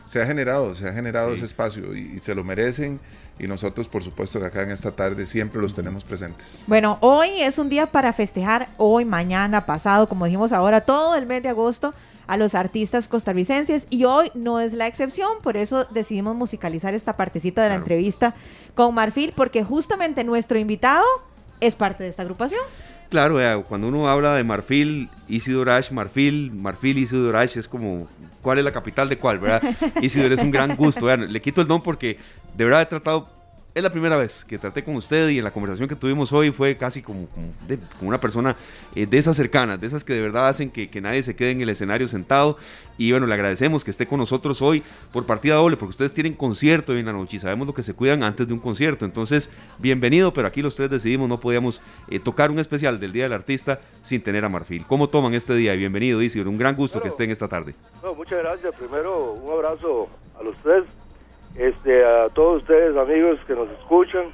Se 0.08 0.22
ha 0.22 0.26
generado, 0.26 0.74
se 0.74 0.88
ha 0.88 0.94
generado 0.94 1.34
ese 1.34 1.46
espacio 1.46 1.96
y 1.96 2.20
se 2.20 2.34
lo 2.34 2.44
merecen 2.44 3.00
y 3.40 3.48
nosotros 3.48 3.88
por 3.88 4.04
supuesto 4.04 4.40
que 4.40 4.46
acá 4.46 4.64
en 4.64 4.72
esta 4.72 4.92
tarde 4.92 5.26
siempre 5.26 5.62
los 5.62 5.76
tenemos 5.76 6.04
presentes. 6.04 6.48
Bueno, 6.66 6.98
hoy 7.02 7.30
es 7.42 7.58
un 7.58 7.70
día 7.70 7.88
para 7.88 8.14
festejar, 8.14 8.70
hoy, 8.78 9.06
mañana, 9.06 9.66
pasado, 9.66 10.08
como 10.08 10.26
dijimos 10.26 10.52
ahora, 10.52 10.82
todo 10.82 11.16
el 11.16 11.26
mes 11.26 11.44
de 11.44 11.50
agosto 11.50 11.94
a 12.28 12.36
los 12.36 12.56
artistas 12.56 13.08
costarricenses 13.08 13.88
y 13.90 14.04
hoy 14.04 14.32
no 14.34 14.60
es 14.60 14.74
la 14.74 14.88
excepción, 14.88 15.30
por 15.42 15.56
eso 15.56 15.86
decidimos 15.92 16.36
musicalizar 16.36 16.94
esta 16.94 17.14
partecita 17.14 17.64
de 17.64 17.70
la 17.70 17.76
entrevista 17.76 18.36
con 18.76 18.94
Marfil, 18.94 19.34
porque 19.36 19.64
justamente 19.64 20.24
nuestro 20.24 20.58
invitado 20.58 21.06
es 21.62 21.76
parte 21.76 22.04
de 22.04 22.10
esta 22.10 22.24
agrupación. 22.24 22.62
Claro, 23.10 23.64
cuando 23.64 23.88
uno 23.88 24.10
habla 24.10 24.36
de 24.36 24.44
Marfil, 24.44 25.10
Isidor 25.30 25.70
Ash, 25.70 25.92
Marfil, 25.92 26.52
Marfil, 26.52 26.98
Isidor 26.98 27.38
Ash, 27.38 27.58
es 27.58 27.68
como, 27.68 28.08
¿cuál 28.42 28.60
es 28.60 28.66
la 28.66 28.74
capital 28.74 29.08
de 29.08 29.18
cuál, 29.18 29.40
verdad? 29.40 29.64
Isidor 30.02 30.34
es 30.34 30.42
un 30.42 30.52
gran 30.52 30.76
gusto, 30.76 31.06
vean, 31.06 31.32
le 31.32 31.42
quito 31.42 31.62
el 31.62 31.68
don 31.68 31.82
porque 31.82 32.18
de 32.56 32.66
verdad 32.66 32.82
he 32.82 32.86
tratado 32.86 33.30
es 33.78 33.84
la 33.84 33.92
primera 33.92 34.18
vez 34.18 34.44
que 34.44 34.58
traté 34.58 34.84
con 34.84 34.96
usted 34.96 35.30
y 35.30 35.38
en 35.38 35.44
la 35.44 35.52
conversación 35.52 35.88
que 35.88 35.96
tuvimos 35.96 36.34
hoy 36.34 36.52
fue 36.52 36.76
casi 36.78 37.04
como, 37.04 37.28
como, 37.28 38.10
una 38.10 38.20
persona 38.20 38.56
eh, 38.96 39.06
de 39.06 39.18
esas 39.20 39.38
cercanas, 39.38 39.80
de 39.80 39.86
esas 39.86 40.04
que 40.04 40.14
de 40.14 40.22
verdad 40.22 40.48
hacen 40.48 40.72
que, 40.72 40.90
nadie 41.00 41.22
se 41.22 41.36
quede 41.36 41.52
en 41.52 41.62
el 41.62 41.70
escenario 41.70 42.08
sentado. 42.08 42.58
Y 42.98 43.12
bueno, 43.12 43.28
le 43.28 43.36
agradecemos 43.36 43.84
que 43.84 43.92
esté 43.92 44.08
con 44.08 44.18
nosotros 44.18 44.64
hoy 44.64 44.82
por 45.14 45.28
partida 45.28 45.54
doble, 45.54 45.78
porque 45.78 45.92
ustedes 45.92 46.12
tienen 46.12 46.34
concierto 46.34 46.94
hoy 46.94 47.02
en 47.02 47.06
la 47.06 47.14
noche 47.14 47.38
y 47.38 47.40
sabemos 47.40 47.68
lo 47.68 47.76
que 47.76 47.84
se 47.84 47.94
cuidan 47.94 48.24
antes 48.24 48.48
de 48.48 48.54
un 48.56 48.60
concierto. 48.60 49.06
Entonces, 49.06 49.52
bienvenido, 49.78 50.34
pero 50.34 50.48
aquí 50.48 50.64
los 50.64 50.76
tres 50.76 50.90
decidimos, 50.90 51.30
no 51.30 51.40
podíamos 51.40 51.80
eh, 52.10 52.20
tocar 52.20 52.50
un 52.50 52.58
especial 52.58 53.00
del 53.00 53.12
Día 53.12 53.26
del 53.26 53.34
Artista 53.34 53.80
sin 54.02 54.24
tener 54.24 54.44
a 54.44 54.50
Marfil. 54.50 54.88
¿Cómo 54.88 55.08
toman 55.08 55.36
este 55.36 55.54
día? 55.54 55.76
Y 55.76 55.78
bienvenido, 55.78 56.20
Isidro, 56.24 56.50
un 56.50 56.58
gran 56.58 56.76
gusto 56.76 57.00
que 57.00 57.10
estén 57.10 57.30
esta 57.30 57.48
tarde. 57.48 57.76
muchas 58.16 58.40
gracias. 58.40 58.74
Primero, 58.74 59.34
un 59.34 59.54
abrazo 59.54 60.10
a 60.40 60.42
los 60.42 60.58
tres 60.64 60.84
este, 61.58 62.06
a 62.06 62.30
todos 62.30 62.62
ustedes, 62.62 62.96
amigos 62.96 63.40
que 63.48 63.56
nos 63.56 63.70
escuchan. 63.72 64.26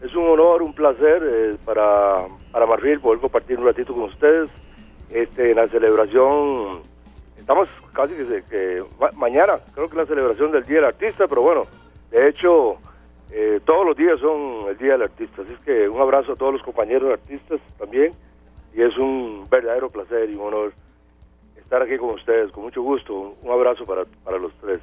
Es 0.00 0.14
un 0.14 0.28
honor, 0.28 0.62
un 0.62 0.72
placer 0.72 1.22
eh, 1.24 1.56
para, 1.64 2.26
para 2.52 2.66
Marfil 2.66 3.00
poder 3.00 3.20
compartir 3.20 3.58
un 3.58 3.66
ratito 3.66 3.92
con 3.92 4.04
ustedes. 4.04 4.48
Este, 5.10 5.50
en 5.50 5.56
la 5.56 5.66
celebración, 5.68 6.82
estamos 7.36 7.68
casi 7.92 8.14
que, 8.14 8.84
mañana, 9.14 9.58
creo 9.74 9.88
que 9.88 9.96
la 9.96 10.06
celebración 10.06 10.52
del 10.52 10.64
Día 10.64 10.76
del 10.76 10.84
Artista, 10.84 11.26
pero 11.26 11.42
bueno, 11.42 11.66
de 12.10 12.28
hecho, 12.28 12.76
eh, 13.30 13.60
todos 13.64 13.84
los 13.84 13.96
días 13.96 14.20
son 14.20 14.68
el 14.68 14.78
Día 14.78 14.92
del 14.92 15.02
Artista. 15.02 15.42
Así 15.42 15.54
que 15.64 15.88
un 15.88 16.00
abrazo 16.00 16.32
a 16.32 16.36
todos 16.36 16.52
los 16.52 16.62
compañeros 16.62 17.12
artistas 17.12 17.60
también. 17.78 18.12
Y 18.72 18.82
es 18.82 18.96
un 18.96 19.44
verdadero 19.50 19.88
placer 19.88 20.30
y 20.30 20.36
un 20.36 20.46
honor 20.46 20.72
estar 21.56 21.82
aquí 21.82 21.96
con 21.96 22.10
ustedes, 22.10 22.52
con 22.52 22.64
mucho 22.64 22.82
gusto. 22.82 23.34
Un 23.42 23.50
abrazo 23.50 23.84
para, 23.84 24.04
para 24.22 24.38
los 24.38 24.52
tres. 24.60 24.78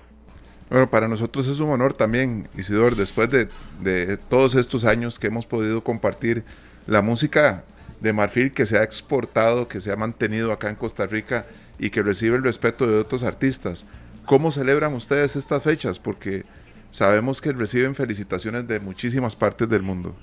Bueno, 0.69 0.87
para 0.89 1.07
nosotros 1.07 1.47
es 1.47 1.59
un 1.59 1.69
honor 1.69 1.93
también, 1.93 2.47
Isidor, 2.57 2.95
después 2.95 3.29
de, 3.29 4.17
todos 4.29 4.55
estos 4.55 4.83
años 4.83 5.19
que 5.19 5.27
hemos 5.27 5.45
podido 5.45 5.83
compartir 5.83 6.43
la 6.87 7.01
música 7.01 7.63
de 8.01 8.13
Marfil 8.13 8.51
que 8.51 8.65
se 8.65 8.77
ha 8.77 8.83
exportado, 8.83 9.67
que 9.67 9.79
se 9.79 9.91
ha 9.91 9.95
mantenido 9.95 10.51
acá 10.51 10.69
en 10.69 10.75
Costa 10.75 11.05
Rica 11.05 11.45
y 11.77 11.91
que 11.91 12.01
recibe 12.01 12.35
el 12.37 12.43
respeto 12.43 12.87
de 12.87 12.97
otros 12.97 13.23
artistas. 13.23 13.85
¿Cómo 14.25 14.51
celebran 14.51 14.93
ustedes 14.95 15.35
estas 15.35 15.61
fechas? 15.61 15.99
Porque 15.99 16.43
sabemos 16.91 17.41
que 17.41 17.51
reciben 17.51 17.93
felicitaciones 17.93 18.67
de 18.67 18.79
muchísimas 18.79 19.35
partes 19.35 19.69
del 19.69 19.83
mundo. 19.83 20.15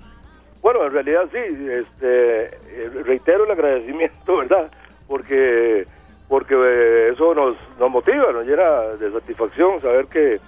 Bueno, 0.60 0.84
en 0.86 0.92
realidad 0.92 1.22
sí, 1.32 1.38
este, 1.38 2.44
eh, 2.44 2.90
reitero 3.04 3.44
el 3.44 3.50
agradecimiento, 3.52 4.36
¿verdad? 4.38 4.70
Porque 5.06 5.86
porque 6.32 6.54
eh, 6.54 7.10
eso 7.12 7.34
nos, 7.34 7.58
nos 7.78 7.90
motiva, 7.90 8.32
nos 8.32 8.46
llena 8.46 8.96
de 8.98 9.12
satisfacción 9.12 9.78
saber 9.82 10.06
que, 10.06 10.40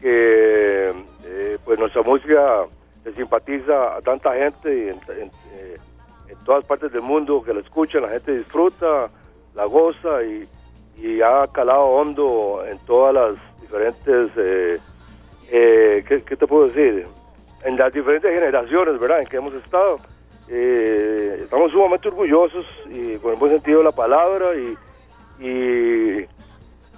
eh, 0.00 0.92
pues 1.64 1.76
nuestra 1.76 2.02
música 2.02 2.66
se 3.02 3.12
simpatiza 3.14 3.96
a 3.96 4.00
tanta 4.00 4.32
gente 4.34 4.90
eh, 4.90 5.76
en, 6.28 6.38
todas 6.44 6.64
partes 6.64 6.92
del 6.92 7.02
mundo 7.02 7.42
que 7.42 7.52
la 7.52 7.58
escucha, 7.58 7.98
la 7.98 8.10
gente 8.10 8.30
disfruta, 8.30 9.10
la 9.56 9.64
goza 9.64 10.22
y, 10.22 10.48
ha 11.20 11.48
calado 11.48 11.82
hondo 11.82 12.64
en 12.70 12.78
todas 12.86 13.12
las 13.12 13.60
diferentes, 13.60 14.30
¿qué, 15.50 16.22
¿qué, 16.24 16.36
te 16.36 16.46
puedo 16.46 16.68
decir? 16.68 17.08
En 17.64 17.76
las 17.76 17.92
diferentes 17.92 18.32
generaciones, 18.32 19.00
¿verdad? 19.00 19.22
En 19.22 19.26
que 19.26 19.38
hemos 19.38 19.54
estado. 19.54 19.98
estamos 20.46 21.72
sumamente 21.72 22.06
orgullosos 22.06 22.64
y 22.88 23.16
con 23.16 23.32
el 23.32 23.38
buen 23.40 23.50
sentido 23.54 23.78
de 23.78 23.84
la 23.84 23.92
palabra 23.92 24.54
y 24.54 24.76
y 25.38 26.26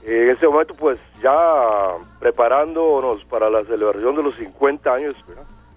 en 0.06 0.30
este 0.30 0.46
momento 0.46 0.74
pues 0.74 0.98
ya 1.22 1.96
preparándonos 2.20 3.24
para 3.24 3.50
la 3.50 3.64
celebración 3.64 4.14
de 4.16 4.22
los 4.22 4.36
50 4.36 4.92
años, 4.92 5.16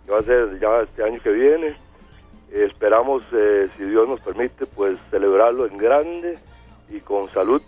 que 0.05 0.11
va 0.11 0.19
a 0.19 0.23
ser 0.23 0.59
ya 0.59 0.81
este 0.81 1.03
año 1.03 1.19
que 1.21 1.31
viene, 1.31 1.75
esperamos, 2.51 3.23
eh, 3.31 3.69
si 3.77 3.83
Dios 3.85 4.07
nos 4.07 4.19
permite, 4.21 4.65
pues 4.65 4.97
celebrarlo 5.09 5.65
en 5.67 5.77
grande 5.77 6.39
y 6.89 6.99
con 6.99 7.31
salud. 7.31 7.61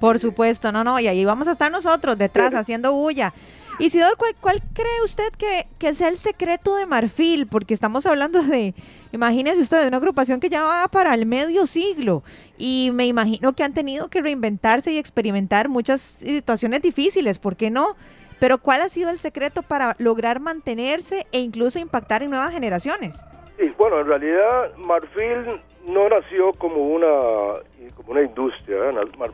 Por 0.00 0.18
supuesto, 0.18 0.72
no, 0.72 0.84
no, 0.84 1.00
y 1.00 1.08
ahí 1.08 1.24
vamos 1.24 1.48
a 1.48 1.52
estar 1.52 1.70
nosotros 1.70 2.18
detrás 2.18 2.54
haciendo 2.54 2.92
bulla. 2.92 3.32
Isidor, 3.78 4.16
¿cuál, 4.16 4.34
¿cuál 4.40 4.62
cree 4.72 5.02
usted 5.04 5.30
que, 5.36 5.66
que 5.78 5.92
sea 5.92 6.08
el 6.08 6.16
secreto 6.16 6.76
de 6.76 6.86
Marfil? 6.86 7.46
Porque 7.46 7.74
estamos 7.74 8.06
hablando 8.06 8.42
de, 8.42 8.74
imagínese 9.12 9.60
usted, 9.60 9.82
de 9.82 9.88
una 9.88 9.98
agrupación 9.98 10.40
que 10.40 10.48
ya 10.48 10.62
va 10.62 10.88
para 10.88 11.12
el 11.12 11.26
medio 11.26 11.66
siglo 11.66 12.22
y 12.56 12.90
me 12.94 13.06
imagino 13.06 13.52
que 13.52 13.64
han 13.64 13.74
tenido 13.74 14.08
que 14.08 14.22
reinventarse 14.22 14.92
y 14.92 14.98
experimentar 14.98 15.68
muchas 15.68 16.00
situaciones 16.00 16.80
difíciles, 16.80 17.38
¿por 17.38 17.56
qué 17.56 17.70
no? 17.70 17.96
Pero 18.40 18.56
¿cuál 18.56 18.80
ha 18.80 18.88
sido 18.88 19.10
el 19.10 19.18
secreto 19.18 19.62
para 19.62 19.94
lograr 19.98 20.40
mantenerse 20.40 21.26
e 21.30 21.40
incluso 21.40 21.78
impactar 21.78 22.22
en 22.22 22.30
nuevas 22.30 22.52
generaciones? 22.52 23.22
Sí, 23.58 23.70
bueno, 23.76 24.00
en 24.00 24.06
realidad 24.06 24.74
Marfil 24.78 25.60
no 25.86 26.08
nació 26.08 26.54
como 26.54 26.76
una, 26.76 27.60
como 27.94 28.12
una 28.12 28.22
industria. 28.22 28.76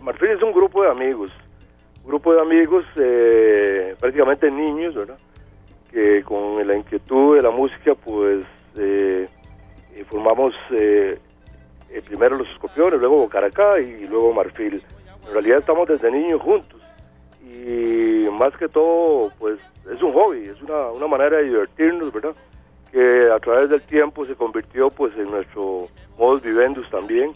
Marfil 0.00 0.31
es 0.31 0.42
un 0.42 0.52
grupo 0.52 0.83
de 0.83 0.90
amigos 0.90 1.31
grupo 2.04 2.34
de 2.34 2.40
amigos, 2.40 2.84
eh, 2.96 3.94
prácticamente 4.00 4.50
niños, 4.50 4.94
¿verdad? 4.94 5.18
Que 5.90 6.22
con 6.22 6.66
la 6.66 6.76
inquietud 6.76 7.36
de 7.36 7.42
la 7.42 7.50
música, 7.50 7.94
pues 7.94 8.44
eh, 8.76 9.28
eh, 9.94 10.04
formamos 10.08 10.54
primero 12.06 12.36
los 12.36 12.48
escorpiones, 12.48 13.00
luego 13.00 13.18
Bocaracá 13.18 13.78
y 13.78 14.06
luego 14.06 14.32
Marfil. 14.32 14.82
En 15.26 15.32
realidad 15.32 15.58
estamos 15.58 15.86
desde 15.88 16.10
niños 16.10 16.40
juntos 16.40 16.80
y 17.42 18.26
más 18.30 18.56
que 18.56 18.68
todo, 18.68 19.30
pues 19.38 19.58
es 19.92 20.02
un 20.02 20.12
hobby, 20.12 20.46
es 20.46 20.60
una, 20.62 20.90
una 20.90 21.06
manera 21.06 21.36
de 21.36 21.44
divertirnos, 21.44 22.12
¿verdad? 22.12 22.34
Que 22.90 23.30
a 23.30 23.38
través 23.38 23.70
del 23.70 23.82
tiempo 23.82 24.24
se 24.26 24.34
convirtió 24.34 24.90
pues 24.90 25.14
en 25.16 25.30
nuestro 25.30 25.88
modus 26.18 26.42
vivendus 26.42 26.88
también, 26.90 27.32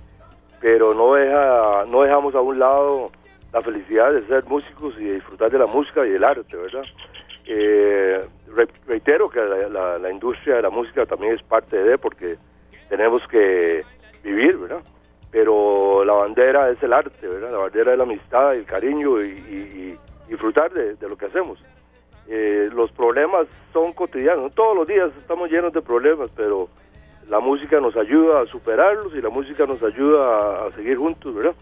pero 0.61 0.94
no 0.94 1.14
deja, 1.14 1.85
no 1.87 2.02
dejamos 2.02 2.35
a 2.35 2.40
un 2.40 2.59
lado 2.59 3.11
la 3.57 3.62
felicidad 3.62 4.12
de 4.12 4.27
ser 4.27 4.45
músicos 4.45 4.95
y 4.99 5.05
disfrutar 5.05 5.51
de 5.51 5.59
la 5.59 5.66
música 5.66 6.07
y 6.07 6.11
el 6.11 6.25
arte, 6.25 6.55
¿verdad? 6.55 6.85
Eh, 7.47 8.23
reitero 8.87 9.31
que 9.31 9.40
la, 9.40 10.11
industria 10.11 10.57
de 10.57 10.62
la 10.62 10.69
música 10.69 11.07
también 11.07 11.33
es 11.33 11.42
parte 11.42 11.83
de, 11.83 11.97
porque 11.97 12.37
tenemos 12.90 13.27
que 13.29 13.83
vivir, 14.23 14.59
¿verdad? 14.59 14.83
Pero 15.31 16.05
la 16.05 16.12
bandera 16.12 16.69
es 16.69 16.83
el 16.83 16.92
arte, 16.92 17.27
¿verdad? 17.27 17.51
La 17.51 17.57
bandera 17.57 17.92
es 17.92 17.99
la 17.99 18.05
amistad, 18.05 18.55
el 18.55 18.66
cariño 18.66 19.23
y, 19.23 19.97
disfrutar 20.29 20.71
de, 20.73 21.09
lo 21.09 21.16
que 21.16 21.25
hacemos. 21.25 21.59
Eh, 22.29 22.69
los 22.75 22.90
problemas 22.92 23.47
son 23.73 23.95
cotidianos, 23.95 24.53
todos 24.55 24.77
los 24.77 24.87
días 24.87 25.11
estamos 25.19 25.51
llenos 25.51 25.73
de 25.73 25.81
problemas, 25.81 26.29
pero 26.37 26.69
la 27.31 27.40
música 27.40 27.81
nos 27.81 27.97
ayuda 27.97 28.42
a 28.42 28.47
superarlos 28.47 29.14
y 29.14 29.23
la 29.23 29.31
música 29.31 29.64
nos 29.64 29.83
ayuda 29.83 30.66
a 30.66 30.73
seguir 30.73 30.99
juntos, 30.99 31.35
¿verdad? 31.35 31.55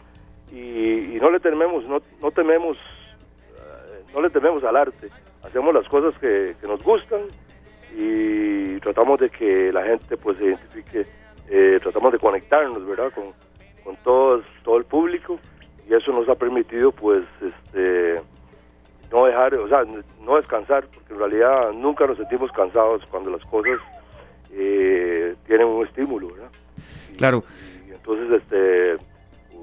Y, 0.53 1.19
no 1.21 1.31
le 1.31 1.41
tememos, 1.41 1.85
no, 1.87 2.03
no 2.21 2.31
tememos, 2.31 2.77
eh, 2.77 4.03
no 4.13 4.21
le 4.21 4.31
tememos 4.31 4.63
al 4.65 4.77
arte. 4.77 5.09
Hacemos 5.43 5.75
las 5.75 5.89
cosas 5.89 6.19
que, 6.21 6.55
nos 6.67 6.83
gustan 6.83 7.23
y 7.97 8.79
tratamos 8.81 9.21
de 9.21 9.31
que 9.31 9.73
la 9.73 9.85
gente 9.85 10.17
pues 10.17 10.39
se 10.39 10.45
identifique, 10.45 11.07
eh, 11.49 11.79
tratamos 11.83 12.13
de 12.13 12.19
conectarnos, 12.19 12.87
¿verdad? 12.87 13.13
Con, 13.15 13.33
con 13.85 13.97
todos, 14.05 14.45
todo 14.63 14.79
el 14.79 14.85
público 14.85 15.39
y 15.89 15.95
eso 15.95 16.13
nos 16.13 16.29
ha 16.29 16.35
permitido 16.35 16.93
pues 16.93 17.25
este 17.41 18.21
no 19.13 19.27
dejar, 19.27 19.55
o 19.55 19.69
sea, 19.69 19.85
no 20.21 20.37
descansar, 20.37 20.87
porque 20.93 21.13
en 21.13 21.19
realidad 21.21 21.73
nunca 21.73 22.07
nos 22.07 22.17
sentimos 22.17 22.51
cansados 22.51 23.05
cuando 23.11 23.31
las 23.31 23.45
cosas 23.45 23.79
eh, 24.51 25.37
tienen 25.47 25.69
un 25.69 25.87
estímulo, 25.87 26.31
¿verdad? 26.31 26.51
claro. 27.17 27.45
Y 27.87 27.93
entonces, 27.93 28.43
este, 28.43 28.97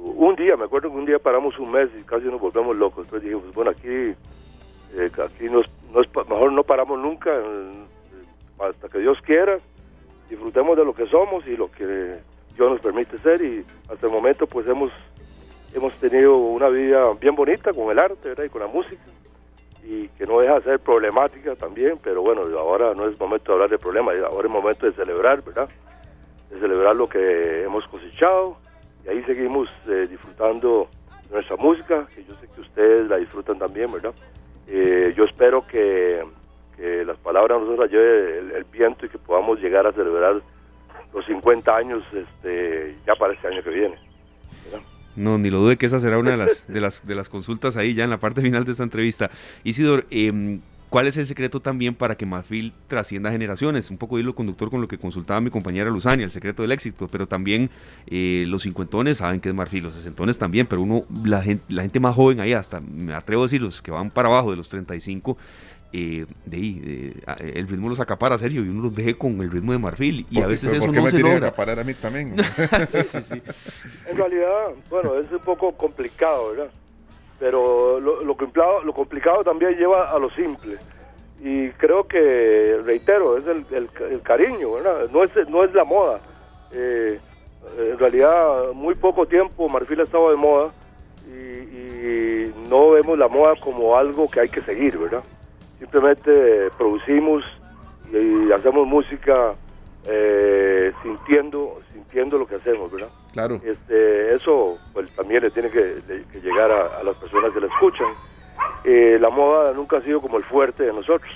un 0.02 0.36
día, 0.36 0.58
me 0.58 0.66
acuerdo 0.66 0.90
que 0.90 0.98
un 0.98 1.06
día 1.06 1.20
paramos 1.20 1.58
un 1.60 1.72
mes 1.72 1.90
y 2.00 2.04
casi 2.04 2.26
nos 2.26 2.42
volvemos 2.42 2.76
locos. 2.76 3.06
Entonces 3.06 3.24
dijimos, 3.24 3.44
pues, 3.44 3.56
bueno, 3.56 3.72
aquí, 3.72 4.16
eh, 4.98 5.12
aquí 5.24 5.46
nos, 5.46 5.70
mejor 6.28 6.52
no 6.52 6.64
paramos 6.64 7.00
nunca 7.00 7.30
eh, 7.32 7.84
hasta 8.60 8.90
que 8.90 9.00
Dios 9.00 9.20
quiera. 9.22 9.60
Disfrutemos 10.30 10.76
de 10.78 10.86
lo 10.86 10.94
que 10.94 11.06
somos 11.08 11.46
y 11.46 11.56
lo 11.56 11.70
que 11.72 11.86
Dios 12.56 12.72
nos 12.72 12.80
permite 12.82 13.18
ser. 13.20 13.44
Y 13.44 13.64
hasta 13.90 14.08
el 14.08 14.12
momento, 14.12 14.48
pues 14.48 14.68
hemos, 14.68 14.92
hemos 15.74 15.94
tenido 16.00 16.36
una 16.36 16.70
vida 16.70 17.14
bien 17.20 17.36
bonita 17.36 17.72
con 17.72 17.92
el 17.92 18.00
arte 18.00 18.30
¿verdad? 18.30 18.46
y 18.46 18.50
con 18.50 18.62
la 18.62 18.68
música. 18.68 19.04
Y 19.84 20.08
que 20.10 20.26
no 20.26 20.40
deja 20.40 20.56
de 20.56 20.64
ser 20.64 20.80
problemática 20.80 21.56
también, 21.56 22.00
pero 22.02 22.22
bueno, 22.22 22.42
ahora 22.58 22.94
no 22.96 23.08
es 23.08 23.20
momento 23.20 23.52
de 23.52 23.54
hablar 23.54 23.70
de 23.70 23.78
problemas, 23.78 24.16
ahora 24.24 24.48
es 24.48 24.54
momento 24.54 24.86
de 24.86 24.94
celebrar, 24.94 25.44
¿verdad? 25.44 25.70
De 26.52 26.60
celebrar 26.60 26.96
lo 26.96 27.10
que 27.10 27.64
hemos 27.64 27.86
cosechado 27.88 28.58
y 29.06 29.10
ahí 29.10 29.24
seguimos 29.24 29.68
eh, 29.88 30.08
disfrutando 30.10 30.90
nuestra 31.32 31.56
música, 31.56 32.08
que 32.14 32.24
yo 32.24 32.36
sé 32.36 32.48
que 32.54 32.62
ustedes 32.62 33.08
la 33.10 33.18
disfrutan 33.18 33.58
también, 33.58 33.92
¿verdad? 33.92 34.14
Eh, 34.68 35.14
yo 35.16 35.26
espero 35.26 35.66
que, 35.68 36.24
las 37.06 37.18
palabras 37.18 37.62
nos 37.62 37.78
las 37.78 37.92
lleve 37.92 38.40
el, 38.58 38.64
viento 38.64 39.06
y 39.06 39.10
que 39.10 39.20
podamos 39.20 39.60
llegar 39.60 39.86
a 39.86 39.92
celebrar 39.92 40.42
los 41.14 41.26
50 41.28 41.76
años 41.78 42.04
este, 42.12 42.96
ya 43.06 43.14
para 43.14 43.34
este 43.34 43.50
año 43.50 43.62
que 43.62 43.70
viene. 43.70 43.96
No, 45.16 45.38
ni 45.38 45.52
lo 45.52 45.60
dude 45.60 45.78
que 45.78 45.86
esa 45.86 46.00
será 46.00 46.18
una 46.18 46.32
de 46.32 46.38
las, 46.38 46.68
de 46.68 46.82
las, 46.82 47.06
de 47.06 47.14
las 47.14 47.30
consultas 47.30 47.78
ahí 47.78 47.94
ya 47.94 48.04
en 48.04 48.10
la 48.10 48.18
parte 48.18 48.42
final 48.42 48.66
de 48.66 48.72
esta 48.72 48.84
entrevista. 48.84 49.30
Isidor, 49.64 50.06
eh, 50.10 50.60
¿Cuál 50.92 51.08
es 51.08 51.16
el 51.16 51.26
secreto 51.26 51.62
también 51.62 51.96
para 51.96 52.18
que 52.18 52.26
Marfil 52.26 52.74
trascienda 52.90 53.32
generaciones? 53.32 53.90
Un 53.90 53.98
poco 53.98 54.20
hilo 54.20 54.36
conductor 54.36 54.70
con 54.70 54.82
lo 54.82 54.90
que 54.90 54.98
consultaba 54.98 55.40
mi 55.40 55.50
compañera 55.50 55.90
Luzania, 55.90 56.26
el 56.26 56.32
secreto 56.32 56.64
del 56.64 56.74
éxito, 56.74 57.08
pero 57.08 57.30
también 57.30 57.70
eh, 58.08 58.44
los 58.46 58.64
cincuentones 58.64 59.20
saben 59.20 59.40
que 59.40 59.48
es 59.48 59.56
Marfil, 59.56 59.84
los 59.84 59.96
sesentones 59.96 60.38
también, 60.38 60.68
pero 60.68 60.82
uno, 60.82 61.06
la 61.24 61.42
gente, 61.42 61.64
la 61.70 61.84
gente 61.84 62.02
más 62.02 62.14
joven 62.14 62.42
ahí, 62.42 62.52
hasta 62.52 62.82
me 62.82 63.14
atrevo 63.14 63.44
a 63.44 63.46
decir 63.46 63.62
los 63.62 63.82
que 63.82 63.90
van 63.90 64.12
para 64.12 64.28
abajo 64.28 64.52
de 64.52 64.58
los 64.58 64.68
35, 64.68 65.38
eh, 65.94 66.26
de 66.46 66.58
ahí, 66.58 66.82
eh, 66.86 67.54
el 67.56 67.70
ritmo 67.70 67.88
los 67.88 68.02
acapara 68.02 68.38
serio 68.38 68.62
y 68.66 68.68
uno 68.68 68.84
los 68.84 68.94
ve 68.94 69.18
con 69.18 69.40
el 69.42 69.50
ritmo 69.50 69.72
de 69.72 69.78
marfil 69.78 70.26
y 70.30 70.42
a 70.42 70.48
veces 70.48 70.74
eso 70.74 70.92
no 70.92 71.04
me 71.04 71.10
se 71.10 71.20
logra. 71.20 71.48
acaparar 71.48 71.80
a 71.80 71.86
mí 71.86 71.94
también? 71.94 72.36
En 74.10 74.18
realidad, 74.18 74.72
bueno, 74.90 75.18
es 75.18 75.32
un 75.32 75.40
poco 75.40 75.72
complicado, 75.72 76.50
¿verdad? 76.50 76.72
Pero 77.42 78.00
lo, 78.00 78.24
lo, 78.24 78.38
complicado, 78.38 78.84
lo 78.84 78.94
complicado 78.94 79.44
también 79.44 79.76
lleva 79.76 80.12
a 80.12 80.20
lo 80.20 80.30
simple. 80.30 80.78
Y 81.44 81.70
creo 81.72 82.08
que, 82.08 82.80
reitero, 82.86 83.36
es 83.36 83.48
el, 83.48 83.66
el, 83.72 84.22
cariño, 84.22 84.74
¿verdad? 84.74 85.10
No 85.12 85.24
es, 85.24 85.32
no 85.50 85.64
es 85.64 85.74
la 85.74 85.84
moda. 85.84 86.20
Eh, 86.72 87.20
en 87.80 87.98
realidad, 87.98 88.74
muy 88.74 88.94
poco 88.94 89.26
tiempo 89.26 89.68
Marfil 89.68 90.02
ha 90.02 90.04
estado 90.04 90.30
de 90.30 90.36
moda 90.36 90.72
y, 91.28 92.54
no 92.70 92.92
vemos 92.92 93.18
la 93.18 93.28
moda 93.28 93.56
como 93.60 93.98
algo 93.98 94.30
que 94.30 94.42
hay 94.42 94.50
que 94.50 94.62
seguir, 94.62 94.98
¿verdad? 94.98 95.24
Simplemente 95.80 96.70
producimos 96.78 97.44
y 98.14 98.52
hacemos 98.52 98.88
música 98.88 99.56
eh, 100.06 100.94
sintiendo 101.04 101.82
sintiendo 101.92 102.38
lo 102.38 102.46
que 102.48 102.56
hacemos, 102.56 102.92
¿verdad? 102.92 103.10
Claro. 103.34 103.62
Este, 103.64 104.36
eso 104.36 104.78
pues 104.94 105.10
también 105.16 105.44
le 105.44 105.52
tiene 105.52 105.70
que, 105.70 106.02
llegar 106.42 106.72
a, 106.72 107.04
las 107.04 107.16
personas 107.16 107.52
que 107.52 107.62
la 107.62 107.68
escuchan. 107.68 108.08
Eh, 108.84 109.18
la 109.20 109.30
moda 109.30 109.74
nunca 109.74 109.98
ha 109.98 110.02
sido 110.02 110.22
como 110.22 110.38
el 110.38 110.44
fuerte 110.44 110.84
de 110.84 110.94
nosotros. 110.94 111.32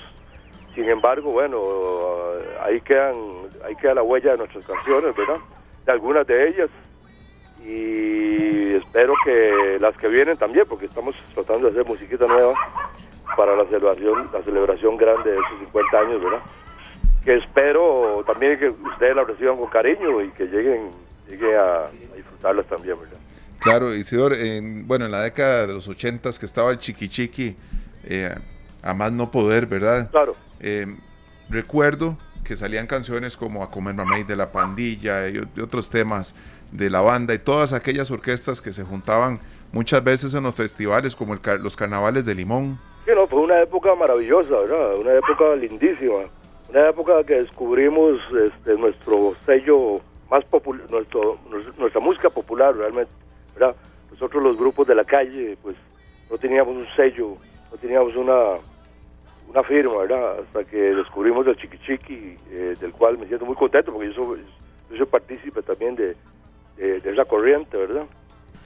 Sin 0.74 0.88
embargo, 0.88 1.30
bueno, 1.30 1.58
ahí 2.62 2.80
quedan 2.82 3.14
ahí 3.64 3.74
queda 3.76 3.94
la 3.94 4.02
huella 4.02 4.32
de 4.32 4.38
nuestras 4.38 4.66
canciones, 4.66 5.16
¿verdad? 5.16 5.38
De 5.86 5.92
algunas 5.92 6.26
de 6.26 6.48
ellas 6.48 6.70
y 7.64 8.74
espero 8.74 9.14
que 9.24 9.78
las 9.80 9.96
que 9.96 10.08
vienen 10.08 10.36
también, 10.36 10.66
porque 10.68 10.86
estamos 10.86 11.16
tratando 11.34 11.66
de 11.66 11.72
hacer 11.72 11.86
musiquita 11.86 12.26
nueva 12.26 12.54
para 13.36 13.56
la 13.56 13.64
celebración 13.64 14.28
la 14.32 14.42
celebración 14.42 14.96
grande 14.96 15.32
de 15.32 15.38
esos 15.38 15.58
50 15.60 15.98
años, 15.98 16.22
¿verdad? 16.22 16.42
que 17.26 17.34
espero 17.34 18.22
también 18.24 18.56
que 18.56 18.68
ustedes 18.68 19.16
la 19.16 19.24
reciban 19.24 19.56
con 19.56 19.66
cariño 19.66 20.22
y 20.22 20.30
que 20.30 20.44
lleguen, 20.44 20.92
llegue 21.28 21.56
a, 21.56 21.90
disfrutarlas 22.14 22.66
también, 22.66 22.98
¿verdad? 22.98 23.18
Claro, 23.60 23.94
Isidor, 23.94 24.34
en, 24.34 24.86
bueno, 24.86 25.06
en 25.06 25.10
la 25.10 25.22
década 25.22 25.66
de 25.66 25.74
los 25.74 25.88
ochentas 25.88 26.38
que 26.38 26.46
estaba 26.46 26.70
el 26.70 26.78
chiqui 26.78 27.08
chiqui, 27.08 27.56
eh, 28.04 28.34
a 28.82 28.94
más 28.94 29.12
no 29.12 29.30
poder, 29.30 29.66
¿verdad? 29.66 30.10
Claro. 30.10 30.36
Eh, 30.60 30.86
recuerdo 31.48 32.16
que 32.44 32.54
salían 32.54 32.86
canciones 32.86 33.36
como 33.36 33.62
A 33.62 33.70
Comer 33.70 33.94
Mamey 33.94 34.22
de 34.24 34.36
la 34.36 34.52
Pandilla 34.52 35.28
y, 35.28 35.38
otros 35.60 35.90
temas 35.90 36.34
de 36.70 36.90
la 36.90 37.00
banda 37.00 37.34
y 37.34 37.38
todas 37.38 37.72
aquellas 37.72 38.10
orquestas 38.10 38.60
que 38.62 38.72
se 38.72 38.84
juntaban 38.84 39.40
muchas 39.72 40.02
veces 40.04 40.34
en 40.34 40.44
los 40.44 40.54
festivales 40.54 41.16
como 41.16 41.34
los 41.34 41.76
carnavales 41.76 42.24
de 42.24 42.34
Limón. 42.34 42.78
Sí, 43.04 43.12
no, 43.14 43.26
fue 43.26 43.40
una 43.40 43.60
época 43.62 43.94
maravillosa, 43.94 44.50
¿verdad? 44.50 44.96
Una 44.96 45.14
época 45.14 45.56
lindísima 45.56 46.26
una 46.68 46.88
época 46.88 47.22
que 47.24 47.34
descubrimos 47.34 48.18
este, 48.44 48.74
nuestro 48.74 49.34
sello 49.44 50.00
más 50.30 50.44
popular, 50.44 50.90
nuestro, 50.90 51.38
nuestra 51.78 52.00
música 52.00 52.30
popular 52.30 52.74
realmente, 52.74 53.12
¿verdad? 53.54 53.76
Nosotros 54.10 54.42
los 54.42 54.56
grupos 54.56 54.86
de 54.86 54.94
la 54.94 55.04
calle, 55.04 55.56
pues 55.62 55.76
no 56.30 56.38
teníamos 56.38 56.76
un 56.76 56.86
sello, 56.96 57.36
no 57.70 57.78
teníamos 57.78 58.14
una, 58.16 58.58
una 59.48 59.62
firma, 59.62 59.98
¿verdad? 59.98 60.40
Hasta 60.40 60.64
que 60.64 60.76
descubrimos 60.76 61.46
el 61.46 61.56
Chiqui 61.56 61.78
Chiqui, 61.78 62.36
eh, 62.50 62.76
del 62.80 62.92
cual 62.92 63.18
me 63.18 63.26
siento 63.26 63.46
muy 63.46 63.56
contento 63.56 63.92
porque 63.92 64.12
yo 64.12 64.36
yo 64.90 64.96
soy 64.96 65.06
partícipe 65.06 65.62
también 65.62 65.96
de, 65.96 66.16
de, 66.76 67.10
esa 67.10 67.24
corriente, 67.24 67.76
¿verdad? 67.76 68.04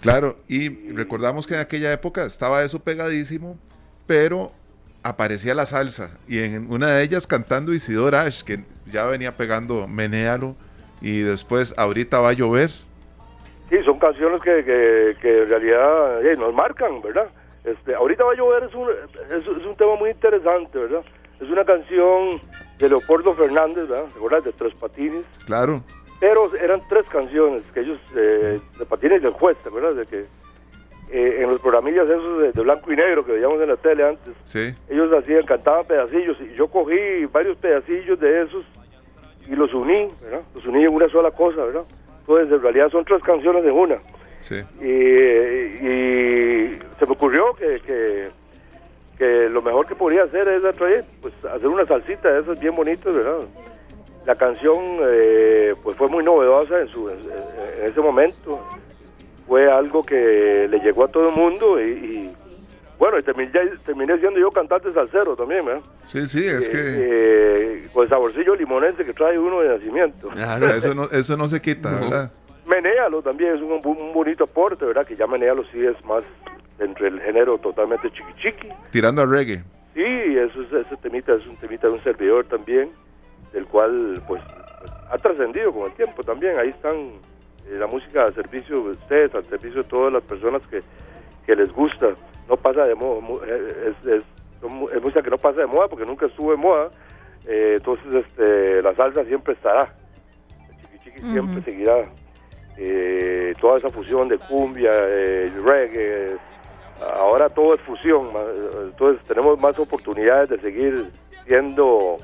Claro, 0.00 0.36
y 0.48 0.92
recordamos 0.92 1.46
que 1.46 1.54
en 1.54 1.60
aquella 1.60 1.92
época 1.92 2.24
estaba 2.24 2.62
eso 2.62 2.80
pegadísimo, 2.80 3.58
pero 4.06 4.52
aparecía 5.02 5.54
la 5.54 5.64
salsa 5.66 6.18
y 6.28 6.38
en 6.38 6.70
una 6.70 6.88
de 6.90 7.02
ellas 7.02 7.26
cantando 7.26 7.72
Isidor 7.72 8.14
Ash, 8.14 8.42
que 8.42 8.64
ya 8.90 9.06
venía 9.06 9.36
pegando 9.36 9.88
Menéalo 9.88 10.56
y 11.00 11.20
después 11.20 11.74
Ahorita 11.76 12.20
va 12.20 12.30
a 12.30 12.32
llover. 12.32 12.70
Sí, 13.70 13.76
son 13.84 13.98
canciones 13.98 14.42
que, 14.42 14.64
que, 15.20 15.42
en 15.42 15.48
realidad 15.48 16.26
eh, 16.26 16.36
nos 16.36 16.52
marcan, 16.52 17.00
¿verdad? 17.02 17.28
Este, 17.64 17.94
ahorita 17.94 18.24
va 18.24 18.32
a 18.32 18.36
llover 18.36 18.64
es 18.64 18.74
un, 18.74 18.88
es, 18.88 19.46
un 19.46 19.76
tema 19.76 19.94
muy 19.96 20.10
interesante, 20.10 20.78
¿verdad? 20.78 21.04
Es 21.40 21.48
una 21.48 21.64
canción 21.64 22.40
de 22.78 22.88
Leopoldo 22.88 23.34
Fernández, 23.34 23.88
¿verdad? 23.88 24.06
¿Recuerdas? 24.14 24.44
De 24.44 24.52
Tres 24.52 24.74
Patines. 24.74 25.24
Claro. 25.46 25.82
Pero 26.18 26.54
eran 26.56 26.82
tres 26.88 27.06
canciones 27.10 27.62
que 27.72 27.80
ellos, 27.80 27.98
eh, 28.16 28.60
de 28.78 28.86
Patines 28.86 29.20
y 29.20 29.24
del 29.24 29.32
Juez, 29.32 29.56
¿verdad? 29.72 29.94
De 29.94 30.06
que 30.06 30.26
eh, 31.12 31.42
en 31.42 31.50
los 31.50 31.60
programillas 31.60 32.08
esos 32.08 32.54
de, 32.54 32.62
blanco 32.62 32.92
y 32.92 32.96
negro 32.96 33.24
que 33.24 33.32
veíamos 33.32 33.60
en 33.60 33.68
la 33.68 33.76
tele 33.76 34.06
antes, 34.06 34.34
sí. 34.44 34.74
ellos 34.88 35.12
hacían, 35.12 35.44
cantaban 35.46 35.86
pedacillos 35.86 36.36
y 36.40 36.54
yo 36.54 36.68
cogí 36.68 37.24
varios 37.32 37.56
pedacillos 37.56 38.18
de 38.20 38.42
esos 38.42 38.64
y 39.50 39.56
los 39.56 39.74
uní, 39.74 40.08
¿verdad? 40.22 40.42
Los 40.54 40.64
uní 40.64 40.84
en 40.84 40.94
una 40.94 41.08
sola 41.08 41.30
cosa, 41.32 41.64
¿verdad? 41.64 41.84
Entonces, 42.20 42.52
en 42.52 42.62
realidad 42.62 42.88
son 42.90 43.04
tres 43.04 43.22
canciones 43.22 43.64
de 43.64 43.70
una. 43.70 43.98
Sí. 44.40 44.54
Y, 44.80 46.78
se 46.98 47.06
me 47.06 47.12
ocurrió 47.12 47.54
que, 47.54 48.30
que, 49.18 49.48
lo 49.48 49.60
mejor 49.60 49.86
que 49.86 49.94
podría 49.94 50.22
hacer 50.22 50.48
es 50.48 50.62
pues, 51.20 51.34
hacer 51.44 51.66
una 51.66 51.84
salsita 51.84 52.32
de 52.32 52.40
esas 52.40 52.58
bien 52.60 52.74
bonitas, 52.76 53.12
¿verdad? 53.12 53.40
La 54.24 54.34
canción 54.36 54.98
eh, 55.02 55.74
pues 55.82 55.96
fue 55.96 56.08
muy 56.08 56.22
novedosa 56.22 56.80
en, 56.80 56.88
su, 56.88 57.10
en, 57.10 57.18
ese 57.84 58.00
momento. 58.00 58.60
Fue 59.46 59.70
algo 59.70 60.06
que 60.06 60.68
le 60.70 60.78
llegó 60.78 61.04
a 61.04 61.08
todo 61.08 61.28
el 61.28 61.34
mundo 61.34 61.80
y 61.80 62.30
bueno, 63.00 63.18
y 63.18 63.22
terminé, 63.22 63.50
terminé 63.86 64.18
siendo 64.18 64.38
yo 64.38 64.50
cantante 64.50 64.92
salsero 64.92 65.34
también, 65.34 65.64
¿verdad? 65.64 65.80
Sí, 66.04 66.26
sí, 66.26 66.46
es 66.46 66.68
eh, 66.68 66.70
que... 66.70 67.84
Eh, 67.86 67.88
con 67.94 68.02
el 68.02 68.10
saborcillo 68.10 68.54
limonense 68.54 69.06
que 69.06 69.14
trae 69.14 69.38
uno 69.38 69.62
de 69.62 69.70
nacimiento. 69.70 70.28
Claro, 70.28 70.68
eso 70.68 70.94
no, 70.94 71.04
eso 71.04 71.34
no 71.34 71.48
se 71.48 71.62
quita, 71.62 71.98
¿verdad? 71.98 72.30
Menéalo 72.66 73.22
también 73.22 73.56
es 73.56 73.62
un, 73.62 73.80
bonito 74.12 74.44
aporte, 74.44 74.84
¿verdad? 74.84 75.06
Que 75.06 75.16
ya 75.16 75.26
Menéalo 75.26 75.64
sí 75.72 75.82
es 75.82 75.96
más 76.04 76.22
entre 76.78 77.08
el 77.08 77.18
género 77.22 77.56
totalmente 77.56 78.10
chiqui 78.10 78.34
chiqui. 78.34 78.68
Tirando 78.90 79.22
al 79.22 79.30
reggae. 79.30 79.64
Sí, 79.94 80.04
eso 80.04 80.60
es, 80.60 80.86
ese 80.86 80.96
temita 80.98 81.32
es 81.32 81.46
un 81.46 81.56
temita 81.56 81.86
de 81.86 81.94
un 81.94 82.04
servidor 82.04 82.44
también, 82.48 82.90
del 83.54 83.64
cual 83.64 84.22
pues, 84.28 84.42
ha 85.10 85.16
trascendido 85.16 85.72
con 85.72 85.90
el 85.90 85.96
tiempo 85.96 86.22
también. 86.22 86.58
Ahí 86.58 86.68
están 86.68 86.96
eh, 86.96 87.78
la 87.78 87.86
música 87.86 88.24
al 88.24 88.34
servicio 88.34 88.84
de 88.84 88.90
ustedes, 88.90 89.34
al 89.34 89.46
servicio 89.46 89.84
de 89.84 89.88
todas 89.88 90.12
las 90.12 90.22
personas 90.22 90.60
que, 90.66 90.80
que 91.46 91.56
les 91.56 91.72
gusta 91.72 92.14
no 92.50 92.56
pasa 92.56 92.84
de 92.84 92.96
moda, 92.96 93.20
eh, 93.46 93.92
es, 94.02 94.06
es, 94.06 94.24
música 95.00 95.22
que 95.22 95.30
no 95.30 95.38
pasa 95.38 95.60
de 95.60 95.66
moda 95.66 95.88
porque 95.88 96.04
nunca 96.04 96.26
estuvo 96.26 96.50
de 96.50 96.56
moda, 96.56 96.90
eh, 97.46 97.74
entonces 97.76 98.12
este, 98.12 98.82
la 98.82 98.94
salsa 98.94 99.24
siempre 99.24 99.54
estará, 99.54 99.94
el 100.68 100.76
chiqui 100.82 100.98
chiqui 100.98 101.32
siempre 101.32 101.62
seguirá, 101.62 102.10
eh, 102.76 103.54
toda 103.60 103.78
esa 103.78 103.88
fusión 103.90 104.28
de 104.28 104.36
cumbia, 104.36 104.90
reggae, 105.64 106.36
ahora 107.14 107.48
todo 107.48 107.74
es 107.74 107.80
fusión, 107.82 108.30
entonces 108.82 109.24
tenemos 109.26 109.58
más 109.60 109.78
oportunidades 109.78 110.50
de 110.50 110.58
seguir 110.58 111.10
siendo 111.46 112.18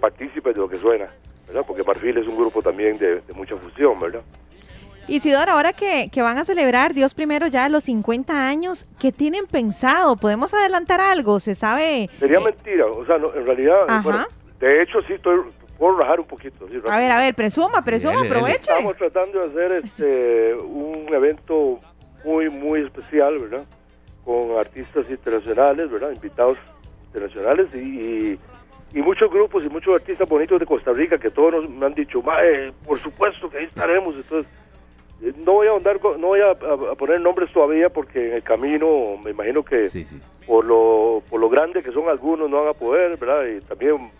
partícipes 0.00 0.54
de 0.54 0.60
lo 0.60 0.68
que 0.68 0.78
suena, 0.78 1.08
¿verdad? 1.46 1.64
porque 1.66 1.82
Marfil 1.82 2.18
es 2.18 2.26
un 2.26 2.36
grupo 2.36 2.62
también 2.62 2.98
de, 2.98 3.20
de 3.22 3.32
mucha 3.32 3.56
fusión, 3.56 3.98
¿verdad? 3.98 4.22
Isidoro, 5.08 5.52
ahora 5.52 5.72
que, 5.72 6.10
van 6.16 6.36
a 6.36 6.44
celebrar 6.44 6.92
Dios 6.92 7.14
primero 7.14 7.46
ya 7.46 7.68
los 7.70 7.84
50 7.84 8.46
años, 8.46 8.86
¿qué 9.00 9.10
tienen 9.10 9.46
pensado? 9.46 10.16
¿Podemos 10.16 10.52
adelantar 10.52 11.00
algo? 11.00 11.40
¿Se 11.40 11.54
sabe? 11.54 12.10
Sería 12.18 12.38
eh, 12.38 12.44
mentira, 12.44 12.86
o 12.86 13.06
sea, 13.06 13.16
en 13.16 13.46
realidad, 13.46 13.86
de 14.60 14.82
hecho 14.82 15.00
sí 15.06 15.14
estoy, 15.14 15.40
puedo 15.78 15.96
rajar 15.96 16.20
un 16.20 16.26
poquito. 16.26 16.66
a 16.88 16.98
ver, 16.98 17.10
a 17.10 17.18
ver, 17.18 17.34
presuma, 17.34 17.82
presuma, 17.82 18.20
aproveche. 18.20 18.70
Estamos 18.70 18.96
tratando 18.98 19.40
de 19.40 19.46
hacer 19.46 19.72
este 19.84 20.54
un 20.54 21.06
evento 21.10 21.80
muy, 22.22 22.50
muy 22.50 22.82
especial, 22.82 23.38
¿verdad? 23.38 23.64
Con 24.24 24.58
artistas 24.58 25.08
internacionales, 25.08 25.90
¿verdad? 25.90 26.10
Invitados 26.10 26.58
internacionales 27.06 27.68
y, 27.74 28.38
y, 28.92 29.00
muchos 29.00 29.30
grupos 29.30 29.64
y 29.64 29.70
muchos 29.70 29.94
artistas 29.94 30.28
bonitos 30.28 30.60
de 30.60 30.66
Costa 30.66 30.92
Rica 30.92 31.16
que 31.16 31.30
todos 31.30 31.54
nos 31.54 31.70
me 31.70 31.86
han 31.86 31.94
dicho, 31.94 32.22
por 32.84 32.98
supuesto 32.98 33.48
que 33.48 33.58
ahí 33.58 33.64
estaremos, 33.64 34.14
entonces 34.14 34.44
eh, 34.44 34.58
no 35.20 35.52
voy 35.52 35.66
a 35.66 35.72
andar, 35.72 36.00
no 36.18 36.28
voy 36.28 36.40
a, 36.40 36.54
poner 36.54 37.20
nombres 37.20 37.52
todavía 37.52 37.88
porque 37.88 38.28
en 38.28 38.34
el 38.34 38.42
camino 38.42 39.16
me 39.22 39.32
imagino 39.32 39.64
que 39.64 39.88
por 40.46 40.64
lo 40.64 41.22
por 41.28 41.40
lo 41.40 41.48
grande 41.48 41.82
que 41.82 41.92
son 41.92 42.08
algunos 42.08 42.48
no 42.48 42.58
van 42.58 42.68
a 42.68 42.74
poder, 42.74 43.16
¿verdad? 43.16 43.44
Y 43.46 43.60
también 43.62 44.10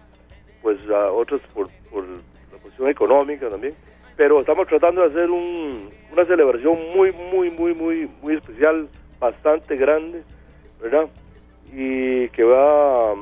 pues 0.60 0.78
a 0.90 1.12
otros 1.12 1.40
por, 1.54 1.68
por 1.90 2.04
la 2.04 2.58
cuestión 2.60 2.88
económica 2.88 3.48
también. 3.48 3.74
Pero 4.16 4.40
estamos 4.40 4.66
tratando 4.66 5.02
de 5.02 5.08
hacer 5.08 5.30
un, 5.30 5.90
una 6.12 6.24
celebración 6.24 6.76
muy 6.96 7.12
muy 7.12 7.50
muy 7.50 7.74
muy 7.74 8.10
muy 8.20 8.34
especial, 8.34 8.88
bastante 9.20 9.76
grande, 9.76 10.22
¿verdad? 10.82 11.08
Y 11.72 12.28
que 12.30 12.42
va 12.42 13.14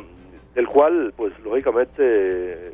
del 0.55 0.67
cual 0.67 1.13
pues 1.15 1.39
lógicamente 1.41 2.73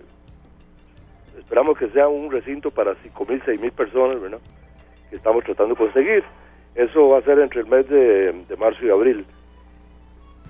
esperamos 1.37 1.77
que 1.77 1.89
sea 1.89 2.07
un 2.07 2.31
recinto 2.31 2.71
para 2.71 2.93
5.000, 2.93 3.43
6.000 3.45 3.73
personas, 3.73 4.21
¿verdad? 4.21 4.39
Que 5.13 5.17
estamos 5.19 5.45
tratando 5.45 5.75
de 5.75 5.79
conseguir. 5.79 6.25
Eso 6.75 7.11
va 7.11 7.19
a 7.19 7.23
ser 7.23 7.39
entre 7.39 7.61
el 7.61 7.67
mes 7.67 7.87
de, 7.89 8.57
marzo 8.59 8.85
y 8.85 8.91
abril. 8.91 9.27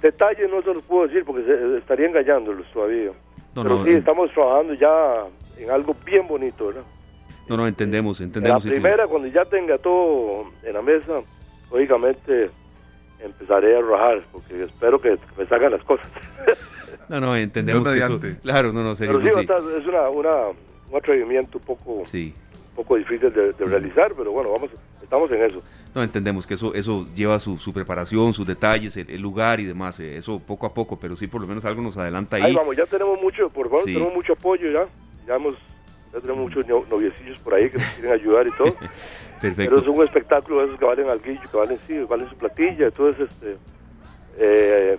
Detalles 0.01 0.49
no 0.49 0.63
se 0.63 0.73
los 0.73 0.85
puedo 0.85 1.09
decir 1.09 1.25
porque 1.25 1.45
se, 1.45 1.79
estaría 1.79 2.07
engañándolos 2.07 2.65
todavía. 2.73 3.11
Pero 3.55 3.85
sí, 3.85 3.91
eh. 3.91 3.97
estamos 3.99 4.31
trabajando 4.33 4.75
ya 4.75 5.25
en 5.59 5.71
algo 5.71 5.97
bien 6.07 6.27
bonito, 6.29 6.69
¿verdad? 6.69 6.85
No, 7.49 7.57
no, 7.57 7.67
entendemos, 7.67 8.21
entendemos. 8.21 8.65
la 8.65 8.71
primera, 8.71 9.07
cuando 9.09 9.27
ya 9.29 9.45
tenga 9.45 9.79
todo 9.79 10.45
en 10.63 10.73
la 10.73 10.81
mesa, 10.81 11.21
lógicamente 11.73 12.49
empezaré 13.19 13.77
a 13.77 13.81
rajar, 13.81 14.23
porque 14.31 14.63
espero 14.63 15.01
que 15.01 15.19
me 15.37 15.45
salgan 15.47 15.73
las 15.73 15.83
cosas. 15.83 16.07
no, 17.09 17.21
no, 17.21 17.37
entendemos 17.37 17.89
que 17.89 17.99
eso, 17.99 18.21
Claro, 18.43 18.73
no, 18.73 18.85
no, 18.85 18.95
sería 18.95 19.19
Pero 19.19 19.43
sí, 19.43 19.47
es 19.77 19.87
una, 19.87 20.09
una, 20.09 20.47
un 20.89 20.97
atrevimiento 20.97 21.59
un 21.59 21.65
poco... 21.65 22.03
Sí 22.05 22.33
poco 22.75 22.97
difícil 22.97 23.33
de, 23.33 23.53
realizar, 23.59 24.13
pero 24.17 24.33
bueno, 24.33 24.51
vamos, 24.51 24.71
estamos 25.03 25.31
en 25.33 25.43
eso. 25.45 25.63
No, 25.95 26.03
entendemos 26.03 26.47
que 26.47 26.55
eso, 26.55 26.75
eso 26.75 27.07
lleva 27.15 27.39
su, 27.39 27.59
su 27.59 27.73
preparación, 27.73 28.33
sus 28.33 28.47
detalles, 28.47 28.97
el, 28.97 29.21
lugar 29.21 29.61
y 29.61 29.65
demás, 29.65 30.01
eh, 30.01 30.17
eso 30.17 30.41
poco 30.41 30.67
a 30.67 30.73
poco, 30.73 30.99
pero 30.99 31.15
sí 31.17 31.27
por 31.27 31.41
lo 31.41 31.47
menos 31.47 31.65
algo 31.65 31.83
nos 31.83 31.97
adelanta 31.97 32.37
ahí. 32.37 32.43
Ahí 32.45 32.55
vamos, 32.55 32.77
ya 32.77 32.87
tenemos 32.87 33.21
mucho, 33.21 33.51
por 33.51 33.69
favor, 33.69 33.85
tenemos 33.85 34.15
mucho 34.15 34.33
apoyo 34.33 34.71
ya, 34.71 34.87
ya, 35.27 35.37
hemos, 35.37 35.55
ya 36.13 36.21
tenemos 36.21 36.43
muchos 36.43 36.67
noviecillos 36.67 37.39
por 37.41 37.55
ahí 37.55 37.69
que 37.71 37.79
nos 37.79 37.89
quieren 37.89 38.13
ayudar 38.13 38.47
y 38.47 38.53
todo. 38.53 38.75
Perfecto. 39.41 39.75
Pero 39.75 39.79
es 39.81 39.89
un 39.89 40.05
espectáculo 40.05 40.65
esos 40.65 40.79
que 40.79 40.85
valen 40.85 41.09
al 41.11 41.21
guillo, 41.21 41.41
que 41.51 41.57
valen 41.57 41.79
sí, 41.87 41.99
valen 42.09 42.29
su 42.29 42.37
platilla, 42.37 42.87
entonces 42.87 43.29
este 43.29 43.57
eh, 44.39 44.99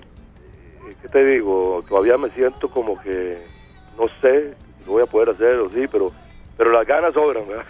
¿qué 1.01 1.07
te 1.07 1.26
digo? 1.26 1.84
Todavía 1.88 2.17
me 2.17 2.30
siento 2.32 2.69
como 2.69 3.01
que 3.01 3.38
no 3.97 4.05
sé 4.21 4.53
si 4.80 4.86
lo 4.86 4.93
voy 4.93 5.03
a 5.03 5.05
poder 5.05 5.30
hacer 5.30 5.55
o 5.57 5.69
sí, 5.69 5.86
pero 5.91 6.11
pero 6.58 6.72
las 6.72 6.86
ganas 6.86 7.14
sobran, 7.14 7.47
¿verdad? 7.47 7.66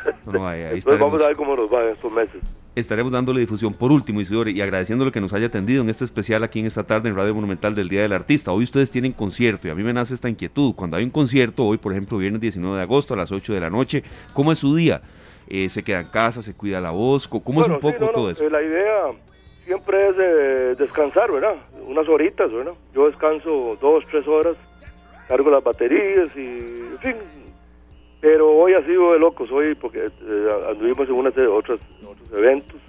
Entonces 0.74 1.00
vamos 1.00 1.22
a 1.22 1.28
ver 1.28 1.36
cómo 1.36 1.56
nos 1.56 1.72
va 1.72 1.84
en 1.84 1.90
estos 1.90 2.12
meses. 2.12 2.42
Estaremos 2.76 3.12
dándole 3.12 3.40
difusión 3.40 3.74
por 3.74 3.92
último, 3.92 4.20
Isidore, 4.20 4.52
y 4.52 4.62
agradeciéndole 4.62 5.12
que 5.12 5.22
nos 5.22 5.32
haya 5.34 5.46
atendido 5.46 5.84
en 5.84 5.90
este 5.90 6.06
especial 6.06 6.44
aquí 6.44 6.60
en 6.60 6.66
esta 6.66 6.84
tarde 6.84 7.08
en 7.08 7.16
Radio 7.16 7.36
Monumental 7.36 7.76
del 7.76 7.88
Día 7.88 8.02
del 8.02 8.14
Artista. 8.14 8.52
Hoy 8.52 8.64
ustedes 8.64 8.90
tienen 8.90 9.12
concierto 9.12 9.68
y 9.68 9.72
a 9.72 9.76
mí 9.76 9.84
me 9.84 9.94
nace 9.94 10.16
esta 10.16 10.28
inquietud. 10.28 10.74
Cuando 10.76 10.98
hay 10.98 11.04
un 11.04 11.12
concierto, 11.12 11.66
hoy 11.66 11.78
por 11.78 11.92
ejemplo, 11.92 12.18
viernes 12.18 12.42
19 12.42 12.76
de 12.76 12.82
agosto 12.82 13.14
a 13.14 13.18
las 13.18 13.32
8 13.32 13.54
de 13.54 13.60
la 13.60 13.70
noche, 13.70 14.04
¿cómo 14.34 14.52
es 14.52 14.58
su 14.58 14.76
día? 14.76 15.02
Eh, 15.48 15.70
¿Se 15.70 15.84
queda 15.84 16.00
en 16.00 16.08
casa? 16.08 16.42
¿Se 16.42 16.56
cuida 16.56 16.82
la 16.82 16.90
voz? 16.90 17.28
¿Cómo 17.28 17.62
es 17.62 17.68
un 17.68 17.80
poco 17.80 18.10
todo 18.10 18.32
eso? 18.32 18.44
Eh, 18.44 18.50
la 18.50 18.64
idea 18.64 19.04
siempre 19.66 20.10
es 20.10 20.18
de 20.18 20.76
descansar, 20.76 21.32
¿verdad? 21.32 21.56
Unas 21.88 22.08
horitas, 22.08 22.52
¿verdad? 22.52 22.74
Yo 22.96 23.06
descanso 23.08 23.78
dos, 23.80 24.04
tres 24.10 24.28
horas, 24.28 24.56
cargo 25.28 25.52
las 25.52 25.64
baterías 25.64 26.36
y, 26.36 26.40
en 26.40 27.00
fin, 27.02 27.16
pero 28.24 28.50
hoy 28.54 28.74
ha 28.74 28.82
sido 28.86 29.12
de 29.12 29.20
locos, 29.20 29.52
hoy 29.52 29.76
porque 29.76 30.06
eh, 30.06 30.50
anduvimos 30.70 31.10
en 31.10 31.16
unas, 31.16 31.38
otros, 31.38 31.82
otros 32.10 32.32
eventos, 32.32 32.80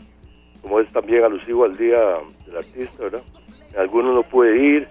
como 0.63 0.79
es 0.79 0.89
también 0.93 1.25
alusivo 1.25 1.65
al 1.65 1.77
Día 1.77 1.99
del 2.47 2.59
Artista, 2.59 3.03
¿verdad? 3.03 3.23
Algunos 3.77 4.15
no 4.15 4.23
pude 4.23 4.57
ir, 4.57 4.89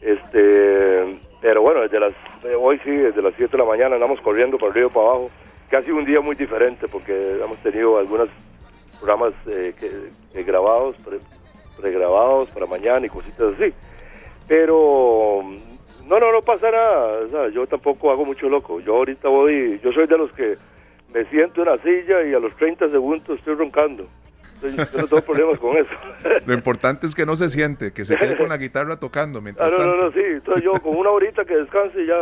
este, 0.00 1.18
pero 1.40 1.62
bueno, 1.62 1.80
desde 1.80 1.98
las, 1.98 2.12
eh, 2.44 2.54
hoy 2.56 2.78
sí, 2.84 2.90
desde 2.92 3.20
las 3.20 3.34
7 3.36 3.50
de 3.50 3.58
la 3.58 3.68
mañana 3.68 3.96
andamos 3.96 4.20
corriendo 4.20 4.56
para 4.56 4.70
arriba 4.70 4.86
y 4.86 4.94
para 4.94 5.04
abajo, 5.04 5.30
que 5.68 5.76
ha 5.76 5.82
sido 5.82 5.96
un 5.96 6.04
día 6.04 6.20
muy 6.20 6.36
diferente 6.36 6.86
porque 6.86 7.40
hemos 7.42 7.58
tenido 7.64 7.98
algunos 7.98 8.28
programas 9.00 9.32
eh, 9.48 9.74
grabados, 10.46 10.94
pregrabados 11.76 12.48
para 12.50 12.66
mañana 12.66 13.04
y 13.04 13.08
cositas 13.08 13.54
así. 13.58 13.74
Pero 14.46 15.42
no, 16.08 16.18
no, 16.20 16.32
no 16.32 16.42
pasa 16.42 16.70
nada. 16.70 17.48
yo 17.50 17.66
tampoco 17.66 18.10
hago 18.10 18.24
mucho 18.24 18.48
loco. 18.48 18.80
Yo 18.80 18.96
ahorita 18.96 19.28
voy, 19.28 19.80
yo 19.82 19.92
soy 19.92 20.06
de 20.06 20.18
los 20.18 20.32
que 20.32 20.56
me 21.12 21.24
siento 21.26 21.62
en 21.62 21.68
la 21.68 21.78
silla 21.82 22.22
y 22.24 22.34
a 22.34 22.38
los 22.38 22.54
30 22.56 22.90
segundos 22.90 23.38
estoy 23.38 23.54
roncando. 23.54 24.06
Entonces, 24.62 24.92
yo 24.92 25.00
no 25.00 25.06
tengo 25.08 25.22
problemas 25.22 25.58
con 25.58 25.76
eso. 25.76 25.90
Lo 26.46 26.54
importante 26.54 27.06
es 27.06 27.14
que 27.14 27.26
no 27.26 27.34
se 27.36 27.48
siente, 27.48 27.92
que 27.92 28.04
se 28.04 28.16
quede 28.16 28.36
con 28.36 28.48
la 28.48 28.56
guitarra 28.58 28.98
tocando 29.00 29.40
Ah, 29.40 29.42
mientras 29.42 29.72
no, 29.72 29.78
no, 29.78 29.84
tanto. 29.84 30.04
no, 30.04 30.12
sí. 30.12 30.20
Entonces 30.24 30.62
yo 30.64 30.72
con 30.74 30.96
una 30.96 31.10
horita 31.10 31.44
que 31.44 31.56
descanse 31.56 32.06
ya, 32.06 32.16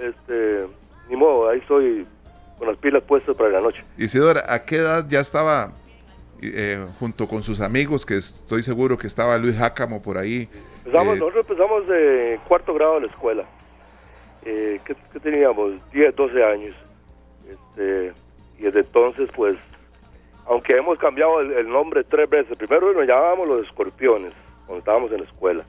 este, 0.00 0.66
ni 1.08 1.16
modo, 1.16 1.48
ahí 1.48 1.58
estoy 1.58 2.06
con 2.58 2.68
las 2.68 2.76
pilas 2.76 3.02
puestas 3.04 3.34
para 3.36 3.50
la 3.50 3.60
noche. 3.60 3.82
Isidora, 3.98 4.44
¿a 4.46 4.64
qué 4.64 4.76
edad 4.76 5.06
ya 5.08 5.20
estaba 5.20 5.72
eh, 6.42 6.84
junto 6.98 7.26
con 7.26 7.42
sus 7.42 7.60
amigos? 7.60 8.04
Que 8.06 8.16
estoy 8.18 8.62
seguro 8.62 8.98
que 8.98 9.06
estaba 9.06 9.36
Luis 9.38 9.56
Jácamo 9.56 10.02
por 10.02 10.18
ahí. 10.18 10.48
Empezamos, 10.84 11.16
Eh, 11.16 11.20
nosotros 11.20 11.46
empezamos 11.48 11.86
de 11.88 12.40
cuarto 12.48 12.74
grado 12.74 12.94
de 12.94 13.00
la 13.02 13.06
escuela. 13.06 13.44
Eh, 14.44 14.80
¿qué, 14.84 14.96
qué 15.12 15.20
teníamos? 15.20 15.72
10, 15.92 16.14
12 16.16 16.44
años. 16.44 16.74
Este, 17.48 18.12
y 18.58 18.62
desde 18.62 18.80
entonces, 18.80 19.28
pues, 19.34 19.56
aunque 20.46 20.76
hemos 20.76 20.98
cambiado 20.98 21.40
el, 21.40 21.52
el 21.52 21.68
nombre 21.68 22.02
tres 22.04 22.28
veces, 22.28 22.56
primero 22.56 22.92
nos 22.92 23.06
llamábamos 23.06 23.46
los 23.48 23.66
escorpiones, 23.66 24.32
cuando 24.66 24.80
estábamos 24.80 25.12
en 25.12 25.18
la 25.18 25.24
escuela. 25.26 25.64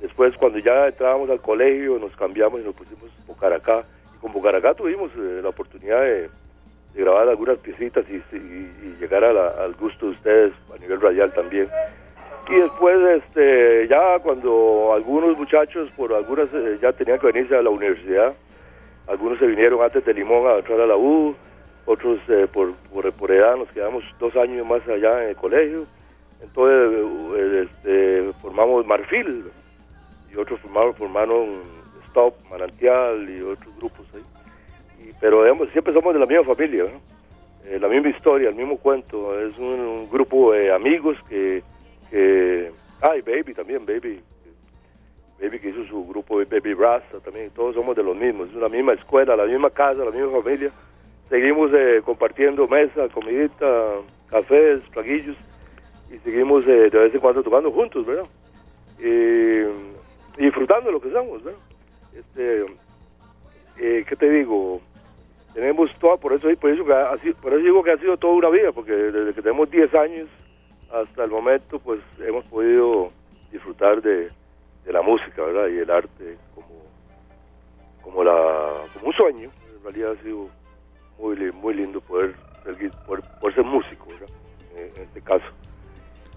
Después, 0.00 0.34
cuando 0.38 0.58
ya 0.58 0.86
entrábamos 0.88 1.28
al 1.30 1.40
colegio, 1.40 1.98
nos 1.98 2.14
cambiamos 2.16 2.60
y 2.60 2.64
nos 2.64 2.74
pusimos 2.74 3.10
Bucaracá. 3.26 3.84
Y 4.16 4.18
con 4.18 4.32
Bucaracá 4.32 4.74
tuvimos 4.74 5.10
eh, 5.16 5.40
la 5.42 5.50
oportunidad 5.50 6.00
de, 6.00 6.22
de 6.94 7.00
grabar 7.02 7.28
algunas 7.28 7.58
piecitas 7.58 8.04
y, 8.08 8.14
y- 8.34 8.72
y 8.82 8.96
llegar 9.00 9.22
a 9.24 9.32
la- 9.32 9.50
al 9.62 9.74
gusto 9.74 10.06
de 10.06 10.12
ustedes 10.12 10.52
a 10.74 10.78
nivel 10.80 11.00
radial 11.00 11.32
también. 11.34 11.68
Y 12.50 12.54
después, 12.56 13.22
este, 13.22 13.86
ya 13.88 14.18
cuando 14.18 14.92
algunos 14.92 15.38
muchachos, 15.38 15.88
por 15.96 16.12
algunas, 16.12 16.48
eh, 16.52 16.78
ya 16.82 16.92
tenían 16.92 17.20
que 17.20 17.28
venirse 17.28 17.56
a 17.56 17.62
la 17.62 17.70
universidad, 17.70 18.34
algunos 19.06 19.38
se 19.38 19.46
vinieron 19.46 19.80
antes 19.82 20.04
de 20.04 20.14
Limón 20.14 20.48
a 20.48 20.56
entrar 20.56 20.80
a 20.80 20.86
la 20.86 20.96
U, 20.96 21.34
otros 21.86 22.18
eh, 22.28 22.48
por, 22.52 22.74
por, 23.12 23.30
edad 23.30 23.56
nos 23.56 23.68
quedamos 23.70 24.04
dos 24.18 24.34
años 24.36 24.66
más 24.66 24.86
allá 24.88 25.22
en 25.22 25.30
el 25.30 25.36
colegio. 25.36 25.86
Entonces, 26.42 27.06
eh, 27.36 27.68
este, 27.68 28.32
formamos 28.40 28.84
Marfil 28.86 29.44
y 30.32 30.36
otros 30.36 30.58
formaron, 30.60 30.94
formaron 30.94 31.48
Stop, 32.08 32.34
Manantial 32.50 33.28
y 33.30 33.42
otros 33.42 33.76
grupos 33.76 34.06
ahí. 34.14 35.12
Pero 35.20 35.44
siempre 35.72 35.92
somos 35.92 36.14
de 36.14 36.20
la 36.20 36.26
misma 36.26 36.44
familia, 36.44 36.84
¿no? 36.84 37.00
Eh, 37.70 37.78
la 37.78 37.88
misma 37.88 38.08
historia, 38.08 38.48
el 38.48 38.54
mismo 38.54 38.78
cuento. 38.78 39.38
Es 39.38 39.56
un 39.58 40.08
grupo 40.10 40.52
de 40.52 40.72
amigos 40.72 41.16
que, 41.28 41.62
que... 42.10 42.72
Ay, 43.00 43.22
Baby 43.22 43.54
también, 43.54 43.86
Baby. 43.86 44.20
Baby 45.40 45.58
que 45.58 45.70
hizo 45.70 45.84
su 45.86 46.06
grupo 46.06 46.36
Baby 46.36 46.74
Rasta 46.74 47.18
también. 47.20 47.50
Todos 47.50 47.74
somos 47.74 47.96
de 47.96 48.02
los 48.02 48.16
mismos. 48.16 48.48
Es 48.50 48.56
la 48.56 48.68
misma 48.68 48.92
escuela, 48.92 49.36
la 49.36 49.46
misma 49.46 49.70
casa, 49.70 50.04
la 50.04 50.10
misma 50.10 50.42
familia. 50.42 50.70
Seguimos 51.28 51.70
eh, 51.72 52.02
compartiendo 52.04 52.68
mesa, 52.68 53.08
comidita, 53.08 54.00
cafés, 54.28 54.80
plaguillos. 54.92 55.36
Y 56.12 56.18
seguimos 56.18 56.66
eh, 56.66 56.90
de 56.90 56.98
vez 56.98 57.14
en 57.14 57.20
cuando 57.20 57.42
tocando 57.42 57.70
juntos, 57.70 58.04
¿verdad? 58.04 58.26
Y, 58.98 60.40
y 60.40 60.44
disfrutando 60.44 60.90
lo 60.90 61.00
que 61.00 61.10
somos, 61.10 61.42
¿verdad? 61.42 61.60
Este, 62.14 62.66
eh, 63.78 64.04
¿Qué 64.06 64.16
te 64.16 64.28
digo? 64.28 64.82
tenemos 65.54 65.90
toda, 65.98 66.16
por 66.16 66.32
eso, 66.32 66.48
por 66.60 66.70
eso, 66.70 66.84
por 67.40 67.52
eso 67.52 67.62
digo 67.62 67.82
que 67.82 67.92
ha 67.92 67.98
sido 67.98 68.16
toda 68.16 68.34
una 68.34 68.50
vida, 68.50 68.72
porque 68.72 68.92
desde 68.92 69.34
que 69.34 69.42
tenemos 69.42 69.70
10 69.70 69.94
años 69.94 70.28
hasta 70.92 71.24
el 71.24 71.30
momento, 71.30 71.78
pues 71.78 72.00
hemos 72.18 72.44
podido 72.46 73.10
disfrutar 73.52 74.02
de, 74.02 74.30
de 74.84 74.92
la 74.92 75.02
música, 75.02 75.42
¿verdad? 75.42 75.68
Y 75.68 75.78
el 75.78 75.90
arte 75.90 76.36
como, 76.54 76.84
como, 78.02 78.24
la, 78.24 78.86
como 78.94 79.08
un 79.08 79.12
sueño. 79.12 79.50
En 79.76 79.82
realidad 79.82 80.12
ha 80.12 80.22
sido 80.22 80.48
muy, 81.18 81.36
muy 81.52 81.74
lindo 81.74 82.00
poder 82.00 82.34
ser, 82.64 82.90
poder, 83.06 83.24
poder 83.40 83.54
ser 83.54 83.64
músico, 83.64 84.06
¿verdad? 84.08 84.28
En, 84.76 85.02
este 85.02 85.20
caso. 85.22 85.46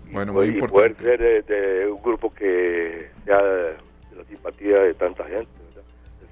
Y 0.08 0.14
Bueno, 0.14 0.34
muy 0.34 0.58
y 0.58 0.62
poder 0.62 0.96
ser 0.98 1.20
de, 1.20 1.42
de 1.42 1.88
un 1.88 2.02
grupo 2.02 2.34
que 2.34 3.10
sea 3.26 3.42
de, 3.42 3.64
de 3.64 4.16
la 4.18 4.24
simpatía 4.26 4.78
de 4.80 4.94
tanta 4.94 5.24
gente, 5.24 5.52
¿verdad? 5.68 5.84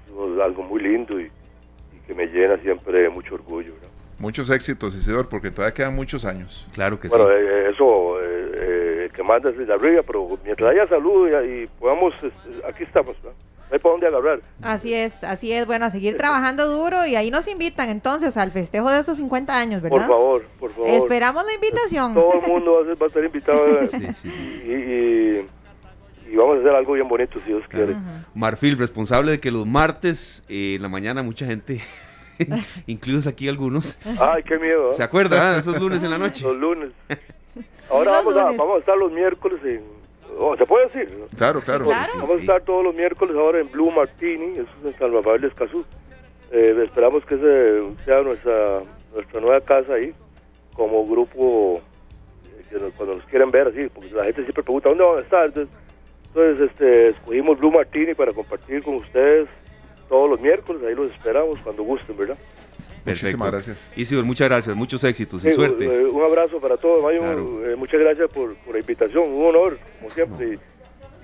Eso 0.06 0.34
es 0.34 0.40
algo 0.40 0.62
muy 0.62 0.80
lindo 0.80 1.20
y, 1.20 1.24
y 1.24 2.06
que 2.06 2.14
me 2.14 2.26
llena 2.26 2.56
siempre 2.58 3.02
de 3.02 3.08
mucho 3.08 3.34
orgullo, 3.34 3.74
¿verdad? 3.74 3.91
Muchos 4.22 4.48
éxitos, 4.50 4.94
Isidor, 4.94 5.28
porque 5.28 5.50
todavía 5.50 5.74
quedan 5.74 5.96
muchos 5.96 6.24
años. 6.24 6.64
Claro 6.74 7.00
que 7.00 7.08
Bueno, 7.08 7.26
sí. 7.26 7.32
eh, 7.36 7.70
eso 7.74 8.20
eh, 8.22 8.52
eh, 8.54 9.08
que 9.12 9.20
manda 9.24 9.50
es 9.50 9.58
de 9.58 9.72
arriba, 9.74 10.02
pero 10.06 10.38
mientras 10.44 10.70
haya 10.70 10.86
salud 10.86 11.28
y, 11.28 11.62
y 11.64 11.66
podamos, 11.80 12.14
aquí 12.68 12.84
estamos. 12.84 13.16
No 13.24 13.30
hay 13.72 13.78
para 13.80 13.92
dónde 13.94 14.06
agarrar. 14.06 14.40
Así 14.62 14.94
es, 14.94 15.24
así 15.24 15.52
es. 15.52 15.66
Bueno, 15.66 15.86
a 15.86 15.90
seguir 15.90 16.16
trabajando 16.16 16.68
duro 16.70 17.04
y 17.04 17.16
ahí 17.16 17.32
nos 17.32 17.48
invitan 17.48 17.88
entonces 17.88 18.36
al 18.36 18.52
festejo 18.52 18.88
de 18.92 19.00
esos 19.00 19.16
50 19.16 19.58
años, 19.58 19.80
Por 19.80 19.90
¿verdad? 19.90 20.06
favor, 20.06 20.44
por 20.60 20.72
favor. 20.72 20.88
Esperamos 20.90 21.44
la 21.44 21.54
invitación. 21.54 22.14
Todo 22.14 22.40
el 22.40 22.48
mundo 22.48 22.74
va 22.74 22.80
a, 22.82 22.84
ser- 22.84 23.02
va 23.02 23.06
a 23.06 23.08
estar 23.08 23.24
invitado 23.24 23.66
eh, 23.80 23.88
Sí, 23.90 23.98
sí, 23.98 24.14
sí. 24.22 24.62
y, 24.68 24.72
y- 24.72 25.46
y 26.32 26.36
vamos 26.36 26.58
a 26.58 26.60
hacer 26.60 26.72
algo 26.76 26.92
bien 26.92 27.08
bonito, 27.08 27.40
si 27.40 27.46
Dios 27.50 27.64
quiere. 27.68 27.96
Marfil, 28.34 28.78
responsable 28.78 29.32
de 29.32 29.38
que 29.40 29.50
los 29.50 29.66
martes 29.66 30.44
eh, 30.48 30.74
en 30.76 30.82
la 30.82 30.88
mañana 30.88 31.22
mucha 31.24 31.44
gente, 31.44 31.80
incluidos 32.86 33.26
aquí 33.26 33.48
algunos, 33.48 33.96
Ay, 34.18 34.42
qué 34.42 34.58
miedo. 34.58 34.90
¿eh? 34.90 34.94
¿se 34.94 35.02
acuerdan? 35.02 35.58
Esos 35.58 35.78
lunes 35.80 36.02
en 36.02 36.10
la 36.10 36.18
noche. 36.18 36.44
Los 36.44 36.56
lunes. 36.56 36.90
Ahora 37.90 38.12
Los 38.22 38.24
vamos 38.34 38.36
a, 38.36 38.44
vamos 38.56 38.76
a 38.76 38.78
estar 38.78 38.96
los 38.96 39.12
miércoles 39.12 39.60
en... 39.64 39.82
oh, 40.38 40.56
¿Se 40.56 40.64
puede 40.64 40.86
decir? 40.88 41.08
Claro, 41.36 41.60
claro. 41.60 41.86
Vamos 41.86 42.30
a 42.30 42.34
sí. 42.34 42.40
estar 42.40 42.62
todos 42.62 42.82
los 42.84 42.94
miércoles 42.94 43.36
ahora 43.36 43.60
en 43.60 43.70
Blue 43.70 43.90
Martini, 43.90 44.54
eso 44.58 44.68
es 44.80 44.92
en 44.94 44.98
San 44.98 45.12
Rafael 45.12 45.40
de 45.42 45.48
Escazú. 45.48 45.84
Eh, 46.50 46.82
esperamos 46.84 47.24
que 47.26 47.34
ese 47.34 47.82
sea 48.04 48.22
nuestra, 48.22 48.80
nuestra 49.14 49.40
nueva 49.40 49.60
casa 49.60 49.94
ahí, 49.94 50.14
como 50.74 51.06
grupo, 51.06 51.80
eh, 52.46 52.62
que 52.70 52.78
nos- 52.78 52.92
cuando 52.94 53.16
nos 53.16 53.24
quieren 53.26 53.50
ver 53.50 53.68
así, 53.68 53.88
porque 53.92 54.10
la 54.10 54.24
gente 54.24 54.42
siempre 54.42 54.62
pregunta, 54.62 54.88
¿dónde 54.88 55.04
van 55.04 55.18
a 55.18 55.20
estar? 55.22 55.44
Entonces, 55.46 55.74
entonces, 56.28 56.70
este, 56.70 57.08
escogimos 57.10 57.58
Blue 57.58 57.70
Martini 57.72 58.14
para 58.14 58.32
compartir 58.32 58.82
con 58.82 58.94
ustedes 58.96 59.48
todos 60.08 60.28
los 60.30 60.40
miércoles, 60.40 60.82
ahí 60.86 60.94
los 60.94 61.10
esperamos 61.12 61.58
cuando 61.64 61.82
gusten, 61.82 62.16
¿verdad? 62.16 62.36
Muchísimas 63.04 63.50
gracias. 63.50 63.90
Isidor, 63.96 64.24
muchas 64.24 64.48
gracias, 64.48 64.76
muchos 64.76 65.02
éxitos 65.02 65.44
y 65.44 65.48
Sí, 65.48 65.54
suerte. 65.54 65.84
eh, 65.84 66.04
un 66.06 66.22
abrazo 66.22 66.60
para 66.60 66.76
todos, 66.76 67.02
Mayo, 67.02 67.20
Claro. 67.20 67.70
eh, 67.70 67.74
muchas 67.76 67.98
gracias 68.00 68.30
por, 68.30 68.54
por 68.56 68.74
la 68.74 68.80
invitación, 68.80 69.28
un 69.28 69.46
honor, 69.46 69.78
como 69.98 70.10
siempre, 70.10 70.58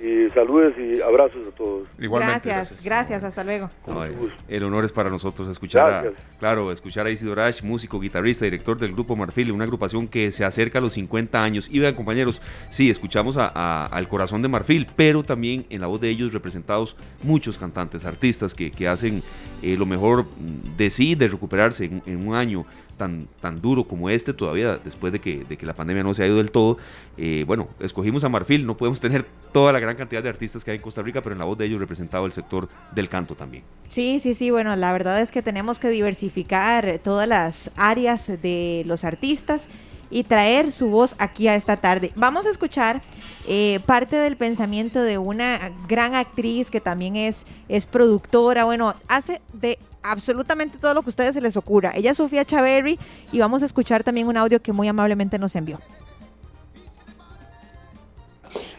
y 0.01 0.31
saludos 0.33 0.75
y 0.79 1.01
abrazos 1.01 1.47
a 1.49 1.51
todos. 1.57 1.89
Igualmente. 1.99 2.49
Gracias, 2.49 2.85
gracias, 2.85 3.23
hasta 3.25 3.43
luego. 3.45 3.69
No, 3.87 3.95
mucho 3.95 4.13
gusto. 4.17 4.37
el 4.49 4.63
honor 4.65 4.85
es 4.85 4.93
para 4.93 5.11
nosotros 5.11 5.49
escuchar 5.49 5.93
a, 5.93 6.13
claro, 6.39 6.71
escuchar 6.73 7.07
a 7.07 7.11
Isidor 7.11 7.41
Ash, 7.41 7.63
músico, 7.63 7.99
guitarrista, 7.99 8.45
director 8.45 8.79
del 8.79 8.93
grupo 8.93 9.17
Marfil, 9.17 9.51
una 9.53 9.65
agrupación 9.65 10.07
que 10.07 10.31
se 10.33 10.45
acerca 10.45 10.79
a 10.79 10.83
los 10.83 10.93
50 10.93 11.43
años. 11.43 11.69
Y 11.71 11.81
vean, 11.81 11.95
compañeros, 11.95 12.41
sí, 12.71 12.91
escuchamos 12.91 13.37
a- 13.37 13.51
a- 13.55 13.87
al 13.87 14.07
corazón 14.09 14.43
de 14.43 14.49
Marfil, 14.49 14.87
pero 14.97 15.23
también 15.25 15.67
en 15.71 15.81
la 15.81 15.87
voz 15.89 16.01
de 16.01 16.09
ellos 16.11 16.33
representados 16.33 16.97
muchos 17.23 17.59
cantantes, 17.59 18.05
artistas 18.05 18.55
que, 18.55 18.71
que 18.71 18.87
hacen 18.89 19.23
eh, 19.63 19.77
lo 19.77 19.87
mejor 19.87 20.27
de 20.77 20.91
sí, 20.91 21.15
de 21.17 21.29
recuperarse 21.29 21.87
en, 21.87 22.03
en 22.07 22.29
un 22.29 22.35
año 22.35 22.65
tan, 22.99 23.29
tan 23.41 23.63
duro 23.63 23.85
como 23.85 24.11
este, 24.11 24.35
todavía 24.35 24.77
después 24.77 25.13
de 25.13 25.21
que, 25.21 25.45
de 25.45 25.57
que 25.57 25.65
la 25.65 25.73
pandemia 25.73 26.03
no 26.03 26.13
se 26.13 26.23
ha 26.23 26.27
ido 26.27 26.37
del 26.37 26.51
todo. 26.51 26.77
Eh, 27.17 27.45
bueno, 27.47 27.69
escogimos 27.81 28.25
a 28.25 28.29
Marfil, 28.29 28.67
no 28.67 28.77
podemos 28.77 29.01
tener 29.01 29.25
toda 29.53 29.73
la 29.73 29.81
gran 29.81 29.97
cantidad 29.97 30.23
de 30.23 30.29
artistas 30.29 30.65
que 30.65 30.73
hay 30.73 30.77
en 30.77 30.83
Costa 30.83 31.01
Rica, 31.01 31.23
pero 31.23 31.33
en 31.33 31.39
la 31.39 31.47
voz 31.47 31.57
de 31.57 31.65
ellos 31.65 31.81
representado 31.81 32.27
el 32.27 32.33
sector 32.33 32.69
del 32.95 33.09
canto 33.09 33.35
también. 33.35 33.63
Sí, 33.89 34.21
sí, 34.21 34.35
sí, 34.35 34.51
bueno, 34.51 34.77
la 34.77 34.93
verdad 34.93 35.21
es 35.21 35.31
que 35.31 35.41
tenemos 35.41 35.79
que 35.79 35.89
diversificar 35.89 37.01
todas 37.03 37.27
las 37.27 37.71
áreas 37.77 38.27
de 38.43 38.83
los 38.85 39.05
artistas 39.05 39.69
y 40.11 40.25
traer 40.25 40.73
su 40.73 40.89
voz 40.89 41.15
aquí 41.19 41.49
a 41.49 41.55
esta 41.55 41.77
tarde. 41.77 42.13
Vamos 42.17 42.47
a 42.47 42.51
escuchar 42.51 43.01
eh, 43.47 43.81
parte 43.87 44.17
del 44.17 44.37
pensamiento 44.37 45.03
de 45.03 45.19
una 45.19 45.73
gran 45.89 46.15
actriz 46.15 46.71
que 46.71 46.81
también 46.81 47.17
es, 47.17 47.47
es 47.69 47.87
productora, 47.87 48.65
bueno, 48.65 48.95
hace 49.09 49.41
de 49.53 49.79
absolutamente 50.03 50.79
todo 50.79 50.95
lo 50.95 51.03
que 51.03 51.09
a 51.09 51.11
ustedes 51.11 51.35
se 51.35 51.41
les 51.41 51.57
ocurra. 51.57 51.93
Ella 51.95 52.13
es 52.13 52.17
Sofía 52.17 52.45
Chaverri 52.45 52.99
y 53.33 53.39
vamos 53.39 53.63
a 53.63 53.67
escuchar 53.67 54.05
también 54.05 54.29
un 54.29 54.37
audio 54.37 54.63
que 54.63 54.73
muy 54.73 54.89
amablemente 54.89 55.39
nos 55.39 55.55
envió. 55.57 55.81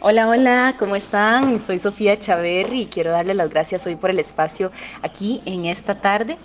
Hola, 0.01 0.29
hola, 0.29 0.75
¿cómo 0.79 0.95
están? 0.95 1.59
Soy 1.59 1.77
Sofía 1.77 2.17
Chaverri 2.17 2.83
y 2.83 2.85
quiero 2.87 3.11
darle 3.11 3.33
las 3.33 3.49
gracias 3.49 3.85
hoy 3.85 3.95
por 3.95 4.09
el 4.09 4.17
espacio 4.17 4.71
aquí 5.03 5.41
en 5.45 5.65
esta 5.65 5.99
tarde. 6.01 6.37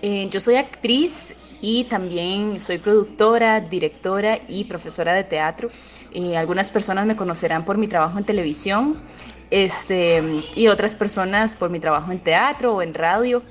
Eh, 0.00 0.28
yo 0.30 0.40
soy 0.40 0.54
actriz 0.54 1.34
y 1.62 1.84
también 1.84 2.58
soy 2.58 2.78
productora, 2.78 3.60
directora 3.60 4.40
y 4.48 4.64
profesora 4.64 5.14
de 5.14 5.24
teatro. 5.24 5.70
Eh, 6.12 6.36
algunas 6.36 6.72
personas 6.72 7.06
me 7.06 7.16
conocerán 7.16 7.64
por 7.64 7.78
mi 7.78 7.86
trabajo 7.86 8.18
en 8.18 8.24
televisión 8.24 9.00
este, 9.50 10.42
y 10.56 10.66
otras 10.66 10.96
personas 10.96 11.56
por 11.56 11.70
mi 11.70 11.78
trabajo 11.78 12.10
en 12.10 12.18
teatro 12.18 12.74
o 12.74 12.82
en 12.82 12.92
radio. 12.92 13.42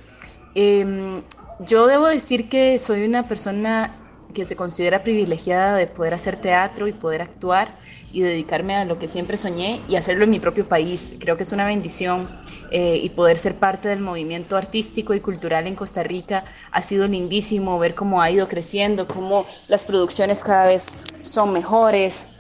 Em, 0.54 1.24
yo 1.60 1.88
debo 1.88 2.08
decir 2.08 2.50
que 2.50 2.78
soy 2.78 3.06
una 3.06 3.24
persona 3.24 3.96
que 4.34 4.44
se 4.44 4.58
considera 4.58 5.04
privilegiada 5.04 5.76
de 5.76 5.88
poder 5.88 6.14
hacer 6.14 6.36
teatro 6.36 6.88
y 6.88 6.94
poder 6.94 7.22
actuar 7.22 7.78
y 8.14 8.22
dedicarme 8.22 8.76
a 8.76 8.86
lo 8.86 9.00
que 9.00 9.08
siempre 9.08 9.38
soñé 9.38 9.82
y 9.88 9.96
hacerlo 9.96 10.24
en 10.24 10.30
mi 10.30 10.40
propio 10.40 10.68
país. 10.68 11.16
Creo 11.20 11.38
que 11.38 11.44
es 11.44 11.52
una 11.52 11.66
bendición 11.66 12.30
eh, 12.72 13.00
y 13.02 13.10
poder 13.10 13.38
ser 13.38 13.56
parte 13.56 13.88
del 13.88 14.00
movimiento 14.00 14.58
artístico 14.58 15.14
y 15.14 15.20
cultural 15.20 15.68
en 15.68 15.76
Costa 15.76 16.04
Rica 16.04 16.46
ha 16.72 16.82
sido 16.82 17.08
lindísimo 17.08 17.78
ver 17.80 17.96
cómo 17.96 18.22
ha 18.22 18.32
ido 18.32 18.48
creciendo, 18.48 19.08
cómo 19.08 19.46
las 19.68 19.86
producciones 19.86 20.44
cada 20.44 20.68
vez 20.68 20.98
son 21.22 21.54
mejores, 21.54 22.38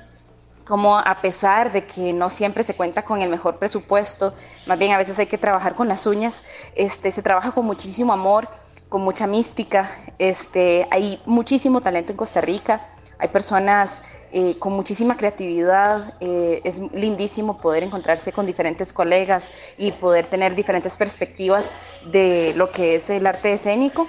como 0.65 0.97
a 0.97 1.21
pesar 1.21 1.71
de 1.71 1.85
que 1.85 2.13
no 2.13 2.29
siempre 2.29 2.63
se 2.63 2.75
cuenta 2.75 3.03
con 3.03 3.21
el 3.21 3.29
mejor 3.29 3.57
presupuesto, 3.57 4.33
más 4.67 4.79
bien 4.79 4.93
a 4.93 4.97
veces 4.97 5.19
hay 5.19 5.25
que 5.25 5.37
trabajar 5.37 5.75
con 5.75 5.87
las 5.87 6.05
uñas, 6.05 6.43
este, 6.75 7.11
se 7.11 7.21
trabaja 7.21 7.51
con 7.51 7.65
muchísimo 7.65 8.13
amor, 8.13 8.47
con 8.87 9.01
mucha 9.01 9.27
mística, 9.27 9.89
este, 10.17 10.87
hay 10.91 11.21
muchísimo 11.25 11.81
talento 11.81 12.11
en 12.11 12.17
Costa 12.17 12.41
Rica, 12.41 12.87
hay 13.21 13.27
personas 13.27 14.01
eh, 14.31 14.57
con 14.57 14.73
muchísima 14.73 15.15
creatividad, 15.15 16.15
eh, 16.19 16.59
es 16.63 16.79
lindísimo 16.91 17.61
poder 17.61 17.83
encontrarse 17.83 18.31
con 18.31 18.47
diferentes 18.47 18.91
colegas 18.91 19.47
y 19.77 19.91
poder 19.91 20.25
tener 20.25 20.55
diferentes 20.55 20.97
perspectivas 20.97 21.75
de 22.11 22.53
lo 22.55 22.71
que 22.71 22.95
es 22.95 23.11
el 23.11 23.27
arte 23.27 23.53
escénico. 23.53 24.07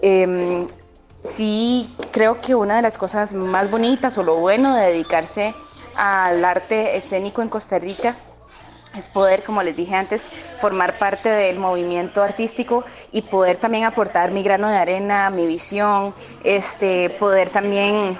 Em, 0.00 0.66
sí, 1.24 1.94
creo 2.10 2.40
que 2.40 2.54
una 2.54 2.76
de 2.76 2.82
las 2.82 2.96
cosas 2.96 3.34
más 3.34 3.70
bonitas 3.70 4.16
o 4.16 4.22
lo 4.22 4.36
bueno 4.36 4.74
de 4.74 4.86
dedicarse 4.86 5.54
al 5.94 6.42
arte 6.42 6.96
escénico 6.96 7.42
en 7.42 7.50
Costa 7.50 7.78
Rica 7.78 8.16
es 8.96 9.10
poder, 9.10 9.42
como 9.42 9.62
les 9.62 9.76
dije 9.76 9.94
antes, 9.94 10.22
formar 10.56 10.98
parte 10.98 11.28
del 11.28 11.58
movimiento 11.58 12.22
artístico 12.22 12.84
y 13.12 13.22
poder 13.22 13.58
también 13.58 13.84
aportar 13.84 14.30
mi 14.30 14.42
grano 14.42 14.70
de 14.70 14.76
arena, 14.76 15.28
mi 15.28 15.46
visión, 15.46 16.14
este, 16.44 17.10
poder 17.10 17.50
también 17.50 18.16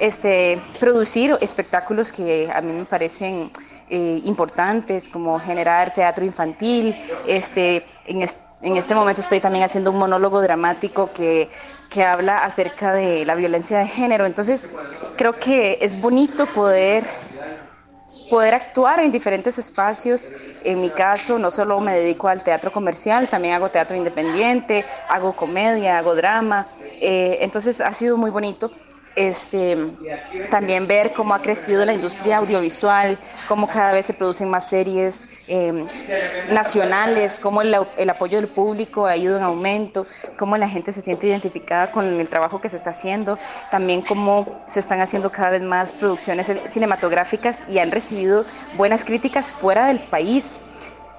este, 0.00 0.60
producir 0.80 1.36
espectáculos 1.40 2.12
que 2.12 2.50
a 2.52 2.60
mí 2.60 2.72
me 2.72 2.84
parecen 2.84 3.50
eh, 3.90 4.20
importantes, 4.24 5.08
como 5.08 5.38
generar 5.38 5.92
teatro 5.92 6.24
infantil. 6.24 6.96
Este, 7.26 7.84
en, 8.06 8.22
en 8.62 8.76
este 8.76 8.94
momento 8.94 9.20
estoy 9.20 9.40
también 9.40 9.64
haciendo 9.64 9.90
un 9.90 9.98
monólogo 9.98 10.40
dramático 10.40 11.10
que 11.12 11.48
que 11.92 12.02
habla 12.02 12.38
acerca 12.38 12.94
de 12.94 13.26
la 13.26 13.34
violencia 13.34 13.78
de 13.78 13.86
género. 13.86 14.24
Entonces, 14.24 14.68
creo 15.16 15.34
que 15.34 15.78
es 15.82 16.00
bonito 16.00 16.46
poder 16.46 17.04
poder 18.30 18.54
actuar 18.54 19.00
en 19.00 19.12
diferentes 19.12 19.58
espacios. 19.58 20.30
En 20.64 20.80
mi 20.80 20.88
caso, 20.88 21.38
no 21.38 21.50
solo 21.50 21.78
me 21.80 21.94
dedico 21.94 22.28
al 22.28 22.42
teatro 22.42 22.72
comercial, 22.72 23.28
también 23.28 23.52
hago 23.52 23.68
teatro 23.68 23.94
independiente, 23.94 24.86
hago 25.06 25.34
comedia, 25.34 25.98
hago 25.98 26.14
drama. 26.14 26.66
Eh, 26.98 27.38
entonces 27.42 27.82
ha 27.82 27.92
sido 27.92 28.16
muy 28.16 28.30
bonito 28.30 28.70
este, 29.14 29.76
también 30.50 30.86
ver 30.86 31.12
cómo 31.12 31.34
ha 31.34 31.38
crecido 31.38 31.84
la 31.84 31.92
industria 31.92 32.38
audiovisual, 32.38 33.18
cómo 33.48 33.68
cada 33.68 33.92
vez 33.92 34.06
se 34.06 34.14
producen 34.14 34.48
más 34.48 34.68
series 34.68 35.28
em, 35.48 35.86
nacionales, 36.50 37.38
cómo 37.38 37.62
el, 37.62 37.74
apoyo 38.10 38.38
del 38.38 38.48
público 38.48 39.06
ha 39.06 39.16
ido 39.16 39.36
en 39.36 39.42
aumento, 39.42 40.06
cómo 40.38 40.56
la 40.56 40.68
gente 40.68 40.92
se 40.92 41.02
siente 41.02 41.26
identificada 41.26 41.90
con 41.90 42.06
el 42.20 42.28
trabajo 42.28 42.60
que 42.60 42.68
se 42.68 42.76
está 42.76 42.90
haciendo, 42.90 43.38
también 43.70 44.02
cómo 44.02 44.62
se 44.66 44.80
están 44.80 45.00
haciendo 45.00 45.30
cada 45.30 45.50
vez 45.50 45.62
más 45.62 45.92
producciones 45.92 46.50
cinematográficas 46.64 47.64
y 47.68 47.78
han 47.78 47.90
recibido 47.90 48.44
buenas 48.76 49.04
críticas 49.04 49.52
fuera 49.52 49.86
del 49.86 50.00
país. 50.08 50.58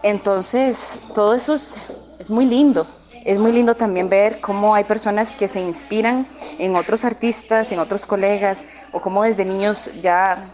Entonces, 0.02 1.00
todo 1.14 1.34
eso 1.34 1.54
es 1.54 2.30
muy 2.30 2.46
lindo 2.46 2.86
es 3.26 3.40
muy 3.40 3.52
lindo 3.52 3.76
también 3.76 4.10
ver 4.10 4.42
cómo 4.42 4.76
hay 4.76 4.84
personas 4.84 5.36
que 5.36 5.48
se 5.48 5.60
inspiran 5.60 6.28
en 6.60 6.76
otros 6.76 7.06
artistas, 7.06 7.72
en 7.72 7.80
otros 7.80 8.06
colegas, 8.06 8.66
o 8.92 9.02
cómo 9.02 9.24
desde 9.24 9.46
niños 9.46 9.90
ya, 10.02 10.54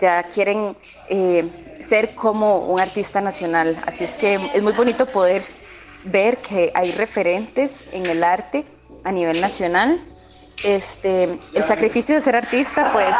ya 0.00 0.22
quieren 0.24 0.76
eh, 1.08 1.48
ser 1.80 2.14
como 2.14 2.66
un 2.66 2.80
artista 2.80 3.20
nacional. 3.20 3.80
Así 3.86 4.04
es 4.04 4.16
que 4.16 4.34
es 4.54 4.62
muy 4.62 4.72
bonito 4.72 5.06
poder 5.06 5.42
ver 6.04 6.38
que 6.38 6.72
hay 6.74 6.92
referentes 6.92 7.86
en 7.92 8.06
el 8.06 8.24
arte 8.24 8.64
a 9.04 9.12
nivel 9.12 9.40
nacional. 9.40 10.00
Este, 10.64 11.38
el 11.54 11.62
sacrificio 11.62 12.16
de 12.16 12.20
ser 12.20 12.34
artista, 12.34 12.92
pues 12.92 13.14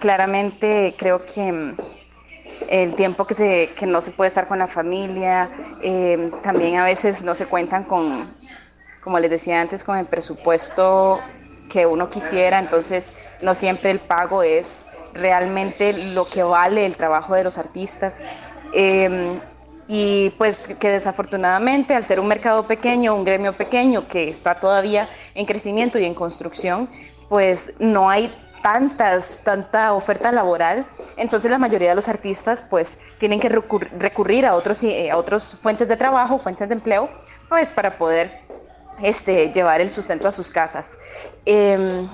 claramente 0.00 0.94
creo 0.98 1.24
que 1.24 1.74
el 2.70 2.94
tiempo 2.94 3.26
que, 3.26 3.34
se, 3.34 3.70
que 3.76 3.84
no 3.84 4.00
se 4.00 4.12
puede 4.12 4.28
estar 4.28 4.46
con 4.46 4.60
la 4.60 4.68
familia, 4.68 5.50
eh, 5.82 6.30
también 6.42 6.76
a 6.76 6.84
veces 6.84 7.24
no 7.24 7.34
se 7.34 7.46
cuentan 7.46 7.82
con, 7.82 8.32
como 9.02 9.18
les 9.18 9.28
decía 9.28 9.60
antes, 9.60 9.82
con 9.82 9.98
el 9.98 10.06
presupuesto 10.06 11.20
que 11.68 11.84
uno 11.84 12.08
quisiera, 12.08 12.60
entonces 12.60 13.12
no 13.42 13.54
siempre 13.54 13.90
el 13.90 13.98
pago 13.98 14.44
es 14.44 14.86
realmente 15.14 15.92
lo 16.14 16.26
que 16.26 16.44
vale 16.44 16.86
el 16.86 16.96
trabajo 16.96 17.34
de 17.34 17.42
los 17.42 17.58
artistas. 17.58 18.22
Em, 18.72 19.40
y 19.88 20.30
pues 20.38 20.68
que 20.78 20.90
desafortunadamente 20.90 21.96
al 21.96 22.04
ser 22.04 22.20
un 22.20 22.28
mercado 22.28 22.64
pequeño, 22.64 23.16
un 23.16 23.24
gremio 23.24 23.52
pequeño 23.52 24.06
que 24.06 24.28
está 24.28 24.60
todavía 24.60 25.08
en 25.34 25.44
crecimiento 25.44 25.98
y 25.98 26.04
en 26.04 26.14
construcción, 26.14 26.88
pues 27.28 27.74
no 27.80 28.08
hay 28.08 28.32
tantas, 28.62 29.40
tanta 29.44 29.92
oferta 29.92 30.32
laboral, 30.32 30.84
entonces 31.16 31.50
la 31.50 31.58
mayoría 31.58 31.90
de 31.90 31.94
los 31.94 32.08
artistas 32.08 32.64
pues 32.68 32.98
tienen 33.18 33.40
que 33.40 33.48
recurrir 33.48 34.46
a 34.46 34.54
otros, 34.54 34.82
eh, 34.82 35.10
a 35.10 35.16
otros 35.16 35.54
fuentes 35.54 35.88
de 35.88 35.96
trabajo, 35.96 36.38
fuentes 36.38 36.68
de 36.68 36.74
empleo, 36.74 37.08
pues 37.48 37.72
para 37.72 37.96
poder 37.96 38.40
este, 39.02 39.52
llevar 39.52 39.80
el 39.80 39.90
sustento 39.90 40.28
a 40.28 40.32
sus 40.32 40.50
casas. 40.50 40.98
Em, 41.44 42.08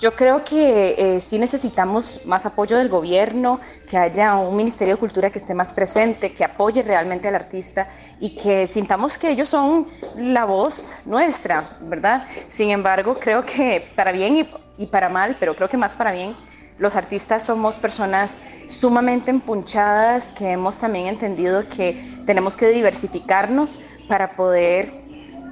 yo 0.00 0.12
creo 0.12 0.44
que 0.44 0.94
eh, 0.96 1.20
sí 1.20 1.40
necesitamos 1.40 2.24
más 2.24 2.46
apoyo 2.46 2.78
del 2.78 2.88
gobierno, 2.88 3.60
que 3.90 3.98
haya 3.98 4.36
un 4.36 4.56
Ministerio 4.56 4.94
de 4.94 5.00
Cultura 5.00 5.30
que 5.30 5.38
esté 5.38 5.54
más 5.54 5.72
presente, 5.72 6.32
que 6.32 6.44
apoye 6.44 6.82
realmente 6.84 7.26
al 7.26 7.34
artista 7.34 7.88
y 8.20 8.36
que 8.36 8.68
sintamos 8.68 9.18
que 9.18 9.30
ellos 9.30 9.48
son 9.48 9.88
la 10.16 10.44
voz 10.44 10.94
nuestra, 11.04 11.64
¿verdad? 11.80 12.26
Sin 12.48 12.70
embargo, 12.70 13.18
creo 13.18 13.44
que 13.44 13.90
para 13.96 14.12
bien 14.12 14.36
y 14.36 14.48
y 14.78 14.86
para 14.86 15.08
mal, 15.08 15.36
pero 15.38 15.54
creo 15.54 15.68
que 15.68 15.76
más 15.76 15.96
para 15.96 16.12
bien, 16.12 16.34
los 16.78 16.94
artistas 16.94 17.44
somos 17.44 17.78
personas 17.78 18.40
sumamente 18.68 19.30
empunchadas 19.30 20.30
que 20.32 20.52
hemos 20.52 20.78
también 20.78 21.08
entendido 21.08 21.68
que 21.68 22.00
tenemos 22.24 22.56
que 22.56 22.68
diversificarnos 22.68 23.80
para 24.08 24.36
poder 24.36 24.92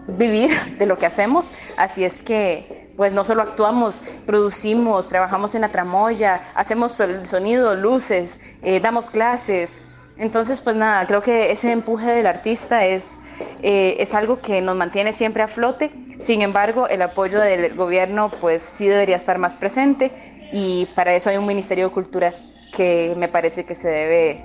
vivir 0.06 0.56
de 0.78 0.86
lo 0.86 0.98
que 0.98 1.06
hacemos. 1.06 1.52
Así 1.76 2.04
es 2.04 2.22
que, 2.22 2.92
pues 2.96 3.12
no 3.12 3.24
solo 3.24 3.42
actuamos, 3.42 4.02
producimos, 4.24 5.08
trabajamos 5.08 5.54
en 5.56 5.62
la 5.62 5.68
tramoya, 5.68 6.40
hacemos 6.54 6.92
sonido, 6.92 7.74
luces, 7.74 8.40
eh, 8.62 8.78
damos 8.80 9.10
clases. 9.10 9.82
Entonces, 10.18 10.62
pues 10.62 10.76
nada, 10.76 11.06
creo 11.06 11.20
que 11.20 11.52
ese 11.52 11.70
empuje 11.72 12.10
del 12.10 12.26
artista 12.26 12.86
es, 12.86 13.18
eh, 13.62 13.96
es 13.98 14.14
algo 14.14 14.40
que 14.40 14.60
nos 14.62 14.74
mantiene 14.74 15.12
siempre 15.12 15.42
a 15.42 15.48
flote 15.48 15.90
sin 16.18 16.40
embargo, 16.40 16.88
el 16.88 17.02
apoyo 17.02 17.40
del 17.40 17.74
gobierno 17.74 18.30
pues 18.40 18.62
sí 18.62 18.86
debería 18.88 19.16
estar 19.16 19.38
más 19.38 19.56
presente 19.56 20.10
y 20.52 20.86
para 20.94 21.14
eso 21.14 21.28
hay 21.28 21.36
un 21.36 21.46
Ministerio 21.46 21.88
de 21.88 21.94
Cultura 21.94 22.32
que 22.74 23.14
me 23.16 23.28
parece 23.28 23.64
que 23.64 23.74
se 23.74 23.88
debe 23.88 24.44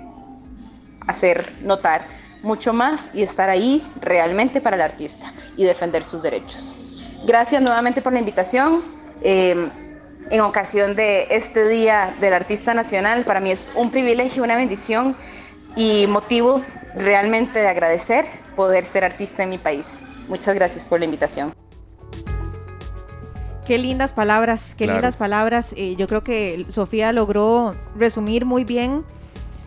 hacer 1.08 1.54
notar 1.62 2.06
mucho 2.44 2.74
más 2.74 3.12
y 3.14 3.24
estar 3.24 3.50
ahí 3.50 3.86
realmente 4.02 4.60
para 4.60 4.76
el 4.76 4.82
artista 4.82 5.32
y 5.56 5.64
defender 5.64 6.04
sus 6.04 6.22
derechos. 6.22 6.76
Gracias 7.26 7.62
nuevamente 7.62 8.02
por 8.02 8.12
la 8.12 8.20
invitación. 8.20 8.82
Eh, 9.24 9.70
en 10.30 10.42
ocasión 10.42 10.96
de 10.96 11.28
este 11.30 11.68
Día 11.68 12.14
del 12.20 12.34
Artista 12.34 12.74
Nacional, 12.74 13.24
para 13.24 13.40
mí 13.40 13.52
es 13.52 13.72
un 13.76 13.92
privilegio, 13.92 14.44
una 14.44 14.56
bendición 14.56 15.16
y 15.76 16.08
motivo 16.08 16.62
realmente 16.96 17.60
de 17.60 17.68
agradecer 17.68 18.26
poder 18.56 18.86
ser 18.86 19.04
artista 19.04 19.44
en 19.44 19.50
mi 19.50 19.58
país. 19.58 20.04
Muchas 20.28 20.56
gracias 20.56 20.88
por 20.88 21.00
la 21.00 21.06
invitación. 21.06 21.54
Qué 23.66 23.78
lindas 23.78 24.12
palabras, 24.12 24.76
qué 24.76 24.88
lindas 24.88 25.16
palabras. 25.16 25.74
Eh, 25.78 25.96
yo 25.96 26.08
creo 26.08 26.24
que 26.24 26.66
Sofía 26.68 27.14
logró 27.14 27.76
resumir 27.96 28.46
muy 28.46 28.64
bien 28.64 29.06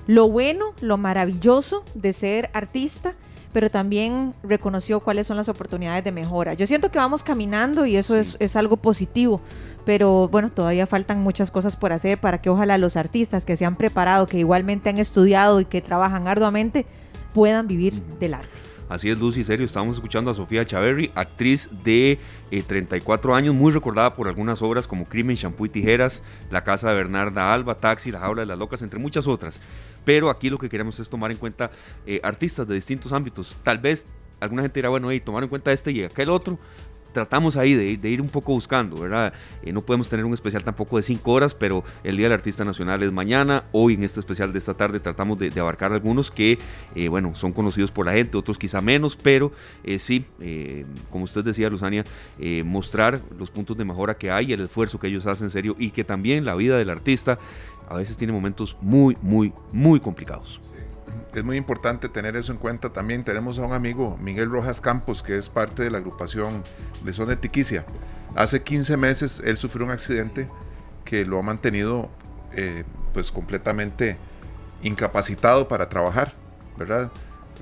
lo 0.07 0.29
bueno, 0.29 0.75
lo 0.81 0.99
maravilloso 0.99 1.85
de 1.95 2.13
ser 2.13 2.51
artista, 2.53 3.15
pero 3.53 3.71
también 3.71 4.35
reconoció 4.43 5.01
cuáles 5.01 5.27
son 5.27 5.37
las 5.37 5.49
oportunidades 5.49 6.05
de 6.05 6.13
mejora. 6.13 6.55
Yo 6.55 6.67
siento 6.67 6.91
que 6.91 6.99
vamos 6.99 7.23
caminando 7.23 7.87
y 7.87 7.97
eso 7.97 8.17
es, 8.17 8.37
es 8.41 8.57
algo 8.57 8.77
positivo, 8.77 9.41
pero 9.85 10.29
bueno, 10.29 10.51
todavía 10.51 10.87
faltan 10.87 11.21
muchas 11.21 11.51
cosas 11.51 11.77
por 11.77 11.93
hacer 11.93 12.19
para 12.19 12.41
que 12.41 12.51
ojalá 12.51 12.79
los 12.79 12.97
artistas 12.97 13.45
que 13.45 13.57
se 13.57 13.65
han 13.65 13.77
preparado, 13.77 14.27
que 14.27 14.39
igualmente 14.39 14.91
han 14.91 14.99
estudiado 14.99 15.61
y 15.61 15.65
que 15.65 15.81
trabajan 15.83 16.29
arduamente, 16.29 16.87
puedan 17.33 17.67
vivir 17.67 18.03
del 18.19 18.35
arte. 18.35 18.65
Así 18.89 19.09
es, 19.09 19.19
Lucy, 19.19 19.43
serio, 19.45 19.65
estamos 19.65 19.97
escuchando 19.97 20.31
a 20.31 20.35
Sofía 20.35 20.65
Chaverri, 20.65 21.11
actriz 21.15 21.71
de 21.85 22.19
34 22.67 23.33
eh, 23.33 23.37
años, 23.37 23.55
muy 23.55 23.73
recordada 23.73 24.15
por 24.15 24.29
algunas 24.29 24.61
obras 24.61 24.87
como 24.87 25.07
Crimen, 25.07 25.37
Shampoo 25.37 25.67
y 25.67 25.71
Tijeras, 25.71 26.23
La 26.51 26.65
Casa 26.65 26.91
de 26.91 26.97
Bernarda 26.97 27.53
Alba, 27.53 27.77
Taxi, 27.77 28.11
La 28.11 28.21
Jaula 28.21 28.43
de 28.43 28.47
las 28.47 28.59
Locas, 28.59 28.83
entre 28.83 28.99
muchas 28.99 29.27
otras. 29.27 29.59
Pero 30.05 30.29
aquí 30.29 30.51
lo 30.51 30.59
que 30.59 30.69
queremos 30.69 31.01
es 31.01 31.09
tomar 31.09 31.31
en 31.31 31.39
cuenta 31.39 31.71
eh, 32.07 32.21
artistas 32.23 32.69
de 32.69 32.75
distintos 32.75 33.13
ámbitos. 33.15 33.57
Tal 33.63 33.79
vez 33.79 34.05
alguna 34.39 34.63
gente 34.63 34.79
dirá, 34.79 34.91
bueno, 34.91 35.11
hey, 35.11 35.21
tomar 35.21 35.43
en 35.43 35.49
cuenta 35.49 35.73
este 35.73 35.91
y 35.91 36.05
aquel 36.05 36.29
otro, 36.29 36.59
tratamos 37.15 37.57
ahí 37.57 37.75
de, 37.75 38.11
ir 38.11 38.21
un 38.21 38.29
poco 38.29 38.53
buscando, 38.53 38.97
¿verdad? 38.97 39.33
Eh, 39.63 39.73
no 39.73 39.81
podemos 39.81 40.11
tener 40.11 40.27
un 40.27 40.35
especial 40.35 40.63
tampoco 40.63 40.99
de 40.99 41.03
cinco 41.03 41.33
horas, 41.33 41.55
pero 41.55 41.83
el 42.03 42.19
Día 42.19 42.27
del 42.27 42.35
Artista 42.35 42.65
Nacional 42.65 43.03
es 43.03 43.13
mañana. 43.13 43.65
Hoy 43.73 43.95
en 43.95 44.05
este 44.05 44.21
especial 44.21 44.53
de 44.53 44.59
esta 44.59 44.75
tarde 44.75 45.01
tratamos 45.01 45.39
de, 45.39 45.55
abarcar 45.59 45.93
algunos 45.93 46.31
que, 46.31 46.59
eh, 46.95 47.09
bueno, 47.09 47.35
son 47.35 47.53
conocidos 47.53 47.91
por 47.91 48.05
la 48.05 48.13
gente, 48.13 48.37
otros 48.37 48.59
quizá 48.59 48.81
menos, 48.81 49.17
pero 49.17 49.53
eh, 49.85 49.99
sí, 49.99 50.27
como 51.11 51.25
usted 51.25 51.45
decía, 51.45 51.71
Luzania, 51.71 52.05
mostrar 52.65 53.23
los 53.39 53.51
puntos 53.51 53.79
de 53.79 53.85
mejora 53.85 54.17
que 54.17 54.31
hay, 54.31 54.53
el 54.53 54.61
esfuerzo 54.61 54.99
que 54.99 55.07
ellos 55.07 55.27
hacen 55.27 55.47
en 55.47 55.51
serio 55.51 55.77
y 55.79 55.91
que 55.91 56.03
también 56.03 56.45
la 56.45 56.55
vida 56.55 56.77
del 56.77 56.91
artista 56.91 57.39
a 57.89 57.95
veces 57.95 58.17
tiene 58.17 58.33
momentos 58.33 58.77
muy, 58.81 59.17
muy, 59.23 59.53
muy 59.73 60.01
complicados 60.01 60.61
es 61.41 61.45
muy 61.45 61.57
importante 61.57 62.09
tener 62.09 62.37
eso 62.37 62.53
en 62.53 62.59
cuenta. 62.59 62.93
También 62.93 63.25
tenemos 63.25 63.59
a 63.59 63.63
un 63.63 63.73
amigo, 63.73 64.17
Miguel 64.21 64.51
Rojas 64.51 64.81
Campos, 64.81 65.23
que 65.23 65.37
es 65.37 65.49
parte 65.49 65.83
de 65.83 65.91
la 65.91 65.99
agrupación 65.99 66.63
de 67.03 67.13
Zona 67.13 67.31
de 67.31 67.37
Tiquicia. 67.37 67.85
Hace 68.35 68.63
15 68.63 68.97
meses 68.97 69.43
él 69.45 69.57
sufrió 69.57 69.85
un 69.85 69.93
accidente 69.93 70.49
que 71.05 71.25
lo 71.25 71.39
ha 71.39 71.43
mantenido 71.43 72.11
eh, 72.53 72.85
pues 73.13 73.31
completamente 73.31 74.17
incapacitado 74.83 75.69
para 75.69 75.89
trabajar, 75.89 76.35
¿verdad? 76.77 77.11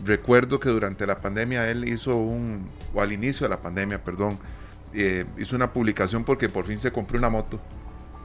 Recuerdo 0.04 0.58
que 0.60 0.68
durante 0.68 1.06
la 1.06 1.20
pandemia 1.20 1.70
él 1.70 1.88
hizo 1.88 2.16
un, 2.16 2.68
o 2.94 3.02
al 3.02 3.12
inicio 3.12 3.44
de 3.44 3.50
la 3.50 3.60
pandemia, 3.60 4.02
perdón, 4.02 4.38
eh, 4.94 5.24
hizo 5.38 5.56
una 5.56 5.72
publicación 5.72 6.24
porque 6.24 6.48
por 6.48 6.66
fin 6.66 6.78
se 6.78 6.90
compró 6.90 7.18
una 7.18 7.28
moto 7.28 7.60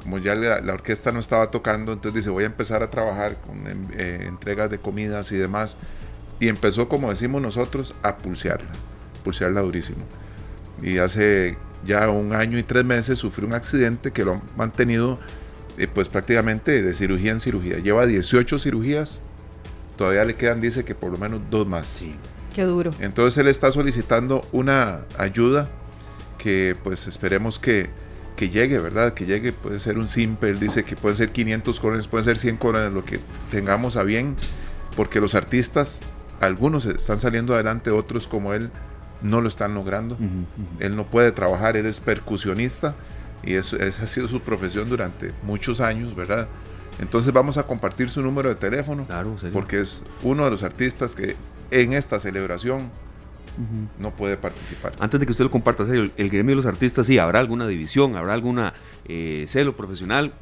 como 0.07 0.19
ya 0.19 0.35
la, 0.35 0.73
orquesta 0.73 1.11
no 1.11 1.19
estaba 1.19 1.51
tocando, 1.51 1.91
entonces 1.91 2.13
dice, 2.13 2.29
voy 2.29 2.45
a 2.45 2.47
empezar 2.47 2.81
a 2.81 2.89
trabajar 2.89 3.35
con 3.45 3.67
em, 3.67 3.87
eh, 3.91 4.23
entregas 4.25 4.69
de 4.69 4.77
comidas 4.77 5.33
y 5.33 5.35
demás. 5.35 5.75
Y 6.39 6.47
empezó, 6.47 6.87
como 6.87 7.09
decimos 7.09 7.41
nosotros, 7.41 7.93
a 8.03 8.15
pulsearla, 8.15 8.69
pulsearla 9.25 9.59
durísimo. 9.59 10.05
Y 10.81 10.99
hace 10.99 11.57
ya 11.85 12.09
un 12.09 12.31
año 12.31 12.57
y 12.57 12.63
tres 12.63 12.85
meses 12.85 13.19
sufrió 13.19 13.49
un 13.49 13.53
accidente 13.53 14.11
que 14.11 14.23
lo 14.23 14.35
ha 14.35 14.41
mantenido 14.55 15.19
eh, 15.77 15.89
pues 15.93 16.07
prácticamente 16.07 16.81
de 16.81 16.93
cirugía 16.93 17.31
en 17.31 17.41
cirugía. 17.41 17.79
Lleva 17.79 18.05
18 18.05 18.59
cirugías, 18.59 19.21
todavía 19.97 20.23
le 20.23 20.37
quedan, 20.37 20.61
dice 20.61 20.85
que 20.85 20.95
por 20.95 21.11
lo 21.11 21.17
menos 21.17 21.41
dos 21.49 21.67
más. 21.67 21.85
Sí. 21.85 22.15
Qué 22.55 22.63
duro. 22.63 22.91
Entonces 23.01 23.37
él 23.39 23.47
está 23.47 23.71
solicitando 23.71 24.47
una 24.53 25.01
ayuda 25.17 25.67
que 26.37 26.77
pues 26.81 27.07
esperemos 27.07 27.59
que 27.59 27.89
que 28.37 28.49
llegue, 28.49 28.79
¿verdad? 28.79 29.13
Que 29.13 29.25
llegue, 29.25 29.51
puede 29.51 29.79
ser 29.79 29.97
un 29.97 30.07
simple, 30.07 30.49
él 30.49 30.59
dice 30.59 30.85
que 30.85 30.95
puede 30.95 31.15
ser 31.15 31.31
500 31.31 31.79
colones, 31.81 32.07
puede 32.07 32.23
ser 32.23 32.37
100 32.37 32.55
colones, 32.55 32.93
lo 32.93 33.03
que 33.03 33.19
tengamos 33.51 33.97
a 33.97 34.03
bien, 34.03 34.37
porque 34.95 35.19
los 35.19 35.35
artistas, 35.35 35.99
algunos 36.39 36.85
están 36.85 37.19
saliendo 37.19 37.53
adelante, 37.53 37.91
otros 37.91 38.27
como 38.27 38.53
él 38.53 38.69
no 39.21 39.41
lo 39.41 39.47
están 39.49 39.73
logrando. 39.73 40.17
Él 40.79 40.95
no 40.95 41.07
puede 41.07 41.33
trabajar, 41.33 41.75
él 41.75 41.87
es 41.87 41.99
percusionista 41.99 42.95
y 43.43 43.55
eso, 43.55 43.75
esa 43.77 44.03
ha 44.03 44.07
sido 44.07 44.27
su 44.27 44.41
profesión 44.41 44.87
durante 44.87 45.33
muchos 45.43 45.81
años, 45.81 46.15
¿verdad? 46.15 46.47
Entonces 46.99 47.33
vamos 47.33 47.57
a 47.57 47.63
compartir 47.63 48.09
su 48.09 48.21
número 48.21 48.49
de 48.49 48.55
teléfono, 48.55 49.05
claro, 49.05 49.35
porque 49.51 49.81
es 49.81 50.03
uno 50.23 50.45
de 50.45 50.51
los 50.51 50.63
artistas 50.63 51.15
que 51.15 51.35
en 51.69 51.93
esta 51.93 52.19
celebración 52.19 52.89
no 53.99 54.11
puede 54.11 54.37
participar. 54.37 54.93
Antes 54.99 55.19
de 55.19 55.25
que 55.25 55.31
usted 55.31 55.45
lo 55.45 55.51
comparta, 55.51 55.83
el, 55.83 56.11
el, 56.15 56.29
gremio 56.29 56.51
de 56.51 56.57
los 56.57 56.65
artistas, 56.65 57.07
sí, 57.07 57.17
habrá 57.17 57.39
alguna 57.39 57.67
división, 57.67 58.15
habrá 58.15 58.33
alguna 58.33 58.73
eh, 59.05 59.45
celo 59.47 59.75
profesional, 59.75 60.33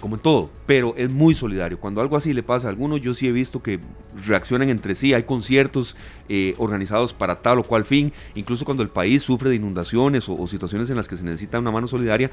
como 0.00 0.16
en 0.16 0.22
todo, 0.22 0.50
pero 0.66 0.94
es 0.96 1.10
muy 1.10 1.34
solidario. 1.34 1.78
Cuando 1.78 2.00
algo 2.00 2.16
así 2.16 2.32
le 2.32 2.42
pasa 2.42 2.66
a 2.66 2.70
alguno, 2.70 2.96
yo 2.96 3.14
sí 3.14 3.28
he 3.28 3.32
visto 3.32 3.62
que 3.62 3.80
reaccionan 4.26 4.68
entre 4.68 4.94
sí, 4.94 5.14
hay 5.14 5.24
conciertos 5.24 5.96
eh, 6.28 6.54
organizados 6.58 7.12
para 7.12 7.40
tal 7.40 7.58
o 7.58 7.62
cual 7.62 7.84
fin, 7.84 8.12
incluso 8.34 8.64
cuando 8.64 8.82
el 8.82 8.88
país 8.88 9.22
sufre 9.22 9.50
de 9.50 9.56
inundaciones 9.56 10.28
o, 10.28 10.46
situaciones 10.46 10.90
en 10.90 10.96
las 10.96 11.08
que 11.08 11.16
se 11.16 11.24
necesita 11.24 11.58
una 11.58 11.70
mano 11.70 11.86
solidaria, 11.86 12.30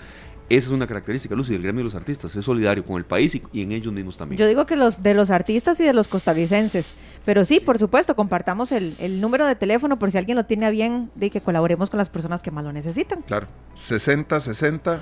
esa 0.50 0.68
es 0.68 0.74
una 0.74 0.88
característica, 0.88 1.36
Lucy, 1.36 1.54
del 1.54 1.64
gremio 1.64 1.80
de 1.80 1.86
los 1.86 1.96
artistas, 1.96 2.36
es 2.36 2.46
solidario 2.46 2.84
con 2.84 2.98
el 2.98 3.06
país 3.06 3.36
y, 3.36 3.62
en 3.62 3.72
ellos 3.72 3.94
mismos 3.94 4.18
también. 4.18 4.38
Yo 4.38 4.48
digo 4.48 4.66
que 4.66 4.76
los 4.76 5.02
de 5.02 5.14
los 5.14 5.32
artistas 5.32 5.80
y 5.80 5.84
de 5.84 5.94
los 5.94 6.08
costarricenses, 6.08 6.98
pero 7.26 7.46
sí, 7.46 7.60
por 7.60 7.80
supuesto, 7.80 8.16
compartamos 8.16 8.72
el, 8.72 8.94
el 9.00 9.22
número 9.22 9.48
de 9.48 9.56
teléfono 9.56 9.98
por 9.98 10.12
si 10.12 10.18
alguien 10.18 10.36
lo 10.36 10.46
tiene 10.46 10.66
a 10.66 10.70
bien 10.70 11.12
de 11.16 11.30
que 11.30 11.42
colaboremos 11.42 11.90
con 11.90 11.98
las 11.98 12.10
personas 12.10 12.42
que 12.42 12.52
más 12.52 12.64
lo 12.64 12.74
necesitan. 12.74 13.22
Claro, 13.22 13.48
60 13.76 14.40
60 14.40 15.00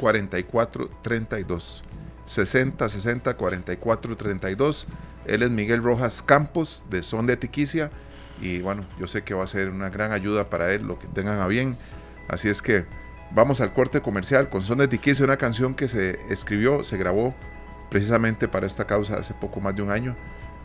44 0.00 0.90
32. 1.02 1.84
60 2.30 2.88
60 2.88 3.34
44 3.36 4.16
32. 4.16 4.86
Él 5.26 5.42
es 5.42 5.50
Miguel 5.50 5.82
Rojas 5.82 6.22
Campos 6.22 6.84
de 6.88 7.02
Son 7.02 7.26
de 7.26 7.36
Tiquicia 7.36 7.90
y 8.40 8.60
bueno, 8.60 8.84
yo 9.00 9.08
sé 9.08 9.22
que 9.22 9.34
va 9.34 9.42
a 9.42 9.48
ser 9.48 9.68
una 9.68 9.90
gran 9.90 10.12
ayuda 10.12 10.48
para 10.48 10.72
él, 10.72 10.86
lo 10.86 10.96
que 10.96 11.08
tengan 11.08 11.40
a 11.40 11.48
bien. 11.48 11.76
Así 12.28 12.48
es 12.48 12.62
que 12.62 12.84
vamos 13.32 13.60
al 13.60 13.72
corte 13.72 14.00
comercial 14.00 14.48
con 14.48 14.62
Son 14.62 14.78
de 14.78 14.86
Tiquicia, 14.86 15.24
una 15.24 15.38
canción 15.38 15.74
que 15.74 15.88
se 15.88 16.20
escribió, 16.30 16.84
se 16.84 16.96
grabó 16.96 17.34
precisamente 17.90 18.46
para 18.46 18.68
esta 18.68 18.86
causa 18.86 19.16
hace 19.16 19.34
poco 19.34 19.60
más 19.60 19.74
de 19.74 19.82
un 19.82 19.90
año. 19.90 20.16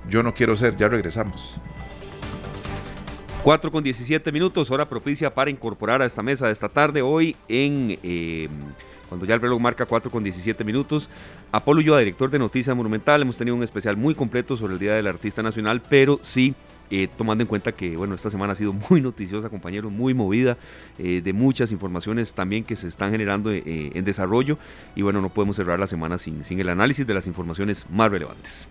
Yo 0.08 0.22
no 0.22 0.36
quiero 0.36 0.56
ser, 0.56 0.76
ya 0.76 0.88
regresamos. 0.88 1.60
4 3.42 3.72
con 3.72 3.84
17 3.84 4.32
minutos, 4.32 4.70
hora 4.70 4.88
propicia 4.88 5.34
para 5.34 5.50
incorporar 5.50 6.04
a 6.04 6.06
esta 6.06 6.22
mesa 6.22 6.46
de 6.46 6.54
esta 6.54 6.70
tarde 6.70 7.02
hoy 7.02 7.36
en... 7.48 7.98
Eh, 8.04 8.50
cuando 9.08 9.26
ya 9.26 9.36
el 9.36 9.42
reloj 9.42 9.60
marca 9.60 9.86
4 9.86 10.12
con 10.12 10.24
17 10.24 10.64
minutos. 10.64 11.10
Apolo 11.52 11.80
Ulloa, 11.80 12.00
director 12.00 12.30
de 12.30 12.40
Noticias 12.40 12.76
Monumental, 12.76 13.22
hemos 13.22 13.38
tenido 13.38 13.56
un 13.56 13.64
especial 13.64 13.98
muy 13.98 14.16
completo 14.16 14.58
sobre 14.58 14.74
el 14.74 14.80
Día 14.80 14.94
del 14.94 15.08
Artista 15.08 15.44
Nacional, 15.44 15.82
pero 15.88 16.20
sí 16.22 16.56
eh, 16.92 17.08
tomando 17.18 17.42
en 17.42 17.48
cuenta 17.48 17.72
que 17.72 17.98
bueno 17.98 18.14
esta 18.14 18.30
semana 18.30 18.54
ha 18.54 18.56
sido 18.56 18.72
muy 18.90 19.02
noticiosa 19.02 19.50
compañeros 19.50 19.92
muy 19.92 20.14
movida 20.14 20.56
eh, 21.00 21.22
de 21.24 21.34
muchas 21.34 21.72
informaciones 21.72 22.34
también 22.34 22.64
que 22.64 22.76
se 22.76 22.88
están 22.88 23.10
generando 23.10 23.52
eh, 23.52 23.64
en 23.66 24.06
desarrollo 24.06 24.60
y 24.96 25.02
bueno 25.02 25.20
no 25.20 25.30
podemos 25.30 25.56
cerrar 25.56 25.80
la 25.80 25.88
semana 25.88 26.20
sin, 26.20 26.44
sin 26.44 26.60
el 26.60 26.70
análisis 26.70 27.08
de 27.08 27.16
las 27.16 27.26
informaciones 27.26 27.88
más 27.90 28.12
relevantes 28.12 28.68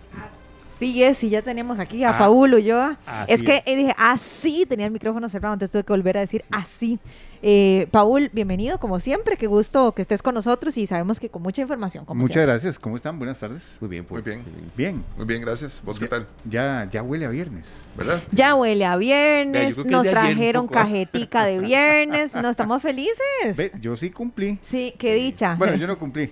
Sí, 0.79 1.03
es, 1.03 1.17
sí, 1.17 1.29
ya 1.29 1.41
tenemos 1.41 1.79
aquí 1.79 2.03
a 2.03 2.11
ah, 2.11 2.17
Paulo 2.17 2.57
yo. 2.59 2.95
Es 3.27 3.43
que 3.43 3.63
dije, 3.65 3.93
así, 3.97 4.65
tenía 4.65 4.85
el 4.87 4.91
micrófono 4.91 5.29
cerrado, 5.29 5.53
entonces 5.53 5.71
tuve 5.71 5.83
que 5.83 5.93
volver 5.93 6.17
a 6.17 6.21
decir 6.21 6.43
así. 6.51 6.99
Eh, 7.41 7.87
Paul, 7.91 8.29
bienvenido, 8.33 8.79
como 8.79 8.99
siempre, 8.99 9.37
qué 9.37 9.47
gusto 9.47 9.91
que 9.93 10.01
estés 10.01 10.21
con 10.21 10.33
nosotros 10.33 10.77
y 10.77 10.87
sabemos 10.87 11.19
que 11.19 11.29
con 11.29 11.43
mucha 11.43 11.61
información. 11.61 12.03
Como 12.03 12.21
Muchas 12.21 12.45
gracias, 12.45 12.79
¿cómo 12.79 12.95
están? 12.95 13.19
Buenas 13.19 13.39
tardes. 13.39 13.77
Muy 13.79 13.89
bien, 13.89 14.03
pues. 14.03 14.25
muy 14.25 14.33
bien. 14.33 14.45
Bien. 14.75 15.03
Muy 15.15 15.25
bien, 15.25 15.41
gracias. 15.41 15.79
¿Vos 15.83 15.99
qué 15.99 16.07
tal? 16.07 16.27
Ya, 16.43 16.89
ya 16.91 17.03
huele 17.03 17.25
a 17.25 17.29
viernes, 17.29 17.87
¿verdad? 17.95 18.21
Ya 18.31 18.55
huele 18.55 18.85
a 18.85 18.97
viernes, 18.97 19.85
nos 19.85 20.07
trajeron 20.07 20.67
cajetica 20.67 21.45
de 21.45 21.59
viernes, 21.59 22.35
¿no 22.35 22.49
estamos 22.49 22.81
felices? 22.81 23.71
yo 23.79 23.95
sí 23.95 24.09
cumplí. 24.09 24.57
Sí, 24.61 24.93
qué 24.97 25.13
dicha. 25.13 25.55
Bueno, 25.55 25.75
yo 25.75 25.87
no 25.87 25.97
cumplí. 25.99 26.31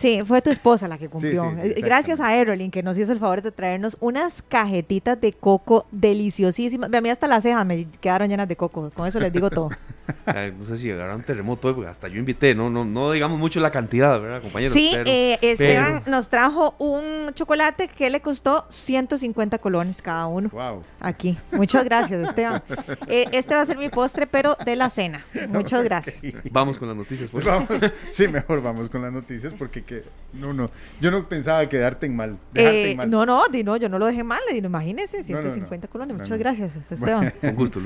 Sí, 0.00 0.22
fue 0.24 0.40
tu 0.40 0.48
esposa 0.48 0.88
la 0.88 0.96
que 0.96 1.10
cumplió. 1.10 1.52
Eh, 1.58 1.74
gracias 1.82 2.20
a 2.20 2.34
Erolin 2.34 2.70
que 2.70 2.82
nos 2.82 2.96
hizo 2.96 3.12
el 3.12 3.18
favor 3.18 3.42
de 3.42 3.52
traernos 3.52 3.98
unas 4.00 4.40
cajetitas 4.40 5.20
de 5.20 5.34
coco 5.34 5.86
deliciosísimas. 5.90 6.90
A 6.90 7.00
mí 7.02 7.10
hasta 7.10 7.28
las 7.28 7.42
cejas 7.42 7.66
me 7.66 7.86
quedaron 8.00 8.30
llenas 8.30 8.48
de 8.48 8.56
coco. 8.56 8.90
Con 8.94 9.06
eso 9.06 9.20
les 9.20 9.30
digo 9.30 9.50
todo. 9.50 9.68
no 10.58 10.64
sé 10.64 10.78
si 10.78 10.84
llegará 10.84 11.14
un 11.14 11.22
terremoto, 11.22 11.74
porque 11.74 11.90
hasta 11.90 12.08
yo 12.08 12.18
invité, 12.18 12.54
no, 12.54 12.70
no, 12.70 12.84
no 12.84 13.12
digamos 13.12 13.38
mucho 13.38 13.60
la 13.60 13.70
cantidad, 13.70 14.18
¿verdad, 14.20 14.40
compañeros? 14.40 14.72
Sí, 14.72 14.92
eh, 15.04 15.38
Esteban 15.42 16.02
nos 16.06 16.30
trajo 16.30 16.74
un 16.78 17.32
chocolate 17.34 17.88
que 17.88 18.08
le 18.08 18.20
costó 18.20 18.64
150 18.70 19.58
colones 19.58 20.00
cada 20.00 20.26
uno. 20.26 20.48
Wow. 20.50 20.82
Aquí. 21.00 21.36
Muchas 21.52 21.84
gracias, 21.84 22.28
Esteban. 22.28 22.62
Eh, 23.06 23.26
este 23.32 23.54
va 23.54 23.62
a 23.62 23.66
ser 23.66 23.76
mi 23.76 23.88
postre, 23.88 24.26
pero 24.26 24.56
de 24.64 24.76
la 24.76 24.88
cena. 24.88 25.24
Muchas 25.48 25.82
gracias. 25.82 26.16
Vamos 26.50 26.78
con 26.78 26.86
las 26.86 26.96
noticias, 26.96 27.30
pues. 27.30 27.44
Vamos, 27.44 27.68
sí, 28.08 28.28
mejor 28.28 28.62
vamos 28.62 28.88
con 28.88 29.02
las 29.02 29.12
noticias, 29.12 29.52
porque 29.58 29.82
que, 29.90 30.04
no, 30.32 30.52
no, 30.52 30.70
yo 31.00 31.10
no 31.10 31.28
pensaba 31.28 31.68
quedarte 31.68 32.06
en 32.06 32.14
mal. 32.14 32.38
Eh, 32.54 32.94
mal. 32.96 33.10
No, 33.10 33.26
no, 33.26 33.42
no, 33.64 33.76
yo 33.76 33.88
no 33.88 33.98
lo 33.98 34.06
dejé 34.06 34.22
mal, 34.22 34.40
imagínese, 34.54 35.24
150 35.24 35.88
colones. 35.88 36.16
Muchas 36.16 36.38
gracias, 36.38 36.70
Esteban. 36.90 37.32
Con 37.40 37.54
gusto. 37.56 37.80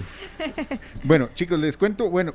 bueno, 1.04 1.30
chicos, 1.34 1.58
les 1.58 1.76
cuento, 1.78 2.10
bueno, 2.10 2.34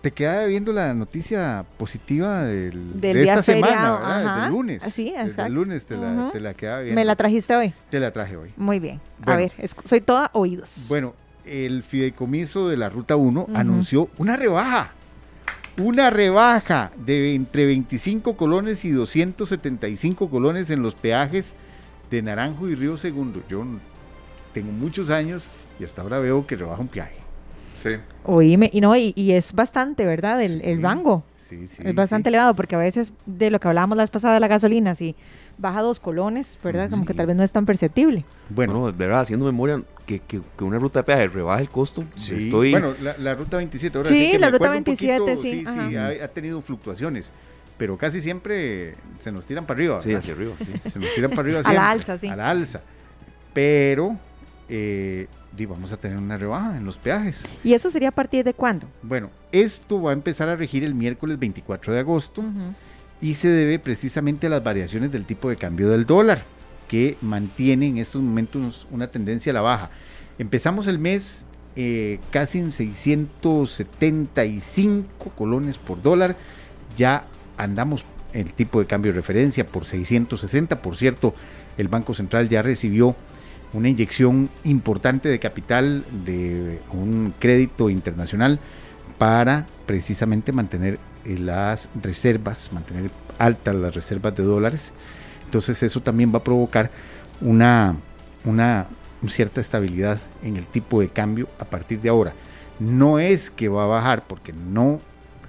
te 0.00 0.10
queda 0.12 0.46
viendo 0.46 0.72
la 0.72 0.94
noticia 0.94 1.66
positiva 1.76 2.44
del, 2.44 2.98
de 3.00 3.22
esta 3.22 3.42
semana. 3.42 4.42
Del 4.42 4.50
lunes. 4.50 4.82
Sí, 4.84 5.08
exacto. 5.08 5.44
El 5.44 5.52
lunes 5.52 5.84
te, 5.84 5.96
la, 5.96 6.30
te 6.32 6.40
la 6.40 6.54
queda 6.54 6.80
viendo. 6.80 6.94
¿Me 6.94 7.04
la 7.04 7.14
trajiste 7.14 7.54
hoy? 7.54 7.74
Te 7.90 8.00
la 8.00 8.10
traje 8.10 8.36
hoy. 8.36 8.50
Muy 8.56 8.78
bien. 8.78 9.00
a 9.26 9.36
ver, 9.36 9.52
soy 9.84 10.00
toda 10.00 10.30
oídos. 10.32 10.86
Bueno, 10.88 11.14
el 11.44 11.82
fideicomiso 11.82 12.68
de 12.68 12.78
la 12.78 12.88
Ruta 12.88 13.16
1 13.16 13.48
anunció 13.54 14.08
una 14.16 14.36
rebaja. 14.36 14.92
Una 15.78 16.10
rebaja 16.10 16.90
de 16.96 17.36
entre 17.36 17.64
25 17.64 18.36
colones 18.36 18.84
y 18.84 18.90
275 18.90 20.28
colones 20.28 20.70
en 20.70 20.82
los 20.82 20.96
peajes 20.96 21.54
de 22.10 22.20
Naranjo 22.20 22.68
y 22.68 22.74
Río 22.74 22.96
Segundo. 22.96 23.42
Yo 23.48 23.64
tengo 24.52 24.72
muchos 24.72 25.08
años 25.08 25.52
y 25.78 25.84
hasta 25.84 26.02
ahora 26.02 26.18
veo 26.18 26.44
que 26.44 26.56
rebaja 26.56 26.80
un 26.80 26.88
peaje. 26.88 27.14
Sí. 27.76 27.90
Oíme, 28.24 28.68
y 28.72 28.80
no, 28.80 28.96
y, 28.96 29.14
es 29.16 29.52
bastante, 29.52 30.04
¿verdad? 30.04 30.42
El, 30.42 30.62
el 30.62 30.82
rango. 30.82 31.22
Sí, 31.38 31.68
sí. 31.68 31.80
Es 31.84 31.94
bastante 31.94 32.28
elevado, 32.28 32.54
porque 32.54 32.74
a 32.74 32.78
veces 32.78 33.12
de 33.24 33.52
lo 33.52 33.60
que 33.60 33.68
hablábamos 33.68 33.96
la 33.96 34.02
vez 34.02 34.10
pasada 34.10 34.34
de 34.34 34.40
la 34.40 34.48
gasolina, 34.48 34.96
si 34.96 35.14
baja 35.58 35.80
dos 35.80 36.00
colones, 36.00 36.58
¿verdad? 36.62 36.90
Como 36.90 37.04
que 37.04 37.14
tal 37.14 37.26
vez 37.26 37.36
no 37.36 37.44
es 37.44 37.52
tan 37.52 37.66
perceptible. 37.66 38.24
Bueno, 38.50 38.92
verdad, 38.92 39.20
haciendo 39.20 39.46
memoria, 39.46 39.80
que, 40.08 40.40
que, 40.56 40.64
una 40.64 40.78
ruta 40.78 41.00
de 41.00 41.04
peaje 41.04 41.28
rebaje 41.28 41.62
el 41.62 41.68
costo. 41.68 42.04
Sí. 42.16 42.36
Estoy... 42.38 42.70
Bueno, 42.70 42.94
la, 43.18 43.34
ruta 43.34 43.58
27, 43.58 43.98
ahora 43.98 44.08
sí, 44.08 44.38
la 44.38 44.50
ruta 44.50 44.70
27, 44.70 45.36
sí. 45.36 45.50
Sí, 45.50 45.66
sí, 45.66 45.96
ha, 45.96 46.28
tenido 46.28 46.62
fluctuaciones 46.62 47.30
pero 47.76 47.96
casi 47.96 48.20
siempre 48.20 48.96
se 49.20 49.30
nos 49.30 49.46
tiran 49.46 49.64
para 49.64 49.78
arriba. 49.78 50.02
Sí, 50.02 50.12
hacia 50.12 50.34
arriba. 50.34 50.54
Sí. 50.58 50.90
Se 50.90 50.98
nos 50.98 51.14
tiran 51.14 51.30
para 51.30 51.42
arriba. 51.42 51.60
a 51.64 51.72
la 51.72 51.90
alza, 51.90 52.18
sí. 52.18 52.26
A 52.26 52.34
la 52.34 52.50
alza. 52.50 52.80
Pero 53.54 54.16
eh, 54.68 55.28
vamos 55.68 55.92
a 55.92 55.96
tener 55.96 56.18
una 56.18 56.36
rebaja 56.36 56.76
en 56.76 56.84
los 56.84 56.98
peajes. 56.98 57.44
¿Y 57.62 57.74
eso 57.74 57.88
sería 57.90 58.08
a 58.08 58.12
partir 58.12 58.44
de 58.44 58.54
cuándo? 58.54 58.88
Bueno, 59.02 59.30
esto 59.52 60.02
va 60.02 60.10
a 60.10 60.12
empezar 60.12 60.48
a 60.48 60.56
regir 60.56 60.84
el 60.84 60.94
miércoles 60.94 61.38
24 61.38 61.92
de 61.92 62.00
agosto 62.00 62.42
y 63.20 63.34
se 63.34 63.48
debe 63.48 63.78
precisamente 63.78 64.48
a 64.48 64.50
las 64.50 64.62
variaciones 64.62 65.10
del 65.10 65.24
tipo 65.24 65.48
de 65.48 65.56
cambio 65.56 65.88
del 65.88 66.04
dólar, 66.04 66.42
que 66.88 67.16
mantiene 67.20 67.86
en 67.86 67.98
estos 67.98 68.20
momentos 68.22 68.88
una 68.90 69.06
tendencia 69.08 69.50
a 69.50 69.54
la 69.54 69.60
baja. 69.60 69.90
Empezamos 70.38 70.88
el 70.88 70.98
mes 70.98 71.44
eh, 71.76 72.18
casi 72.30 72.58
en 72.58 72.72
675 72.72 75.30
colones 75.36 75.76
por 75.78 76.02
dólar, 76.02 76.36
ya 76.96 77.26
andamos 77.56 78.04
el 78.32 78.52
tipo 78.52 78.80
de 78.80 78.86
cambio 78.86 79.12
de 79.12 79.16
referencia 79.16 79.66
por 79.66 79.84
660. 79.84 80.82
Por 80.82 80.96
cierto, 80.96 81.34
el 81.76 81.88
Banco 81.88 82.14
Central 82.14 82.48
ya 82.48 82.62
recibió 82.62 83.14
una 83.72 83.88
inyección 83.88 84.50
importante 84.64 85.28
de 85.28 85.38
capital 85.38 86.04
de 86.24 86.80
un 86.92 87.34
crédito 87.38 87.90
internacional 87.90 88.58
para 89.18 89.66
precisamente 89.86 90.52
mantener 90.52 90.98
eh, 91.24 91.38
las 91.38 91.88
reservas, 92.00 92.72
mantener 92.72 93.10
altas 93.38 93.74
las 93.74 93.94
reservas 93.94 94.36
de 94.36 94.42
dólares. 94.42 94.92
Entonces 95.48 95.82
eso 95.82 96.02
también 96.02 96.30
va 96.30 96.40
a 96.40 96.44
provocar 96.44 96.90
una, 97.40 97.96
una 98.44 98.86
cierta 99.26 99.62
estabilidad 99.62 100.20
en 100.42 100.58
el 100.58 100.66
tipo 100.66 101.00
de 101.00 101.08
cambio 101.08 101.48
a 101.58 101.64
partir 101.64 102.02
de 102.02 102.10
ahora. 102.10 102.34
No 102.78 103.18
es 103.18 103.50
que 103.50 103.70
va 103.70 103.84
a 103.84 103.86
bajar, 103.86 104.24
porque 104.26 104.52
no 104.52 105.00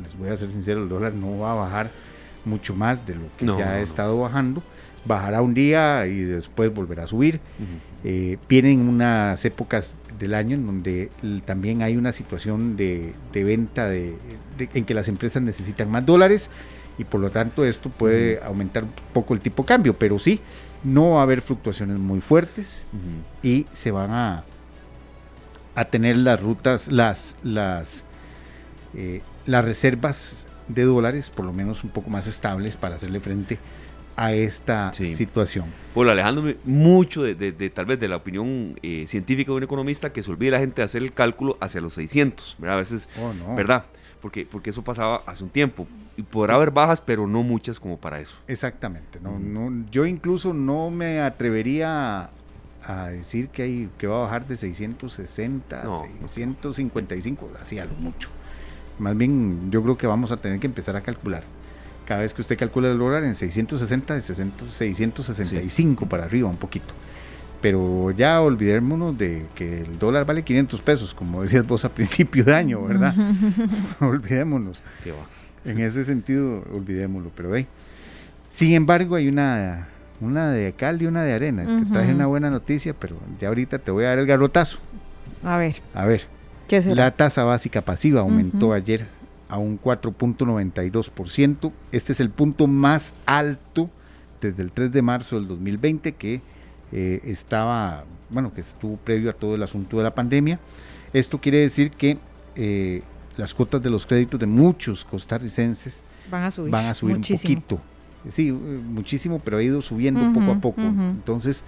les 0.01 0.17
voy 0.17 0.29
a 0.29 0.37
ser 0.37 0.53
sincero, 0.53 0.83
el 0.83 0.87
dólar 0.87 1.13
no 1.13 1.37
va 1.39 1.51
a 1.51 1.55
bajar 1.55 1.91
mucho 2.45 2.73
más 2.73 3.05
de 3.05 3.15
lo 3.15 3.23
que 3.37 3.45
ya 3.45 3.71
ha 3.71 3.81
estado 3.81 4.17
bajando. 4.17 4.63
Bajará 5.03 5.41
un 5.41 5.53
día 5.53 6.07
y 6.07 6.21
después 6.21 6.73
volverá 6.73 7.03
a 7.03 7.07
subir. 7.07 7.41
Eh, 8.05 8.37
vienen 8.47 8.87
unas 8.87 9.43
épocas 9.43 9.95
del 10.17 10.33
año 10.33 10.55
en 10.55 10.65
donde 10.65 11.11
también 11.43 11.81
hay 11.81 11.97
una 11.97 12.13
situación 12.13 12.77
de, 12.77 13.13
venta 13.33 13.89
de, 13.89 14.15
en 14.73 14.85
que 14.85 14.93
las 14.93 15.09
empresas 15.09 15.43
necesitan 15.43 15.91
más 15.91 16.05
dólares 16.05 16.49
y 16.99 17.05
por 17.05 17.21
lo 17.21 17.31
tanto 17.31 17.65
esto 17.65 17.89
puede 17.89 18.43
aumentar 18.43 18.83
un 18.83 18.91
poco 19.13 19.33
el 19.33 19.39
tipo 19.39 19.63
de 19.63 19.67
cambio, 19.67 19.93
pero 19.97 20.19
sí, 20.19 20.39
no 20.83 21.11
va 21.11 21.21
a 21.21 21.23
haber 21.23 21.41
fluctuaciones 21.41 21.97
muy 21.97 22.21
fuertes 22.21 22.83
y 23.41 23.65
se 23.73 23.89
van 23.89 24.11
a, 24.11 24.43
a 25.75 25.85
tener 25.85 26.17
las 26.17 26.39
rutas, 26.39 26.91
las, 26.91 27.35
las 27.41 28.03
eh, 28.93 29.21
las 29.45 29.65
reservas 29.65 30.45
de 30.67 30.83
dólares 30.83 31.29
por 31.29 31.45
lo 31.45 31.53
menos 31.53 31.83
un 31.83 31.89
poco 31.89 32.09
más 32.09 32.27
estables 32.27 32.75
para 32.75 32.95
hacerle 32.95 33.19
frente 33.19 33.57
a 34.19 34.33
esta 34.33 34.91
situación. 34.91 35.67
Pues 35.93 36.09
alejándome 36.09 36.57
mucho 36.65 37.23
de, 37.23 37.69
tal 37.69 37.85
vez 37.85 38.01
de 38.01 38.09
la 38.09 38.17
opinión 38.17 38.77
eh, 38.83 39.05
científica 39.07 39.51
de 39.51 39.57
un 39.57 39.63
economista 39.63 40.11
que 40.11 40.21
se 40.21 40.29
olvide 40.29 40.51
la 40.51 40.59
gente 40.59 40.81
de 40.81 40.83
hacer 40.83 41.01
el 41.01 41.13
cálculo 41.13 41.57
hacia 41.61 41.79
los 41.79 41.93
600, 41.93 42.57
¿verdad? 42.59 42.75
A 42.75 42.79
veces, 42.81 43.07
oh, 43.17 43.55
¿verdad? 43.55 43.85
Porque, 44.21 44.45
porque 44.45 44.71
eso 44.71 44.83
pasaba 44.83 45.23
hace 45.25 45.41
un 45.41 45.49
tiempo. 45.49 45.87
Y 46.17 46.23
podrá 46.23 46.55
haber 46.55 46.71
bajas, 46.71 46.99
pero 46.99 47.27
no 47.27 47.43
muchas 47.43 47.79
como 47.79 47.97
para 47.97 48.19
eso. 48.19 48.35
Exactamente. 48.47 49.21
No, 49.21 49.39
no, 49.39 49.85
yo 49.89 50.05
incluso 50.05 50.53
no 50.53 50.91
me 50.91 51.21
atrevería 51.21 52.29
a 52.83 53.07
decir 53.07 53.47
que, 53.47 53.63
hay, 53.63 53.89
que 53.97 54.07
va 54.07 54.17
a 54.17 54.21
bajar 54.23 54.45
de 54.45 54.57
660 54.57 55.79
a 55.79 56.27
655, 56.27 57.51
así 57.61 57.79
a 57.79 57.85
lo 57.85 57.93
mucho. 57.93 58.27
Más 58.97 59.15
bien, 59.15 59.71
yo 59.71 59.81
creo 59.81 59.97
que 59.97 60.07
vamos 60.07 60.33
a 60.33 60.37
tener 60.37 60.59
que 60.59 60.67
empezar 60.67 60.97
a 60.97 61.01
calcular. 61.01 61.43
Cada 62.09 62.21
vez 62.21 62.33
que 62.33 62.41
usted 62.41 62.57
calcula 62.57 62.89
el 62.89 62.97
dólar 62.97 63.23
en 63.23 63.35
660, 63.35 64.15
de 64.15 64.21
665 64.23 66.07
para 66.07 66.23
arriba 66.23 66.49
un 66.49 66.57
poquito. 66.57 66.91
Pero 67.61 68.09
ya 68.09 68.41
olvidémonos 68.41 69.15
de 69.15 69.45
que 69.53 69.81
el 69.81 69.99
dólar 69.99 70.25
vale 70.25 70.41
500 70.41 70.81
pesos, 70.81 71.13
como 71.13 71.43
decías 71.43 71.67
vos 71.67 71.85
a 71.85 71.89
principio 71.89 72.43
de 72.43 72.55
año, 72.55 72.81
¿verdad? 72.81 73.13
olvidémonos. 73.99 74.81
En 75.63 75.79
ese 75.81 76.03
sentido, 76.03 76.63
olvidémoslo. 76.73 77.29
Pero 77.35 77.55
hey, 77.55 77.67
sin 78.51 78.73
embargo, 78.73 79.13
hay 79.13 79.27
una, 79.27 79.89
una 80.19 80.49
de 80.49 80.73
cal 80.73 80.99
y 80.99 81.05
una 81.05 81.21
de 81.21 81.33
arena. 81.33 81.63
Te 81.63 81.91
traje 81.91 82.11
una 82.11 82.25
buena 82.25 82.49
noticia, 82.49 82.95
pero 82.95 83.17
ya 83.39 83.49
ahorita 83.49 83.77
te 83.77 83.91
voy 83.91 84.05
a 84.05 84.09
dar 84.09 84.17
el 84.17 84.25
garrotazo. 84.25 84.79
A 85.43 85.59
ver. 85.59 85.75
A 85.93 86.05
ver. 86.05 86.23
La 86.87 87.11
tasa 87.11 87.43
básica 87.43 87.81
pasiva 87.81 88.21
aumentó 88.21 88.73
ayer 88.73 89.18
a 89.49 89.57
un 89.57 89.81
4.92%. 89.81 91.71
Este 91.91 92.13
es 92.13 92.19
el 92.19 92.29
punto 92.29 92.67
más 92.67 93.13
alto 93.25 93.89
desde 94.41 94.63
el 94.63 94.71
3 94.71 94.91
de 94.91 95.01
marzo 95.01 95.35
del 95.35 95.47
2020 95.47 96.13
que 96.13 96.41
eh, 96.91 97.21
estaba, 97.25 98.05
bueno, 98.29 98.53
que 98.53 98.61
estuvo 98.61 98.97
previo 98.97 99.29
a 99.29 99.33
todo 99.33 99.55
el 99.55 99.63
asunto 99.63 99.97
de 99.97 100.03
la 100.03 100.13
pandemia. 100.15 100.59
Esto 101.13 101.39
quiere 101.39 101.59
decir 101.59 101.91
que 101.91 102.17
eh, 102.55 103.01
las 103.37 103.53
cuotas 103.53 103.81
de 103.81 103.89
los 103.89 104.05
créditos 104.05 104.39
de 104.39 104.45
muchos 104.45 105.03
costarricenses 105.03 106.01
van 106.29 106.43
a 106.43 106.51
subir, 106.51 106.71
van 106.71 106.85
a 106.85 106.93
subir 106.93 107.15
un 107.15 107.23
poquito. 107.23 107.79
Sí, 108.31 108.51
muchísimo, 108.51 109.39
pero 109.39 109.57
ha 109.57 109.63
ido 109.63 109.81
subiendo 109.81 110.21
poco 110.33 110.51
a 110.51 110.59
poco. 110.59 110.81
Entonces, 110.81 111.63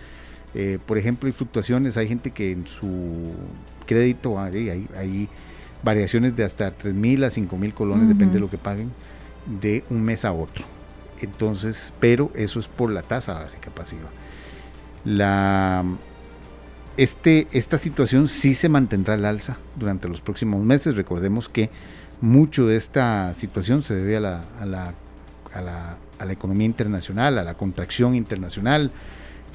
eh, 0.53 0.79
por 0.85 0.97
ejemplo, 0.97 1.27
hay 1.27 1.33
fluctuaciones, 1.33 1.97
hay 1.97 2.07
gente 2.07 2.31
que 2.31 2.51
en 2.51 2.67
su 2.67 3.31
crédito 3.85 4.39
hay, 4.39 4.87
hay, 4.95 5.29
variaciones 5.83 6.35
de 6.35 6.43
hasta 6.43 6.71
3 6.71 6.93
mil 6.93 7.23
a 7.23 7.31
5 7.31 7.57
mil 7.57 7.73
colones, 7.73 8.07
depende 8.07 8.35
de 8.35 8.39
lo 8.39 8.49
que 8.49 8.57
paguen, 8.57 8.91
de 9.61 9.83
un 9.89 10.03
mes 10.03 10.25
a 10.25 10.31
otro. 10.31 10.65
Entonces, 11.19 11.93
pero 11.99 12.31
eso 12.35 12.59
es 12.59 12.67
por 12.67 12.91
la 12.91 13.01
tasa 13.01 13.33
básica 13.33 13.69
pasiva. 13.71 14.09
La, 15.05 15.83
este, 16.97 17.47
esta 17.51 17.77
situación 17.77 18.27
sí 18.27 18.53
se 18.53 18.69
mantendrá 18.69 19.13
al 19.15 19.25
alza 19.25 19.57
durante 19.75 20.07
los 20.07 20.21
próximos 20.21 20.63
meses. 20.63 20.95
Recordemos 20.95 21.49
que 21.49 21.69
mucho 22.21 22.67
de 22.67 22.77
esta 22.77 23.33
situación 23.33 23.83
se 23.83 23.95
debe 23.95 24.17
a 24.17 24.19
la, 24.19 24.43
a 24.59 24.65
la, 24.65 24.93
a 25.53 25.61
la, 25.61 25.97
a 26.19 26.25
la 26.25 26.33
economía 26.33 26.65
internacional, 26.65 27.39
a 27.39 27.43
la 27.43 27.55
contracción 27.55 28.15
internacional, 28.15 28.91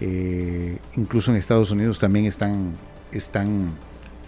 eh, 0.00 0.78
incluso 0.96 1.30
en 1.30 1.36
Estados 1.36 1.70
Unidos 1.70 1.98
también 1.98 2.26
están, 2.26 2.72
están 3.12 3.68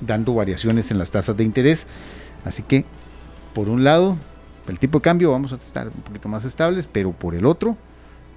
dando 0.00 0.34
variaciones 0.34 0.90
en 0.90 0.98
las 0.98 1.10
tasas 1.10 1.36
de 1.36 1.44
interés. 1.44 1.86
Así 2.44 2.62
que, 2.62 2.84
por 3.54 3.68
un 3.68 3.84
lado, 3.84 4.16
el 4.68 4.78
tipo 4.78 4.98
de 4.98 5.02
cambio 5.02 5.32
vamos 5.32 5.52
a 5.52 5.56
estar 5.56 5.88
un 5.88 6.02
poquito 6.02 6.28
más 6.28 6.44
estables, 6.44 6.86
pero 6.86 7.12
por 7.12 7.34
el 7.34 7.46
otro, 7.46 7.76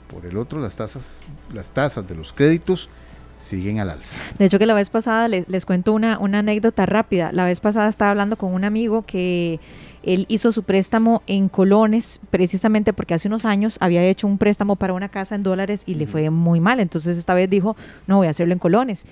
por 0.08 0.26
el 0.26 0.38
otro, 0.38 0.60
las 0.60 0.76
tasas, 0.76 1.22
las 1.54 1.72
tasas 1.72 2.08
de 2.08 2.16
los 2.16 2.34
créditos 2.34 2.90
siguen 3.38 3.80
al 3.80 3.90
alza. 3.90 4.18
De 4.38 4.46
hecho 4.46 4.60
que 4.60 4.66
la 4.66 4.74
vez 4.74 4.90
pasada 4.90 5.28
les, 5.28 5.48
les 5.50 5.66
cuento 5.66 5.94
una, 5.94 6.20
una 6.20 6.40
anécdota 6.40 6.86
rápida. 6.86 7.32
La 7.32 7.46
vez 7.46 7.60
pasada 7.60 7.90
estaba 7.90 8.12
hablando 8.12 8.38
con 8.38 8.54
un 8.54 8.64
amigo 8.64 9.04
que 9.04 9.60
él 10.04 10.26
hizo 10.30 10.52
su 10.52 10.64
préstamo 10.64 11.22
en 11.28 11.50
colones 11.50 12.20
precisamente 12.30 12.94
porque 12.94 13.14
hace 13.14 13.28
unos 13.28 13.46
años 13.46 13.78
había 13.80 14.04
hecho 14.04 14.28
un 14.28 14.38
préstamo 14.38 14.76
para 14.76 14.94
una 14.94 15.10
casa 15.10 15.36
en 15.36 15.44
dólares 15.44 15.84
y 15.86 15.96
le 15.96 16.08
fue 16.08 16.30
muy 16.30 16.60
mal. 16.60 16.80
Entonces 16.80 17.18
esta 17.18 17.34
vez 17.34 17.50
dijo, 17.50 17.76
no 18.08 18.18
voy 18.18 18.28
a 18.28 18.32
hacerlo 18.32 18.54
en 18.54 18.60
colones. 18.60 19.06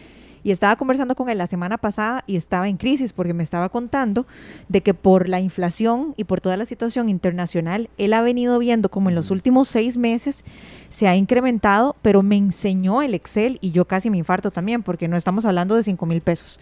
Y 0.44 0.52
estaba 0.52 0.76
conversando 0.76 1.16
con 1.16 1.30
él 1.30 1.38
la 1.38 1.48
semana 1.48 1.78
pasada 1.78 2.24
y 2.28 2.36
estaba 2.36 2.70
en 2.70 2.78
crisis 2.78 3.14
porque 3.14 3.34
me 3.34 3.44
estaba 3.44 3.70
contando 3.70 4.26
de 4.68 4.82
que 4.82 4.94
por 4.94 5.30
la 5.30 5.40
inflación 5.40 6.14
y 6.18 6.24
por 6.24 6.42
toda 6.42 6.58
la 6.58 6.66
situación 6.66 7.10
internacional, 7.10 7.90
él 7.98 8.14
ha 8.14 8.22
venido 8.22 8.60
viendo 8.60 8.90
como 8.90 9.10
en 9.10 9.16
los 9.16 9.32
últimos 9.32 9.68
seis 9.68 9.98
meses 9.98 10.44
se 10.90 11.08
ha 11.08 11.16
incrementado, 11.16 11.96
pero 12.02 12.24
me 12.24 12.38
enseñó 12.38 13.02
el 13.02 13.14
Excel 13.14 13.58
y 13.62 13.72
yo 13.72 13.86
casi 13.86 14.10
me 14.10 14.18
infarto 14.18 14.52
también 14.52 14.84
porque 14.84 15.08
no 15.08 15.18
estamos 15.18 15.46
hablando 15.46 15.76
de 15.76 15.84
cinco 15.84 16.06
mil 16.06 16.22
pesos. 16.22 16.60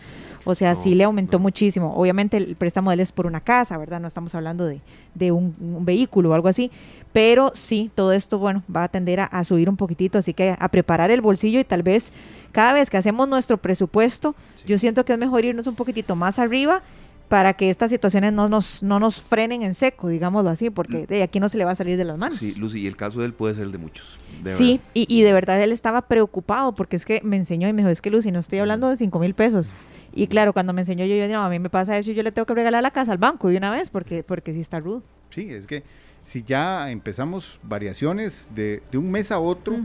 O 0.49 0.55
sea, 0.55 0.75
sí 0.75 0.95
le 0.95 1.03
aumentó 1.03 1.39
muchísimo. 1.39 1.93
Obviamente 1.93 2.37
el 2.37 2.55
préstamo 2.55 2.89
de 2.89 2.93
él 2.93 2.99
es 3.01 3.11
por 3.11 3.25
una 3.25 3.41
casa, 3.41 3.77
¿verdad? 3.77 3.99
No 3.99 4.07
estamos 4.07 4.33
hablando 4.33 4.65
de, 4.65 5.31
un, 5.33 5.53
vehículo 5.81 6.29
o 6.29 6.33
algo 6.33 6.47
así. 6.47 6.71
Pero 7.11 7.51
sí, 7.53 7.91
todo 7.93 8.13
esto, 8.13 8.39
bueno, 8.39 8.63
va 8.73 8.85
a 8.85 8.87
tender 8.87 9.19
a, 9.19 9.43
subir 9.43 9.67
un 9.67 9.75
poquitito. 9.75 10.17
Así 10.17 10.33
que 10.33 10.55
a 10.57 10.69
preparar 10.69 11.11
el 11.11 11.19
bolsillo 11.19 11.59
y 11.59 11.65
tal 11.65 11.83
vez 11.83 12.13
cada 12.53 12.71
vez 12.71 12.89
que 12.89 12.95
hacemos 12.95 13.27
nuestro 13.27 13.57
presupuesto, 13.57 14.35
yo 14.65 14.77
siento 14.77 15.03
que 15.03 15.11
es 15.11 15.19
mejor 15.19 15.43
irnos 15.43 15.67
un 15.67 15.75
poquitito 15.75 16.15
más 16.15 16.39
arriba 16.39 16.81
para 17.27 17.53
que 17.53 17.69
estas 17.69 17.89
situaciones 17.91 18.31
no 18.31 18.47
nos, 18.47 18.81
no 18.83 19.01
nos 19.01 19.21
frenen 19.21 19.63
en 19.63 19.73
seco, 19.73 20.07
digámoslo 20.07 20.49
así, 20.49 20.69
porque 20.69 21.05
de 21.07 21.23
aquí 21.23 21.41
no 21.41 21.49
se 21.49 21.57
le 21.57 21.65
va 21.65 21.71
a 21.71 21.75
salir 21.75 21.97
de 21.97 22.05
las 22.05 22.17
manos. 22.17 22.39
Sí, 22.39 22.55
Lucy, 22.55 22.79
y 22.79 22.87
el 22.87 22.95
caso 22.95 23.19
de 23.19 23.25
él 23.25 23.33
puede 23.33 23.53
ser 23.53 23.63
el 23.63 23.73
de 23.73 23.79
muchos. 23.79 24.17
sí, 24.45 24.79
y, 24.93 25.13
y, 25.13 25.23
de 25.23 25.33
verdad 25.33 25.61
él 25.61 25.73
estaba 25.73 26.03
preocupado 26.03 26.73
porque 26.73 26.95
es 26.95 27.03
que 27.03 27.19
me 27.25 27.35
enseñó 27.35 27.67
y 27.67 27.73
me 27.73 27.81
dijo, 27.81 27.89
es 27.89 28.01
que 28.01 28.11
Lucy, 28.11 28.31
no 28.31 28.39
estoy 28.39 28.59
hablando 28.59 28.89
de 28.89 28.95
cinco 28.95 29.19
mil 29.19 29.33
pesos. 29.33 29.73
Y 30.17 30.25
claro, 30.25 30.51
cuando 30.51 30.73
me 30.73 30.81
enseñó 30.81 31.05
yo, 31.05 31.15
yo 31.15 31.27
no, 31.27 31.43
a 31.43 31.49
mí 31.49 31.59
me 31.59 31.69
pasa 31.69 31.95
eso 31.95 32.09
y 32.09 32.15
yo 32.15 32.23
le 32.23 32.31
tengo 32.31 32.47
que 32.47 32.55
regalar 32.55 32.81
la 32.81 32.89
casa 32.89 33.11
al 33.11 33.19
banco 33.19 33.49
de 33.49 33.57
una 33.57 33.69
vez 33.69 33.91
porque, 33.91 34.23
porque 34.23 34.51
sí 34.51 34.61
está 34.61 34.79
rudo. 34.79 35.03
Sí, 35.29 35.53
es 35.53 35.67
que 35.67 35.83
si 36.25 36.41
ya 36.41 36.89
empezamos 36.89 37.59
variaciones 37.61 38.49
de, 38.55 38.81
un 38.95 39.11
mes 39.11 39.31
a 39.31 39.37
otro, 39.37 39.75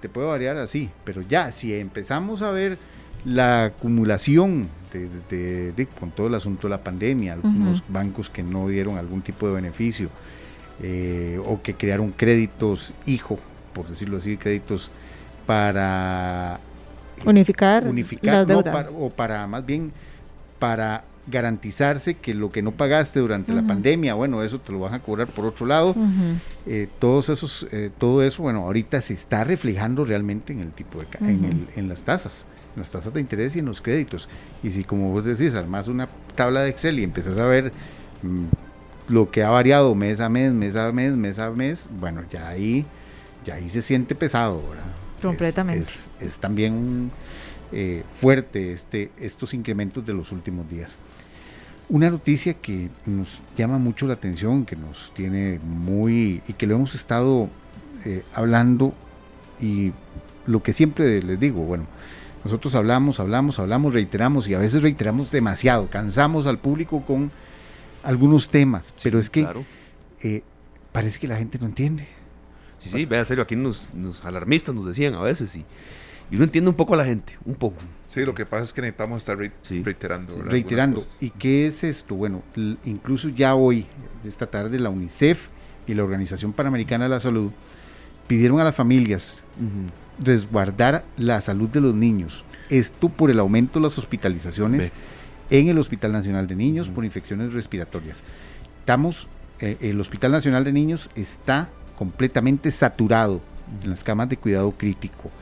te 0.00 0.08
puede 0.08 0.26
variar 0.26 0.56
así, 0.56 0.90
pero 1.04 1.22
ya 1.22 1.52
si 1.52 1.72
empezamos 1.72 2.42
a 2.42 2.50
ver 2.50 2.76
la 3.24 3.66
acumulación 3.66 4.68
de, 4.92 5.86
con 6.00 6.10
todo 6.10 6.26
el 6.26 6.34
asunto 6.34 6.66
de 6.66 6.70
la 6.70 6.82
pandemia, 6.82 7.34
algunos 7.34 7.84
bancos 7.88 8.28
que 8.28 8.42
no 8.42 8.66
dieron 8.66 8.98
algún 8.98 9.22
tipo 9.22 9.46
de 9.46 9.54
beneficio 9.54 10.10
eh, 10.82 11.40
o 11.46 11.62
que 11.62 11.74
crearon 11.74 12.10
créditos 12.10 12.94
hijo, 13.06 13.38
por 13.74 13.86
decirlo 13.86 14.16
así, 14.16 14.36
créditos 14.36 14.90
para 15.46 16.58
unificar, 17.24 17.86
unificar 17.86 18.46
o 18.94 19.10
para 19.10 19.46
más 19.46 19.64
bien 19.64 19.92
para 20.58 21.04
garantizarse 21.30 22.14
que 22.14 22.34
lo 22.34 22.50
que 22.50 22.62
no 22.62 22.72
pagaste 22.72 23.20
durante 23.20 23.52
la 23.52 23.66
pandemia, 23.66 24.14
bueno, 24.14 24.42
eso 24.42 24.58
te 24.60 24.72
lo 24.72 24.80
van 24.80 24.94
a 24.94 25.00
cobrar 25.00 25.28
por 25.28 25.44
otro 25.44 25.66
lado. 25.66 25.94
Eh, 26.66 26.88
todos 26.98 27.28
esos, 27.28 27.66
eh, 27.70 27.90
todo 27.98 28.22
eso, 28.22 28.42
bueno, 28.42 28.60
ahorita 28.64 29.00
se 29.00 29.14
está 29.14 29.44
reflejando 29.44 30.04
realmente 30.04 30.52
en 30.52 30.60
el 30.60 30.72
tipo 30.72 30.98
de, 31.00 31.06
en, 31.20 31.88
las 31.88 32.02
tasas, 32.02 32.46
en 32.74 32.80
las 32.80 32.90
tasas 32.90 33.12
de 33.12 33.20
interés 33.20 33.56
y 33.56 33.58
en 33.58 33.66
los 33.66 33.80
créditos. 33.80 34.28
Y 34.62 34.70
si 34.70 34.84
como 34.84 35.12
vos 35.12 35.24
decís, 35.24 35.54
armas 35.54 35.88
una 35.88 36.08
tabla 36.34 36.62
de 36.62 36.70
Excel 36.70 36.98
y 36.98 37.04
empezás 37.04 37.36
a 37.36 37.44
ver 37.44 37.72
mm, 38.22 39.12
lo 39.12 39.30
que 39.30 39.42
ha 39.42 39.50
variado 39.50 39.94
mes 39.94 40.20
a 40.20 40.28
mes, 40.28 40.52
mes 40.52 40.76
a 40.76 40.92
mes, 40.92 41.14
mes 41.14 41.38
a 41.38 41.50
mes, 41.50 41.88
bueno, 42.00 42.22
ya 42.30 42.48
ahí, 42.48 42.86
ya 43.44 43.56
ahí 43.56 43.68
se 43.68 43.82
siente 43.82 44.14
pesado, 44.14 44.62
¿verdad? 44.70 45.07
Completamente. 45.22 45.90
Es, 46.20 46.38
también 46.38 47.10
eh, 47.72 48.02
fuerte 48.20 48.72
este, 48.72 49.10
estos 49.20 49.54
incrementos 49.54 50.04
de 50.06 50.14
los 50.14 50.32
últimos 50.32 50.68
días. 50.70 50.98
Una 51.88 52.10
noticia 52.10 52.54
que 52.54 52.88
nos 53.06 53.40
llama 53.56 53.78
mucho 53.78 54.06
la 54.06 54.14
atención, 54.14 54.66
que 54.66 54.76
nos 54.76 55.12
tiene 55.14 55.58
muy 55.62 56.42
y 56.46 56.52
que 56.52 56.66
lo 56.66 56.76
hemos 56.76 56.94
estado 56.94 57.48
eh, 58.04 58.22
hablando 58.34 58.92
y 59.60 59.92
lo 60.46 60.62
que 60.62 60.72
siempre 60.72 61.22
les 61.22 61.40
digo, 61.40 61.62
bueno, 61.62 61.86
nosotros 62.44 62.74
hablamos, 62.74 63.20
hablamos, 63.20 63.58
hablamos, 63.58 63.94
reiteramos 63.94 64.48
y 64.48 64.54
a 64.54 64.58
veces 64.58 64.82
reiteramos 64.82 65.30
demasiado, 65.30 65.88
cansamos 65.88 66.46
al 66.46 66.58
público 66.58 67.02
con 67.04 67.30
algunos 68.02 68.48
temas, 68.48 68.94
pero 69.02 69.18
es 69.18 69.28
que 69.28 69.46
eh, 70.22 70.42
parece 70.92 71.18
que 71.18 71.28
la 71.28 71.36
gente 71.36 71.58
no 71.58 71.66
entiende. 71.66 72.06
Sí, 72.80 72.90
sí, 72.90 73.04
vea, 73.04 73.24
serio, 73.24 73.42
aquí 73.42 73.56
nos, 73.56 73.92
nos 73.92 74.24
alarmistas 74.24 74.74
nos 74.74 74.86
decían 74.86 75.14
a 75.14 75.22
veces 75.22 75.54
y 75.54 75.64
y 76.30 76.36
uno 76.36 76.44
entiende 76.44 76.68
un 76.68 76.76
poco 76.76 76.94
a 76.94 76.96
la 76.98 77.04
gente, 77.04 77.38
un 77.44 77.54
poco. 77.54 77.76
Sí, 78.06 78.24
lo 78.24 78.34
que 78.34 78.44
pasa 78.44 78.64
es 78.64 78.72
que 78.72 78.82
necesitamos 78.82 79.18
estar 79.18 79.38
reiterando. 79.38 80.42
Reiterando. 80.42 81.06
¿Y 81.20 81.30
qué 81.30 81.66
es 81.66 81.84
esto? 81.84 82.14
Bueno, 82.14 82.42
incluso 82.84 83.30
ya 83.30 83.54
hoy, 83.54 83.86
esta 84.24 84.46
tarde, 84.46 84.78
la 84.78 84.90
UNICEF 84.90 85.48
y 85.86 85.94
la 85.94 86.04
Organización 86.04 86.52
Panamericana 86.52 87.04
de 87.04 87.10
la 87.10 87.20
Salud 87.20 87.50
pidieron 88.26 88.60
a 88.60 88.64
las 88.64 88.74
familias 88.74 89.42
resguardar 90.22 91.04
la 91.16 91.40
salud 91.40 91.68
de 91.70 91.80
los 91.80 91.94
niños. 91.94 92.44
Esto 92.68 93.08
por 93.08 93.30
el 93.30 93.38
aumento 93.38 93.78
de 93.78 93.84
las 93.84 93.96
hospitalizaciones 93.96 94.90
en 95.48 95.68
el 95.68 95.78
Hospital 95.78 96.12
Nacional 96.12 96.46
de 96.46 96.56
Niños 96.56 96.90
por 96.90 97.06
infecciones 97.06 97.54
respiratorias. 97.54 98.22
Estamos, 98.80 99.28
eh, 99.60 99.78
el 99.80 99.98
Hospital 99.98 100.32
Nacional 100.32 100.64
de 100.64 100.72
Niños 100.72 101.08
está 101.14 101.70
completamente 101.98 102.70
saturado 102.70 103.40
en 103.82 103.90
las 103.90 104.04
camas 104.04 104.28
de 104.28 104.36
cuidado 104.36 104.70
crítico. 104.70 105.32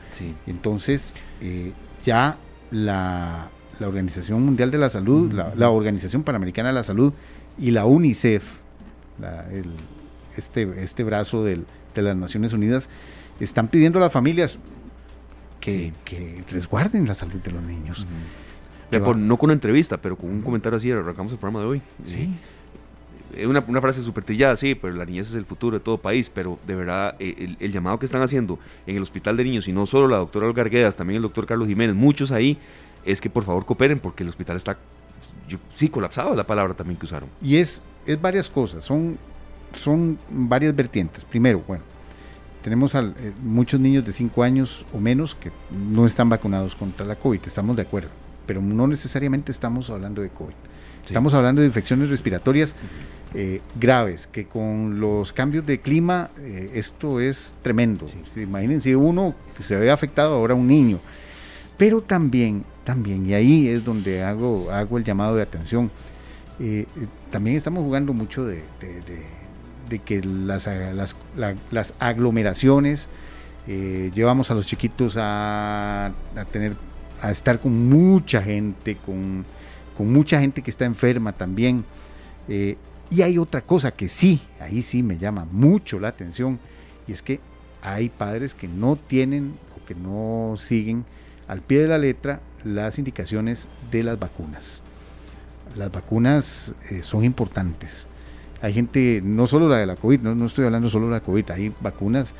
Entonces, 0.47 1.13
eh, 1.39 1.71
ya 2.03 2.35
la, 2.71 3.49
Organización 3.79 4.43
Mundial 4.43 4.71
de 4.71 4.79
la 4.79 4.89
Salud, 4.89 5.31
la, 5.31 5.69
Organización 5.69 6.23
Panamericana 6.23 6.69
de 6.69 6.73
la 6.73 6.83
Salud 6.83 7.13
y 7.59 7.69
la 7.69 7.85
UNICEF, 7.85 8.43
este, 10.35 10.83
este 10.83 11.03
brazo 11.03 11.43
de 11.43 11.63
las 11.93 12.17
Naciones 12.17 12.53
Unidas, 12.53 12.89
están 13.39 13.67
pidiendo 13.67 13.99
a 13.99 14.01
las 14.01 14.11
familias 14.11 14.57
que, 15.59 15.93
resguarden 16.49 17.07
la 17.07 17.13
salud 17.13 17.39
de 17.39 17.51
los 17.51 17.61
niños. 17.61 18.07
no 18.91 19.37
con 19.37 19.47
una 19.49 19.53
entrevista, 19.53 19.97
pero 19.97 20.17
con 20.17 20.31
un 20.31 20.41
comentario 20.41 20.77
así, 20.77 20.91
arrancamos 20.91 21.33
el 21.33 21.37
programa 21.37 21.59
de 21.59 21.65
hoy. 21.67 21.81
Sí 22.07 22.35
una, 23.45 23.63
una 23.67 23.81
frase 23.81 24.03
súper 24.03 24.23
trillada, 24.23 24.55
sí, 24.55 24.75
pero 24.75 24.93
la 24.93 25.05
niñez 25.05 25.29
es 25.29 25.35
el 25.35 25.45
futuro 25.45 25.77
de 25.77 25.83
todo 25.83 25.97
país, 25.97 26.31
pero 26.33 26.57
de 26.65 26.75
verdad 26.75 27.15
eh, 27.19 27.55
el, 27.59 27.71
llamado 27.71 27.99
que 27.99 28.05
están 28.05 28.21
haciendo 28.21 28.57
en 28.85 28.95
el 28.95 29.01
hospital 29.01 29.37
de 29.37 29.43
niños, 29.43 29.67
y 29.67 29.73
no 29.73 29.85
solo 29.85 30.07
la 30.07 30.17
doctora 30.17 30.47
Olga 30.47 30.63
Arguedas, 30.63 30.95
también 30.95 31.17
el 31.17 31.21
doctor 31.21 31.45
Carlos 31.45 31.67
Jiménez, 31.67 31.95
muchos 31.95 32.31
ahí, 32.31 32.57
es 33.05 33.21
que 33.21 33.29
por 33.29 33.43
favor 33.43 33.65
cooperen 33.65 33.99
porque 33.99 34.23
el 34.23 34.29
hospital 34.29 34.57
está, 34.57 34.77
sí, 35.75 35.89
colapsado 35.89 36.31
es 36.31 36.37
la 36.37 36.45
palabra 36.45 36.73
también 36.73 36.97
que 36.97 37.05
usaron. 37.05 37.29
Y 37.41 37.57
es, 37.57 37.81
es 38.05 38.19
varias 38.19 38.49
cosas, 38.49 38.83
son, 38.85 39.17
son 39.73 40.17
varias 40.29 40.75
vertientes. 40.75 41.23
Primero, 41.25 41.61
bueno, 41.67 41.83
tenemos 42.63 42.95
eh, 42.95 43.33
muchos 43.41 43.79
niños 43.79 44.05
de 44.05 44.11
5 44.11 44.43
años 44.43 44.85
o 44.93 44.99
menos 44.99 45.35
que 45.35 45.51
no 45.71 46.05
están 46.05 46.29
vacunados 46.29 46.75
contra 46.75 47.05
la 47.05 47.15
COVID, 47.15 47.39
estamos 47.45 47.75
de 47.75 47.83
acuerdo, 47.83 48.09
pero 48.45 48.61
no 48.61 48.87
necesariamente 48.87 49.51
estamos 49.51 49.89
hablando 49.89 50.21
de 50.21 50.29
COVID. 50.29 50.55
Estamos 51.07 51.33
hablando 51.33 51.61
de 51.61 51.67
infecciones 51.67 52.09
respiratorias 52.09 52.75
eh, 53.33 53.61
graves, 53.79 54.27
que 54.27 54.45
con 54.45 54.99
los 54.99 55.31
cambios 55.31 55.65
de 55.65 55.79
clima 55.79 56.29
eh, 56.39 56.71
esto 56.75 57.21
es 57.21 57.53
tremendo. 57.61 58.07
Imagínense 58.35 58.95
uno 58.95 59.33
que 59.55 59.63
se 59.63 59.75
ve 59.77 59.89
afectado, 59.89 60.35
ahora 60.35 60.53
un 60.53 60.67
niño. 60.67 60.99
Pero 61.77 62.01
también, 62.01 62.63
también, 62.83 63.25
y 63.25 63.33
ahí 63.33 63.67
es 63.67 63.85
donde 63.85 64.23
hago, 64.23 64.69
hago 64.71 64.97
el 64.97 65.03
llamado 65.03 65.35
de 65.35 65.43
atención, 65.43 65.91
eh, 66.59 66.85
también 67.31 67.55
estamos 67.55 67.83
jugando 67.83 68.13
mucho 68.13 68.45
de, 68.45 68.63
que 70.03 70.21
las, 70.23 70.67
las, 71.71 71.93
aglomeraciones, 71.99 73.07
llevamos 73.67 74.51
a 74.51 74.55
los 74.55 74.65
chiquitos 74.65 75.15
a, 75.19 76.11
tener, 76.51 76.73
a 77.21 77.31
estar 77.31 77.59
con 77.59 77.87
mucha 77.87 78.41
gente, 78.41 78.97
con, 78.97 79.45
con 79.97 80.13
mucha 80.13 80.39
gente 80.39 80.61
que 80.61 80.69
está 80.69 80.85
enferma 80.85 81.33
también. 81.33 81.83
Y 83.09 83.21
hay 83.21 83.37
otra 83.37 83.61
cosa 83.61 83.91
que 83.91 84.09
sí, 84.09 84.41
ahí 84.59 84.81
sí 84.81 85.01
me 85.01 85.17
llama 85.17 85.47
mucho 85.49 85.99
la 85.99 86.09
atención, 86.09 86.59
y 87.07 87.13
es 87.13 87.21
que 87.21 87.39
hay 87.81 88.09
padres 88.09 88.53
que 88.53 88.67
no 88.67 88.97
tienen 88.97 89.53
o 89.75 89.85
que 89.85 89.95
no 89.95 90.55
siguen 90.57 91.05
al 91.47 91.61
pie 91.61 91.81
de 91.81 91.87
la 91.87 91.97
letra 91.97 92.41
las 92.65 92.99
indicaciones 92.99 93.69
de 93.91 94.03
las 94.03 94.19
vacunas. 94.19 94.83
Las 95.75 95.91
vacunas 95.91 96.73
eh, 96.89 97.01
son 97.03 97.23
importantes. 97.23 98.07
Hay 98.61 98.73
gente, 98.73 99.21
no 99.23 99.47
solo 99.47 99.69
la 99.69 99.77
de 99.77 99.85
la 99.85 99.95
COVID, 99.95 100.19
no, 100.21 100.45
estoy 100.45 100.65
hablando 100.65 100.89
solo 100.89 101.05
de 101.05 101.11
la 101.11 101.19
COVID, 101.21 101.51
hay 101.51 101.73
vacunas 101.79 102.33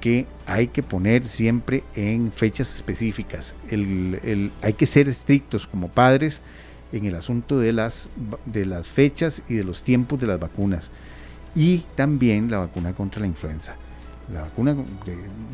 que 0.00 0.26
hay 0.46 0.68
que 0.68 0.82
poner 0.82 1.28
siempre 1.28 1.84
en 1.94 2.32
fechas 2.32 2.74
específicas. 2.74 3.54
hay 3.70 4.72
que 4.72 4.86
ser 4.86 5.08
estrictos 5.08 5.66
como 5.66 5.88
padres 5.88 6.40
en 6.92 7.04
el 7.04 7.14
asunto 7.14 7.58
de 7.58 7.72
las, 7.72 8.08
de 8.46 8.66
las 8.66 8.86
fechas 8.88 9.42
y 9.48 9.54
de 9.54 9.64
los 9.64 9.82
tiempos 9.82 10.20
de 10.20 10.26
las 10.26 10.40
vacunas. 10.40 10.90
Y 11.54 11.84
también 11.94 12.50
la 12.50 12.58
vacuna 12.58 12.92
contra 12.92 13.20
la 13.20 13.26
influenza. 13.26 13.76
La 14.32 14.42
vacuna, 14.42 14.76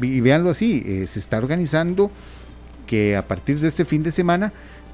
y 0.01 0.21
véanlo 0.21 0.51
así, 0.51 0.83
eh, 0.85 1.07
se 1.07 1.19
está 1.19 1.39
organizando 1.39 2.11
que 2.87 3.17
a 3.17 3.27
partir 3.27 3.59
de 3.61 3.69
este 3.69 3.85
fin 3.85 4.03
de 4.03 4.13
semana 4.13 4.53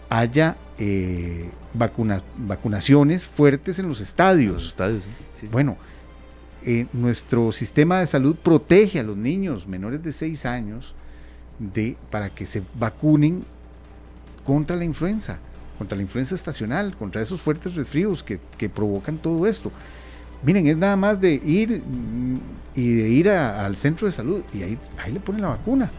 haya 0.09 0.57
eh, 0.79 1.51
vacunaciones 1.75 3.27
fuertes 3.27 3.79
en 3.79 3.89
los 3.89 4.01
estadios. 4.01 4.69
estadios 4.69 5.03
Bueno, 5.51 5.77
eh, 6.65 6.87
nuestro 6.93 7.51
sistema 7.51 7.99
de 8.01 8.07
salud 8.07 8.37
protege 8.37 9.01
a 9.01 9.03
los 9.03 9.17
niños 9.17 9.67
menores 9.67 10.03
de 10.03 10.13
6 10.13 10.47
años 10.47 10.95
de, 11.59 11.97
para 12.11 12.31
que 12.31 12.47
se 12.47 12.63
vacunen 12.79 13.45
contra 14.45 14.77
la 14.77 14.85
influenza 14.85 15.39
contra 15.83 15.97
la 15.97 16.03
influenza 16.03 16.37
estacional, 16.37 16.97
contra 16.97 17.21
esos 17.21 17.41
fuertes 17.41 17.75
resfríos 17.75 18.23
que, 18.23 18.39
provocan 18.69 19.19
todo 19.19 19.49
esto. 19.49 19.73
Miren, 20.45 20.69
es 20.69 20.77
nada 20.77 20.95
más 20.95 21.21
de 21.21 21.35
ir 21.35 21.83
mm, 21.85 22.39
y 22.77 22.95
de 22.95 23.09
ir 23.09 23.29
al 23.29 23.77
centro 23.77 24.07
de 24.07 24.13
salud 24.13 24.43
y 24.55 24.63
ahí, 24.63 24.79
ahí 25.05 25.13
le 25.13 25.19
ponen 25.19 25.43
la 25.43 25.49
vacuna. 25.49 25.91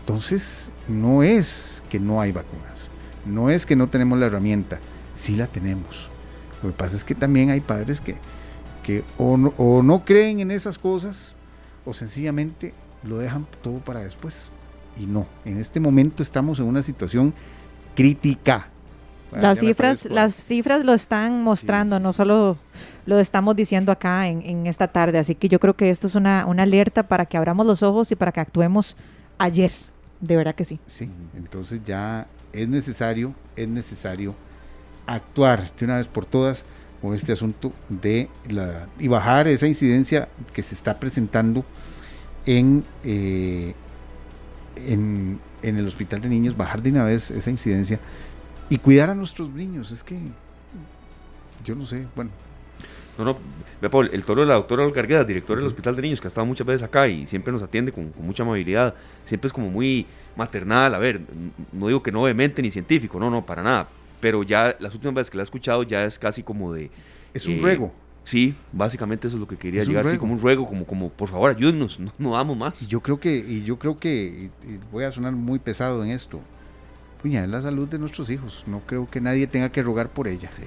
Entonces, 0.00 0.72
no 0.88 1.22
es 1.22 1.80
que 1.88 2.00
no 2.00 2.20
hay 2.20 2.32
vacunas, 2.32 2.90
no 3.24 3.50
es 3.50 3.66
que 3.66 3.76
no 3.76 3.86
tenemos 3.86 4.18
la 4.18 4.26
herramienta, 4.26 4.80
sí 5.14 5.36
la 5.36 5.46
tenemos. 5.46 6.08
Lo 6.60 6.70
que 6.70 6.76
pasa 6.76 6.96
es 6.96 7.04
que 7.04 7.14
también 7.14 7.50
hay 7.50 7.60
padres 7.60 8.00
que, 8.00 8.16
que 8.82 9.04
o, 9.16 9.36
no, 9.36 9.54
o 9.58 9.80
no 9.80 10.04
creen 10.04 10.40
en 10.40 10.50
esas 10.50 10.76
cosas 10.76 11.36
o 11.84 11.94
sencillamente 11.94 12.74
lo 13.04 13.18
dejan 13.18 13.46
todo 13.62 13.78
para 13.78 14.00
después. 14.00 14.50
Y 14.98 15.06
no, 15.06 15.28
en 15.44 15.58
este 15.58 15.78
momento 15.78 16.24
estamos 16.24 16.58
en 16.58 16.64
una 16.64 16.82
situación 16.82 17.32
crítica. 18.00 18.68
las 19.32 19.58
cifras, 19.58 20.06
las 20.06 20.34
cifras 20.34 20.84
lo 20.84 20.94
están 20.94 21.42
mostrando, 21.44 22.00
no 22.00 22.12
solo 22.12 22.56
lo 23.06 23.18
estamos 23.20 23.54
diciendo 23.54 23.92
acá 23.92 24.26
en, 24.26 24.66
esta 24.66 24.88
tarde, 24.88 25.18
así 25.18 25.34
que 25.34 25.48
yo 25.48 25.60
creo 25.60 25.74
que 25.74 25.90
esto 25.90 26.06
es 26.06 26.14
una, 26.14 26.46
una 26.46 26.62
alerta 26.62 27.02
para 27.04 27.26
que 27.26 27.36
abramos 27.36 27.66
los 27.66 27.82
ojos 27.82 28.10
y 28.10 28.16
para 28.16 28.32
que 28.32 28.40
actuemos 28.40 28.96
ayer, 29.38 29.70
de 30.20 30.36
verdad 30.36 30.54
que 30.54 30.64
sí. 30.64 30.80
Sí, 30.86 31.08
entonces 31.36 31.80
ya 31.84 32.26
es 32.52 32.68
necesario, 32.68 33.34
es 33.54 33.68
necesario 33.68 34.34
actuar 35.06 35.70
de 35.78 35.84
una 35.84 35.96
vez 35.96 36.08
por 36.08 36.24
todas 36.24 36.64
con 37.00 37.14
este 37.14 37.32
asunto 37.32 37.72
de 37.88 38.28
la 38.48 38.86
y 38.98 39.08
bajar 39.08 39.48
esa 39.48 39.66
incidencia 39.66 40.28
que 40.52 40.62
se 40.62 40.74
está 40.74 40.98
presentando 40.98 41.64
en, 42.46 42.84
eh, 43.04 43.74
en, 44.76 45.38
en 45.62 45.76
el 45.76 45.86
hospital 45.86 46.20
de 46.20 46.28
niños, 46.28 46.56
bajar 46.56 46.82
de 46.82 46.90
una 46.90 47.04
vez 47.04 47.30
esa 47.30 47.50
incidencia 47.50 48.00
y 48.70 48.78
cuidar 48.78 49.10
a 49.10 49.14
nuestros 49.14 49.50
niños. 49.50 49.90
Es 49.90 50.02
que 50.02 50.18
yo 51.64 51.74
no 51.74 51.84
sé, 51.84 52.06
bueno. 52.14 52.30
No, 53.18 53.24
no, 53.24 53.36
ve 53.82 53.90
Paul, 53.90 54.08
el 54.14 54.24
toro 54.24 54.40
de 54.40 54.46
la 54.46 54.54
doctora 54.54 54.86
Olga 54.86 55.24
director 55.24 55.58
del 55.58 55.66
Hospital 55.66 55.94
de 55.96 56.02
Niños, 56.02 56.20
que 56.20 56.28
ha 56.28 56.28
estado 56.28 56.46
muchas 56.46 56.66
veces 56.66 56.82
acá 56.84 57.06
y 57.06 57.26
siempre 57.26 57.52
nos 57.52 57.62
atiende 57.62 57.92
con, 57.92 58.10
con, 58.12 58.24
mucha 58.24 58.44
amabilidad, 58.44 58.94
siempre 59.26 59.48
es 59.48 59.52
como 59.52 59.68
muy 59.68 60.06
maternal, 60.36 60.94
a 60.94 60.98
ver, 60.98 61.20
no 61.72 61.88
digo 61.88 62.02
que 62.02 62.12
no 62.12 62.22
obviamente 62.22 62.62
ni 62.62 62.70
científico, 62.70 63.20
no, 63.20 63.28
no, 63.28 63.44
para 63.44 63.62
nada, 63.62 63.88
pero 64.20 64.42
ya 64.42 64.74
las 64.78 64.94
últimas 64.94 65.16
veces 65.16 65.30
que 65.30 65.36
la 65.36 65.42
he 65.42 65.44
escuchado 65.44 65.82
ya 65.82 66.04
es 66.04 66.18
casi 66.18 66.42
como 66.42 66.72
de... 66.72 66.90
Es 67.34 67.46
un 67.46 67.54
eh, 67.54 67.60
ruego. 67.60 67.92
Sí, 68.30 68.54
básicamente 68.70 69.26
eso 69.26 69.36
es 69.38 69.40
lo 69.40 69.48
que 69.48 69.56
quería 69.56 69.82
llegar, 69.82 70.06
así 70.06 70.16
como 70.16 70.34
un 70.34 70.40
ruego, 70.40 70.64
como, 70.64 70.86
como 70.86 71.08
por 71.08 71.28
favor 71.28 71.50
ayúdenos, 71.50 71.98
no, 71.98 72.12
no 72.16 72.30
damos 72.30 72.56
más. 72.56 72.80
Y 72.80 72.86
yo 72.86 73.00
creo 73.00 73.18
que, 73.18 73.36
y 73.36 73.64
yo 73.64 73.76
creo 73.76 73.98
que, 73.98 74.50
y 74.62 74.78
voy 74.92 75.02
a 75.02 75.10
sonar 75.10 75.32
muy 75.32 75.58
pesado 75.58 76.04
en 76.04 76.12
esto, 76.12 76.38
puña, 77.20 77.42
es 77.42 77.50
la 77.50 77.60
salud 77.60 77.88
de 77.88 77.98
nuestros 77.98 78.30
hijos, 78.30 78.62
no 78.68 78.82
creo 78.86 79.10
que 79.10 79.20
nadie 79.20 79.48
tenga 79.48 79.72
que 79.72 79.82
rogar 79.82 80.10
por 80.10 80.28
ella. 80.28 80.48
Sí. 80.52 80.62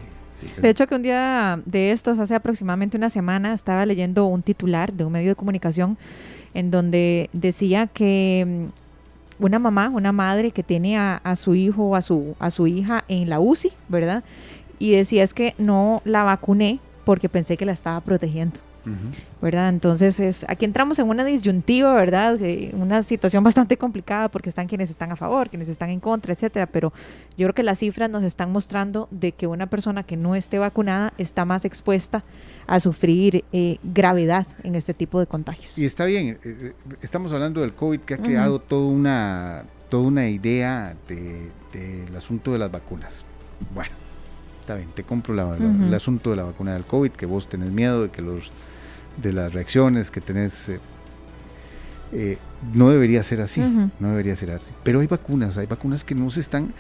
De 0.61 0.67
hecho, 0.67 0.87
que 0.87 0.95
un 0.95 1.03
día 1.03 1.57
de 1.65 1.93
estos, 1.93 2.19
hace 2.19 2.35
aproximadamente 2.35 2.97
una 2.97 3.09
semana, 3.09 3.53
estaba 3.53 3.85
leyendo 3.85 4.25
un 4.25 4.41
titular 4.41 4.91
de 4.91 5.05
un 5.05 5.13
medio 5.13 5.29
de 5.29 5.35
comunicación 5.35 5.97
en 6.53 6.69
donde 6.69 7.29
decía 7.31 7.87
que 7.87 8.67
mm, 9.39 9.43
una 9.45 9.59
mamá, 9.59 9.87
una 9.87 10.11
madre 10.11 10.51
que 10.51 10.63
tiene 10.63 10.97
a, 10.97 11.15
a 11.23 11.37
su 11.37 11.55
hijo 11.55 11.83
o 11.83 11.95
a 11.95 12.01
su, 12.01 12.35
a 12.39 12.51
su 12.51 12.67
hija 12.67 13.05
en 13.07 13.29
la 13.29 13.39
UCI, 13.39 13.71
¿verdad? 13.87 14.21
Y 14.79 14.91
decía 14.91 15.23
es 15.23 15.33
que 15.33 15.55
no 15.57 16.01
la 16.03 16.23
vacuné 16.23 16.81
porque 17.05 17.29
pensé 17.29 17.57
que 17.57 17.65
la 17.65 17.73
estaba 17.73 17.99
protegiendo. 18.01 18.59
¿verdad? 19.41 19.69
Entonces, 19.69 20.19
es, 20.19 20.45
aquí 20.49 20.65
entramos 20.65 20.99
en 20.99 21.07
una 21.07 21.23
disyuntiva, 21.23 21.93
¿verdad? 21.93 22.37
Una 22.73 23.03
situación 23.03 23.43
bastante 23.43 23.77
complicada 23.77 24.29
porque 24.29 24.49
están 24.49 24.67
quienes 24.67 24.89
están 24.89 25.11
a 25.11 25.15
favor, 25.15 25.49
quienes 25.49 25.69
están 25.69 25.89
en 25.89 25.99
contra, 25.99 26.33
etcétera, 26.33 26.65
pero 26.65 26.91
yo 27.37 27.47
creo 27.47 27.53
que 27.53 27.63
las 27.63 27.79
cifras 27.79 28.09
nos 28.09 28.23
están 28.23 28.51
mostrando 28.51 29.07
de 29.11 29.31
que 29.31 29.47
una 29.47 29.67
persona 29.67 30.03
que 30.03 30.17
no 30.17 30.35
esté 30.35 30.59
vacunada 30.59 31.13
está 31.17 31.45
más 31.45 31.65
expuesta 31.65 32.23
a 32.67 32.79
sufrir 32.79 33.43
eh, 33.53 33.77
gravedad 33.83 34.47
en 34.63 34.75
este 34.75 34.93
tipo 34.93 35.19
de 35.19 35.27
contagios. 35.27 35.77
Y 35.77 35.85
está 35.85 36.05
bien, 36.05 36.27
eh, 36.29 36.39
eh, 36.43 36.73
estamos 37.01 37.31
hablando 37.33 37.61
del 37.61 37.73
COVID 37.73 38.01
que 38.01 38.15
ha 38.15 38.17
creado 38.17 38.59
toda 38.59 38.87
una 38.87 39.63
toda 39.89 40.07
una 40.07 40.27
idea 40.27 40.95
del 41.07 41.51
de, 41.71 42.17
asunto 42.17 42.51
de 42.51 42.57
las 42.57 42.71
vacunas. 42.71 43.25
Bueno, 43.75 43.91
está 44.63 44.75
bien, 44.75 44.89
te 44.95 45.03
compro 45.03 45.33
el 45.33 45.93
asunto 45.93 46.29
de 46.29 46.37
la 46.37 46.43
vacuna 46.43 46.73
del 46.73 46.85
COVID, 46.85 47.11
que 47.11 47.25
vos 47.25 47.47
tenés 47.49 47.69
miedo 47.69 48.03
de 48.03 48.09
que 48.09 48.21
los 48.21 48.49
de 49.21 49.31
las 49.31 49.53
reacciones 49.53 50.09
que 50.09 50.21
tenés. 50.21 50.69
Eh, 50.69 50.79
eh, 52.13 52.37
no 52.73 52.89
debería 52.89 53.23
ser 53.23 53.41
así, 53.41 53.59
no 53.59 54.09
debería 54.09 54.35
ser 54.35 54.51
así. 54.51 54.71
Pero 54.83 55.01
hay 55.01 55.07
vacunas, 55.07 55.57
hay 55.57 55.65
vacunas 55.65 56.03
que 56.03 56.15
no 56.15 56.29
se 56.29 56.39
están, 56.39 56.71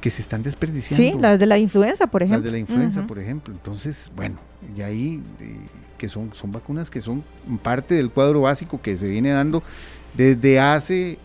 que 0.00 0.10
se 0.10 0.20
están 0.20 0.42
desperdiciando. 0.42 1.02
Sí, 1.02 1.18
las 1.18 1.38
de 1.38 1.46
la 1.46 1.56
influenza, 1.56 2.06
por 2.06 2.22
ejemplo. 2.22 2.38
Las 2.38 2.44
de 2.44 2.50
la 2.50 2.58
influenza, 2.58 3.06
por 3.06 3.18
ejemplo. 3.18 3.54
Entonces, 3.54 4.10
bueno, 4.14 4.36
y 4.76 4.82
ahí 4.82 5.22
eh, 5.40 5.56
que 5.96 6.08
son, 6.08 6.34
son 6.34 6.52
vacunas 6.52 6.90
que 6.90 7.00
son 7.00 7.24
parte 7.62 7.94
del 7.94 8.10
cuadro 8.10 8.42
básico 8.42 8.82
que 8.82 8.96
se 8.96 9.08
viene 9.08 9.30
dando 9.30 9.62
desde 10.14 10.60
hace 10.60 11.18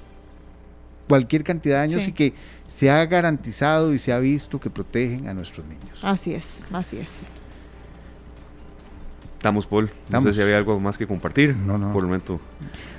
cualquier 1.08 1.44
cantidad 1.44 1.78
de 1.78 1.82
años 1.84 2.08
y 2.08 2.12
que 2.12 2.34
se 2.78 2.92
ha 2.92 3.04
garantizado 3.08 3.92
y 3.92 3.98
se 3.98 4.14
ha 4.14 4.20
visto 4.20 4.60
que 4.60 4.70
protegen 4.70 5.28
a 5.28 5.34
nuestros 5.34 5.66
niños. 5.66 6.00
Así 6.04 6.36
es, 6.36 6.64
así 6.72 7.00
es. 7.00 7.26
Estamos, 9.34 9.66
Paul. 9.66 9.90
No 10.10 10.22
sé 10.22 10.36
si 10.36 10.42
había 10.44 10.60
algo 10.60 10.80
más 10.80 10.96
que 10.96 11.08
compartir. 11.08 11.56
No, 11.56 11.80
no. 11.80 11.92
Por 11.92 12.04
el 12.04 12.08
momento. 12.08 12.40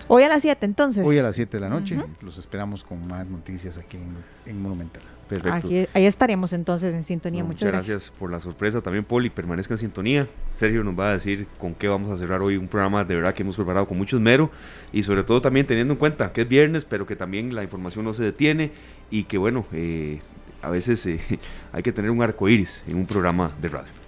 Hoy 0.08 0.24
a 0.24 0.28
las 0.28 0.42
7, 0.42 0.66
entonces. 0.66 1.06
Hoy 1.06 1.18
a 1.18 1.22
las 1.22 1.36
7 1.36 1.58
de 1.58 1.60
la 1.60 1.68
noche. 1.68 1.96
Los 2.22 2.38
esperamos 2.38 2.82
con 2.82 3.06
más 3.06 3.28
noticias 3.28 3.78
aquí 3.78 3.98
en, 4.46 4.60
Monumental. 4.60 5.02
Perfecto. 5.28 5.68
ahí 5.92 6.06
estaremos 6.06 6.54
entonces 6.54 6.94
en 6.94 7.02
sintonía. 7.02 7.44
muchas, 7.44 7.68
gracias. 7.68 7.88
gracias. 7.88 8.18
por 8.18 8.32
la 8.32 8.40
sorpresa 8.40 8.80
también, 8.80 9.04
Paul, 9.04 9.26
y 9.26 9.30
permanezca 9.30 9.74
en 9.74 9.78
sintonía. 9.78 10.26
Sergio 10.50 10.82
nos 10.82 10.98
va 10.98 11.10
a 11.10 11.12
decir 11.12 11.46
con 11.60 11.74
qué 11.74 11.86
vamos 11.86 12.10
a 12.10 12.18
cerrar 12.18 12.40
hoy 12.40 12.56
un 12.56 12.66
programa 12.66 13.04
de 13.04 13.14
verdad 13.14 13.34
que 13.34 13.42
hemos 13.42 13.54
preparado 13.54 13.86
con 13.86 13.98
mucho 13.98 14.16
esmero 14.16 14.50
y 14.90 15.02
sobre 15.02 15.22
todo 15.22 15.42
también 15.42 15.66
teniendo 15.66 15.92
en 15.92 15.98
cuenta 15.98 16.32
que 16.32 16.42
es 16.42 16.48
viernes, 16.48 16.86
pero 16.86 17.06
que 17.06 17.14
también 17.14 17.54
la 17.54 17.62
información 17.62 18.06
no 18.06 18.14
se 18.14 18.24
detiene 18.24 18.72
y 19.10 19.24
que 19.24 19.38
bueno, 19.38 19.66
eh, 19.72 20.20
a 20.62 20.70
veces 20.70 21.04
eh, 21.06 21.20
hay 21.72 21.82
que 21.82 21.92
tener 21.92 22.10
un 22.10 22.22
arco 22.22 22.48
iris 22.48 22.82
en 22.86 22.96
un 22.96 23.06
programa 23.06 23.52
de 23.60 23.68
radio. 23.68 23.98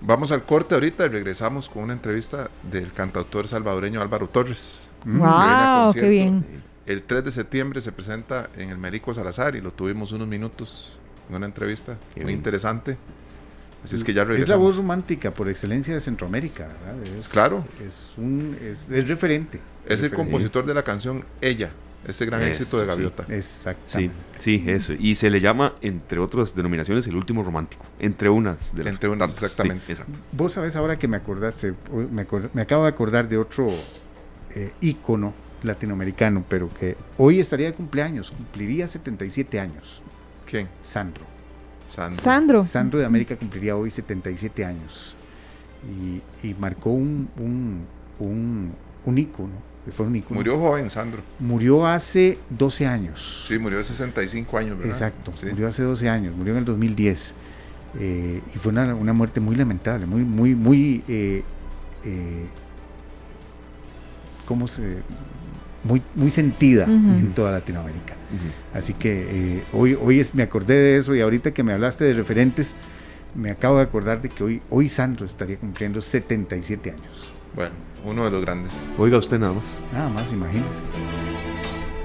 Vamos 0.00 0.30
al 0.30 0.44
corte 0.44 0.74
ahorita 0.74 1.06
y 1.06 1.08
regresamos 1.08 1.68
con 1.68 1.84
una 1.84 1.94
entrevista 1.94 2.50
del 2.70 2.92
cantautor 2.92 3.48
salvadoreño 3.48 4.00
Álvaro 4.00 4.28
Torres. 4.28 4.90
¡Wow! 5.04 5.90
Mm. 5.90 5.92
¡Qué 5.94 6.08
bien! 6.08 6.44
El 6.84 7.02
3 7.02 7.24
de 7.24 7.32
septiembre 7.32 7.80
se 7.80 7.90
presenta 7.90 8.50
en 8.56 8.70
el 8.70 8.78
Merico 8.78 9.12
Salazar 9.12 9.56
y 9.56 9.60
lo 9.60 9.72
tuvimos 9.72 10.12
unos 10.12 10.28
minutos 10.28 11.00
en 11.28 11.34
una 11.34 11.46
entrevista 11.46 11.96
muy 12.14 12.32
interesante. 12.32 12.96
Así 13.82 13.96
es 13.96 14.04
que 14.04 14.12
ya 14.12 14.24
regresamos. 14.24 14.44
Es 14.44 14.50
la 14.50 14.56
voz 14.56 14.76
romántica 14.76 15.32
por 15.32 15.48
excelencia 15.48 15.94
de 15.94 16.00
Centroamérica, 16.00 16.68
¿verdad? 16.68 17.24
claro. 17.30 17.64
Es, 17.84 18.12
un, 18.16 18.56
es, 18.60 18.88
referente. 19.08 19.60
Es, 19.86 20.02
el 20.02 20.12
compositor 20.12 20.66
de 20.66 20.74
la 20.74 20.82
canción 20.82 21.24
Ella, 21.40 21.70
ese 22.06 22.26
gran 22.26 22.42
éxito 22.42 22.78
de 22.78 22.86
Gaviota. 22.86 23.24
exacto. 23.28 23.98
Sí, 23.98 24.10
sí, 24.38 24.64
eso. 24.66 24.92
Y 24.98 25.14
se 25.16 25.28
le 25.30 25.40
llama, 25.40 25.74
entre 25.80 26.18
otras 26.18 26.54
denominaciones, 26.54 27.06
el 27.06 27.16
último 27.16 27.42
romántico. 27.42 27.84
Entre 27.98 28.28
unas 28.28 28.74
de 28.74 28.84
las 28.84 28.94
Entre 28.94 29.08
unas, 29.08 29.32
exactamente. 29.32 29.92
exacto. 29.92 30.12
Vos 30.32 30.52
sabés 30.52 30.76
ahora 30.76 30.98
que 30.98 31.08
me 31.08 31.16
acordaste, 31.16 31.74
me, 32.12 32.62
acabo 32.62 32.84
de 32.84 32.88
acordar 32.88 33.28
de 33.28 33.38
otro 33.38 33.68
eh, 34.54 34.72
ícono 34.80 35.34
latinoamericano, 35.62 36.44
pero 36.48 36.72
que 36.72 36.96
hoy 37.18 37.40
estaría 37.40 37.66
de 37.66 37.72
cumpleaños, 37.72 38.30
cumpliría 38.30 38.86
77 38.86 39.58
años. 39.58 40.00
¿Quién? 40.48 40.68
Sandro. 40.82 41.24
Sandro. 41.88 42.22
Sandro. 42.22 42.62
Sandro 42.62 43.00
de 43.00 43.06
América 43.06 43.36
cumpliría 43.36 43.76
hoy 43.76 43.90
77 43.90 44.64
años. 44.64 45.16
Y, 46.42 46.54
marcó 46.54 46.90
un, 46.90 47.28
un, 47.36 47.86
un, 48.18 48.72
un 49.04 49.18
ícono 49.18 49.75
Murió 50.34 50.58
joven, 50.58 50.90
Sandro. 50.90 51.22
Murió 51.38 51.86
hace 51.86 52.38
12 52.50 52.86
años. 52.86 53.44
Sí, 53.46 53.58
murió 53.58 53.78
hace 53.78 53.92
65 53.92 54.58
años, 54.58 54.78
¿verdad? 54.78 54.92
Exacto, 54.92 55.32
murió 55.50 55.68
hace 55.68 55.82
12 55.82 56.08
años, 56.08 56.36
murió 56.36 56.52
en 56.54 56.58
el 56.58 56.64
2010. 56.64 57.34
Eh, 57.98 58.42
y 58.54 58.58
fue 58.58 58.72
una, 58.72 58.94
muerte 58.94 59.40
muy 59.40 59.56
lamentable, 59.56 60.06
muy, 60.06 60.22
muy, 60.22 60.54
muy... 60.54 61.02
Eh, 61.08 61.42
eh, 62.04 62.46
¿Cómo 64.46 64.66
se...? 64.66 65.02
Muy, 65.84 66.02
muy 66.16 66.30
sentida 66.30 66.84
en 66.84 67.32
toda 67.32 67.52
Latinoamérica. 67.52 68.14
Así 68.74 68.92
que 68.92 69.62
hoy, 69.72 69.96
hoy 70.02 70.18
es, 70.18 70.34
me 70.34 70.42
acordé 70.42 70.74
de 70.74 70.96
eso 70.96 71.14
y 71.14 71.20
ahorita 71.20 71.54
que 71.54 71.62
me 71.62 71.72
hablaste 71.72 72.04
de 72.04 72.12
referentes, 72.12 72.74
me 73.36 73.50
acabo 73.50 73.76
de 73.76 73.84
acordar 73.84 74.20
de 74.20 74.28
que 74.28 74.42
hoy, 74.42 74.62
hoy 74.68 74.88
Sandro 74.88 75.26
estaría 75.26 75.56
cumpliendo 75.58 76.00
77 76.00 76.90
años. 76.90 77.15
Bueno, 77.56 77.74
uno 78.04 78.24
de 78.24 78.30
los 78.30 78.42
grandes. 78.42 78.72
Oiga 78.98 79.16
usted 79.16 79.38
nada 79.38 79.54
más. 79.54 79.74
Nada 79.90 80.10
más, 80.10 80.30
imagínese. 80.30 80.80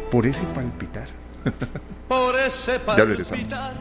Por 0.10 0.26
ese 0.26 0.46
palpitar. 0.46 1.08
Por 2.08 2.36
ese 2.38 2.80
palpitar. 2.80 3.74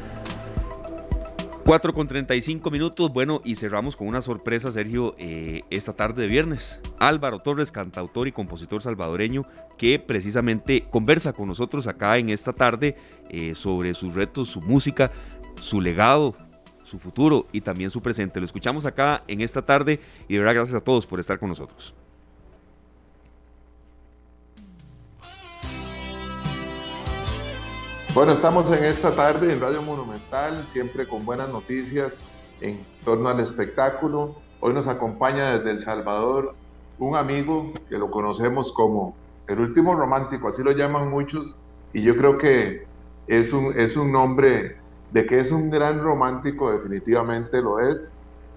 4 1.64 1.92
con 1.92 2.08
35 2.08 2.68
minutos, 2.72 3.12
bueno, 3.12 3.40
y 3.44 3.54
cerramos 3.54 3.96
con 3.96 4.08
una 4.08 4.22
sorpresa, 4.22 4.72
Sergio, 4.72 5.14
eh, 5.18 5.62
esta 5.70 5.92
tarde 5.92 6.22
de 6.22 6.28
viernes. 6.28 6.80
Álvaro 6.98 7.38
Torres, 7.38 7.70
cantautor 7.70 8.26
y 8.26 8.32
compositor 8.32 8.82
salvadoreño, 8.82 9.46
que 9.78 10.00
precisamente 10.00 10.88
conversa 10.90 11.32
con 11.32 11.46
nosotros 11.46 11.86
acá 11.86 12.18
en 12.18 12.30
esta 12.30 12.52
tarde 12.52 12.96
eh, 13.28 13.54
sobre 13.54 13.94
sus 13.94 14.12
retos, 14.14 14.48
su 14.48 14.60
música, 14.60 15.12
su 15.60 15.80
legado, 15.80 16.34
su 16.90 16.98
futuro 16.98 17.46
y 17.52 17.60
también 17.60 17.88
su 17.88 18.00
presente. 18.00 18.40
Lo 18.40 18.46
escuchamos 18.46 18.84
acá 18.84 19.22
en 19.28 19.40
esta 19.40 19.62
tarde 19.62 20.00
y 20.28 20.34
de 20.34 20.38
verdad 20.40 20.54
gracias 20.54 20.76
a 20.76 20.80
todos 20.80 21.06
por 21.06 21.20
estar 21.20 21.38
con 21.38 21.48
nosotros. 21.48 21.94
Bueno, 28.12 28.32
estamos 28.32 28.68
en 28.70 28.82
esta 28.82 29.14
tarde 29.14 29.52
en 29.52 29.60
Radio 29.60 29.82
Monumental, 29.82 30.66
siempre 30.66 31.06
con 31.06 31.24
buenas 31.24 31.48
noticias 31.48 32.20
en 32.60 32.84
torno 33.04 33.28
al 33.28 33.38
espectáculo. 33.38 34.34
Hoy 34.58 34.74
nos 34.74 34.88
acompaña 34.88 35.56
desde 35.56 35.70
El 35.70 35.78
Salvador 35.78 36.56
un 36.98 37.14
amigo 37.14 37.72
que 37.88 37.98
lo 37.98 38.10
conocemos 38.10 38.72
como 38.72 39.14
el 39.46 39.60
último 39.60 39.94
romántico, 39.94 40.48
así 40.48 40.62
lo 40.64 40.72
llaman 40.72 41.08
muchos, 41.08 41.56
y 41.92 42.02
yo 42.02 42.16
creo 42.16 42.36
que 42.36 42.84
es 43.28 43.52
un, 43.52 43.78
es 43.78 43.96
un 43.96 44.10
nombre 44.10 44.79
de 45.12 45.26
que 45.26 45.40
es 45.40 45.50
un 45.50 45.70
gran 45.70 46.00
romántico, 46.00 46.72
definitivamente 46.72 47.60
lo 47.60 47.78
es, 47.80 48.12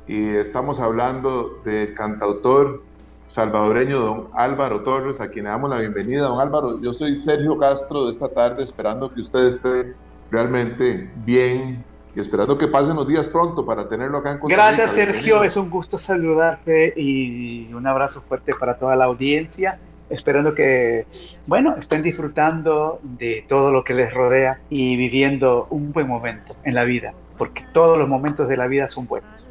y 0.07 0.29
estamos 0.29 0.79
hablando 0.79 1.61
del 1.63 1.93
cantautor 1.93 2.83
salvadoreño 3.27 3.99
don 3.99 4.27
Álvaro 4.33 4.81
Torres, 4.81 5.19
a 5.19 5.29
quien 5.29 5.45
le 5.45 5.51
damos 5.51 5.69
la 5.69 5.79
bienvenida. 5.79 6.27
Don 6.27 6.39
Álvaro, 6.39 6.79
yo 6.81 6.93
soy 6.93 7.15
Sergio 7.15 7.57
Castro 7.57 8.05
de 8.05 8.11
esta 8.11 8.29
tarde, 8.29 8.63
esperando 8.63 9.11
que 9.11 9.21
usted 9.21 9.47
esté 9.47 9.95
realmente 10.29 11.11
bien 11.25 11.83
y 12.15 12.19
esperando 12.19 12.57
que 12.57 12.67
pasen 12.67 12.95
los 12.95 13.07
días 13.07 13.27
pronto 13.27 13.65
para 13.65 13.89
tenerlo 13.89 14.19
acá 14.19 14.33
en 14.33 14.39
Costa 14.39 14.55
Gracias, 14.55 14.91
Sergio, 14.91 15.43
es 15.43 15.57
un 15.57 15.69
gusto 15.69 15.97
saludarte 15.97 16.93
y 16.95 17.73
un 17.73 17.87
abrazo 17.87 18.21
fuerte 18.21 18.53
para 18.59 18.77
toda 18.77 18.95
la 18.95 19.05
audiencia. 19.05 19.79
Esperando 20.13 20.53
que, 20.53 21.05
bueno, 21.47 21.75
estén 21.77 22.03
disfrutando 22.03 22.99
de 23.03 23.45
todo 23.47 23.71
lo 23.71 23.83
que 23.83 23.93
les 23.93 24.13
rodea 24.13 24.59
y 24.69 24.95
viviendo 24.95 25.67
un 25.69 25.91
buen 25.91 26.07
momento 26.07 26.55
en 26.63 26.75
la 26.75 26.83
vida, 26.83 27.13
porque 27.37 27.65
todos 27.73 27.97
los 27.97 28.07
momentos 28.07 28.47
de 28.47 28.57
la 28.57 28.67
vida 28.67 28.87
son 28.87 29.07
buenos. 29.07 29.45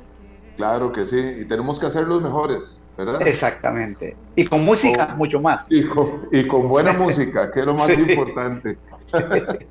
Claro 0.56 0.92
que 0.92 1.04
sí, 1.04 1.18
y 1.18 1.44
tenemos 1.44 1.80
que 1.80 1.86
hacer 1.86 2.06
los 2.06 2.22
mejores, 2.22 2.82
¿verdad? 2.96 3.26
Exactamente. 3.26 4.16
Y 4.36 4.46
con 4.46 4.64
música, 4.64 5.14
mucho 5.16 5.40
más. 5.40 5.66
Y 5.68 5.84
con, 5.84 6.28
y 6.30 6.46
con 6.46 6.68
buena 6.68 6.92
música, 6.92 7.50
que 7.50 7.60
es 7.60 7.66
lo 7.66 7.74
más 7.74 7.90
importante. 7.98 8.78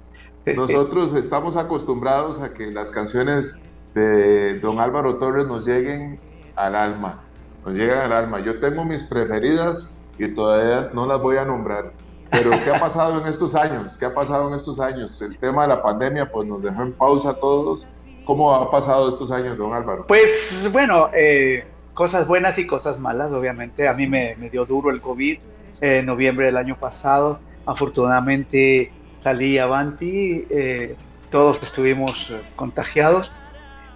Nosotros 0.56 1.14
estamos 1.14 1.56
acostumbrados 1.56 2.40
a 2.42 2.54
que 2.54 2.72
las 2.72 2.90
canciones 2.92 3.62
de 3.94 4.60
don 4.60 4.80
Álvaro 4.80 5.18
Torres 5.18 5.46
nos 5.46 5.66
lleguen 5.68 6.20
al 6.56 6.76
alma, 6.76 7.22
nos 7.66 7.76
llegan 7.76 8.00
al 8.00 8.14
alma. 8.14 8.40
Yo 8.40 8.60
tengo 8.60 8.84
mis 8.84 9.04
preferidas 9.04 9.88
y 10.26 10.34
todavía 10.34 10.90
no 10.94 11.06
las 11.06 11.20
voy 11.22 11.38
a 11.38 11.46
nombrar. 11.46 11.94
Pero 12.30 12.52
¿qué 12.64 12.70
ha 12.70 12.80
pasado 12.80 13.20
en 13.20 13.28
estos 13.28 13.56
años? 13.56 13.98
¿Qué 13.98 14.06
ha 14.06 14.14
pasado 14.14 14.48
en 14.48 14.56
estos 14.56 14.80
años? 14.80 15.22
El 15.22 15.38
tema 15.38 15.64
de 15.64 15.70
la 15.70 15.82
pandemia 15.82 16.32
pues 16.32 16.48
nos 16.48 16.64
dejó 16.64 16.84
en 16.84 16.94
pausa 16.94 17.32
a 17.32 17.34
todos. 17.34 17.88
¿Cómo 18.26 18.54
ha 18.54 18.72
pasado 18.72 19.10
estos 19.10 19.32
años, 19.32 19.58
don 19.58 19.74
Álvaro? 19.74 20.06
Pues 20.08 20.70
bueno, 20.72 21.10
eh, 21.14 21.66
cosas 21.94 22.28
buenas 22.28 22.58
y 22.58 22.68
cosas 22.68 23.00
malas, 23.00 23.32
obviamente. 23.32 23.88
A 23.88 23.94
mí 23.94 24.08
me, 24.08 24.36
me 24.38 24.50
dio 24.50 24.66
duro 24.66 24.92
el 24.92 25.02
COVID 25.02 25.40
en 25.82 26.06
noviembre 26.06 26.46
del 26.46 26.58
año 26.58 26.78
pasado. 26.78 27.40
Afortunadamente 27.66 28.94
salí 29.20 29.58
avanti, 29.58 30.46
eh, 30.50 30.96
todos 31.30 31.62
estuvimos 31.62 32.30
eh, 32.32 32.42
contagiados, 32.56 33.32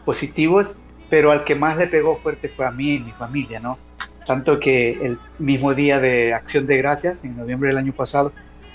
positivos, 0.06 0.77
pero 1.10 1.31
al 1.31 1.43
que 1.45 1.56
más 1.56 1.77
le 1.77 1.88
pegó 1.88 2.15
fuerte 2.15 2.47
fue 2.49 2.65
a 2.65 2.72
mí 2.72 2.95
y 2.95 2.99
mi 2.99 3.11
familia, 3.11 3.60
¿no? 3.60 3.77
Tanto 4.26 4.60
que 4.60 4.91
el 5.02 5.19
mismo 5.39 5.73
día 5.73 5.99
de 5.99 6.34
Acción 6.34 6.65
de 6.68 6.77
Gracias, 6.77 7.23
en 7.23 7.38
noviembre 7.38 7.69
del 7.69 7.77
año 7.77 7.93
pasado, 7.93 8.31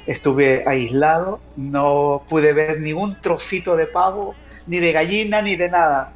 estuve 0.07 0.65
aislado, 0.67 1.41
no 1.57 2.23
pude 2.29 2.53
ver 2.53 2.81
ningún 2.81 3.21
trocito 3.21 3.77
de 3.77 3.87
pavo, 3.87 4.35
ni 4.67 4.79
de 4.79 4.93
gallina, 4.93 5.43
ni 5.43 5.57
de 5.57 5.69
nada 5.69 6.13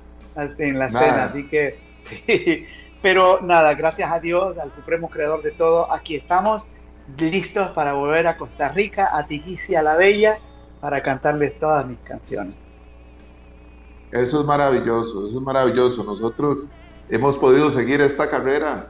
en 0.58 0.78
la 0.78 0.90
cena, 0.90 1.24
así 1.24 1.46
que 1.48 1.78
Pero 3.04 3.40
nada, 3.42 3.74
gracias 3.74 4.10
a 4.10 4.18
Dios, 4.18 4.56
al 4.56 4.72
Supremo 4.72 5.10
Creador 5.10 5.42
de 5.42 5.50
todo, 5.50 5.92
aquí 5.92 6.16
estamos 6.16 6.62
listos 7.18 7.70
para 7.72 7.92
volver 7.92 8.26
a 8.26 8.38
Costa 8.38 8.70
Rica, 8.70 9.10
a 9.12 9.26
Tiquicia 9.26 9.82
la 9.82 9.94
Bella, 9.96 10.38
para 10.80 11.02
cantarles 11.02 11.58
todas 11.58 11.86
mis 11.86 11.98
canciones. 11.98 12.54
Eso 14.10 14.40
es 14.40 14.46
maravilloso, 14.46 15.26
eso 15.28 15.38
es 15.38 15.44
maravilloso. 15.44 16.02
Nosotros 16.02 16.66
hemos 17.10 17.36
podido 17.36 17.70
seguir 17.70 18.00
esta 18.00 18.30
carrera 18.30 18.88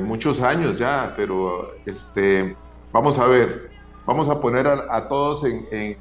muchos 0.00 0.40
años 0.40 0.78
ya, 0.78 1.14
pero 1.16 1.72
este, 1.86 2.56
vamos 2.92 3.18
a 3.18 3.26
ver, 3.26 3.70
vamos 4.06 4.28
a 4.28 4.40
poner 4.40 4.66
a, 4.66 5.08
todos 5.08 5.44
en, 5.44 5.96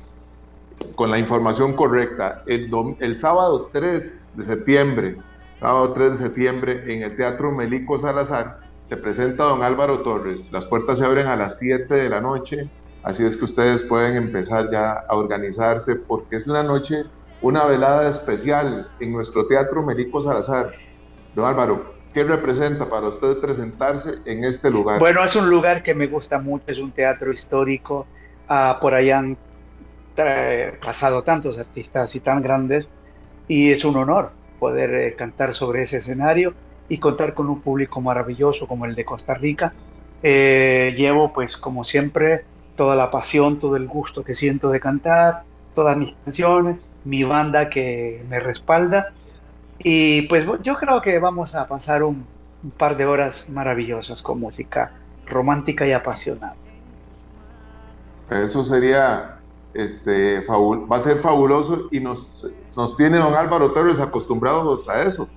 con 0.96 1.12
la 1.12 1.20
información 1.20 1.74
correcta. 1.74 2.44
El, 2.46 2.70
el 3.00 3.18
sábado 3.18 3.70
3 3.72 4.34
de 4.36 4.46
septiembre, 4.46 5.18
sábado 5.60 5.94
3 5.94 6.12
de 6.12 6.18
septiembre, 6.18 6.94
en 6.94 7.04
el 7.04 7.16
Teatro 7.16 7.52
Melico 7.52 8.00
Salazar, 8.00 8.60
se 8.90 8.98
presenta 8.98 9.46
don 9.46 9.64
Álvaro 9.64 10.00
Torres. 10.02 10.52
Las 10.52 10.66
puertas 10.66 10.98
se 10.98 11.06
abren 11.06 11.28
a 11.28 11.36
las 11.36 11.58
7 11.60 11.94
de 11.94 12.10
la 12.10 12.22
noche, 12.22 12.70
así 13.04 13.26
es 13.26 13.38
que 13.38 13.46
ustedes 13.46 13.84
pueden 13.84 14.16
empezar 14.16 14.70
ya 14.72 14.94
a 15.08 15.16
organizarse 15.16 15.96
porque 15.96 16.38
es 16.38 16.48
una 16.48 16.64
noche 16.64 17.06
una 17.44 17.66
velada 17.66 18.10
especial 18.10 18.90
en 19.02 19.12
nuestro 19.12 19.46
Teatro 19.46 19.84
Melico 19.84 20.22
Salazar. 20.22 20.72
Don 21.36 21.46
Álvaro, 21.46 21.93
¿qué 22.14 22.24
representa 22.24 22.90
para 22.90 23.08
usted 23.08 23.38
presentarse 23.40 24.16
en 24.26 24.44
este 24.44 24.70
lugar? 24.70 25.00
Bueno, 25.00 25.24
es 25.24 25.36
un 25.36 25.50
lugar 25.50 25.84
que 25.84 25.94
me 25.94 26.08
gusta 26.08 26.40
mucho, 26.40 26.66
es 26.68 26.80
un 26.80 26.92
teatro 26.92 27.32
histórico. 27.32 28.06
Ah, 28.48 28.78
por 28.82 28.94
allá 28.94 29.20
han 29.20 29.38
pasado 30.84 31.24
tantos 31.24 31.58
artistas 31.58 32.16
y 32.16 32.20
tan 32.20 32.42
grandes 32.42 32.86
y 33.48 33.72
es 33.72 33.84
un 33.84 33.96
honor 33.98 34.32
poder 34.60 34.94
eh, 34.94 35.16
cantar 35.16 35.56
sobre 35.56 35.84
ese 35.84 35.98
escenario 35.98 36.54
y 36.88 37.00
contar 37.00 37.34
con 37.34 37.50
un 37.50 37.62
público 37.62 38.00
maravilloso 38.00 38.68
como 38.68 38.86
el 38.86 38.96
de 38.96 39.06
Costa 39.06 39.34
Rica. 39.34 39.74
Eh, 40.22 40.94
llevo 40.96 41.34
pues 41.34 41.58
como 41.58 41.84
siempre 41.84 42.46
toda 42.76 42.96
la 42.96 43.10
pasión, 43.12 43.60
todo 43.60 43.76
el 43.76 43.88
gusto 43.88 44.24
que 44.24 44.36
siento 44.36 44.70
de 44.70 44.80
cantar, 44.80 45.44
todas 45.74 45.98
mis 45.98 46.14
canciones 46.24 46.78
mi 47.04 47.24
banda 47.24 47.70
que 47.70 48.24
me 48.30 48.40
respalda. 48.40 49.14
Y 49.84 50.24
pues 50.24 50.48
yo 50.64 50.78
creo 50.78 51.02
que 51.02 51.20
vamos 51.20 51.56
a 51.56 51.68
pasar 51.68 52.04
un, 52.04 52.26
par 52.78 52.96
de 52.96 53.06
horas 53.06 53.50
maravillosas 53.50 54.22
con 54.22 54.40
música 54.40 54.94
romántica 55.26 55.86
y 55.86 55.92
apasionada. 55.92 56.56
Eso 58.30 58.64
sería, 58.64 59.40
este, 59.74 60.40
va 60.48 60.96
a 60.96 61.00
ser 61.00 61.18
fabuloso 61.18 61.90
y 61.92 62.00
nos, 62.00 62.50
nos 62.78 62.96
tiene 62.96 63.18
don 63.18 63.36
Álvaro 63.36 63.74
Torres 63.74 64.00
acostumbrados 64.00 64.88
a 64.88 65.04
eso. 65.04 65.28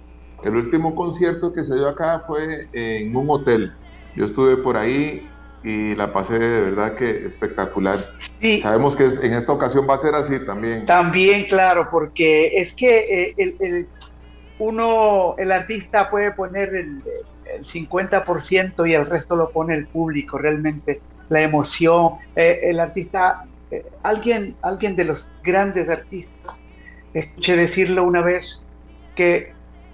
El 0.45 0.55
último 0.55 0.95
concierto 0.95 1.53
que 1.53 1.65
se 1.65 1.75
dio 1.75 1.89
acá 1.89 2.23
fue 2.29 2.69
en 2.73 3.17
un 3.17 3.29
hotel. 3.29 3.73
Yo 4.15 4.25
estuve 4.25 4.57
por 4.57 4.77
ahí 4.77 5.29
y 5.67 5.97
la 5.97 6.13
pasé 6.13 6.39
de 6.39 6.61
verdad 6.61 6.95
que 6.95 7.27
espectacular. 7.27 8.13
Sabemos 8.63 8.95
que 8.95 9.05
en 9.05 9.33
esta 9.33 9.53
ocasión 9.53 9.87
va 9.91 9.95
a 9.95 9.99
ser 9.99 10.15
así 10.15 10.39
también. 10.47 10.87
También, 10.87 11.45
claro, 11.47 11.89
porque 11.91 12.59
es 12.59 12.73
que 12.73 13.31
eh, 13.31 13.35
el, 13.37 13.89
uno, 14.59 15.35
el 15.39 15.53
artista 15.53 16.11
puede 16.11 16.33
poner 16.33 16.75
el, 16.75 17.03
50% 17.63 18.91
y 18.91 18.95
el 18.95 19.07
resto 19.07 19.37
lo 19.37 19.51
pone 19.51 19.75
el 19.75 19.87
público, 19.87 20.37
realmente 20.37 21.01
la 21.29 21.43
emoción. 21.43 22.15
Eh, 22.35 22.61
el 22.65 22.81
artista, 22.81 23.47
eh, 23.71 23.87
alguien, 24.03 24.57
alguien 24.63 24.97
de 24.97 25.05
los 25.05 25.29
grandes 25.45 25.89
artistas, 25.89 26.61
escuché 27.15 27.57
decirlo 27.57 28.05
una 28.05 28.21
vez, 28.21 28.61
que 29.15 29.53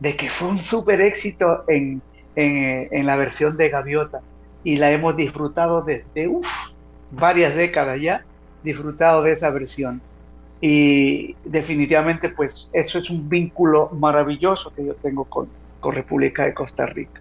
de 0.00 0.16
que 0.16 0.28
fue 0.28 0.48
un 0.48 0.58
súper 0.58 1.00
éxito 1.00 1.64
en, 1.68 2.02
la 2.34 3.16
versión 3.16 3.56
de 3.56 3.70
Gaviota 3.70 4.20
y 4.66 4.78
la 4.78 4.90
hemos 4.90 5.14
disfrutado 5.14 5.82
desde 5.82 6.28
varias 7.12 7.54
décadas 7.54 8.00
ya, 8.00 8.24
disfrutado 8.64 9.22
de 9.22 9.30
esa 9.30 9.50
versión. 9.50 10.02
Y 10.60 11.36
definitivamente 11.44 12.30
pues 12.30 12.68
eso 12.72 12.98
es 12.98 13.08
un 13.08 13.28
vínculo 13.28 13.90
maravilloso 13.92 14.72
que 14.74 14.84
yo 14.84 14.96
tengo 14.96 15.22
con, 15.22 15.46
con 15.78 15.94
República 15.94 16.46
de 16.46 16.52
Costa 16.52 16.84
Rica. 16.84 17.20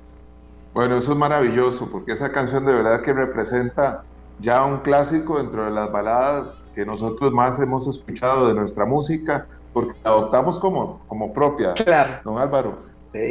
Bueno, 0.74 0.98
eso 0.98 1.12
es 1.12 1.18
maravilloso, 1.20 1.88
porque 1.92 2.14
esa 2.14 2.32
canción 2.32 2.66
de 2.66 2.74
verdad 2.74 3.04
que 3.04 3.14
representa 3.14 4.04
ya 4.40 4.66
un 4.66 4.80
clásico 4.80 5.38
dentro 5.38 5.66
de 5.66 5.72
las 5.72 5.92
baladas 5.92 6.68
que 6.74 6.84
nosotros 6.84 7.32
más 7.32 7.60
hemos 7.60 7.86
escuchado 7.86 8.48
de 8.48 8.56
nuestra 8.56 8.86
música, 8.86 9.46
porque 9.72 9.94
la 10.04 10.10
adoptamos 10.10 10.58
como, 10.58 11.02
como 11.08 11.32
propia, 11.32 11.76
claro. 11.76 12.22
don 12.24 12.40
Álvaro. 12.40 12.80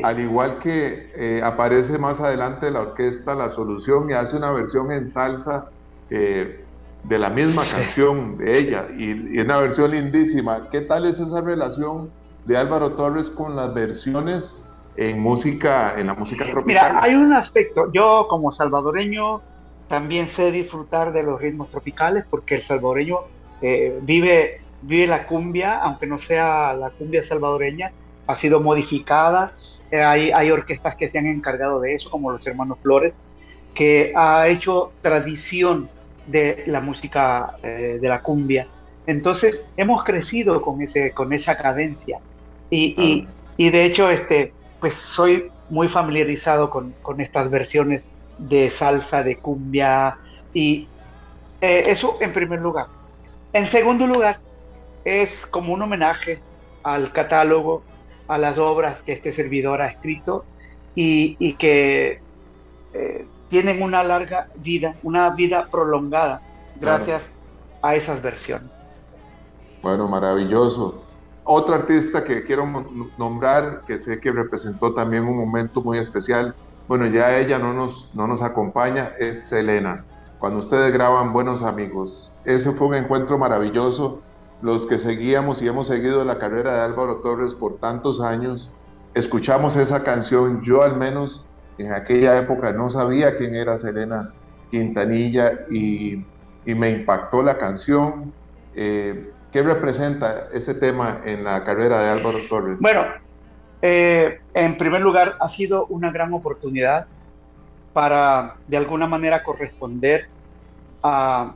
Al 0.02 0.20
igual 0.20 0.58
que 0.58 1.12
eh, 1.14 1.40
aparece 1.42 1.98
más 1.98 2.20
adelante 2.20 2.70
la 2.70 2.80
orquesta 2.80 3.34
La 3.34 3.50
Solución 3.50 4.08
y 4.10 4.14
hace 4.14 4.36
una 4.36 4.52
versión 4.52 4.90
en 4.92 5.06
salsa 5.06 5.66
eh, 6.10 6.64
de 7.04 7.18
la 7.18 7.30
misma 7.30 7.62
canción 7.70 8.38
de 8.38 8.58
ella 8.58 8.86
y, 8.96 9.36
y, 9.36 9.38
una 9.40 9.58
versión 9.58 9.90
lindísima. 9.90 10.70
¿Qué 10.70 10.80
tal 10.80 11.04
es 11.04 11.18
esa 11.18 11.40
relación 11.40 12.10
de 12.46 12.56
Álvaro 12.56 12.92
Torres 12.92 13.28
con 13.28 13.56
las 13.56 13.74
versiones 13.74 14.58
en 14.96 15.20
música, 15.20 15.98
en 15.98 16.06
la 16.06 16.14
música 16.14 16.44
tropical? 16.44 16.64
Mira, 16.66 17.02
hay 17.02 17.14
un 17.14 17.32
aspecto. 17.34 17.90
Yo 17.92 18.26
como 18.28 18.50
salvadoreño 18.50 19.42
también 19.88 20.28
sé 20.28 20.50
disfrutar 20.50 21.12
de 21.12 21.22
los 21.22 21.40
ritmos 21.40 21.70
tropicales 21.70 22.24
porque 22.30 22.56
el 22.56 22.62
salvadoreño 22.62 23.18
eh, 23.60 23.98
vive, 24.02 24.60
vive 24.82 25.06
la 25.06 25.26
cumbia, 25.26 25.78
aunque 25.78 26.06
no 26.06 26.18
sea 26.18 26.74
la 26.74 26.90
cumbia 26.90 27.24
salvadoreña, 27.24 27.92
ha 28.26 28.36
sido 28.36 28.60
modificada. 28.60 29.52
Eh, 29.90 30.02
hay, 30.02 30.30
hay 30.32 30.50
orquestas 30.50 30.96
que 30.96 31.08
se 31.08 31.18
han 31.18 31.26
encargado 31.26 31.80
de 31.80 31.94
eso, 31.94 32.10
como 32.10 32.30
los 32.30 32.46
hermanos 32.46 32.78
Flores, 32.82 33.12
que 33.74 34.12
ha 34.16 34.48
hecho 34.48 34.92
tradición 35.00 35.88
de 36.26 36.64
la 36.66 36.80
música 36.80 37.56
eh, 37.62 37.98
de 38.00 38.08
la 38.08 38.22
cumbia. 38.22 38.66
Entonces 39.06 39.64
hemos 39.76 40.04
crecido 40.04 40.62
con, 40.62 40.80
ese, 40.80 41.12
con 41.12 41.32
esa 41.32 41.58
cadencia 41.58 42.20
y, 42.70 42.94
y, 43.00 43.28
y, 43.58 43.70
de 43.70 43.84
hecho 43.84 44.08
este, 44.08 44.54
pues 44.80 44.94
soy 44.94 45.50
muy 45.68 45.88
familiarizado 45.88 46.70
con, 46.70 46.94
con 47.02 47.20
estas 47.20 47.50
versiones 47.50 48.04
de 48.38 48.70
salsa, 48.70 49.22
de 49.22 49.36
cumbia 49.36 50.16
y 50.54 50.88
eh, 51.60 51.84
eso 51.86 52.16
en 52.20 52.32
primer 52.32 52.60
lugar. 52.60 52.86
En 53.52 53.66
segundo 53.66 54.06
lugar, 54.06 54.38
es 55.04 55.46
como 55.46 55.72
un 55.72 55.82
homenaje 55.82 56.40
al 56.82 57.12
catálogo, 57.12 57.82
a 58.28 58.38
las 58.38 58.58
obras 58.58 59.02
que 59.02 59.12
este 59.12 59.32
servidor 59.32 59.82
ha 59.82 59.88
escrito 59.88 60.44
y, 60.94 61.36
y 61.38 61.54
que 61.54 62.20
eh, 62.92 63.26
tienen 63.48 63.82
una 63.82 64.02
larga 64.02 64.48
vida, 64.56 64.96
una 65.02 65.30
vida 65.30 65.68
prolongada 65.70 66.42
gracias 66.80 67.26
claro. 67.26 67.78
a 67.82 67.94
esas 67.96 68.22
versiones. 68.22 68.70
Bueno, 69.82 70.08
maravilloso. 70.08 71.02
Otro 71.44 71.74
artista 71.74 72.24
que 72.24 72.44
quiero 72.44 72.66
nombrar, 73.18 73.82
que 73.86 73.98
sé 73.98 74.18
que 74.18 74.32
representó 74.32 74.94
también 74.94 75.24
un 75.24 75.36
momento 75.36 75.82
muy 75.82 75.98
especial, 75.98 76.54
bueno, 76.88 77.06
ya 77.06 77.36
ella 77.36 77.58
no 77.58 77.72
nos, 77.74 78.10
no 78.14 78.26
nos 78.26 78.42
acompaña, 78.42 79.12
es 79.18 79.44
Selena. 79.44 80.04
Cuando 80.38 80.60
ustedes 80.60 80.92
graban 80.92 81.32
Buenos 81.32 81.62
Amigos, 81.62 82.32
ese 82.44 82.72
fue 82.72 82.88
un 82.88 82.94
encuentro 82.94 83.38
maravilloso. 83.38 84.20
Los 84.64 84.86
que 84.86 84.98
seguíamos 84.98 85.60
y 85.60 85.68
hemos 85.68 85.88
seguido 85.88 86.24
la 86.24 86.38
carrera 86.38 86.76
de 86.76 86.80
Álvaro 86.80 87.16
Torres 87.16 87.54
por 87.54 87.76
tantos 87.80 88.22
años, 88.22 88.74
escuchamos 89.12 89.76
esa 89.76 90.02
canción, 90.02 90.62
yo 90.62 90.82
al 90.82 90.96
menos 90.96 91.44
en 91.76 91.92
aquella 91.92 92.38
época 92.38 92.72
no 92.72 92.88
sabía 92.88 93.36
quién 93.36 93.54
era 93.54 93.76
Selena 93.76 94.32
Quintanilla 94.70 95.66
y, 95.70 96.24
me 96.64 96.88
impactó 96.88 97.42
la 97.42 97.58
canción. 97.58 98.32
Eh, 98.74 99.30
¿Qué 99.52 99.62
representa 99.62 100.48
este 100.54 100.72
tema 100.72 101.20
en 101.26 101.44
la 101.44 101.62
carrera 101.62 102.00
de 102.00 102.08
Álvaro 102.08 102.38
Torres? 102.48 102.78
Bueno, 102.80 103.02
eh, 103.82 104.40
en 104.54 104.78
primer 104.78 105.02
lugar, 105.02 105.36
ha 105.40 105.48
sido 105.50 105.84
una 105.88 106.10
gran 106.10 106.32
oportunidad 106.32 107.06
para, 107.92 108.54
de 108.66 108.78
alguna 108.78 109.06
manera, 109.06 109.42
corresponder 109.42 110.26
a, 111.02 111.52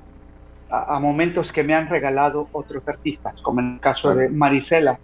a, 0.70 0.96
a, 0.96 1.00
momentos 1.00 1.52
que 1.52 1.62
me 1.62 1.74
han 1.74 1.88
regalado 1.88 2.48
otros 2.52 2.86
artistas, 2.86 3.40
como 3.42 3.60
en 3.60 3.74
el 3.74 3.80
caso 3.80 4.08
claro. 4.12 4.20
de 4.20 4.28
Marisela, 4.28 4.98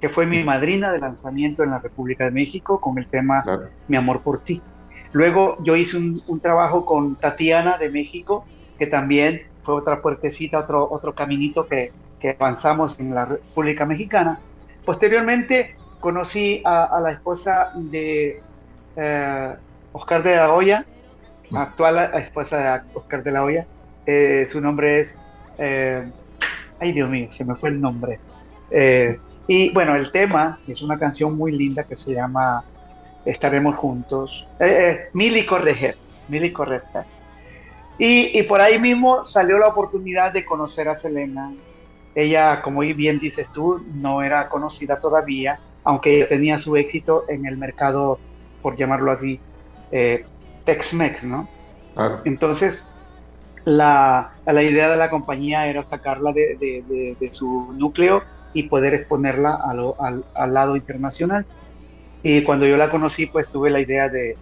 que 0.00 0.08
fue 0.08 0.26
mi 0.26 0.42
madrina 0.42 0.92
de 0.92 0.98
lanzamiento 0.98 1.62
en 1.62 1.70
la 1.70 1.78
República 1.78 2.24
de 2.24 2.30
México 2.30 2.80
con 2.80 2.98
el 2.98 3.06
tema 3.06 3.42
claro. 3.42 3.68
Mi 3.88 3.96
amor 3.96 4.22
por 4.22 4.40
ti. 4.40 4.62
Luego 5.12 5.58
yo 5.62 5.76
hice 5.76 5.96
un, 5.96 6.22
un, 6.26 6.40
trabajo 6.40 6.86
con 6.86 7.16
Tatiana 7.16 7.76
de 7.78 7.90
México, 7.90 8.44
que 8.78 8.86
también 8.86 9.42
fue 9.62 9.74
otra 9.74 10.00
puertecita, 10.00 10.60
otro, 10.60 10.88
otro 10.90 11.14
caminito 11.14 11.66
que, 11.66 11.92
que 12.20 12.36
avanzamos 12.38 12.98
en 13.00 13.14
la 13.14 13.24
República 13.24 13.84
Mexicana. 13.84 14.38
Posteriormente 14.84 15.76
conocí 15.98 16.62
a, 16.64 16.84
a 16.84 17.00
la 17.00 17.12
esposa 17.12 17.72
de 17.74 18.40
eh, 18.96 19.54
Oscar 19.92 20.22
de 20.22 20.36
la 20.36 20.52
Hoya, 20.52 20.84
actual 21.52 22.10
esposa 22.14 22.58
de 22.58 22.82
Oscar 22.94 23.22
de 23.22 23.32
la 23.32 23.42
Hoya. 23.42 23.66
Eh, 24.06 24.46
su 24.48 24.60
nombre 24.60 25.00
es, 25.00 25.16
eh, 25.58 26.08
ay 26.78 26.92
Dios 26.92 27.08
mío, 27.08 27.28
se 27.30 27.44
me 27.44 27.54
fue 27.54 27.70
el 27.70 27.80
nombre. 27.80 28.18
Eh, 28.70 29.18
y 29.46 29.72
bueno, 29.72 29.96
el 29.96 30.10
tema 30.12 30.58
es 30.66 30.82
una 30.82 30.98
canción 30.98 31.36
muy 31.36 31.52
linda 31.52 31.84
que 31.84 31.96
se 31.96 32.14
llama 32.14 32.64
Estaremos 33.24 33.76
Juntos. 33.76 34.46
Mili 35.12 35.44
Correger, 35.44 35.96
Mili 36.28 36.52
Correger. 36.52 37.04
Y, 37.98 38.38
y 38.38 38.42
por 38.44 38.60
ahí 38.60 38.78
mismo 38.78 39.26
salió 39.26 39.58
la 39.58 39.66
oportunidad 39.66 40.32
de 40.32 40.44
conocer 40.44 40.88
a 40.88 40.96
Selena, 40.96 41.52
ella, 42.14 42.60
como 42.62 42.80
bien 42.80 43.18
dices 43.18 43.50
tú, 43.52 43.84
no 43.94 44.22
era 44.22 44.48
conocida 44.48 45.00
todavía, 45.00 45.60
aunque 45.84 46.24
tenía 46.24 46.58
su 46.58 46.76
éxito 46.76 47.24
en 47.28 47.46
el 47.46 47.56
mercado, 47.56 48.18
por 48.62 48.76
llamarlo 48.76 49.12
así, 49.12 49.40
eh, 49.92 50.24
Tex-Mex, 50.66 51.22
¿no? 51.22 51.48
Claro. 51.94 52.20
Entonces, 52.24 52.84
la, 53.64 54.32
la, 54.46 54.62
idea 54.62 54.88
de 54.90 54.96
la 54.96 55.10
compañía 55.10 55.66
era 55.66 55.84
sacarla 55.88 56.32
de, 56.32 56.56
de, 57.18 57.32
su 57.32 57.72
núcleo 57.74 58.22
y 58.52 58.64
poder 58.64 58.94
exponerla 58.94 59.54
al, 59.54 60.24
al, 60.34 60.54
lado 60.54 60.76
internacional. 60.76 61.44
Y 62.22 62.42
cuando 62.42 62.66
yo 62.66 62.76
la 62.76 62.90
conocí, 62.90 63.26
pues 63.26 63.48
tuve 63.48 63.70
la 63.70 63.80
idea 63.80 64.08
de, 64.08 64.36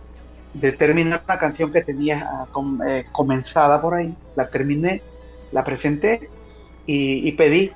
terminar 0.78 1.22
una 1.24 1.38
canción 1.38 1.72
que 1.72 1.82
tenía 1.82 2.28
uh, 2.32 2.52
com, 2.52 2.80
eh, 2.82 3.06
comenzada 3.12 3.80
por 3.80 3.94
ahí. 3.94 4.14
La 4.36 4.48
terminé, 4.48 5.02
la 5.52 5.64
presenté 5.64 6.28
y, 6.86 7.30
pedí 7.32 7.70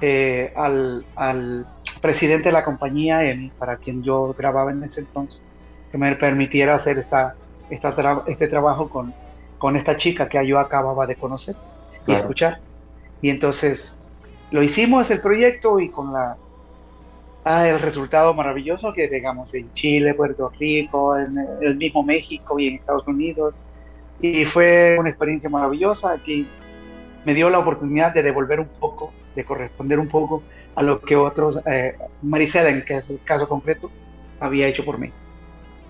eh, 0.00 0.52
al, 0.56 1.06
al, 1.16 1.66
presidente 2.00 2.50
de 2.50 2.52
la 2.52 2.64
compañía, 2.64 3.24
el, 3.24 3.50
para 3.58 3.78
quien 3.78 4.02
yo 4.02 4.34
grababa 4.36 4.70
en 4.70 4.84
ese 4.84 5.00
entonces, 5.00 5.40
que 5.90 5.96
me 5.96 6.14
permitiera 6.16 6.74
hacer 6.74 6.98
esta, 6.98 7.34
esta 7.70 8.22
este 8.26 8.48
trabajo 8.48 8.90
con, 8.90 9.14
con 9.64 9.76
esta 9.76 9.96
chica 9.96 10.28
que 10.28 10.46
yo 10.46 10.58
acababa 10.58 11.06
de 11.06 11.16
conocer 11.16 11.56
y 12.02 12.04
claro. 12.04 12.20
escuchar. 12.20 12.60
Y 13.22 13.30
entonces 13.30 13.96
lo 14.50 14.62
hicimos 14.62 15.10
el 15.10 15.22
proyecto 15.22 15.80
y 15.80 15.88
con 15.88 16.12
la 16.12 16.36
ah, 17.44 17.66
el 17.66 17.78
resultado 17.78 18.34
maravilloso 18.34 18.92
que 18.92 19.08
digamos 19.08 19.54
en 19.54 19.72
Chile, 19.72 20.12
Puerto 20.12 20.52
Rico, 20.60 21.16
en 21.16 21.38
el 21.62 21.78
mismo 21.78 22.02
México 22.02 22.60
y 22.60 22.68
en 22.68 22.74
Estados 22.74 23.06
Unidos. 23.06 23.54
Y 24.20 24.44
fue 24.44 24.98
una 25.00 25.08
experiencia 25.08 25.48
maravillosa 25.48 26.18
que 26.22 26.44
me 27.24 27.32
dio 27.32 27.48
la 27.48 27.60
oportunidad 27.60 28.12
de 28.12 28.22
devolver 28.22 28.60
un 28.60 28.68
poco, 28.68 29.14
de 29.34 29.46
corresponder 29.46 29.98
un 29.98 30.08
poco 30.08 30.42
a 30.74 30.82
lo 30.82 31.00
que 31.00 31.16
otros, 31.16 31.58
eh, 31.64 31.96
Maricela, 32.20 32.68
en 32.68 32.84
que 32.84 32.98
es 32.98 33.08
el 33.08 33.18
caso 33.24 33.48
concreto, 33.48 33.90
había 34.40 34.68
hecho 34.68 34.84
por 34.84 34.98
mí. 34.98 35.10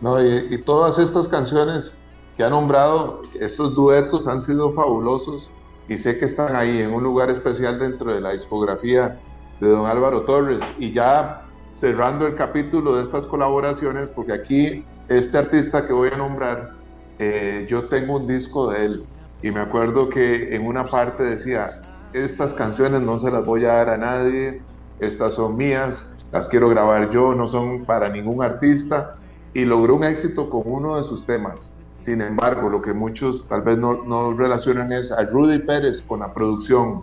No, 0.01 0.24
y, 0.24 0.55
y, 0.55 0.59
todas 0.59 0.96
estas 1.01 1.26
canciones 1.26 1.92
que 2.36 2.44
ha 2.44 2.51
nombrado, 2.51 3.23
estos 3.39 3.74
duetos 3.74 4.27
han 4.27 4.40
sido 4.40 4.73
fabulosos 4.73 5.51
y 5.89 5.98
sé 5.98 6.19
que 6.19 6.24
están 6.24 6.56
ahí 6.56 6.81
en 6.81 6.93
un 6.93 7.02
lugar 7.02 7.31
especial 7.31 7.78
dentro 7.78 8.15
de 8.15 8.20
la 8.20 8.32
discografía 8.32 9.20
de 9.61 9.69
don 9.69 9.86
Álvaro 9.86 10.23
Torres. 10.23 10.62
Y 10.78 10.93
ya 10.93 11.43
cerrando 11.73 12.27
el 12.27 12.36
capítulo 12.36 12.97
de 12.97 13.02
estas 13.02 13.27
colaboraciones, 13.27 14.11
porque 14.11 14.32
aquí 14.32 14.85
este 15.09 15.39
artista 15.39 15.86
que 15.86 15.93
voy 15.93 16.11
a 16.12 16.16
nombrar, 16.16 16.73
eh, 17.19 17.66
yo 17.69 17.89
tengo 17.89 18.16
un 18.16 18.27
disco 18.27 18.70
de 18.70 18.86
él 18.86 19.05
y 19.43 19.51
me 19.51 19.61
acuerdo 19.61 20.09
que 20.09 20.55
en 20.55 20.66
una 20.66 20.85
parte 20.86 21.23
decía, 21.23 21.82
estas 22.15 22.55
canciones 22.55 23.02
no 23.02 23.19
se 23.19 23.31
las 23.31 23.44
voy 23.44 23.65
a 23.65 23.74
dar 23.74 23.90
a 23.90 23.98
nadie, 23.98 24.62
estas 25.01 25.35
son 25.35 25.56
mías, 25.56 26.09
las 26.32 26.48
quiero 26.48 26.69
grabar 26.69 27.11
yo, 27.11 27.35
no 27.35 27.47
son 27.47 27.85
para 27.85 28.09
ningún 28.09 28.43
artista, 28.43 29.16
y 29.52 29.65
logró 29.65 29.97
un 29.97 30.05
éxito 30.05 30.48
con 30.48 30.62
uno 30.65 30.97
de 30.97 31.05
sus 31.05 31.27
temas. 31.27 31.70
Sin 32.05 32.20
embargo, 32.20 32.68
lo 32.68 32.82
que 32.82 32.93
muchos 32.93 33.48
tal 33.48 33.62
vez 33.62 33.78
no, 33.78 34.05
no 34.05 34.35
relacionan 34.35 34.93
es 34.93 35.10
a 35.10 35.24
Rudy 35.24 35.60
Pérez 35.60 36.02
con 36.02 36.20
la 36.20 36.35
producción 36.35 37.02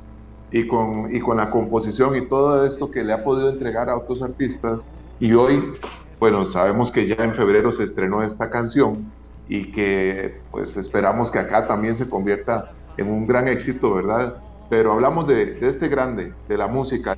y 0.51 0.67
con, 0.67 1.13
y 1.13 1.19
con 1.19 1.37
la 1.37 1.49
composición 1.49 2.15
y 2.15 2.27
todo 2.27 2.63
esto 2.67 2.91
que 2.91 3.03
le 3.03 3.13
ha 3.13 3.23
podido 3.23 3.49
entregar 3.49 3.89
a 3.89 3.97
otros 3.97 4.21
artistas. 4.21 4.85
Y 5.19 5.33
hoy, 5.33 5.73
bueno, 6.19 6.45
sabemos 6.45 6.91
que 6.91 7.07
ya 7.07 7.15
en 7.15 7.33
febrero 7.33 7.71
se 7.71 7.83
estrenó 7.83 8.21
esta 8.21 8.51
canción 8.51 9.11
y 9.47 9.71
que 9.71 10.39
pues 10.51 10.77
esperamos 10.77 11.31
que 11.31 11.39
acá 11.39 11.65
también 11.65 11.95
se 11.95 12.07
convierta 12.07 12.71
en 12.97 13.09
un 13.09 13.25
gran 13.25 13.47
éxito, 13.47 13.95
¿verdad? 13.95 14.35
Pero 14.69 14.91
hablamos 14.91 15.27
de, 15.27 15.55
de 15.55 15.67
este 15.67 15.87
grande, 15.87 16.31
de 16.47 16.57
la 16.57 16.67
música, 16.67 17.17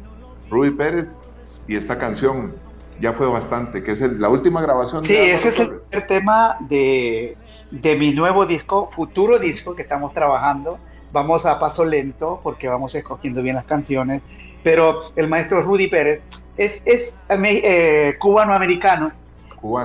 Rudy 0.49 0.71
Pérez 0.71 1.17
y 1.67 1.75
esta 1.75 1.97
canción 1.99 2.53
ya 2.99 3.13
fue 3.13 3.27
bastante, 3.27 3.81
que 3.83 3.91
es 3.91 4.01
la 4.01 4.29
última 4.29 4.61
grabación. 4.61 5.03
Sí, 5.03 5.15
ese 5.15 5.49
es 5.49 5.59
el 5.91 6.07
tema 6.07 6.57
de, 6.69 7.35
de 7.81 7.95
mi 7.95 8.13
nuevo 8.13 8.45
disco, 8.45 8.89
futuro 8.91 9.39
disco 9.39 9.75
que 9.75 9.81
estamos 9.81 10.13
trabajando. 10.13 10.77
Vamos 11.11 11.45
a 11.45 11.59
paso 11.59 11.83
lento 11.83 12.39
porque 12.43 12.67
vamos 12.67 12.93
escogiendo 12.93 13.41
bien 13.41 13.55
las 13.55 13.65
canciones, 13.65 14.21
pero 14.61 15.01
el 15.15 15.27
maestro 15.27 15.61
Rudy 15.61 15.87
Pérez 15.87 16.21
es, 16.55 16.81
es 16.85 17.11
eh, 17.29 18.15
cubano-americano. 18.19 19.11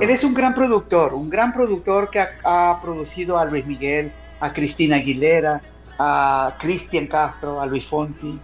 Él 0.01 0.11
es 0.11 0.25
un 0.25 0.35
gran 0.35 0.55
productor, 0.55 1.15
un 1.15 1.31
gran 1.31 1.53
productor 1.53 2.11
que 2.11 2.23
ha, 2.45 2.79
producido 2.83 3.39
a 3.39 3.45
Luis 3.45 3.65
Miguel, 3.65 4.13
a 4.41 4.53
Cristina 4.53 4.97
Aguilera, 4.97 5.63
a 5.99 6.57
Cristian 6.59 7.07
Castro, 7.07 7.61
a 7.61 7.67
Luis 7.67 7.87
Fonsi. 7.87 8.39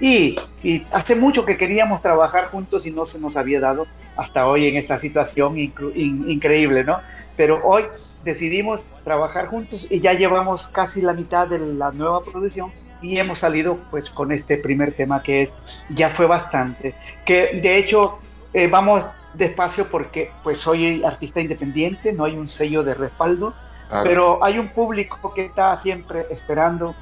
Y, 0.00 0.36
y, 0.62 0.86
hace 0.92 1.16
mucho 1.16 1.44
que 1.44 1.56
queríamos 1.56 2.02
trabajar 2.02 2.46
juntos 2.46 2.86
y 2.86 2.92
no 2.92 3.04
se 3.04 3.18
nos 3.18 3.36
había 3.36 3.60
dado 3.60 3.86
hasta 4.16 4.46
hoy 4.46 4.68
en 4.68 4.76
esta 4.76 4.98
situación 4.98 5.58
increíble, 5.58 6.84
¿no? 6.84 6.98
Pero 7.36 7.60
hoy 7.64 7.84
decidimos 8.26 8.80
trabajar 9.04 9.46
juntos 9.46 9.86
y 9.88 10.00
ya 10.00 10.12
llevamos 10.12 10.68
casi 10.68 11.00
la 11.00 11.12
mitad 11.12 11.46
de 11.46 11.60
la 11.60 11.92
nueva 11.92 12.24
producción 12.24 12.72
y 13.00 13.18
hemos 13.18 13.38
salido 13.38 13.78
pues 13.90 14.10
con 14.10 14.32
este 14.32 14.56
primer 14.58 14.92
tema 14.92 15.22
que 15.22 15.42
es 15.42 15.52
ya 15.90 16.10
fue 16.10 16.26
bastante 16.26 16.94
que 17.24 17.60
de 17.62 17.78
hecho 17.78 18.18
eh, 18.52 18.66
vamos 18.66 19.06
despacio 19.34 19.86
porque 19.88 20.30
pues 20.42 20.60
soy 20.60 21.04
artista 21.04 21.40
independiente 21.40 22.12
no 22.12 22.24
hay 22.24 22.34
un 22.36 22.48
sello 22.48 22.82
de 22.82 22.94
respaldo 22.94 23.54
pero 24.02 24.44
hay 24.44 24.58
un 24.58 24.70
público 24.70 25.32
que 25.32 25.44
está 25.44 25.76
siempre 25.78 26.26
esperando 26.30 26.96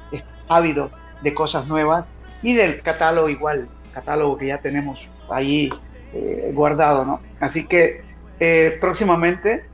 ávido 0.47 0.91
de 1.23 1.33
cosas 1.33 1.65
nuevas 1.65 2.05
y 2.43 2.53
del 2.53 2.83
catálogo 2.83 3.29
igual 3.29 3.67
catálogo 3.91 4.37
que 4.37 4.47
ya 4.47 4.59
tenemos 4.59 4.99
ahí 5.31 5.71
eh, 6.13 6.51
guardado 6.53 7.03
no 7.03 7.19
así 7.39 7.65
que 7.65 8.03
eh, 8.39 8.77
próximamente 8.79 9.65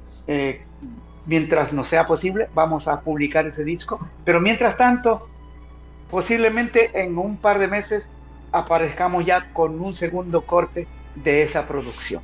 mientras 1.25 1.73
no 1.73 1.83
sea 1.83 2.05
posible 2.05 2.49
vamos 2.53 2.87
a 2.87 3.01
publicar 3.01 3.45
ese 3.45 3.63
disco. 3.63 3.99
Pero 4.25 4.39
mientras 4.39 4.77
tanto 4.77 5.27
posiblemente 6.09 6.91
en 7.01 7.17
un 7.17 7.37
par 7.37 7.57
de 7.57 7.67
meses 7.67 8.03
aparezcamos 8.51 9.25
ya 9.25 9.51
con 9.53 9.79
un 9.79 9.95
segundo 9.95 10.41
corte 10.41 10.87
de 11.15 11.43
esa 11.43 11.65
producción. 11.65 12.21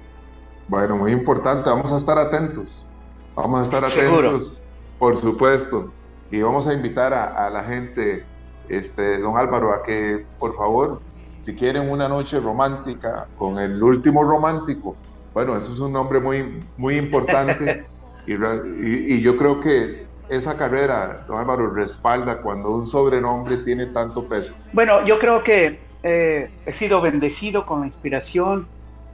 Bueno, 0.67 0.97
muy 0.97 1.13
importante, 1.13 1.69
vamos 1.69 1.91
a 1.93 1.97
estar 1.97 2.17
atentos, 2.17 2.85
vamos 3.33 3.61
a 3.61 3.63
estar 3.63 3.85
atentos, 3.85 4.61
por 4.99 5.15
supuesto, 5.15 5.93
y 6.29 6.41
vamos 6.41 6.67
a 6.67 6.73
invitar 6.73 7.13
a, 7.13 7.49
la 7.49 7.63
gente, 7.63 8.25
este, 8.67 9.19
don 9.19 9.37
Álvaro, 9.37 9.73
a 9.73 9.83
que 9.83 10.25
por 10.37 10.57
favor, 10.57 10.99
si 11.41 11.55
quieren 11.55 11.89
una 11.89 12.09
noche 12.09 12.41
romántica 12.41 13.27
con 13.37 13.57
el 13.57 13.81
último 13.81 14.23
romántico, 14.23 14.97
bueno, 15.33 15.55
eso 15.55 15.71
es 15.71 15.79
un 15.79 15.93
nombre 15.93 16.19
muy, 16.19 16.61
muy 16.75 16.97
importante 16.97 17.85
y 18.27 19.21
yo 19.21 19.37
creo 19.37 19.59
que 19.59 20.07
esa 20.29 20.57
carrera, 20.57 21.25
don 21.27 21.39
Álvaro, 21.39 21.71
respalda 21.71 22.41
cuando 22.41 22.71
un 22.71 22.85
sobrenombre 22.85 23.57
tiene 23.57 23.87
tanto 23.87 24.27
peso? 24.27 24.51
Bueno, 24.73 25.05
yo 25.05 25.19
creo 25.19 25.43
que 25.43 25.79
eh, 26.03 26.49
he 26.65 26.73
sido 26.73 27.01
bendecido 27.01 27.65
con 27.65 27.81
la 27.81 27.87
inspiración, 27.87 28.67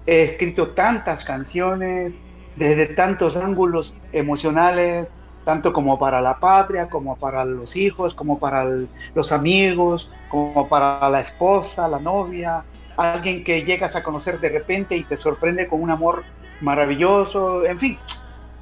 he 0.06 0.24
escrito 0.24 0.70
tantas 0.70 1.24
canciones 1.24 2.14
desde 2.56 2.88
tantos 2.88 3.38
ángulos 3.38 3.96
emocionales, 4.12 5.08
tanto 5.46 5.74
como 5.74 6.00
para 6.00 6.22
la 6.22 6.40
patria, 6.40 6.88
como 6.90 7.16
para 7.18 7.44
los 7.46 7.76
hijos, 7.76 8.14
como 8.14 8.40
para 8.40 8.66
los 9.14 9.32
amigos, 9.32 10.10
como 10.30 10.68
para 10.68 11.10
la 11.10 11.22
esposa, 11.22 11.88
la 11.88 12.00
novia, 12.00 12.64
alguien 12.96 13.44
que 13.44 13.64
llegas 13.64 13.96
a 13.96 14.04
conocer 14.04 14.40
de 14.40 14.50
repente 14.50 14.96
y 14.96 15.04
te 15.04 15.18
sorprende 15.18 15.68
con 15.68 15.82
un 15.82 15.90
amor 15.90 16.24
maravilloso, 16.62 17.66
en 17.66 17.80
fin, 17.80 18.00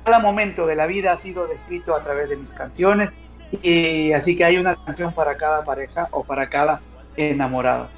cada 0.03 0.19
momento 0.19 0.68
de 0.68 0.76
la 0.76 0.86
vida 0.86 1.14
ha 1.14 1.18
sido 1.18 1.48
descrito 1.48 1.95
a 1.95 2.03
través 2.03 2.30
de 2.30 2.36
mis 2.38 2.49
canciones 2.49 3.10
y 3.61 4.14
así 4.14 4.38
que 4.38 4.45
hay 4.45 4.57
una 4.57 4.78
canción 4.86 5.14
para 5.14 5.36
cada 5.38 5.65
pareja 5.65 6.07
o 6.11 6.23
para 6.23 6.49
cada 6.49 6.82
enamorado. 7.18 7.90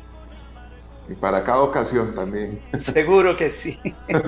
Y 1.08 1.14
para 1.16 1.44
cada 1.44 1.62
ocasión 1.62 2.16
también. 2.16 2.60
Seguro 2.80 3.38
que 3.38 3.52
sí. 3.52 3.80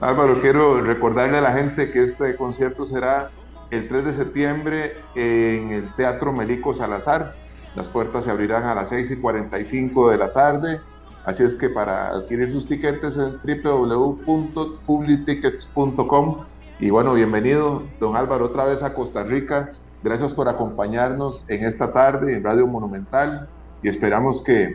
Álvaro, 0.00 0.40
quiero 0.40 0.80
recordarle 0.80 1.38
a 1.38 1.42
la 1.42 1.52
gente 1.52 1.90
que 1.90 2.02
este 2.02 2.36
concierto 2.36 2.86
será 2.86 3.30
el 3.70 3.86
3 3.86 4.06
de 4.06 4.14
septiembre 4.14 4.96
en 5.14 5.72
el 5.72 5.94
Teatro 5.94 6.32
Melico 6.32 6.72
Salazar. 6.74 7.36
Las 7.76 7.90
puertas 7.90 8.24
se 8.24 8.30
abrirán 8.30 8.64
a 8.64 8.74
las 8.74 8.88
6 8.88 9.12
y 9.12 9.16
45 9.16 10.10
de 10.10 10.18
la 10.18 10.32
tarde. 10.32 10.80
Así 11.24 11.44
es 11.44 11.54
que 11.54 11.68
para 11.68 12.08
adquirir 12.08 12.50
sus 12.50 12.66
tiquetes 12.66 13.16
en 13.16 13.38
www.publitickets.com 13.44 16.44
y 16.80 16.88
bueno, 16.88 17.12
bienvenido, 17.12 17.82
don 17.98 18.16
Álvaro, 18.16 18.46
otra 18.46 18.64
vez 18.64 18.82
a 18.82 18.94
Costa 18.94 19.22
Rica. 19.22 19.72
Gracias 20.02 20.32
por 20.32 20.48
acompañarnos 20.48 21.44
en 21.48 21.64
esta 21.64 21.92
tarde 21.92 22.32
en 22.32 22.42
Radio 22.42 22.66
Monumental 22.66 23.48
y 23.82 23.88
esperamos 23.88 24.42
que 24.42 24.72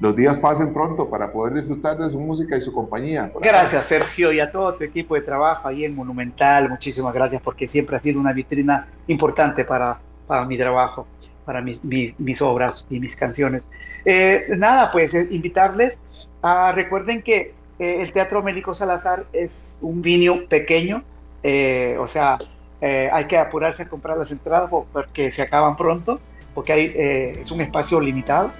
los 0.00 0.16
días 0.16 0.40
pasen 0.40 0.72
pronto 0.72 1.08
para 1.08 1.30
poder 1.30 1.54
disfrutar 1.54 1.98
de 1.98 2.10
su 2.10 2.18
música 2.18 2.56
y 2.56 2.60
su 2.60 2.72
compañía. 2.72 3.30
Gracias, 3.40 3.84
Sergio, 3.84 4.32
y 4.32 4.40
a 4.40 4.50
todo 4.50 4.74
tu 4.74 4.82
equipo 4.82 5.14
de 5.14 5.20
trabajo 5.20 5.68
ahí 5.68 5.84
en 5.84 5.94
Monumental. 5.94 6.68
Muchísimas 6.68 7.14
gracias 7.14 7.40
porque 7.42 7.68
siempre 7.68 7.96
ha 7.96 8.00
sido 8.00 8.18
una 8.18 8.32
vitrina 8.32 8.88
importante 9.06 9.64
para, 9.64 10.00
para 10.26 10.44
mi 10.46 10.58
trabajo, 10.58 11.06
para 11.44 11.60
mis, 11.60 11.84
mis, 11.84 12.42
obras 12.42 12.84
y 12.90 12.98
mis 12.98 13.14
canciones. 13.14 13.62
Eh, 14.04 14.46
nada, 14.56 14.90
pues 14.90 15.14
eh, 15.14 15.28
invitarles 15.30 15.96
a, 16.42 16.72
recuerden 16.72 17.22
que 17.22 17.54
eh, 17.78 18.02
el 18.02 18.12
Teatro 18.12 18.42
Médico 18.42 18.74
Salazar 18.74 19.26
es 19.32 19.78
un 19.80 20.02
vinio 20.02 20.48
pequeño, 20.48 21.04
eh, 21.42 21.96
o 21.98 22.06
sea, 22.06 22.38
eh, 22.80 23.10
hay 23.12 23.26
que 23.26 23.38
apurarse 23.38 23.84
a 23.84 23.88
comprar 23.88 24.16
las 24.16 24.30
entradas 24.32 24.70
porque 24.92 25.32
se 25.32 25.42
acaban 25.42 25.76
pronto, 25.76 26.20
porque 26.54 26.72
hay, 26.72 26.92
eh, 26.94 27.40
es 27.42 27.50
un 27.50 27.60
espacio 27.60 28.00
limitado. 28.00 28.50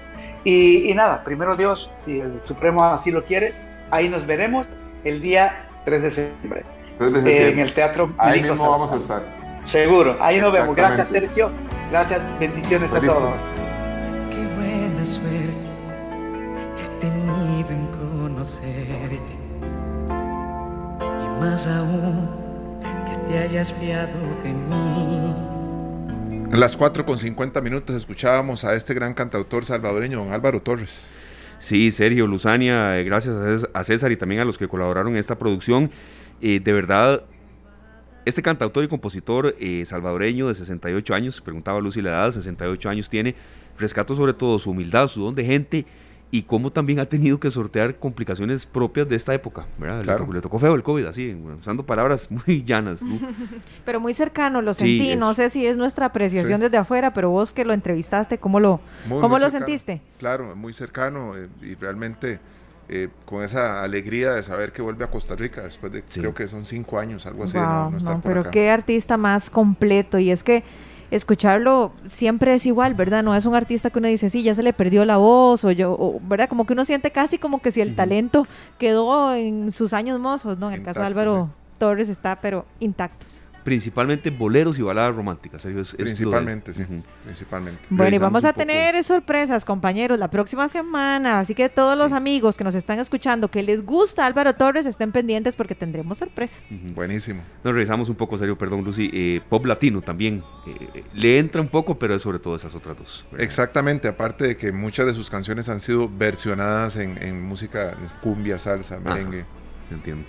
Y, 0.43 0.91
nada, 0.95 1.23
primero 1.23 1.55
Dios, 1.55 1.89
si 2.03 2.19
el 2.19 2.39
Supremo 2.43 2.83
así 2.83 3.11
lo 3.11 3.23
quiere, 3.23 3.53
ahí 3.91 4.09
nos 4.09 4.25
veremos 4.25 4.67
el 5.03 5.21
día 5.21 5.65
3 5.85 6.01
de 6.01 6.11
septiembre, 6.11 6.63
en 6.99 7.59
el 7.59 7.73
Teatro 7.73 8.11
Ahí 8.17 8.41
mismo 8.41 8.69
vamos 8.69 8.91
a 8.91 8.95
estar. 8.95 9.21
Seguro, 9.67 10.17
ahí 10.19 10.41
nos 10.41 10.51
vemos. 10.51 10.75
Gracias 10.75 11.07
Sergio, 11.09 11.51
gracias, 11.91 12.21
bendiciones 12.39 12.91
a 12.91 12.99
todos. 12.99 13.33
Qué 14.31 14.43
buena 14.59 15.05
suerte 15.05 15.71
he 16.79 17.01
tenido 17.01 17.69
en 17.69 17.87
conocerte 17.87 19.33
y 20.99 21.39
más 21.39 21.67
aún 21.67 22.40
te 23.31 23.37
hayas 23.37 23.71
fiado 23.71 24.19
de 24.43 24.51
mí. 24.51 25.33
En 26.51 26.59
las 26.59 26.75
4 26.75 27.05
con 27.05 27.17
50 27.17 27.61
minutos 27.61 27.95
escuchábamos 27.95 28.65
a 28.65 28.75
este 28.75 28.93
gran 28.93 29.13
cantautor 29.13 29.63
salvadoreño, 29.63 30.19
don 30.19 30.33
Álvaro 30.33 30.61
Torres. 30.61 31.07
Sí, 31.57 31.91
Sergio, 31.91 32.27
Luzania, 32.27 32.99
eh, 32.99 33.05
gracias 33.05 33.65
a 33.73 33.83
César 33.85 34.11
y 34.11 34.17
también 34.17 34.41
a 34.41 34.45
los 34.45 34.57
que 34.57 34.67
colaboraron 34.67 35.13
en 35.13 35.19
esta 35.19 35.39
producción. 35.39 35.91
Eh, 36.41 36.59
de 36.59 36.73
verdad, 36.73 37.23
este 38.25 38.41
cantautor 38.41 38.83
y 38.83 38.89
compositor 38.89 39.55
eh, 39.61 39.83
salvadoreño 39.85 40.49
de 40.49 40.55
68 40.55 41.13
años, 41.13 41.39
preguntaba 41.39 41.79
Lucy 41.79 42.01
la 42.01 42.09
edad, 42.09 42.31
68 42.33 42.89
años 42.89 43.09
tiene, 43.09 43.35
rescato 43.79 44.13
sobre 44.13 44.33
todo 44.33 44.59
su 44.59 44.71
humildad, 44.71 45.07
su 45.07 45.23
don 45.23 45.35
de 45.35 45.45
gente 45.45 45.85
y 46.31 46.43
cómo 46.43 46.71
también 46.71 46.99
ha 46.99 47.05
tenido 47.05 47.39
que 47.39 47.51
sortear 47.51 47.97
complicaciones 47.97 48.65
propias 48.65 49.07
de 49.09 49.17
esta 49.17 49.33
época. 49.33 49.65
¿verdad? 49.77 50.17
Le, 50.31 50.41
tocó, 50.41 50.59
feo 50.59 50.73
el 50.73 50.81
COVID, 50.81 51.05
así, 51.05 51.35
usando 51.59 51.85
palabras 51.85 52.29
muy 52.31 52.63
llanas. 52.63 53.01
pero 53.85 53.99
muy 53.99 54.13
cercano, 54.13 54.61
lo 54.61 54.73
sentí. 54.73 55.15
no 55.17 55.33
sé 55.33 55.49
si 55.49 55.65
es 55.65 55.75
nuestra 55.75 56.07
apreciación 56.07 56.61
desde 56.61 56.77
afuera, 56.77 57.13
pero 57.13 57.29
vos 57.29 57.51
que 57.51 57.65
lo 57.65 57.73
entrevistaste, 57.73 58.37
¿cómo 58.37 58.61
lo, 58.61 58.79
¿cómo 59.09 59.37
lo 59.37 59.49
sentiste? 59.49 60.01
Claro, 60.19 60.55
muy 60.55 60.71
cercano 60.71 61.35
eh, 61.35 61.49
y 61.61 61.75
realmente 61.75 62.39
eh, 62.87 63.09
con 63.25 63.43
esa 63.43 63.83
alegría 63.83 64.31
de 64.31 64.43
saber 64.43 64.71
que 64.71 64.81
vuelve 64.81 65.03
a 65.03 65.09
Costa 65.09 65.35
Rica 65.35 65.63
después 65.63 65.91
de, 65.91 66.03
creo 66.03 66.33
que 66.33 66.47
son 66.47 66.65
cinco 66.65 66.97
años, 66.97 67.25
algo 67.25 67.43
así. 67.43 67.57
no, 67.57 68.21
pero 68.23 68.49
qué 68.49 68.69
artista 68.69 69.17
más 69.17 69.49
completo. 69.49 70.17
Y 70.17 70.31
es 70.31 70.43
que 70.43 70.63
escucharlo 71.11 71.91
siempre 72.05 72.53
es 72.53 72.65
igual, 72.65 72.95
¿verdad? 72.95 73.21
No 73.21 73.35
es 73.35 73.45
un 73.45 73.53
artista 73.53 73.89
que 73.89 73.99
uno 73.99 74.07
dice, 74.07 74.29
sí, 74.29 74.43
ya 74.43 74.55
se 74.55 74.63
le 74.63 74.73
perdió 74.73 75.05
la 75.05 75.17
voz, 75.17 75.63
o 75.63 75.71
yo, 75.71 76.19
¿verdad? 76.23 76.49
Como 76.49 76.65
que 76.65 76.73
uno 76.73 76.85
siente 76.85 77.11
casi 77.11 77.37
como 77.37 77.61
que 77.61 77.71
si 77.71 77.81
el 77.81 77.95
talento 77.95 78.47
quedó 78.79 79.35
en 79.35 79.71
sus 79.71 79.93
años 79.93 80.19
mozos, 80.19 80.57
¿no? 80.57 80.69
En 80.69 80.75
el 80.75 80.83
caso 80.83 81.01
de 81.01 81.07
Álvaro 81.07 81.49
Torres 81.77 82.09
está, 82.09 82.39
pero 82.41 82.65
intactos 82.79 83.40
principalmente 83.63 84.29
boleros 84.29 84.77
y 84.79 84.81
baladas 84.81 85.15
románticas. 85.15 85.65
principalmente, 85.97 86.73
sí, 86.73 86.83
principalmente. 87.23 87.81
Bueno, 87.89 88.15
y 88.15 88.19
vamos 88.19 88.45
a 88.45 88.53
tener 88.53 89.03
sorpresas, 89.03 89.65
compañeros, 89.65 90.19
la 90.19 90.29
próxima 90.29 90.69
semana. 90.69 91.39
Así 91.39 91.55
que 91.55 91.69
todos 91.69 91.97
los 91.97 92.11
amigos 92.11 92.57
que 92.57 92.63
nos 92.63 92.75
están 92.75 92.99
escuchando, 92.99 93.49
que 93.49 93.63
les 93.63 93.85
gusta 93.85 94.25
Álvaro 94.25 94.53
Torres, 94.53 94.85
estén 94.85 95.11
pendientes 95.11 95.55
porque 95.55 95.75
tendremos 95.75 96.17
sorpresas. 96.17 96.59
Buenísimo. 96.95 97.41
Nos 97.63 97.73
revisamos 97.73 98.09
un 98.09 98.15
poco, 98.15 98.37
serio, 98.37 98.57
perdón, 98.57 98.83
Lucy. 98.83 99.09
Eh, 99.13 99.41
pop 99.47 99.65
latino 99.65 100.01
también. 100.01 100.43
Eh, 100.67 101.03
le 101.13 101.39
entra 101.39 101.61
un 101.61 101.69
poco, 101.69 101.97
pero 101.97 102.15
es 102.15 102.21
sobre 102.21 102.39
todo 102.39 102.55
esas 102.55 102.73
otras 102.75 102.97
dos. 102.97 103.25
Exactamente, 103.37 104.07
aparte 104.07 104.47
de 104.47 104.57
que 104.57 104.71
muchas 104.71 105.05
de 105.05 105.13
sus 105.13 105.29
canciones 105.29 105.69
han 105.69 105.79
sido 105.79 106.09
versionadas 106.09 106.95
en, 106.95 107.41
música 107.41 107.97
cumbia, 108.21 108.57
salsa, 108.57 108.99
merengue. 108.99 109.45
entiendo. 109.89 110.25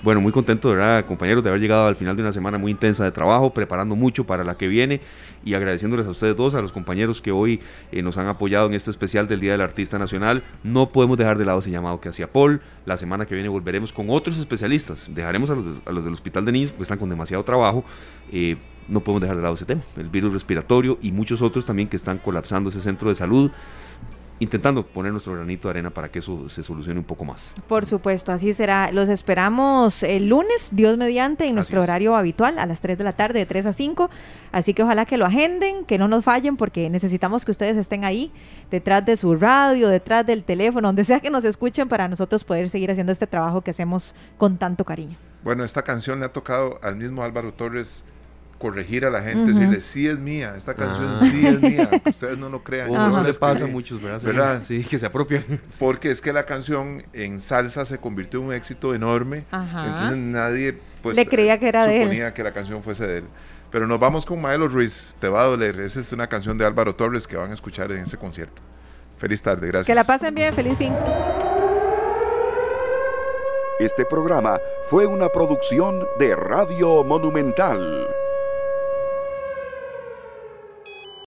Bueno, 0.00 0.20
muy 0.20 0.30
contento, 0.30 0.70
¿verdad, 0.70 1.04
compañeros, 1.06 1.42
de 1.42 1.48
haber 1.50 1.60
llegado 1.60 1.88
al 1.88 1.96
final 1.96 2.14
de 2.14 2.22
una 2.22 2.32
semana 2.32 2.56
muy 2.56 2.70
intensa 2.70 3.02
de 3.02 3.10
trabajo, 3.10 3.52
preparando 3.52 3.96
mucho 3.96 4.24
para 4.24 4.44
la 4.44 4.56
que 4.56 4.68
viene 4.68 5.00
y 5.44 5.54
agradeciéndoles 5.54 6.06
a 6.06 6.10
ustedes 6.10 6.36
dos, 6.36 6.54
a 6.54 6.62
los 6.62 6.70
compañeros 6.70 7.20
que 7.20 7.32
hoy 7.32 7.60
eh, 7.90 8.00
nos 8.00 8.16
han 8.16 8.28
apoyado 8.28 8.68
en 8.68 8.74
este 8.74 8.92
especial 8.92 9.26
del 9.26 9.40
Día 9.40 9.52
del 9.52 9.60
Artista 9.60 9.98
Nacional. 9.98 10.44
No 10.62 10.90
podemos 10.90 11.18
dejar 11.18 11.36
de 11.36 11.44
lado 11.44 11.58
ese 11.58 11.72
llamado 11.72 12.00
que 12.00 12.10
hacía 12.10 12.30
Paul. 12.30 12.60
La 12.86 12.96
semana 12.96 13.26
que 13.26 13.34
viene 13.34 13.48
volveremos 13.48 13.92
con 13.92 14.08
otros 14.08 14.38
especialistas. 14.38 15.12
Dejaremos 15.12 15.50
a 15.50 15.56
los, 15.56 16.04
del 16.04 16.12
Hospital 16.12 16.44
de 16.44 16.52
Niños 16.52 16.70
porque 16.70 16.84
están 16.84 16.98
con 16.98 17.10
demasiado 17.10 17.42
trabajo. 17.42 17.84
Eh, 18.30 18.56
no 18.86 19.00
podemos 19.00 19.22
dejar 19.22 19.36
de 19.36 19.42
lado 19.42 19.54
ese 19.54 19.66
tema, 19.66 19.82
el 19.96 20.08
virus 20.08 20.32
respiratorio 20.32 20.98
y 21.02 21.12
muchos 21.12 21.42
otros 21.42 21.64
también 21.64 21.88
que 21.88 21.96
están 21.96 22.18
colapsando 22.18 22.70
ese 22.70 22.80
centro 22.80 23.08
de 23.08 23.16
salud 23.16 23.50
intentando 24.40 24.86
poner 24.86 25.12
nuestro 25.12 25.34
granito 25.34 25.68
de 25.68 25.70
arena 25.70 25.90
para 25.90 26.10
que 26.10 26.20
eso 26.20 26.48
se 26.48 26.62
solucione 26.62 27.00
un 27.00 27.04
poco 27.04 27.24
más. 27.24 27.50
Por 27.66 27.86
supuesto, 27.86 28.32
así 28.32 28.52
será. 28.54 28.92
Los 28.92 29.08
esperamos 29.08 30.02
el 30.02 30.28
lunes, 30.28 30.70
Dios 30.72 30.96
mediante, 30.96 31.46
en 31.46 31.54
nuestro 31.54 31.82
horario 31.82 32.16
habitual, 32.16 32.58
a 32.58 32.66
las 32.66 32.80
3 32.80 32.98
de 32.98 33.04
la 33.04 33.12
tarde, 33.12 33.40
de 33.40 33.46
3 33.46 33.66
a 33.66 33.72
5. 33.72 34.10
Así 34.52 34.74
que 34.74 34.82
ojalá 34.82 35.06
que 35.06 35.16
lo 35.16 35.26
agenden, 35.26 35.84
que 35.84 35.98
no 35.98 36.08
nos 36.08 36.24
fallen, 36.24 36.56
porque 36.56 36.88
necesitamos 36.90 37.44
que 37.44 37.50
ustedes 37.50 37.76
estén 37.76 38.04
ahí, 38.04 38.32
detrás 38.70 39.04
de 39.04 39.16
su 39.16 39.34
radio, 39.36 39.88
detrás 39.88 40.24
del 40.26 40.44
teléfono, 40.44 40.88
donde 40.88 41.04
sea 41.04 41.20
que 41.20 41.30
nos 41.30 41.44
escuchen, 41.44 41.88
para 41.88 42.08
nosotros 42.08 42.44
poder 42.44 42.68
seguir 42.68 42.90
haciendo 42.90 43.12
este 43.12 43.26
trabajo 43.26 43.62
que 43.62 43.70
hacemos 43.70 44.14
con 44.36 44.58
tanto 44.58 44.84
cariño. 44.84 45.16
Bueno, 45.42 45.64
esta 45.64 45.82
canción 45.82 46.20
le 46.20 46.26
ha 46.26 46.32
tocado 46.32 46.78
al 46.82 46.96
mismo 46.96 47.22
Álvaro 47.22 47.52
Torres 47.52 48.04
corregir 48.58 49.04
a 49.04 49.10
la 49.10 49.22
gente, 49.22 49.52
decirle, 49.52 49.80
sí 49.80 50.08
es 50.08 50.18
mía, 50.18 50.54
esta 50.56 50.74
canción 50.74 51.12
ah. 51.14 51.18
sí 51.18 51.46
es 51.46 51.60
mía, 51.60 51.88
ustedes 52.04 52.36
no 52.38 52.48
lo 52.48 52.62
crean. 52.62 52.92
Eso 53.10 53.22
le 53.22 53.34
pasa 53.34 53.64
a 53.64 53.66
muchos, 53.68 54.02
¿verdad? 54.02 54.62
Sí, 54.66 54.84
que 54.84 54.98
se 54.98 55.06
apropian. 55.06 55.44
Porque 55.78 56.10
es 56.10 56.20
que 56.20 56.32
la 56.32 56.44
canción 56.44 57.04
en 57.12 57.40
salsa 57.40 57.84
se 57.84 57.98
convirtió 57.98 58.40
en 58.40 58.46
un 58.46 58.52
éxito 58.52 58.94
enorme, 58.94 59.44
entonces 59.52 60.16
nadie 60.16 60.78
pues 61.02 61.16
le 61.16 61.26
creía 61.26 61.58
que 61.58 61.68
era 61.68 61.86
de 61.86 62.02
él. 62.02 62.32
que 62.34 62.42
la 62.42 62.52
canción 62.52 62.82
fuese 62.82 63.06
de 63.06 63.18
él. 63.18 63.24
Pero 63.70 63.86
nos 63.86 64.00
vamos 64.00 64.24
con 64.24 64.40
Maelo 64.40 64.66
Ruiz, 64.66 65.16
te 65.20 65.28
va 65.28 65.42
a 65.42 65.44
doler, 65.44 65.78
esa 65.80 66.00
es 66.00 66.12
una 66.12 66.26
canción 66.26 66.56
de 66.56 66.64
Álvaro 66.64 66.94
Torres 66.94 67.26
que 67.26 67.36
van 67.36 67.50
a 67.50 67.54
escuchar 67.54 67.92
en 67.92 67.98
ese 67.98 68.16
concierto. 68.16 68.62
Feliz 69.18 69.42
tarde, 69.42 69.66
gracias. 69.66 69.86
Que 69.86 69.94
la 69.94 70.04
pasen 70.04 70.34
bien, 70.34 70.54
feliz 70.54 70.76
fin. 70.78 70.94
Este 73.78 74.04
programa 74.04 74.58
fue 74.88 75.06
una 75.06 75.28
producción 75.28 76.06
de 76.18 76.34
Radio 76.34 77.04
Monumental. 77.04 78.08